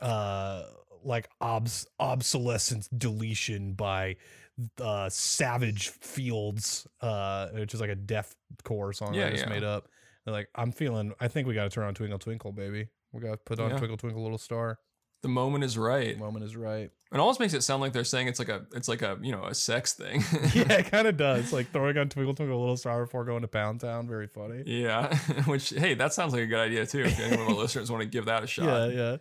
uh 0.00 0.62
like 1.04 1.28
obs 1.40 1.86
obsolescence 1.98 2.88
deletion 2.88 3.72
by 3.74 4.16
uh 4.80 5.08
Savage 5.08 5.88
Fields, 5.88 6.86
uh, 7.00 7.48
which 7.48 7.74
is 7.74 7.80
like 7.80 7.90
a 7.90 7.94
death 7.96 8.34
core 8.64 8.92
song 8.92 9.14
Yeah, 9.14 9.26
I 9.26 9.30
just 9.30 9.44
yeah. 9.44 9.50
made 9.50 9.64
up. 9.64 9.88
They're 10.24 10.32
like, 10.34 10.48
I'm 10.54 10.72
feeling 10.72 11.12
I 11.20 11.28
think 11.28 11.46
we 11.48 11.54
gotta 11.54 11.70
turn 11.70 11.84
on 11.84 11.94
Twinkle 11.94 12.18
Twinkle, 12.18 12.52
baby. 12.52 12.88
We 13.12 13.20
gotta 13.20 13.36
put 13.36 13.58
on 13.60 13.70
Yeah. 13.70 13.76
Twinkle 13.78 13.96
Twinkle 13.96 14.22
Little 14.22 14.38
Star. 14.38 14.78
The 15.22 15.28
moment 15.28 15.62
is 15.62 15.78
right. 15.78 16.14
The 16.14 16.20
Moment 16.20 16.44
is 16.44 16.56
right. 16.56 16.90
It 17.12 17.18
almost 17.20 17.38
makes 17.38 17.54
it 17.54 17.62
sound 17.62 17.80
like 17.80 17.92
they're 17.92 18.02
saying 18.02 18.26
it's 18.26 18.40
like 18.40 18.48
a 18.48 18.66
it's 18.74 18.88
like 18.88 19.02
a 19.02 19.18
you 19.22 19.30
know 19.30 19.44
a 19.44 19.54
sex 19.54 19.92
thing. 19.92 20.24
yeah, 20.54 20.72
it 20.72 20.86
kind 20.90 21.06
of 21.06 21.16
does. 21.16 21.52
Like 21.52 21.70
throwing 21.70 21.96
on 21.96 22.08
Twinkle 22.08 22.34
Twinkle 22.34 22.58
Little 22.58 22.76
Star 22.76 23.04
before 23.04 23.24
going 23.24 23.42
to 23.42 23.48
Pound 23.48 23.80
Town. 23.80 24.08
Very 24.08 24.26
funny. 24.26 24.64
yeah. 24.66 25.16
Which 25.46 25.70
hey, 25.70 25.94
that 25.94 26.12
sounds 26.12 26.32
like 26.32 26.42
a 26.42 26.46
good 26.46 26.58
idea 26.58 26.86
too. 26.86 27.02
If 27.04 27.20
any 27.20 27.34
of 27.34 27.40
our 27.40 27.54
listeners 27.54 27.90
want 27.90 28.02
to 28.02 28.08
give 28.08 28.24
that 28.24 28.42
a 28.42 28.46
shot. 28.48 28.90
Yeah, 28.92 29.16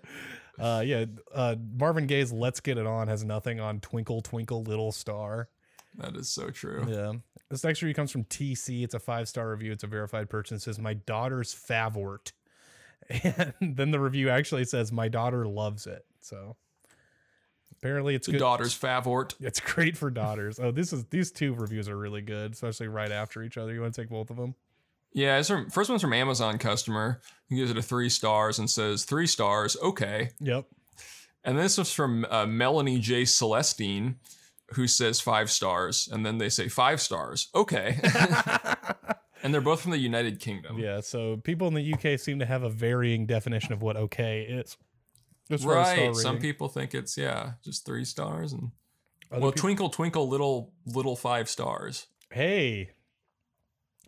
yeah. 0.59 0.63
Uh, 0.63 0.81
yeah, 0.81 1.05
uh, 1.33 1.55
Marvin 1.77 2.07
Gaye's 2.07 2.31
"Let's 2.31 2.59
Get 2.59 2.77
It 2.77 2.85
On" 2.85 3.07
has 3.07 3.23
nothing 3.23 3.59
on 3.59 3.79
"Twinkle 3.79 4.21
Twinkle 4.21 4.63
Little 4.63 4.91
Star." 4.91 5.49
That 5.97 6.15
is 6.15 6.29
so 6.29 6.49
true. 6.49 6.85
Yeah, 6.87 7.13
this 7.51 7.63
next 7.63 7.81
review 7.81 7.93
comes 7.93 8.11
from 8.11 8.23
TC. 8.25 8.83
It's 8.83 8.93
a 8.93 8.99
five 8.99 9.27
star 9.27 9.49
review. 9.51 9.71
It's 9.71 9.83
a 9.83 9.87
verified 9.87 10.29
purchase. 10.29 10.61
It 10.61 10.63
says 10.63 10.79
my 10.79 10.93
daughter's 10.95 11.53
favort, 11.53 12.31
and 13.09 13.53
then 13.77 13.91
the 13.91 13.99
review 13.99 14.29
actually 14.29 14.65
says 14.65 14.91
my 14.91 15.07
daughter 15.07 15.45
loves 15.47 15.85
it. 15.87 16.05
So 16.21 16.55
apparently, 17.71 18.15
it's 18.15 18.25
The 18.27 18.33
good. 18.33 18.39
daughter's 18.39 18.77
favort. 18.77 19.35
It's 19.39 19.59
great 19.59 19.97
for 19.97 20.09
daughters. 20.09 20.59
Oh, 20.59 20.71
this 20.71 20.93
is 20.93 21.05
these 21.05 21.31
two 21.31 21.53
reviews 21.53 21.87
are 21.89 21.97
really 21.97 22.21
good, 22.21 22.53
especially 22.53 22.87
right 22.87 23.11
after 23.11 23.43
each 23.43 23.57
other. 23.57 23.73
You 23.73 23.81
want 23.81 23.93
to 23.93 24.01
take 24.01 24.09
both 24.09 24.29
of 24.29 24.37
them? 24.37 24.55
Yeah, 25.13 25.39
it's 25.39 25.49
from, 25.49 25.69
first 25.69 25.89
one's 25.89 26.01
from 26.01 26.13
Amazon 26.13 26.57
customer. 26.57 27.19
He 27.49 27.57
gives 27.57 27.69
it 27.69 27.77
a 27.77 27.81
three 27.81 28.07
stars 28.07 28.59
and 28.59 28.69
says 28.69 29.03
three 29.03 29.27
stars, 29.27 29.75
okay. 29.83 30.29
Yep. 30.39 30.67
And 31.43 31.57
this 31.59 31.77
was 31.77 31.91
from 31.91 32.25
uh, 32.29 32.45
Melanie 32.45 32.97
J. 32.99 33.23
Celestine, 33.25 34.15
who 34.73 34.87
says 34.87 35.19
five 35.19 35.51
stars, 35.51 36.07
and 36.11 36.25
then 36.25 36.37
they 36.37 36.49
say 36.49 36.67
five 36.67 37.01
stars, 37.01 37.49
okay. 37.53 37.99
and 39.43 39.53
they're 39.53 39.61
both 39.61 39.81
from 39.81 39.91
the 39.91 39.97
United 39.97 40.39
Kingdom. 40.39 40.79
Yeah. 40.79 41.01
So 41.01 41.37
people 41.37 41.67
in 41.67 41.73
the 41.73 41.93
UK 41.93 42.19
seem 42.19 42.39
to 42.39 42.45
have 42.45 42.63
a 42.63 42.69
varying 42.69 43.25
definition 43.25 43.73
of 43.73 43.81
what 43.81 43.97
okay 43.97 44.41
is. 44.41 44.77
As 45.49 45.63
far 45.63 45.79
as 45.79 45.89
star 45.91 46.07
Right. 46.07 46.15
Some 46.15 46.39
people 46.39 46.69
think 46.69 46.93
it's 46.93 47.17
yeah, 47.17 47.53
just 47.63 47.85
three 47.85 48.05
stars, 48.05 48.53
and 48.53 48.71
Other 49.31 49.41
well, 49.41 49.51
peop- 49.51 49.61
twinkle 49.61 49.89
twinkle 49.89 50.29
little 50.29 50.71
little 50.85 51.15
five 51.15 51.49
stars. 51.49 52.07
hey, 52.31 52.91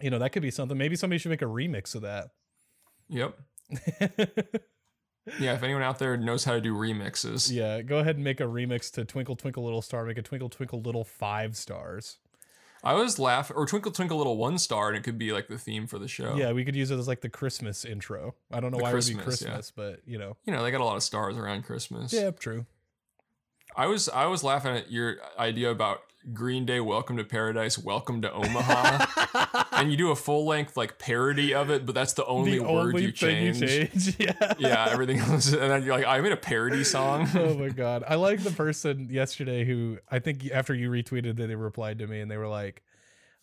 you 0.02 0.10
know 0.10 0.20
that 0.20 0.32
could 0.32 0.42
be 0.42 0.52
something. 0.52 0.78
Maybe 0.78 0.96
somebody 0.96 1.20
should 1.20 1.30
make 1.30 1.42
a 1.42 1.46
remix 1.46 1.96
of 1.96 2.04
that. 2.04 2.30
Yep. 3.10 3.38
Yeah. 5.40 5.54
If 5.54 5.64
anyone 5.64 5.84
out 5.84 6.00
there 6.00 6.18
knows 6.18 6.44
how 6.44 6.54
to 6.54 6.62
do 6.62 6.76
remixes, 6.76 7.52
yeah, 7.52 7.82
go 7.82 8.00
ahead 8.00 8.16
and 8.16 8.24
make 8.24 8.40
a 8.40 8.46
remix 8.46 8.92
to 8.92 9.06
Twinkle 9.06 9.36
Twinkle 9.36 9.64
Little 9.64 9.82
Star. 9.82 10.06
Make 10.06 10.18
a 10.18 10.22
Twinkle 10.22 10.50
Twinkle 10.50 10.82
Little 10.82 11.04
five 11.04 11.56
stars. 11.56 12.18
I 12.84 12.92
always 12.92 13.18
laugh 13.18 13.50
or 13.56 13.66
twinkle 13.66 13.94
twinkle 13.94 14.18
little 14.18 14.36
one 14.36 14.58
star, 14.58 14.90
and 14.90 14.98
it 14.98 15.04
could 15.04 15.18
be 15.18 15.32
like 15.32 15.48
the 15.48 15.58
theme 15.58 15.88
for 15.88 15.98
the 15.98 16.10
show. 16.10 16.36
Yeah, 16.36 16.52
we 16.52 16.66
could 16.66 16.76
use 16.76 16.92
it 16.92 16.98
as 17.00 17.08
like 17.08 17.22
the 17.22 17.30
Christmas 17.30 17.86
intro. 17.86 18.36
I 18.52 18.60
don't 18.60 18.72
know 18.72 18.78
The 18.78 18.84
why 18.84 18.92
it 18.92 18.96
would 18.96 19.08
be 19.08 19.14
Christmas, 19.14 19.42
yeah. 19.42 19.48
Christmas, 19.48 19.72
but 19.74 20.02
you 20.06 20.18
know. 20.18 20.36
You 20.44 20.52
know, 20.52 20.62
they 20.64 20.72
got 20.72 20.82
a 20.82 20.84
lot 20.84 20.98
of 20.98 21.04
stars 21.04 21.38
around 21.38 21.64
Christmas. 21.64 22.12
Yeah, 22.12 22.32
true. 22.32 22.66
I 23.78 23.88
was 23.88 24.10
I 24.10 24.26
was 24.26 24.44
laughing 24.44 24.76
at 24.76 24.92
your 24.92 25.16
idea 25.40 25.72
about 25.72 26.02
Green 26.34 26.66
Day 26.66 26.82
Welcome 26.82 27.16
to 27.18 27.24
Paradise, 27.24 27.80
Welcome 27.80 28.22
to 28.22 28.32
Omaha. 28.34 29.63
and 29.84 29.92
you 29.92 29.98
do 29.98 30.12
a 30.12 30.16
full 30.16 30.46
length 30.46 30.76
like 30.76 30.98
parody 30.98 31.54
of 31.54 31.70
it, 31.70 31.86
but 31.86 31.94
that's 31.94 32.14
the 32.14 32.26
only 32.26 32.58
the 32.58 32.64
word 32.64 32.96
only 32.96 33.04
you 33.04 33.12
change. 33.12 33.62
you 33.62 33.68
change. 33.68 34.16
Yeah. 34.20 34.54
Yeah, 34.58 34.88
everything 34.90 35.20
else 35.20 35.52
and 35.52 35.62
then 35.62 35.84
you're 35.84 35.96
like, 35.96 36.06
I 36.06 36.20
made 36.22 36.32
a 36.32 36.38
parody 36.38 36.84
song. 36.84 37.28
oh 37.36 37.54
my 37.56 37.70
god. 37.70 38.04
I 38.08 38.16
like 38.16 38.42
the 38.44 38.52
person 38.52 39.10
yesterday 39.12 39.66
who 39.66 40.00
I 40.10 40.20
think 40.20 40.50
after 40.52 40.74
you 40.74 40.90
retweeted 40.90 41.36
that 41.38 41.48
they 41.48 41.56
replied 41.56 42.00
to 42.00 42.08
me 42.08 42.22
and 42.22 42.32
they 42.32 42.38
were 42.38 42.48
like, 42.48 42.82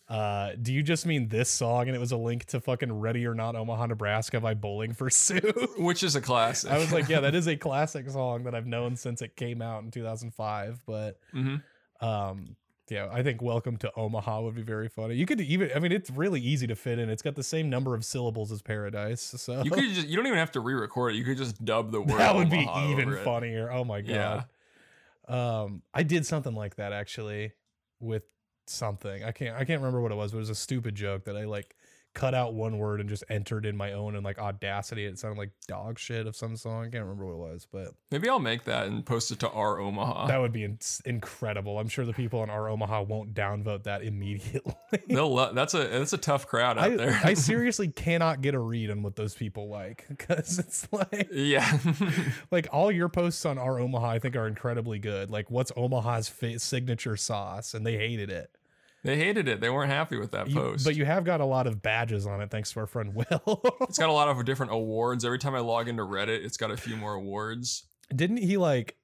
uh, 0.09 0.51
do 0.61 0.73
you 0.73 0.83
just 0.83 1.05
mean 1.05 1.29
this 1.29 1.49
song? 1.49 1.87
And 1.87 1.95
it 1.95 1.99
was 1.99 2.11
a 2.11 2.17
link 2.17 2.45
to 2.45 2.59
fucking 2.59 2.91
Ready 2.91 3.25
or 3.25 3.33
Not 3.33 3.55
Omaha, 3.55 3.85
Nebraska 3.85 4.41
by 4.41 4.55
Bowling 4.55 4.93
for 4.93 5.09
Soup. 5.09 5.55
Which 5.77 6.03
is 6.03 6.17
a 6.17 6.21
classic. 6.21 6.69
I 6.69 6.79
was 6.79 6.91
like, 6.91 7.07
yeah, 7.07 7.21
that 7.21 7.33
is 7.33 7.47
a 7.47 7.55
classic 7.55 8.09
song 8.09 8.43
that 8.43 8.53
I've 8.53 8.67
known 8.67 8.97
since 8.97 9.21
it 9.21 9.37
came 9.37 9.61
out 9.61 9.83
in 9.83 9.91
2005. 9.91 10.81
But 10.85 11.19
hmm 11.31 11.57
um, 12.01 12.55
yeah, 12.91 13.07
I 13.09 13.23
think 13.23 13.41
"Welcome 13.41 13.77
to 13.77 13.91
Omaha" 13.95 14.41
would 14.41 14.55
be 14.55 14.61
very 14.61 14.89
funny. 14.89 15.15
You 15.15 15.25
could 15.25 15.39
even, 15.39 15.71
I 15.73 15.79
mean, 15.79 15.93
it's 15.93 16.09
really 16.09 16.41
easy 16.41 16.67
to 16.67 16.75
fit 16.75 16.99
in. 16.99 17.09
It's 17.09 17.21
got 17.21 17.35
the 17.35 17.43
same 17.43 17.69
number 17.69 17.95
of 17.95 18.03
syllables 18.03 18.51
as 18.51 18.61
"Paradise," 18.61 19.21
so 19.21 19.63
You 19.63 19.71
could 19.71 19.85
just 19.85 20.07
you 20.09 20.17
don't 20.17 20.27
even 20.27 20.37
have 20.37 20.51
to 20.51 20.59
re-record 20.59 21.13
it. 21.13 21.15
You 21.17 21.23
could 21.23 21.37
just 21.37 21.63
dub 21.63 21.93
the 21.93 22.01
word. 22.01 22.19
that 22.19 22.35
would 22.35 22.49
be 22.49 22.67
even 22.89 23.15
funnier. 23.23 23.71
Oh 23.71 23.85
my 23.85 24.01
god. 24.01 24.45
Um, 25.25 25.83
I 25.93 26.03
did 26.03 26.25
something 26.25 26.53
like 26.53 26.75
that 26.75 26.91
actually 26.91 27.53
with 28.01 28.23
something. 28.67 29.23
I 29.23 29.31
can't 29.31 29.55
I 29.55 29.63
can't 29.63 29.79
remember 29.79 30.01
what 30.01 30.11
it 30.11 30.15
was, 30.15 30.33
but 30.33 30.39
it 30.39 30.41
was 30.41 30.49
a 30.49 30.55
stupid 30.55 30.93
joke 30.93 31.23
that 31.25 31.37
I 31.37 31.45
like 31.45 31.77
cut 32.13 32.33
out 32.35 32.53
one 32.53 32.77
word 32.77 32.99
and 32.99 33.07
just 33.07 33.23
entered 33.29 33.65
in 33.65 33.77
my 33.77 33.93
own 33.93 34.15
and 34.15 34.23
like 34.25 34.37
audacity. 34.37 35.05
It 35.05 35.17
sounded 35.17 35.37
like 35.39 35.51
dog 35.67 35.97
shit 35.97 36.27
of 36.27 36.35
some 36.35 36.57
song. 36.57 36.81
I 36.85 36.89
can't 36.89 37.03
remember 37.03 37.25
what 37.25 37.33
it 37.49 37.53
was, 37.53 37.67
but 37.71 37.93
Maybe 38.11 38.27
I'll 38.27 38.39
make 38.39 38.65
that 38.65 38.87
and 38.87 39.05
post 39.05 39.31
it 39.31 39.39
to 39.39 39.49
r/Omaha. 39.49 40.27
that 40.27 40.41
would 40.41 40.51
be 40.51 40.63
in- 40.65 40.79
incredible. 41.05 41.79
I'm 41.79 41.87
sure 41.87 42.05
the 42.05 42.13
people 42.13 42.43
in 42.43 42.49
r/Omaha 42.49 43.03
won't 43.03 43.33
downvote 43.33 43.83
that 43.83 44.03
immediately. 44.03 44.73
They'll 45.07 45.33
lo- 45.33 45.53
that's 45.53 45.73
a 45.73 45.87
that's 45.87 46.13
a 46.13 46.17
tough 46.17 46.47
crowd 46.47 46.77
out 46.77 46.83
I, 46.91 46.95
there. 46.97 47.19
I 47.23 47.33
seriously 47.35 47.87
cannot 47.87 48.41
get 48.41 48.55
a 48.55 48.59
read 48.59 48.91
on 48.91 49.03
what 49.03 49.15
those 49.15 49.33
people 49.33 49.69
like 49.69 50.05
because 50.09 50.59
it's 50.59 50.87
like 50.91 51.29
yeah. 51.31 51.77
like 52.51 52.67
all 52.71 52.91
your 52.91 53.07
posts 53.09 53.45
on 53.45 53.57
r/Omaha 53.57 54.09
I 54.09 54.19
think 54.19 54.35
are 54.35 54.47
incredibly 54.47 54.99
good. 54.99 55.29
Like 55.31 55.49
what's 55.49 55.71
Omaha's 55.77 56.27
fa- 56.27 56.59
signature 56.59 57.15
sauce 57.15 57.73
and 57.73 57.85
they 57.85 57.97
hated 57.97 58.29
it. 58.29 58.51
They 59.03 59.17
hated 59.17 59.47
it. 59.47 59.61
They 59.61 59.69
weren't 59.69 59.91
happy 59.91 60.17
with 60.17 60.31
that 60.31 60.49
You- 60.49 60.55
post. 60.55 60.85
but 60.85 60.95
you 60.95 61.05
have 61.05 61.23
got 61.23 61.41
a 61.41 61.45
lot 61.45 61.67
of 61.67 61.81
badges 61.81 62.25
on 62.27 62.41
it 62.41 62.51
thanks 62.51 62.71
to 62.73 62.79
our 62.81 62.87
friend 62.87 63.13
Will. 63.15 63.61
it's 63.81 63.97
got 63.97 64.09
a 64.09 64.13
lot 64.13 64.27
of 64.27 64.43
different 64.45 64.71
awards. 64.71 65.25
Every 65.25 65.39
time 65.39 65.55
I 65.55 65.59
log 65.59 65.87
into 65.87 66.03
Reddit, 66.03 66.43
it's 66.45 66.57
got 66.57 66.71
a 66.71 66.77
few 66.77 66.95
more 66.95 67.13
awards. 67.13 67.85
Didn't 68.15 68.37
he 68.37 68.57
like 68.57 68.97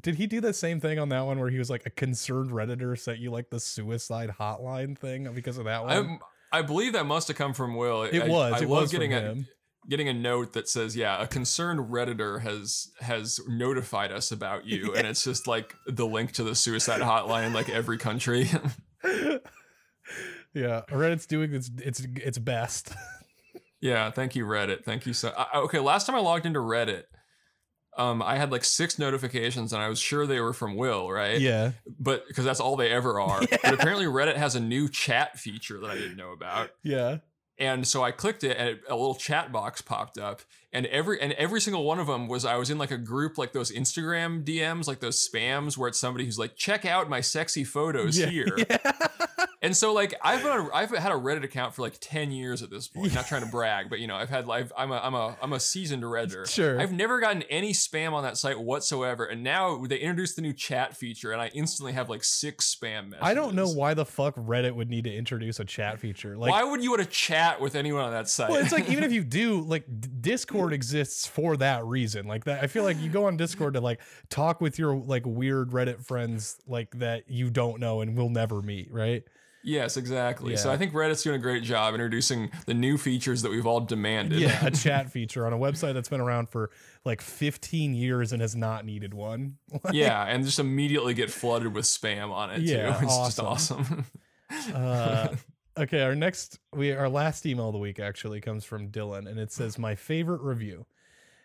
did 0.00 0.14
he 0.14 0.26
do 0.26 0.40
the 0.40 0.54
same 0.54 0.80
thing 0.80 0.98
on 0.98 1.10
that 1.10 1.22
one 1.26 1.38
where 1.38 1.50
he 1.50 1.58
was 1.58 1.68
like 1.68 1.84
a 1.84 1.90
concerned 1.90 2.50
redditor 2.50 2.98
sent 2.98 3.18
you 3.18 3.30
like 3.30 3.50
the 3.50 3.60
suicide 3.60 4.30
hotline 4.40 4.96
thing 4.96 5.30
because 5.34 5.58
of 5.58 5.64
that 5.66 5.84
one? 5.84 6.18
I 6.52 6.58
I 6.58 6.62
believe 6.62 6.92
that 6.92 7.06
must 7.06 7.28
have 7.28 7.36
come 7.36 7.54
from 7.54 7.74
Will. 7.76 8.02
it 8.04 8.22
I, 8.22 8.28
was. 8.28 8.52
I 8.54 8.58
it 8.64 8.68
love 8.68 8.82
was 8.82 8.92
getting 8.92 9.10
from 9.10 9.18
a 9.18 9.28
him. 9.28 9.46
getting 9.88 10.08
a 10.08 10.14
note 10.14 10.52
that 10.52 10.68
says, 10.68 10.94
"Yeah, 10.96 11.20
a 11.20 11.26
concerned 11.26 11.90
redditor 11.90 12.40
has 12.42 12.90
has 13.00 13.40
notified 13.48 14.12
us 14.12 14.30
about 14.30 14.66
you," 14.66 14.94
and 14.94 15.06
it's 15.06 15.24
just 15.24 15.46
like 15.46 15.74
the 15.86 16.06
link 16.06 16.32
to 16.32 16.44
the 16.44 16.54
suicide 16.54 17.00
hotline 17.00 17.52
like 17.54 17.68
every 17.68 17.98
country. 17.98 18.48
yeah, 20.54 20.82
Reddit's 20.90 21.26
doing 21.26 21.52
its 21.54 21.70
its 21.78 22.00
its 22.00 22.38
best. 22.38 22.92
yeah, 23.80 24.10
thank 24.10 24.34
you, 24.36 24.44
Reddit. 24.44 24.84
Thank 24.84 25.06
you 25.06 25.12
so. 25.12 25.32
I, 25.36 25.58
okay, 25.60 25.78
last 25.78 26.06
time 26.06 26.16
I 26.16 26.20
logged 26.20 26.46
into 26.46 26.60
Reddit, 26.60 27.04
um, 27.96 28.22
I 28.22 28.36
had 28.36 28.50
like 28.50 28.64
six 28.64 28.98
notifications, 28.98 29.72
and 29.72 29.82
I 29.82 29.88
was 29.88 29.98
sure 29.98 30.26
they 30.26 30.40
were 30.40 30.52
from 30.52 30.76
Will, 30.76 31.10
right? 31.10 31.40
yeah. 31.40 31.72
But 31.98 32.26
because 32.26 32.44
that's 32.44 32.60
all 32.60 32.76
they 32.76 32.90
ever 32.90 33.20
are. 33.20 33.40
But 33.62 33.74
apparently, 33.74 34.06
Reddit 34.06 34.36
has 34.36 34.54
a 34.54 34.60
new 34.60 34.88
chat 34.88 35.38
feature 35.38 35.78
that 35.80 35.90
I 35.90 35.94
didn't 35.94 36.16
know 36.16 36.32
about. 36.32 36.70
Yeah. 36.82 37.18
And 37.62 37.86
so 37.86 38.02
I 38.02 38.10
clicked 38.10 38.42
it, 38.42 38.56
and 38.56 38.80
a 38.88 38.96
little 38.96 39.14
chat 39.14 39.52
box 39.52 39.80
popped 39.80 40.18
up, 40.18 40.40
and 40.72 40.84
every 40.86 41.20
and 41.20 41.32
every 41.34 41.60
single 41.60 41.84
one 41.84 42.00
of 42.00 42.08
them 42.08 42.26
was 42.26 42.44
I 42.44 42.56
was 42.56 42.70
in 42.70 42.78
like 42.78 42.90
a 42.90 42.98
group 42.98 43.38
like 43.38 43.52
those 43.52 43.70
Instagram 43.70 44.42
DMs, 44.42 44.88
like 44.88 44.98
those 44.98 45.28
spams 45.28 45.78
where 45.78 45.88
it's 45.88 46.00
somebody 46.00 46.24
who's 46.24 46.40
like, 46.40 46.56
check 46.56 46.84
out 46.84 47.08
my 47.08 47.20
sexy 47.20 47.62
photos 47.62 48.18
yeah. 48.18 48.26
here. 48.26 48.48
And 49.62 49.76
so 49.76 49.92
like 49.92 50.12
I've 50.20 50.42
had 50.42 50.58
a, 50.58 50.68
I've 50.74 50.90
had 50.90 51.12
a 51.12 51.14
Reddit 51.14 51.44
account 51.44 51.72
for 51.72 51.82
like 51.82 51.94
ten 52.00 52.32
years 52.32 52.64
at 52.64 52.70
this 52.70 52.88
point. 52.88 53.14
Not 53.14 53.28
trying 53.28 53.44
to 53.44 53.48
brag, 53.48 53.88
but 53.88 54.00
you 54.00 54.08
know 54.08 54.16
I've 54.16 54.28
had 54.28 54.48
like 54.48 54.70
I'm 54.76 54.90
a 54.90 54.96
I'm 54.96 55.14
a 55.14 55.36
I'm 55.40 55.52
a 55.52 55.60
seasoned 55.60 56.02
redditor. 56.02 56.48
Sure. 56.48 56.80
I've 56.80 56.92
never 56.92 57.20
gotten 57.20 57.42
any 57.42 57.72
spam 57.72 58.12
on 58.12 58.24
that 58.24 58.36
site 58.36 58.58
whatsoever, 58.58 59.24
and 59.24 59.44
now 59.44 59.86
they 59.86 59.98
introduced 59.98 60.34
the 60.34 60.42
new 60.42 60.52
chat 60.52 60.96
feature, 60.96 61.30
and 61.30 61.40
I 61.40 61.46
instantly 61.54 61.92
have 61.92 62.10
like 62.10 62.24
six 62.24 62.74
spam 62.74 63.10
messages. 63.10 63.18
I 63.22 63.34
don't 63.34 63.54
know 63.54 63.68
why 63.68 63.94
the 63.94 64.04
fuck 64.04 64.34
Reddit 64.34 64.74
would 64.74 64.90
need 64.90 65.04
to 65.04 65.14
introduce 65.14 65.60
a 65.60 65.64
chat 65.64 66.00
feature. 66.00 66.36
Like 66.36 66.50
why 66.50 66.64
would 66.64 66.82
you 66.82 66.90
want 66.90 67.02
to 67.02 67.08
chat 67.08 67.60
with 67.60 67.76
anyone 67.76 68.02
on 68.02 68.10
that 68.10 68.28
site? 68.28 68.50
Well, 68.50 68.60
it's 68.60 68.72
like 68.72 68.90
even 68.90 69.04
if 69.04 69.12
you 69.12 69.22
do, 69.32 69.60
like 69.60 69.84
Discord 70.20 70.72
exists 70.72 71.24
for 71.24 71.56
that 71.58 71.84
reason. 71.84 72.26
Like 72.26 72.44
that, 72.46 72.64
I 72.64 72.66
feel 72.66 72.82
like 72.82 72.98
you 72.98 73.10
go 73.10 73.26
on 73.26 73.36
Discord 73.36 73.74
to 73.74 73.80
like 73.80 74.00
talk 74.28 74.60
with 74.60 74.76
your 74.76 74.96
like 74.96 75.22
weird 75.24 75.70
Reddit 75.70 76.04
friends 76.04 76.60
like 76.66 76.98
that 76.98 77.30
you 77.30 77.48
don't 77.48 77.78
know 77.78 78.00
and 78.00 78.16
will 78.16 78.28
never 78.28 78.60
meet, 78.60 78.92
right? 78.92 79.22
Yes, 79.64 79.96
exactly. 79.96 80.56
So 80.56 80.72
I 80.72 80.76
think 80.76 80.92
Reddit's 80.92 81.22
doing 81.22 81.36
a 81.36 81.38
great 81.38 81.62
job 81.62 81.94
introducing 81.94 82.50
the 82.66 82.74
new 82.74 82.98
features 82.98 83.42
that 83.42 83.50
we've 83.50 83.66
all 83.66 83.80
demanded. 83.80 84.40
Yeah, 84.40 84.66
a 84.66 84.70
chat 84.72 85.10
feature 85.10 85.46
on 85.46 85.52
a 85.52 85.58
website 85.58 85.94
that's 85.94 86.08
been 86.08 86.20
around 86.20 86.48
for 86.48 86.70
like 87.04 87.20
15 87.20 87.94
years 87.94 88.32
and 88.32 88.42
has 88.42 88.56
not 88.56 88.84
needed 88.84 89.14
one. 89.14 89.58
yeah, 89.92 90.24
and 90.24 90.44
just 90.44 90.58
immediately 90.58 91.14
get 91.14 91.30
flooded 91.30 91.72
with 91.74 91.84
spam 91.84 92.30
on 92.32 92.50
it 92.50 92.62
Yeah, 92.62 92.98
too. 92.98 93.04
It's 93.06 93.12
awesome. 93.12 93.46
just 93.54 93.72
awesome. 93.72 94.06
Uh, 94.74 95.28
okay, 95.78 96.02
our 96.02 96.14
next 96.14 96.58
we 96.74 96.92
our 96.92 97.08
last 97.08 97.46
email 97.46 97.68
of 97.68 97.72
the 97.72 97.78
week 97.78 97.98
actually 98.00 98.40
comes 98.40 98.64
from 98.64 98.88
Dylan, 98.90 99.28
and 99.28 99.38
it 99.38 99.52
says 99.52 99.78
my 99.78 99.94
favorite 99.94 100.42
review. 100.42 100.86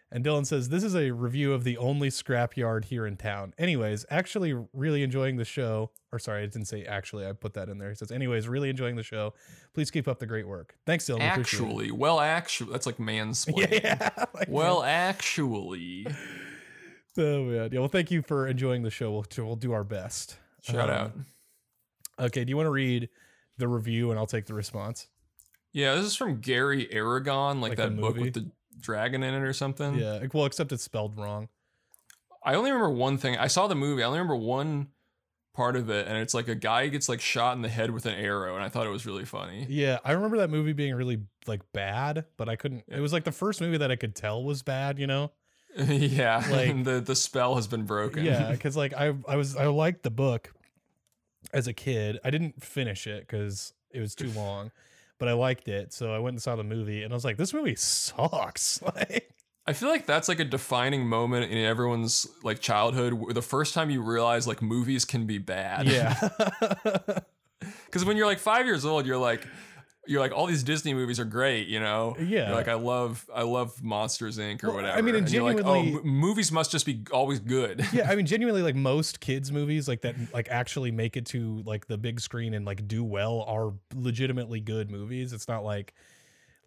And 0.10 0.24
Dylan 0.24 0.45
says 0.45 0.70
this 0.70 0.86
is 0.86 0.95
a 0.95 1.12
review 1.12 1.51
of 1.51 1.66
the 1.66 1.76
only 1.78 2.08
scrapyard 2.10 2.86
here 2.86 3.05
in 3.05 3.18
town. 3.18 3.53
Anyways, 3.58 4.05
actually 4.10 4.53
really 4.72 5.03
enjoying 5.03 5.36
the 5.36 5.43
show. 5.43 5.91
Or 6.14 6.20
sorry, 6.20 6.43
I 6.43 6.45
didn't 6.45 6.68
say 6.68 6.86
actually. 6.86 7.28
I 7.28 7.34
put 7.34 7.53
that 7.55 7.68
in 7.68 7.78
there. 7.78 7.89
He 7.89 7.95
says, 7.95 8.10
anyways, 8.12 8.47
really 8.47 8.70
enjoying 8.70 8.95
the 8.95 9.03
show. 9.03 9.34
Please 9.74 9.91
keep 9.91 10.08
up 10.08 10.20
the 10.20 10.26
great 10.26 10.47
work. 10.47 10.76
Thanks, 10.86 11.05
Dylan. 11.05 11.20
actually, 11.20 11.91
well, 11.91 12.22
actually, 12.22 12.72
that's 12.72 12.86
like 12.86 12.97
mansplaining. 12.97 13.84
yeah. 13.84 14.26
like- 14.34 14.47
Well, 14.49 14.82
actually, 14.84 16.08
oh 17.18 17.43
man. 17.43 17.70
Yeah. 17.74 17.80
Well, 17.80 17.89
thank 17.89 18.10
you 18.10 18.22
for 18.22 18.47
enjoying 18.47 18.84
the 18.84 18.89
show. 18.91 19.12
We'll 19.12 19.26
we'll 19.45 19.55
do 19.58 19.74
our 19.74 19.84
best. 19.84 20.38
shout 20.62 20.89
Um, 20.89 20.95
out. 20.95 22.28
Okay. 22.28 22.45
Do 22.45 22.49
you 22.49 22.55
want 22.58 22.68
to 22.68 22.72
read 22.72 23.10
the 23.58 23.68
review 23.68 24.10
and 24.12 24.20
I'll 24.20 24.26
take 24.28 24.45
the 24.45 24.53
response? 24.53 25.08
Yeah, 25.74 25.95
this 25.95 26.05
is 26.05 26.16
from 26.16 26.39
Gary 26.39 26.91
Aragon, 26.91 27.60
like, 27.62 27.72
Like 27.72 27.78
that 27.78 27.97
book 27.97 28.16
with 28.16 28.34
the 28.34 28.49
dragon 28.80 29.23
in 29.23 29.34
it 29.34 29.41
or 29.41 29.53
something. 29.53 29.95
Yeah. 29.95 30.23
Well, 30.34 30.45
except 30.45 30.71
it's 30.71 30.84
spelled 30.84 31.17
wrong. 31.17 31.49
I 32.43 32.55
only 32.55 32.71
remember 32.71 32.91
one 32.91 33.17
thing. 33.17 33.38
I 33.38 33.47
saw 33.47 33.67
the 33.67 33.75
movie. 33.75 34.03
I 34.03 34.05
only 34.07 34.19
remember 34.19 34.36
one 34.38 34.88
part 35.53 35.75
of 35.75 35.89
it, 35.89 36.07
and 36.07 36.17
it's 36.17 36.34
like 36.34 36.47
a 36.47 36.55
guy 36.55 36.88
gets 36.88 37.09
like 37.09 37.19
shot 37.19 37.55
in 37.55 37.61
the 37.63 37.69
head 37.69 37.91
with 37.91 38.05
an 38.05 38.13
arrow, 38.13 38.55
and 38.55 38.63
I 38.63 38.69
thought 38.69 38.86
it 38.86 38.91
was 38.91 39.05
really 39.05 39.25
funny. 39.25 39.65
Yeah, 39.67 39.97
I 40.05 40.11
remember 40.13 40.38
that 40.38 40.49
movie 40.49 40.73
being 40.73 40.93
really 40.95 41.23
like 41.47 41.61
bad, 41.73 42.25
but 42.38 42.47
I 42.47 42.55
couldn't. 42.55 42.84
It 42.88 42.99
was 42.99 43.11
like 43.11 43.23
the 43.23 43.32
first 43.32 43.59
movie 43.59 43.78
that 43.78 43.91
I 43.91 43.95
could 43.95 44.15
tell 44.15 44.43
was 44.43 44.61
bad, 44.63 44.99
you 44.99 45.07
know? 45.07 45.32
yeah, 45.78 46.43
Like- 46.51 46.84
the 46.84 47.01
the 47.01 47.15
spell 47.15 47.55
has 47.55 47.67
been 47.67 47.84
broken. 47.86 48.23
Yeah, 48.23 48.51
because 48.51 48.78
like 48.78 48.93
I 48.93 49.13
I 49.28 49.36
was 49.36 49.55
I 49.55 49.65
liked 49.65 50.03
the 50.03 50.11
book 50.11 50.53
as 51.53 51.67
a 51.67 51.73
kid. 51.73 52.19
I 52.23 52.30
didn't 52.30 52.63
finish 52.63 53.07
it 53.07 53.21
because 53.28 53.73
it 53.91 53.99
was 53.99 54.15
too 54.15 54.30
long, 54.31 54.72
but 55.19 55.27
I 55.27 55.34
liked 55.34 55.68
it, 55.68 55.94
so 55.94 56.14
I 56.14 56.19
went 56.19 56.35
and 56.35 56.41
saw 56.41 56.56
the 56.56 56.64
movie, 56.64 57.03
and 57.03 57.14
I 57.14 57.15
was 57.15 57.26
like, 57.26 57.38
this 57.38 57.53
movie 57.53 57.76
sucks. 57.76 58.81
Like, 58.95 59.30
I 59.65 59.73
feel 59.73 59.89
like 59.89 60.06
that's 60.06 60.30
like 60.30 60.39
a 60.39 60.45
defining 60.45 61.07
moment 61.07 61.52
in 61.52 61.57
everyone's 61.57 62.26
like 62.41 62.60
childhood, 62.60 63.14
the 63.34 63.41
first 63.41 63.73
time 63.73 63.89
you 63.89 64.02
realize 64.02 64.48
like 64.48 64.61
movies 64.61 65.03
can 65.03 65.26
be 65.26 65.39
bad. 65.39 65.88
yeah, 65.88 66.30
because 67.85 68.06
when 68.06 68.15
you're 68.15 68.27
like 68.27 68.39
five 68.39 68.65
years 68.65 68.85
old, 68.85 69.06
you're 69.06 69.18
like. 69.18 69.45
You're 70.07 70.19
like 70.19 70.31
all 70.31 70.45
these 70.45 70.63
Disney 70.63 70.93
movies 70.93 71.19
are 71.19 71.25
great, 71.25 71.67
you 71.67 71.79
know. 71.79 72.15
Yeah. 72.19 72.47
You're 72.47 72.55
like 72.55 72.67
I 72.67 72.73
love, 72.75 73.29
I 73.34 73.43
love 73.43 73.84
Monsters 73.84 74.38
Inc. 74.38 74.63
or 74.63 74.67
Well, 74.67 74.75
whatever. 74.77 74.97
I 74.97 75.01
mean, 75.01 75.15
and 75.15 75.25
and 75.25 75.34
you're 75.34 75.43
like, 75.43 75.63
oh, 75.65 75.75
m- 75.79 76.01
movies 76.07 76.51
must 76.51 76.71
just 76.71 76.85
be 76.85 77.03
always 77.11 77.39
good. 77.39 77.85
yeah. 77.93 78.09
I 78.09 78.15
mean, 78.17 78.25
genuinely, 78.25 78.61
like 78.61 78.75
most 78.75 79.19
kids' 79.19 79.51
movies, 79.51 79.88
like 79.88 80.01
that, 80.01 80.15
like 80.34 80.47
actually 80.49 80.91
make 80.91 81.17
it 81.17 81.25
to 81.27 81.61
like 81.65 81.88
the 81.88 81.97
big 81.97 82.19
screen 82.19 82.53
and 82.53 82.65
like 82.65 82.88
do 82.88 83.03
well, 83.03 83.43
are 83.47 83.73
legitimately 83.95 84.59
good 84.61 84.89
movies. 84.89 85.34
It's 85.34 85.47
not 85.47 85.63
like 85.63 85.93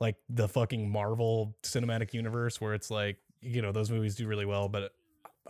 like 0.01 0.17
the 0.29 0.49
fucking 0.49 0.91
Marvel 0.91 1.55
cinematic 1.63 2.15
universe 2.15 2.61
where 2.61 2.75
it's 2.75 2.91
like 2.91 3.19
you 3.43 3.63
know 3.63 3.73
those 3.73 3.91
movies 3.91 4.15
do 4.17 4.27
really 4.27 4.47
well, 4.47 4.69
but 4.69 4.93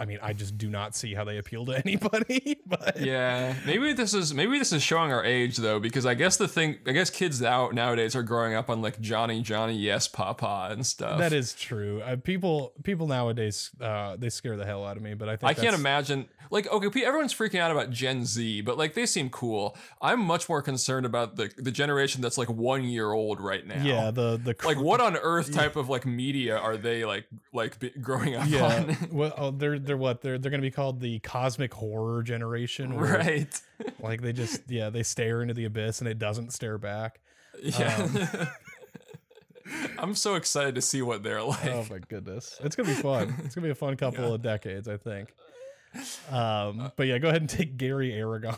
I 0.01 0.07
mean, 0.07 0.19
I 0.23 0.33
just 0.33 0.57
do 0.57 0.71
not 0.71 0.97
see 0.97 1.13
how 1.15 1.25
they 1.25 1.37
appeal 1.37 1.67
to 1.67 1.73
anybody. 1.85 2.59
But 2.67 2.99
Yeah, 3.01 3.55
maybe 3.67 3.93
this 3.93 4.15
is 4.15 4.33
maybe 4.33 4.59
this 4.59 4.73
is 4.73 4.83
showing 4.83 5.13
our 5.13 5.25
age 5.25 5.59
though, 5.59 5.79
because 5.79 6.07
I 6.07 6.15
guess 6.15 6.39
the 6.39 6.49
thing, 6.49 6.79
I 6.87 6.93
guess 6.93 7.11
kids 7.11 7.41
now 7.41 7.69
nowadays 7.73 8.17
are 8.17 8.23
growing 8.23 8.55
up 8.55 8.71
on 8.71 8.81
like 8.81 8.99
Johnny 9.01 9.43
Johnny 9.43 9.77
Yes 9.77 10.09
Papa 10.09 10.69
and 10.71 10.87
stuff. 10.87 11.19
that 11.19 11.35
is 11.35 11.53
true. 11.53 12.01
Uh, 12.01 12.17
people 12.17 12.73
people 12.83 13.07
nowadays 13.07 13.71
uh, 13.81 14.17
they 14.17 14.31
scare 14.31 14.57
the 14.57 14.65
hell 14.65 14.87
out 14.87 14.97
of 14.97 15.03
me. 15.03 15.13
But 15.15 15.29
I 15.29 15.37
think 15.37 15.51
I 15.51 15.55
can't 15.55 15.75
imagine. 15.77 16.29
Like, 16.53 16.67
okay, 16.69 17.05
everyone's 17.05 17.33
freaking 17.33 17.61
out 17.61 17.71
about 17.71 17.91
Gen 17.91 18.25
Z, 18.25 18.63
but 18.63 18.77
like 18.77 18.95
they 18.95 19.07
seem 19.07 19.31
cool. 19.31 19.77
I'm 20.03 20.21
much 20.21 20.49
more 20.49 20.63
concerned 20.63 21.07
about 21.07 21.37
the 21.37 21.53
the 21.57 21.71
generation 21.71 22.23
that's 22.23 22.37
like 22.39 22.49
one 22.49 22.83
year 22.83 23.13
old 23.13 23.41
right 23.41 23.65
now. 23.65 23.85
Yeah, 23.85 24.11
the 24.11 24.37
the 24.37 24.57
Like, 24.65 24.81
what 24.81 25.01
on 25.01 25.17
earth 25.17 25.53
type 25.61 25.77
of 25.77 25.89
like 25.89 26.07
media 26.07 26.57
are 26.59 26.77
they 26.77 27.05
like 27.05 27.27
like 27.53 27.79
be, 27.79 27.91
growing 27.91 28.35
up 28.35 28.49
Yeah, 28.49 28.65
on? 28.65 28.97
well, 29.13 29.33
oh, 29.37 29.51
they're 29.53 29.79
they're 29.91 29.97
what 29.97 30.21
they're 30.23 30.39
they're 30.39 30.53
gonna 30.53 30.61
be 30.63 30.71
called 30.71 31.01
the 31.01 31.19
cosmic 31.19 31.75
horror 31.75 32.23
generation, 32.23 32.95
where, 33.01 33.19
right. 33.19 33.61
Like 33.99 34.23
they 34.23 34.33
just 34.33 34.63
yeah 34.71 34.89
they 34.89 35.03
stare 35.03 35.43
into 35.43 35.53
the 35.55 35.65
abyss 35.65 36.01
and 36.01 36.09
it 36.09 36.19
doesn't 36.21 36.53
stare 36.53 36.79
back. 36.79 37.19
Yeah. 37.61 37.97
Um, 37.97 38.49
I'm 39.99 40.15
so 40.15 40.35
excited 40.37 40.75
to 40.77 40.81
see 40.81 41.03
what 41.03 41.23
they're 41.23 41.43
like. 41.43 41.67
Oh 41.67 41.87
my 41.91 41.99
goodness, 41.99 42.59
it's 42.63 42.77
gonna 42.77 42.89
be 42.89 42.95
fun. 42.95 43.35
It's 43.45 43.55
gonna 43.55 43.67
be 43.67 43.71
a 43.73 43.75
fun 43.75 43.97
couple 43.99 44.29
Yeah. 44.29 44.35
of 44.35 44.43
decades, 44.43 44.87
I 44.89 44.97
think. 44.97 45.35
Um, 46.31 46.93
but 46.95 47.09
yeah, 47.09 47.19
go 47.19 47.29
ahead 47.29 47.41
and 47.43 47.51
take 47.51 47.77
Gary 47.77 48.13
Aragon. 48.13 48.57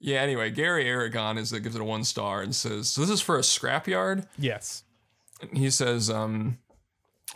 Yeah. 0.00 0.20
Anyway, 0.20 0.50
Gary 0.50 0.88
Aragon 0.88 1.36
is 1.36 1.50
that 1.50 1.60
gives 1.60 1.74
it 1.74 1.80
a 1.80 1.84
one 1.84 2.04
star 2.04 2.40
and 2.40 2.54
says, 2.54 2.88
"So 2.88 3.02
this 3.02 3.10
is 3.10 3.20
for 3.20 3.36
a 3.36 3.42
scrapyard." 3.42 4.26
yes. 4.38 4.82
He 5.52 5.68
says, 5.68 6.08
um, 6.08 6.56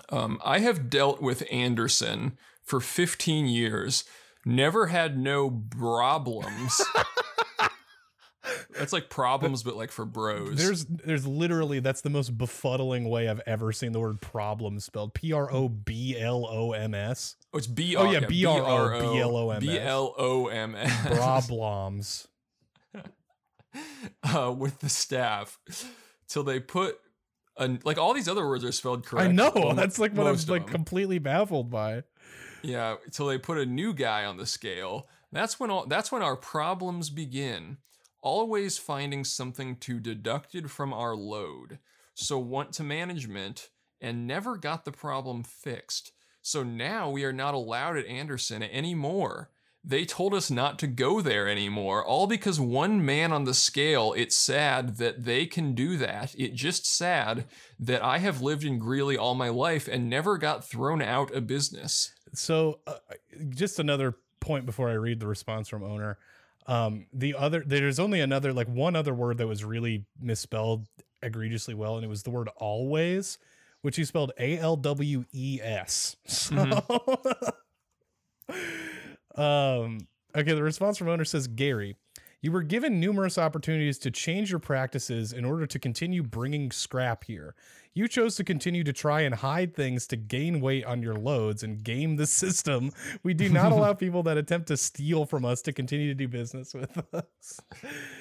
um, 0.08 0.40
"I 0.42 0.60
have 0.60 0.88
dealt 0.88 1.20
with 1.20 1.46
Anderson 1.50 2.38
for 2.68 2.80
15 2.80 3.46
years. 3.46 4.04
Never 4.44 4.86
had 4.86 5.18
no 5.18 5.50
problems." 5.70 6.80
That's 8.78 8.92
like 8.92 9.10
problems, 9.10 9.62
but 9.62 9.76
like 9.76 9.90
for 9.90 10.04
bros. 10.04 10.56
There's 10.56 10.84
there's 10.86 11.26
literally 11.26 11.80
that's 11.80 12.00
the 12.00 12.10
most 12.10 12.36
befuddling 12.38 13.08
way 13.08 13.28
I've 13.28 13.42
ever 13.46 13.72
seen 13.72 13.92
the 13.92 14.00
word 14.00 14.20
problem 14.20 14.80
spelled. 14.80 15.14
P 15.14 15.32
R 15.32 15.52
O 15.52 15.68
B 15.68 16.18
L 16.18 16.46
O 16.46 16.72
M 16.72 16.94
S. 16.94 17.36
oh, 17.52 17.58
it's 17.58 17.66
B. 17.66 17.96
Oh, 17.96 18.10
yeah, 18.10 18.20
B-R-O-B-L-O-M-S. 18.20 19.60
B 19.62 19.78
L 19.78 20.14
O 20.16 20.46
M 20.46 20.74
S. 20.74 21.06
Problems. 21.06 22.28
uh, 24.22 24.54
with 24.56 24.78
the 24.80 24.88
staff 24.88 25.58
till 26.28 26.42
they 26.42 26.60
put 26.60 26.98
a, 27.56 27.78
like 27.84 27.98
all 27.98 28.14
these 28.14 28.28
other 28.28 28.46
words 28.46 28.64
are 28.64 28.72
spelled 28.72 29.04
correct. 29.04 29.28
I 29.28 29.32
know. 29.32 29.72
That's 29.74 29.98
like 29.98 30.12
what 30.12 30.26
I'm 30.26 30.36
like 30.48 30.66
completely 30.66 31.18
baffled 31.18 31.70
by. 31.70 32.04
Yeah, 32.62 32.96
till 33.10 33.26
they 33.26 33.38
put 33.38 33.58
a 33.58 33.66
new 33.66 33.94
guy 33.94 34.24
on 34.24 34.36
the 34.36 34.46
scale. 34.46 35.08
That's 35.32 35.60
when 35.60 35.70
all 35.70 35.86
that's 35.86 36.10
when 36.10 36.22
our 36.22 36.36
problems 36.36 37.10
begin. 37.10 37.78
Always 38.20 38.78
finding 38.78 39.24
something 39.24 39.76
to 39.76 40.00
deducted 40.00 40.70
from 40.70 40.92
our 40.92 41.14
load. 41.14 41.78
So 42.14 42.38
went 42.38 42.72
to 42.74 42.82
management 42.82 43.68
and 44.00 44.26
never 44.26 44.56
got 44.56 44.84
the 44.84 44.92
problem 44.92 45.44
fixed. 45.44 46.12
So 46.42 46.62
now 46.62 47.10
we 47.10 47.24
are 47.24 47.32
not 47.32 47.54
allowed 47.54 47.96
at 47.96 48.06
Anderson 48.06 48.62
anymore. 48.62 49.50
They 49.84 50.04
told 50.04 50.34
us 50.34 50.50
not 50.50 50.78
to 50.80 50.86
go 50.86 51.20
there 51.20 51.48
anymore, 51.48 52.04
all 52.04 52.26
because 52.26 52.58
one 52.58 53.04
man 53.04 53.32
on 53.32 53.44
the 53.44 53.54
scale. 53.54 54.12
It's 54.16 54.36
sad 54.36 54.96
that 54.96 55.24
they 55.24 55.46
can 55.46 55.74
do 55.74 55.96
that. 55.96 56.34
It 56.36 56.54
just 56.54 56.84
sad 56.84 57.44
that 57.78 58.02
I 58.02 58.18
have 58.18 58.42
lived 58.42 58.64
in 58.64 58.78
Greeley 58.78 59.16
all 59.16 59.34
my 59.34 59.48
life 59.48 59.88
and 59.88 60.10
never 60.10 60.36
got 60.36 60.68
thrown 60.68 61.00
out 61.00 61.32
of 61.32 61.46
business. 61.46 62.12
So, 62.34 62.80
uh, 62.86 62.94
just 63.50 63.78
another 63.78 64.14
point 64.40 64.66
before 64.66 64.88
I 64.88 64.94
read 64.94 65.20
the 65.20 65.26
response 65.26 65.68
from 65.68 65.82
owner. 65.82 66.18
Um, 66.66 67.06
the 67.12 67.34
other 67.34 67.62
there's 67.66 67.98
only 67.98 68.20
another 68.20 68.52
like 68.52 68.68
one 68.68 68.94
other 68.94 69.14
word 69.14 69.38
that 69.38 69.46
was 69.46 69.64
really 69.64 70.04
misspelled 70.20 70.86
egregiously 71.22 71.74
well, 71.74 71.96
and 71.96 72.04
it 72.04 72.08
was 72.08 72.22
the 72.22 72.30
word 72.30 72.48
always, 72.56 73.38
which 73.82 73.96
he 73.96 74.04
spelled 74.04 74.32
A 74.38 74.58
L 74.58 74.76
W 74.76 75.24
E 75.32 75.60
S. 75.62 76.16
So, 76.26 76.56
um, 79.34 80.06
okay. 80.36 80.52
The 80.52 80.62
response 80.62 80.98
from 80.98 81.08
owner 81.08 81.24
says, 81.24 81.46
Gary. 81.46 81.96
You 82.40 82.52
were 82.52 82.62
given 82.62 83.00
numerous 83.00 83.36
opportunities 83.36 83.98
to 83.98 84.12
change 84.12 84.50
your 84.50 84.60
practices 84.60 85.32
in 85.32 85.44
order 85.44 85.66
to 85.66 85.78
continue 85.78 86.22
bringing 86.22 86.70
scrap 86.70 87.24
here. 87.24 87.56
You 87.94 88.06
chose 88.06 88.36
to 88.36 88.44
continue 88.44 88.84
to 88.84 88.92
try 88.92 89.22
and 89.22 89.34
hide 89.34 89.74
things 89.74 90.06
to 90.08 90.16
gain 90.16 90.60
weight 90.60 90.84
on 90.84 91.02
your 91.02 91.14
loads 91.14 91.64
and 91.64 91.82
game 91.82 92.14
the 92.14 92.26
system. 92.26 92.92
We 93.24 93.34
do 93.34 93.48
not 93.48 93.72
allow 93.72 93.92
people 93.94 94.22
that 94.22 94.36
attempt 94.36 94.68
to 94.68 94.76
steal 94.76 95.26
from 95.26 95.44
us 95.44 95.62
to 95.62 95.72
continue 95.72 96.06
to 96.06 96.14
do 96.14 96.28
business 96.28 96.74
with 96.74 96.96
us. 97.12 97.60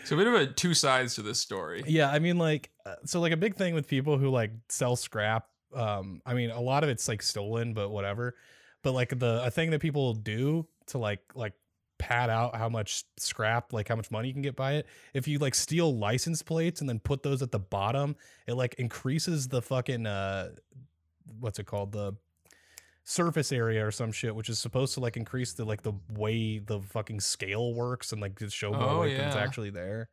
So 0.03 0.15
a 0.15 0.17
bit 0.17 0.27
of 0.27 0.33
a 0.33 0.47
two 0.47 0.73
sides 0.73 1.13
to 1.15 1.21
this 1.21 1.39
story. 1.39 1.83
Yeah, 1.85 2.09
I 2.09 2.17
mean, 2.17 2.39
like, 2.39 2.71
uh, 2.87 2.95
so 3.05 3.19
like 3.19 3.33
a 3.33 3.37
big 3.37 3.55
thing 3.55 3.75
with 3.75 3.87
people 3.87 4.17
who 4.17 4.29
like 4.29 4.51
sell 4.67 4.95
scrap. 4.95 5.45
Um, 5.75 6.23
I 6.25 6.33
mean, 6.33 6.49
a 6.49 6.61
lot 6.61 6.83
of 6.83 6.89
it's 6.89 7.07
like 7.07 7.21
stolen, 7.21 7.75
but 7.75 7.89
whatever. 7.89 8.35
But 8.81 8.93
like 8.93 9.19
the 9.19 9.43
a 9.43 9.51
thing 9.51 9.69
that 9.71 9.81
people 9.81 10.15
do 10.15 10.67
to 10.87 10.97
like 10.97 11.21
like 11.35 11.53
pad 11.97 12.29
out 12.29 12.55
how 12.55 12.69
much 12.69 13.03
scrap, 13.17 13.73
like 13.73 13.87
how 13.87 13.95
much 13.95 14.11
money 14.11 14.27
you 14.27 14.33
can 14.33 14.41
get 14.41 14.55
by 14.55 14.73
it. 14.73 14.87
If 15.13 15.27
you 15.27 15.39
like 15.39 15.55
steal 15.55 15.95
license 15.97 16.41
plates 16.41 16.81
and 16.81 16.89
then 16.89 16.99
put 16.99 17.23
those 17.23 17.41
at 17.41 17.51
the 17.51 17.59
bottom, 17.59 18.15
it 18.47 18.53
like 18.53 18.75
increases 18.75 19.47
the 19.47 19.61
fucking 19.61 20.05
uh, 20.05 20.49
what's 21.39 21.59
it 21.59 21.65
called 21.65 21.91
the 21.91 22.13
surface 23.03 23.51
area 23.51 23.85
or 23.85 23.91
some 23.91 24.11
shit, 24.11 24.35
which 24.35 24.49
is 24.49 24.59
supposed 24.59 24.93
to 24.95 24.99
like 24.99 25.15
increase 25.17 25.53
the 25.53 25.63
like 25.65 25.81
the 25.81 25.93
way 26.13 26.59
the 26.59 26.79
fucking 26.81 27.19
scale 27.19 27.73
works 27.73 28.11
and 28.11 28.21
like 28.21 28.37
just 28.37 28.55
show 28.55 28.71
more 28.71 29.05
Oh, 29.05 29.07
than's 29.07 29.35
yeah. 29.35 29.41
actually 29.41 29.69
there. 29.69 30.09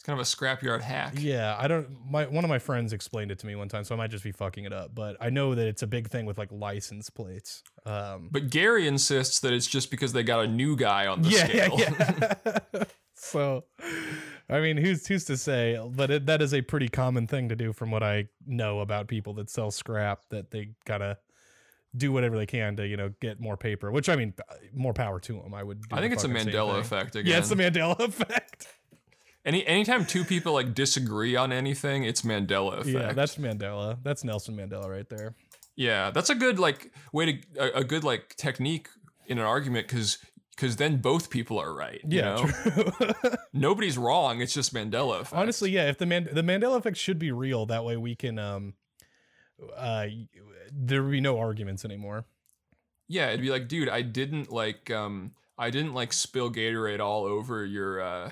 It's 0.00 0.06
kind 0.06 0.18
of 0.18 0.26
a 0.26 0.26
scrapyard 0.26 0.80
hack. 0.80 1.12
Yeah, 1.18 1.54
I 1.58 1.68
don't. 1.68 1.86
My 2.10 2.24
one 2.24 2.42
of 2.42 2.48
my 2.48 2.58
friends 2.58 2.94
explained 2.94 3.30
it 3.30 3.38
to 3.40 3.46
me 3.46 3.54
one 3.54 3.68
time, 3.68 3.84
so 3.84 3.94
I 3.94 3.98
might 3.98 4.10
just 4.10 4.24
be 4.24 4.32
fucking 4.32 4.64
it 4.64 4.72
up. 4.72 4.94
But 4.94 5.18
I 5.20 5.28
know 5.28 5.54
that 5.54 5.66
it's 5.68 5.82
a 5.82 5.86
big 5.86 6.08
thing 6.08 6.24
with 6.24 6.38
like 6.38 6.50
license 6.50 7.10
plates. 7.10 7.62
Um, 7.84 8.30
But 8.32 8.48
Gary 8.48 8.86
insists 8.86 9.40
that 9.40 9.52
it's 9.52 9.66
just 9.66 9.90
because 9.90 10.14
they 10.14 10.22
got 10.22 10.42
a 10.42 10.48
new 10.48 10.74
guy 10.74 11.06
on 11.06 11.20
the 11.20 11.28
yeah, 11.28 11.44
scale. 11.44 11.78
yeah, 11.78 12.34
yeah. 12.46 12.84
so, 13.14 13.64
I 14.48 14.60
mean, 14.60 14.78
who's 14.78 15.06
who's 15.06 15.26
to 15.26 15.36
say? 15.36 15.78
But 15.90 16.10
it, 16.10 16.24
that 16.24 16.40
is 16.40 16.54
a 16.54 16.62
pretty 16.62 16.88
common 16.88 17.26
thing 17.26 17.50
to 17.50 17.54
do, 17.54 17.74
from 17.74 17.90
what 17.90 18.02
I 18.02 18.28
know 18.46 18.80
about 18.80 19.06
people 19.06 19.34
that 19.34 19.50
sell 19.50 19.70
scrap. 19.70 20.22
That 20.30 20.50
they 20.50 20.70
gotta 20.86 21.18
do 21.94 22.10
whatever 22.10 22.38
they 22.38 22.46
can 22.46 22.74
to 22.76 22.86
you 22.86 22.96
know 22.96 23.12
get 23.20 23.38
more 23.38 23.58
paper. 23.58 23.90
Which 23.90 24.08
I 24.08 24.16
mean, 24.16 24.32
more 24.72 24.94
power 24.94 25.20
to 25.20 25.34
them. 25.34 25.52
I 25.52 25.62
would. 25.62 25.82
I 25.92 26.00
think 26.00 26.14
it's 26.14 26.24
a 26.24 26.28
Mandela 26.28 26.78
effect 26.78 27.16
again. 27.16 27.32
Yeah, 27.32 27.38
it's 27.38 27.50
the 27.50 27.56
Mandela 27.56 28.00
effect. 28.00 28.66
Any 29.44 29.66
anytime 29.66 30.04
two 30.04 30.24
people 30.24 30.52
like 30.52 30.74
disagree 30.74 31.34
on 31.36 31.52
anything, 31.52 32.04
it's 32.04 32.22
Mandela 32.22 32.78
effect. 32.80 32.88
Yeah, 32.88 33.12
that's 33.14 33.36
Mandela. 33.36 33.98
That's 34.02 34.22
Nelson 34.24 34.56
Mandela 34.56 34.88
right 34.88 35.08
there. 35.08 35.34
yeah, 35.76 36.10
that's 36.10 36.28
a 36.30 36.34
good 36.34 36.58
like 36.58 36.92
way 37.12 37.26
to 37.32 37.38
a, 37.58 37.80
a 37.80 37.84
good 37.84 38.04
like 38.04 38.34
technique 38.36 38.88
in 39.26 39.38
an 39.38 39.44
argument 39.44 39.88
because 39.88 40.18
because 40.54 40.76
then 40.76 40.98
both 40.98 41.30
people 41.30 41.58
are 41.58 41.72
right. 41.74 42.00
you 42.06 42.18
Yeah, 42.18 42.34
know? 42.34 42.46
true. 42.46 43.12
nobody's 43.54 43.96
wrong. 43.96 44.42
It's 44.42 44.52
just 44.52 44.74
Mandela 44.74 45.20
effect. 45.20 45.32
Honestly, 45.40 45.70
yeah. 45.70 45.88
If 45.88 45.96
the 45.96 46.04
man 46.06 46.28
the 46.30 46.42
Mandela 46.42 46.76
effect 46.76 46.98
should 46.98 47.18
be 47.18 47.32
real, 47.32 47.64
that 47.66 47.82
way 47.82 47.96
we 47.96 48.14
can 48.14 48.38
um, 48.38 48.74
uh, 49.74 50.06
there 50.70 51.02
would 51.02 51.12
be 51.12 51.20
no 51.22 51.38
arguments 51.38 51.84
anymore. 51.86 52.26
yeah, 53.08 53.28
it'd 53.28 53.40
be 53.40 53.50
like, 53.50 53.68
dude, 53.68 53.88
I 53.88 54.02
didn't 54.02 54.52
like 54.52 54.90
um 54.90 55.32
I 55.56 55.70
didn't 55.70 55.94
like 55.94 56.12
spill 56.12 56.50
Gatorade 56.52 57.00
all 57.00 57.24
over 57.24 57.64
your 57.64 58.02
uh 58.02 58.30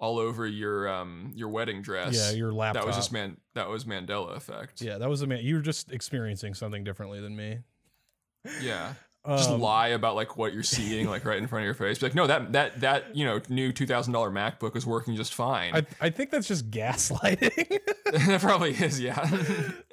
all 0.00 0.18
over 0.18 0.46
your 0.46 0.88
um 0.88 1.32
your 1.34 1.48
wedding 1.48 1.82
dress. 1.82 2.14
Yeah, 2.14 2.30
your 2.36 2.52
laptop. 2.52 2.82
that 2.82 2.86
was 2.86 2.96
just 2.96 3.12
man 3.12 3.36
that 3.54 3.68
was 3.68 3.84
Mandela 3.84 4.36
effect. 4.36 4.80
Yeah, 4.80 4.98
that 4.98 5.08
was 5.08 5.22
a 5.22 5.26
man. 5.26 5.40
You 5.42 5.56
were 5.56 5.60
just 5.62 5.90
experiencing 5.92 6.54
something 6.54 6.84
differently 6.84 7.20
than 7.20 7.34
me. 7.36 7.58
Yeah. 8.62 8.94
Just 9.26 9.50
Um, 9.50 9.60
lie 9.60 9.88
about 9.88 10.14
like 10.14 10.36
what 10.38 10.54
you're 10.54 10.62
seeing 10.62 11.06
like 11.08 11.24
right 11.24 11.36
in 11.36 11.48
front 11.48 11.62
of 11.62 11.66
your 11.66 11.74
face. 11.74 11.98
Be 11.98 12.06
like, 12.06 12.14
no, 12.14 12.26
that 12.28 12.52
that 12.52 12.80
that 12.80 13.16
you 13.16 13.26
know 13.26 13.40
new 13.48 13.72
two 13.72 13.86
thousand 13.86 14.12
dollar 14.12 14.30
MacBook 14.30 14.74
is 14.76 14.86
working 14.86 15.16
just 15.16 15.34
fine. 15.34 15.74
I 15.74 15.86
I 16.00 16.10
think 16.10 16.30
that's 16.30 16.48
just 16.48 16.70
gaslighting. 16.70 17.78
that 18.12 18.40
probably 18.40 18.70
is, 18.70 18.98
yeah. 18.98 19.28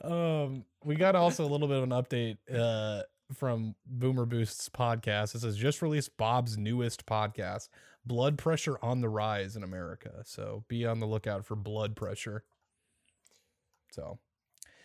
um, 0.04 0.64
we 0.86 0.96
got 0.96 1.16
also 1.16 1.44
a 1.44 1.50
little 1.50 1.68
bit 1.68 1.78
of 1.78 1.84
an 1.84 1.90
update 1.90 2.38
uh 2.54 3.02
from 3.34 3.76
Boomer 3.88 4.26
Boost's 4.26 4.70
podcast. 4.70 5.36
It 5.36 5.42
says 5.42 5.58
just 5.58 5.82
released 5.82 6.16
Bob's 6.16 6.58
newest 6.58 7.06
podcast, 7.06 7.68
Blood 8.06 8.38
Pressure 8.38 8.78
on 8.82 9.02
the 9.02 9.10
Rise 9.10 9.56
in 9.56 9.64
America. 9.64 10.22
So 10.26 10.64
be 10.68 10.86
on 10.86 11.00
the 11.00 11.08
lookout 11.08 11.46
for 11.46 11.56
blood 11.56 11.96
pressure. 11.96 12.44
So 13.92 14.20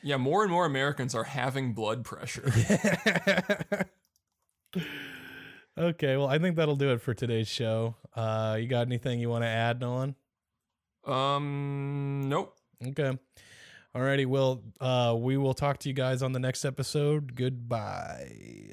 yeah, 0.03 0.17
more 0.17 0.43
and 0.43 0.51
more 0.51 0.65
Americans 0.65 1.15
are 1.15 1.25
having 1.25 1.75
blood 1.75 2.05
pressure. 2.05 2.51
okay, 5.79 6.17
well, 6.17 6.29
I 6.29 6.39
think 6.39 6.57
that'll 6.57 6.77
do 6.77 6.93
it 6.93 7.03
for 7.03 7.13
today's 7.13 7.49
show. 7.49 7.97
Uh, 8.15 8.57
you 8.59 8.67
got 8.67 8.87
anything 8.87 9.21
you 9.21 9.29
want 9.29 9.45
to 9.45 9.49
add, 9.49 9.81
Nolan? 9.81 10.15
Um, 11.07 12.29
nope. 12.29 12.57
Okay. 12.87 13.19
Alrighty, 13.95 14.27
well, 14.27 14.63
uh, 14.81 15.17
we 15.19 15.37
will 15.37 15.55
talk 15.55 15.79
to 15.79 15.89
you 15.89 15.95
guys 15.95 16.23
on 16.23 16.33
the 16.33 16.39
next 16.39 16.65
episode. 16.65 17.35
Goodbye. 17.35 18.71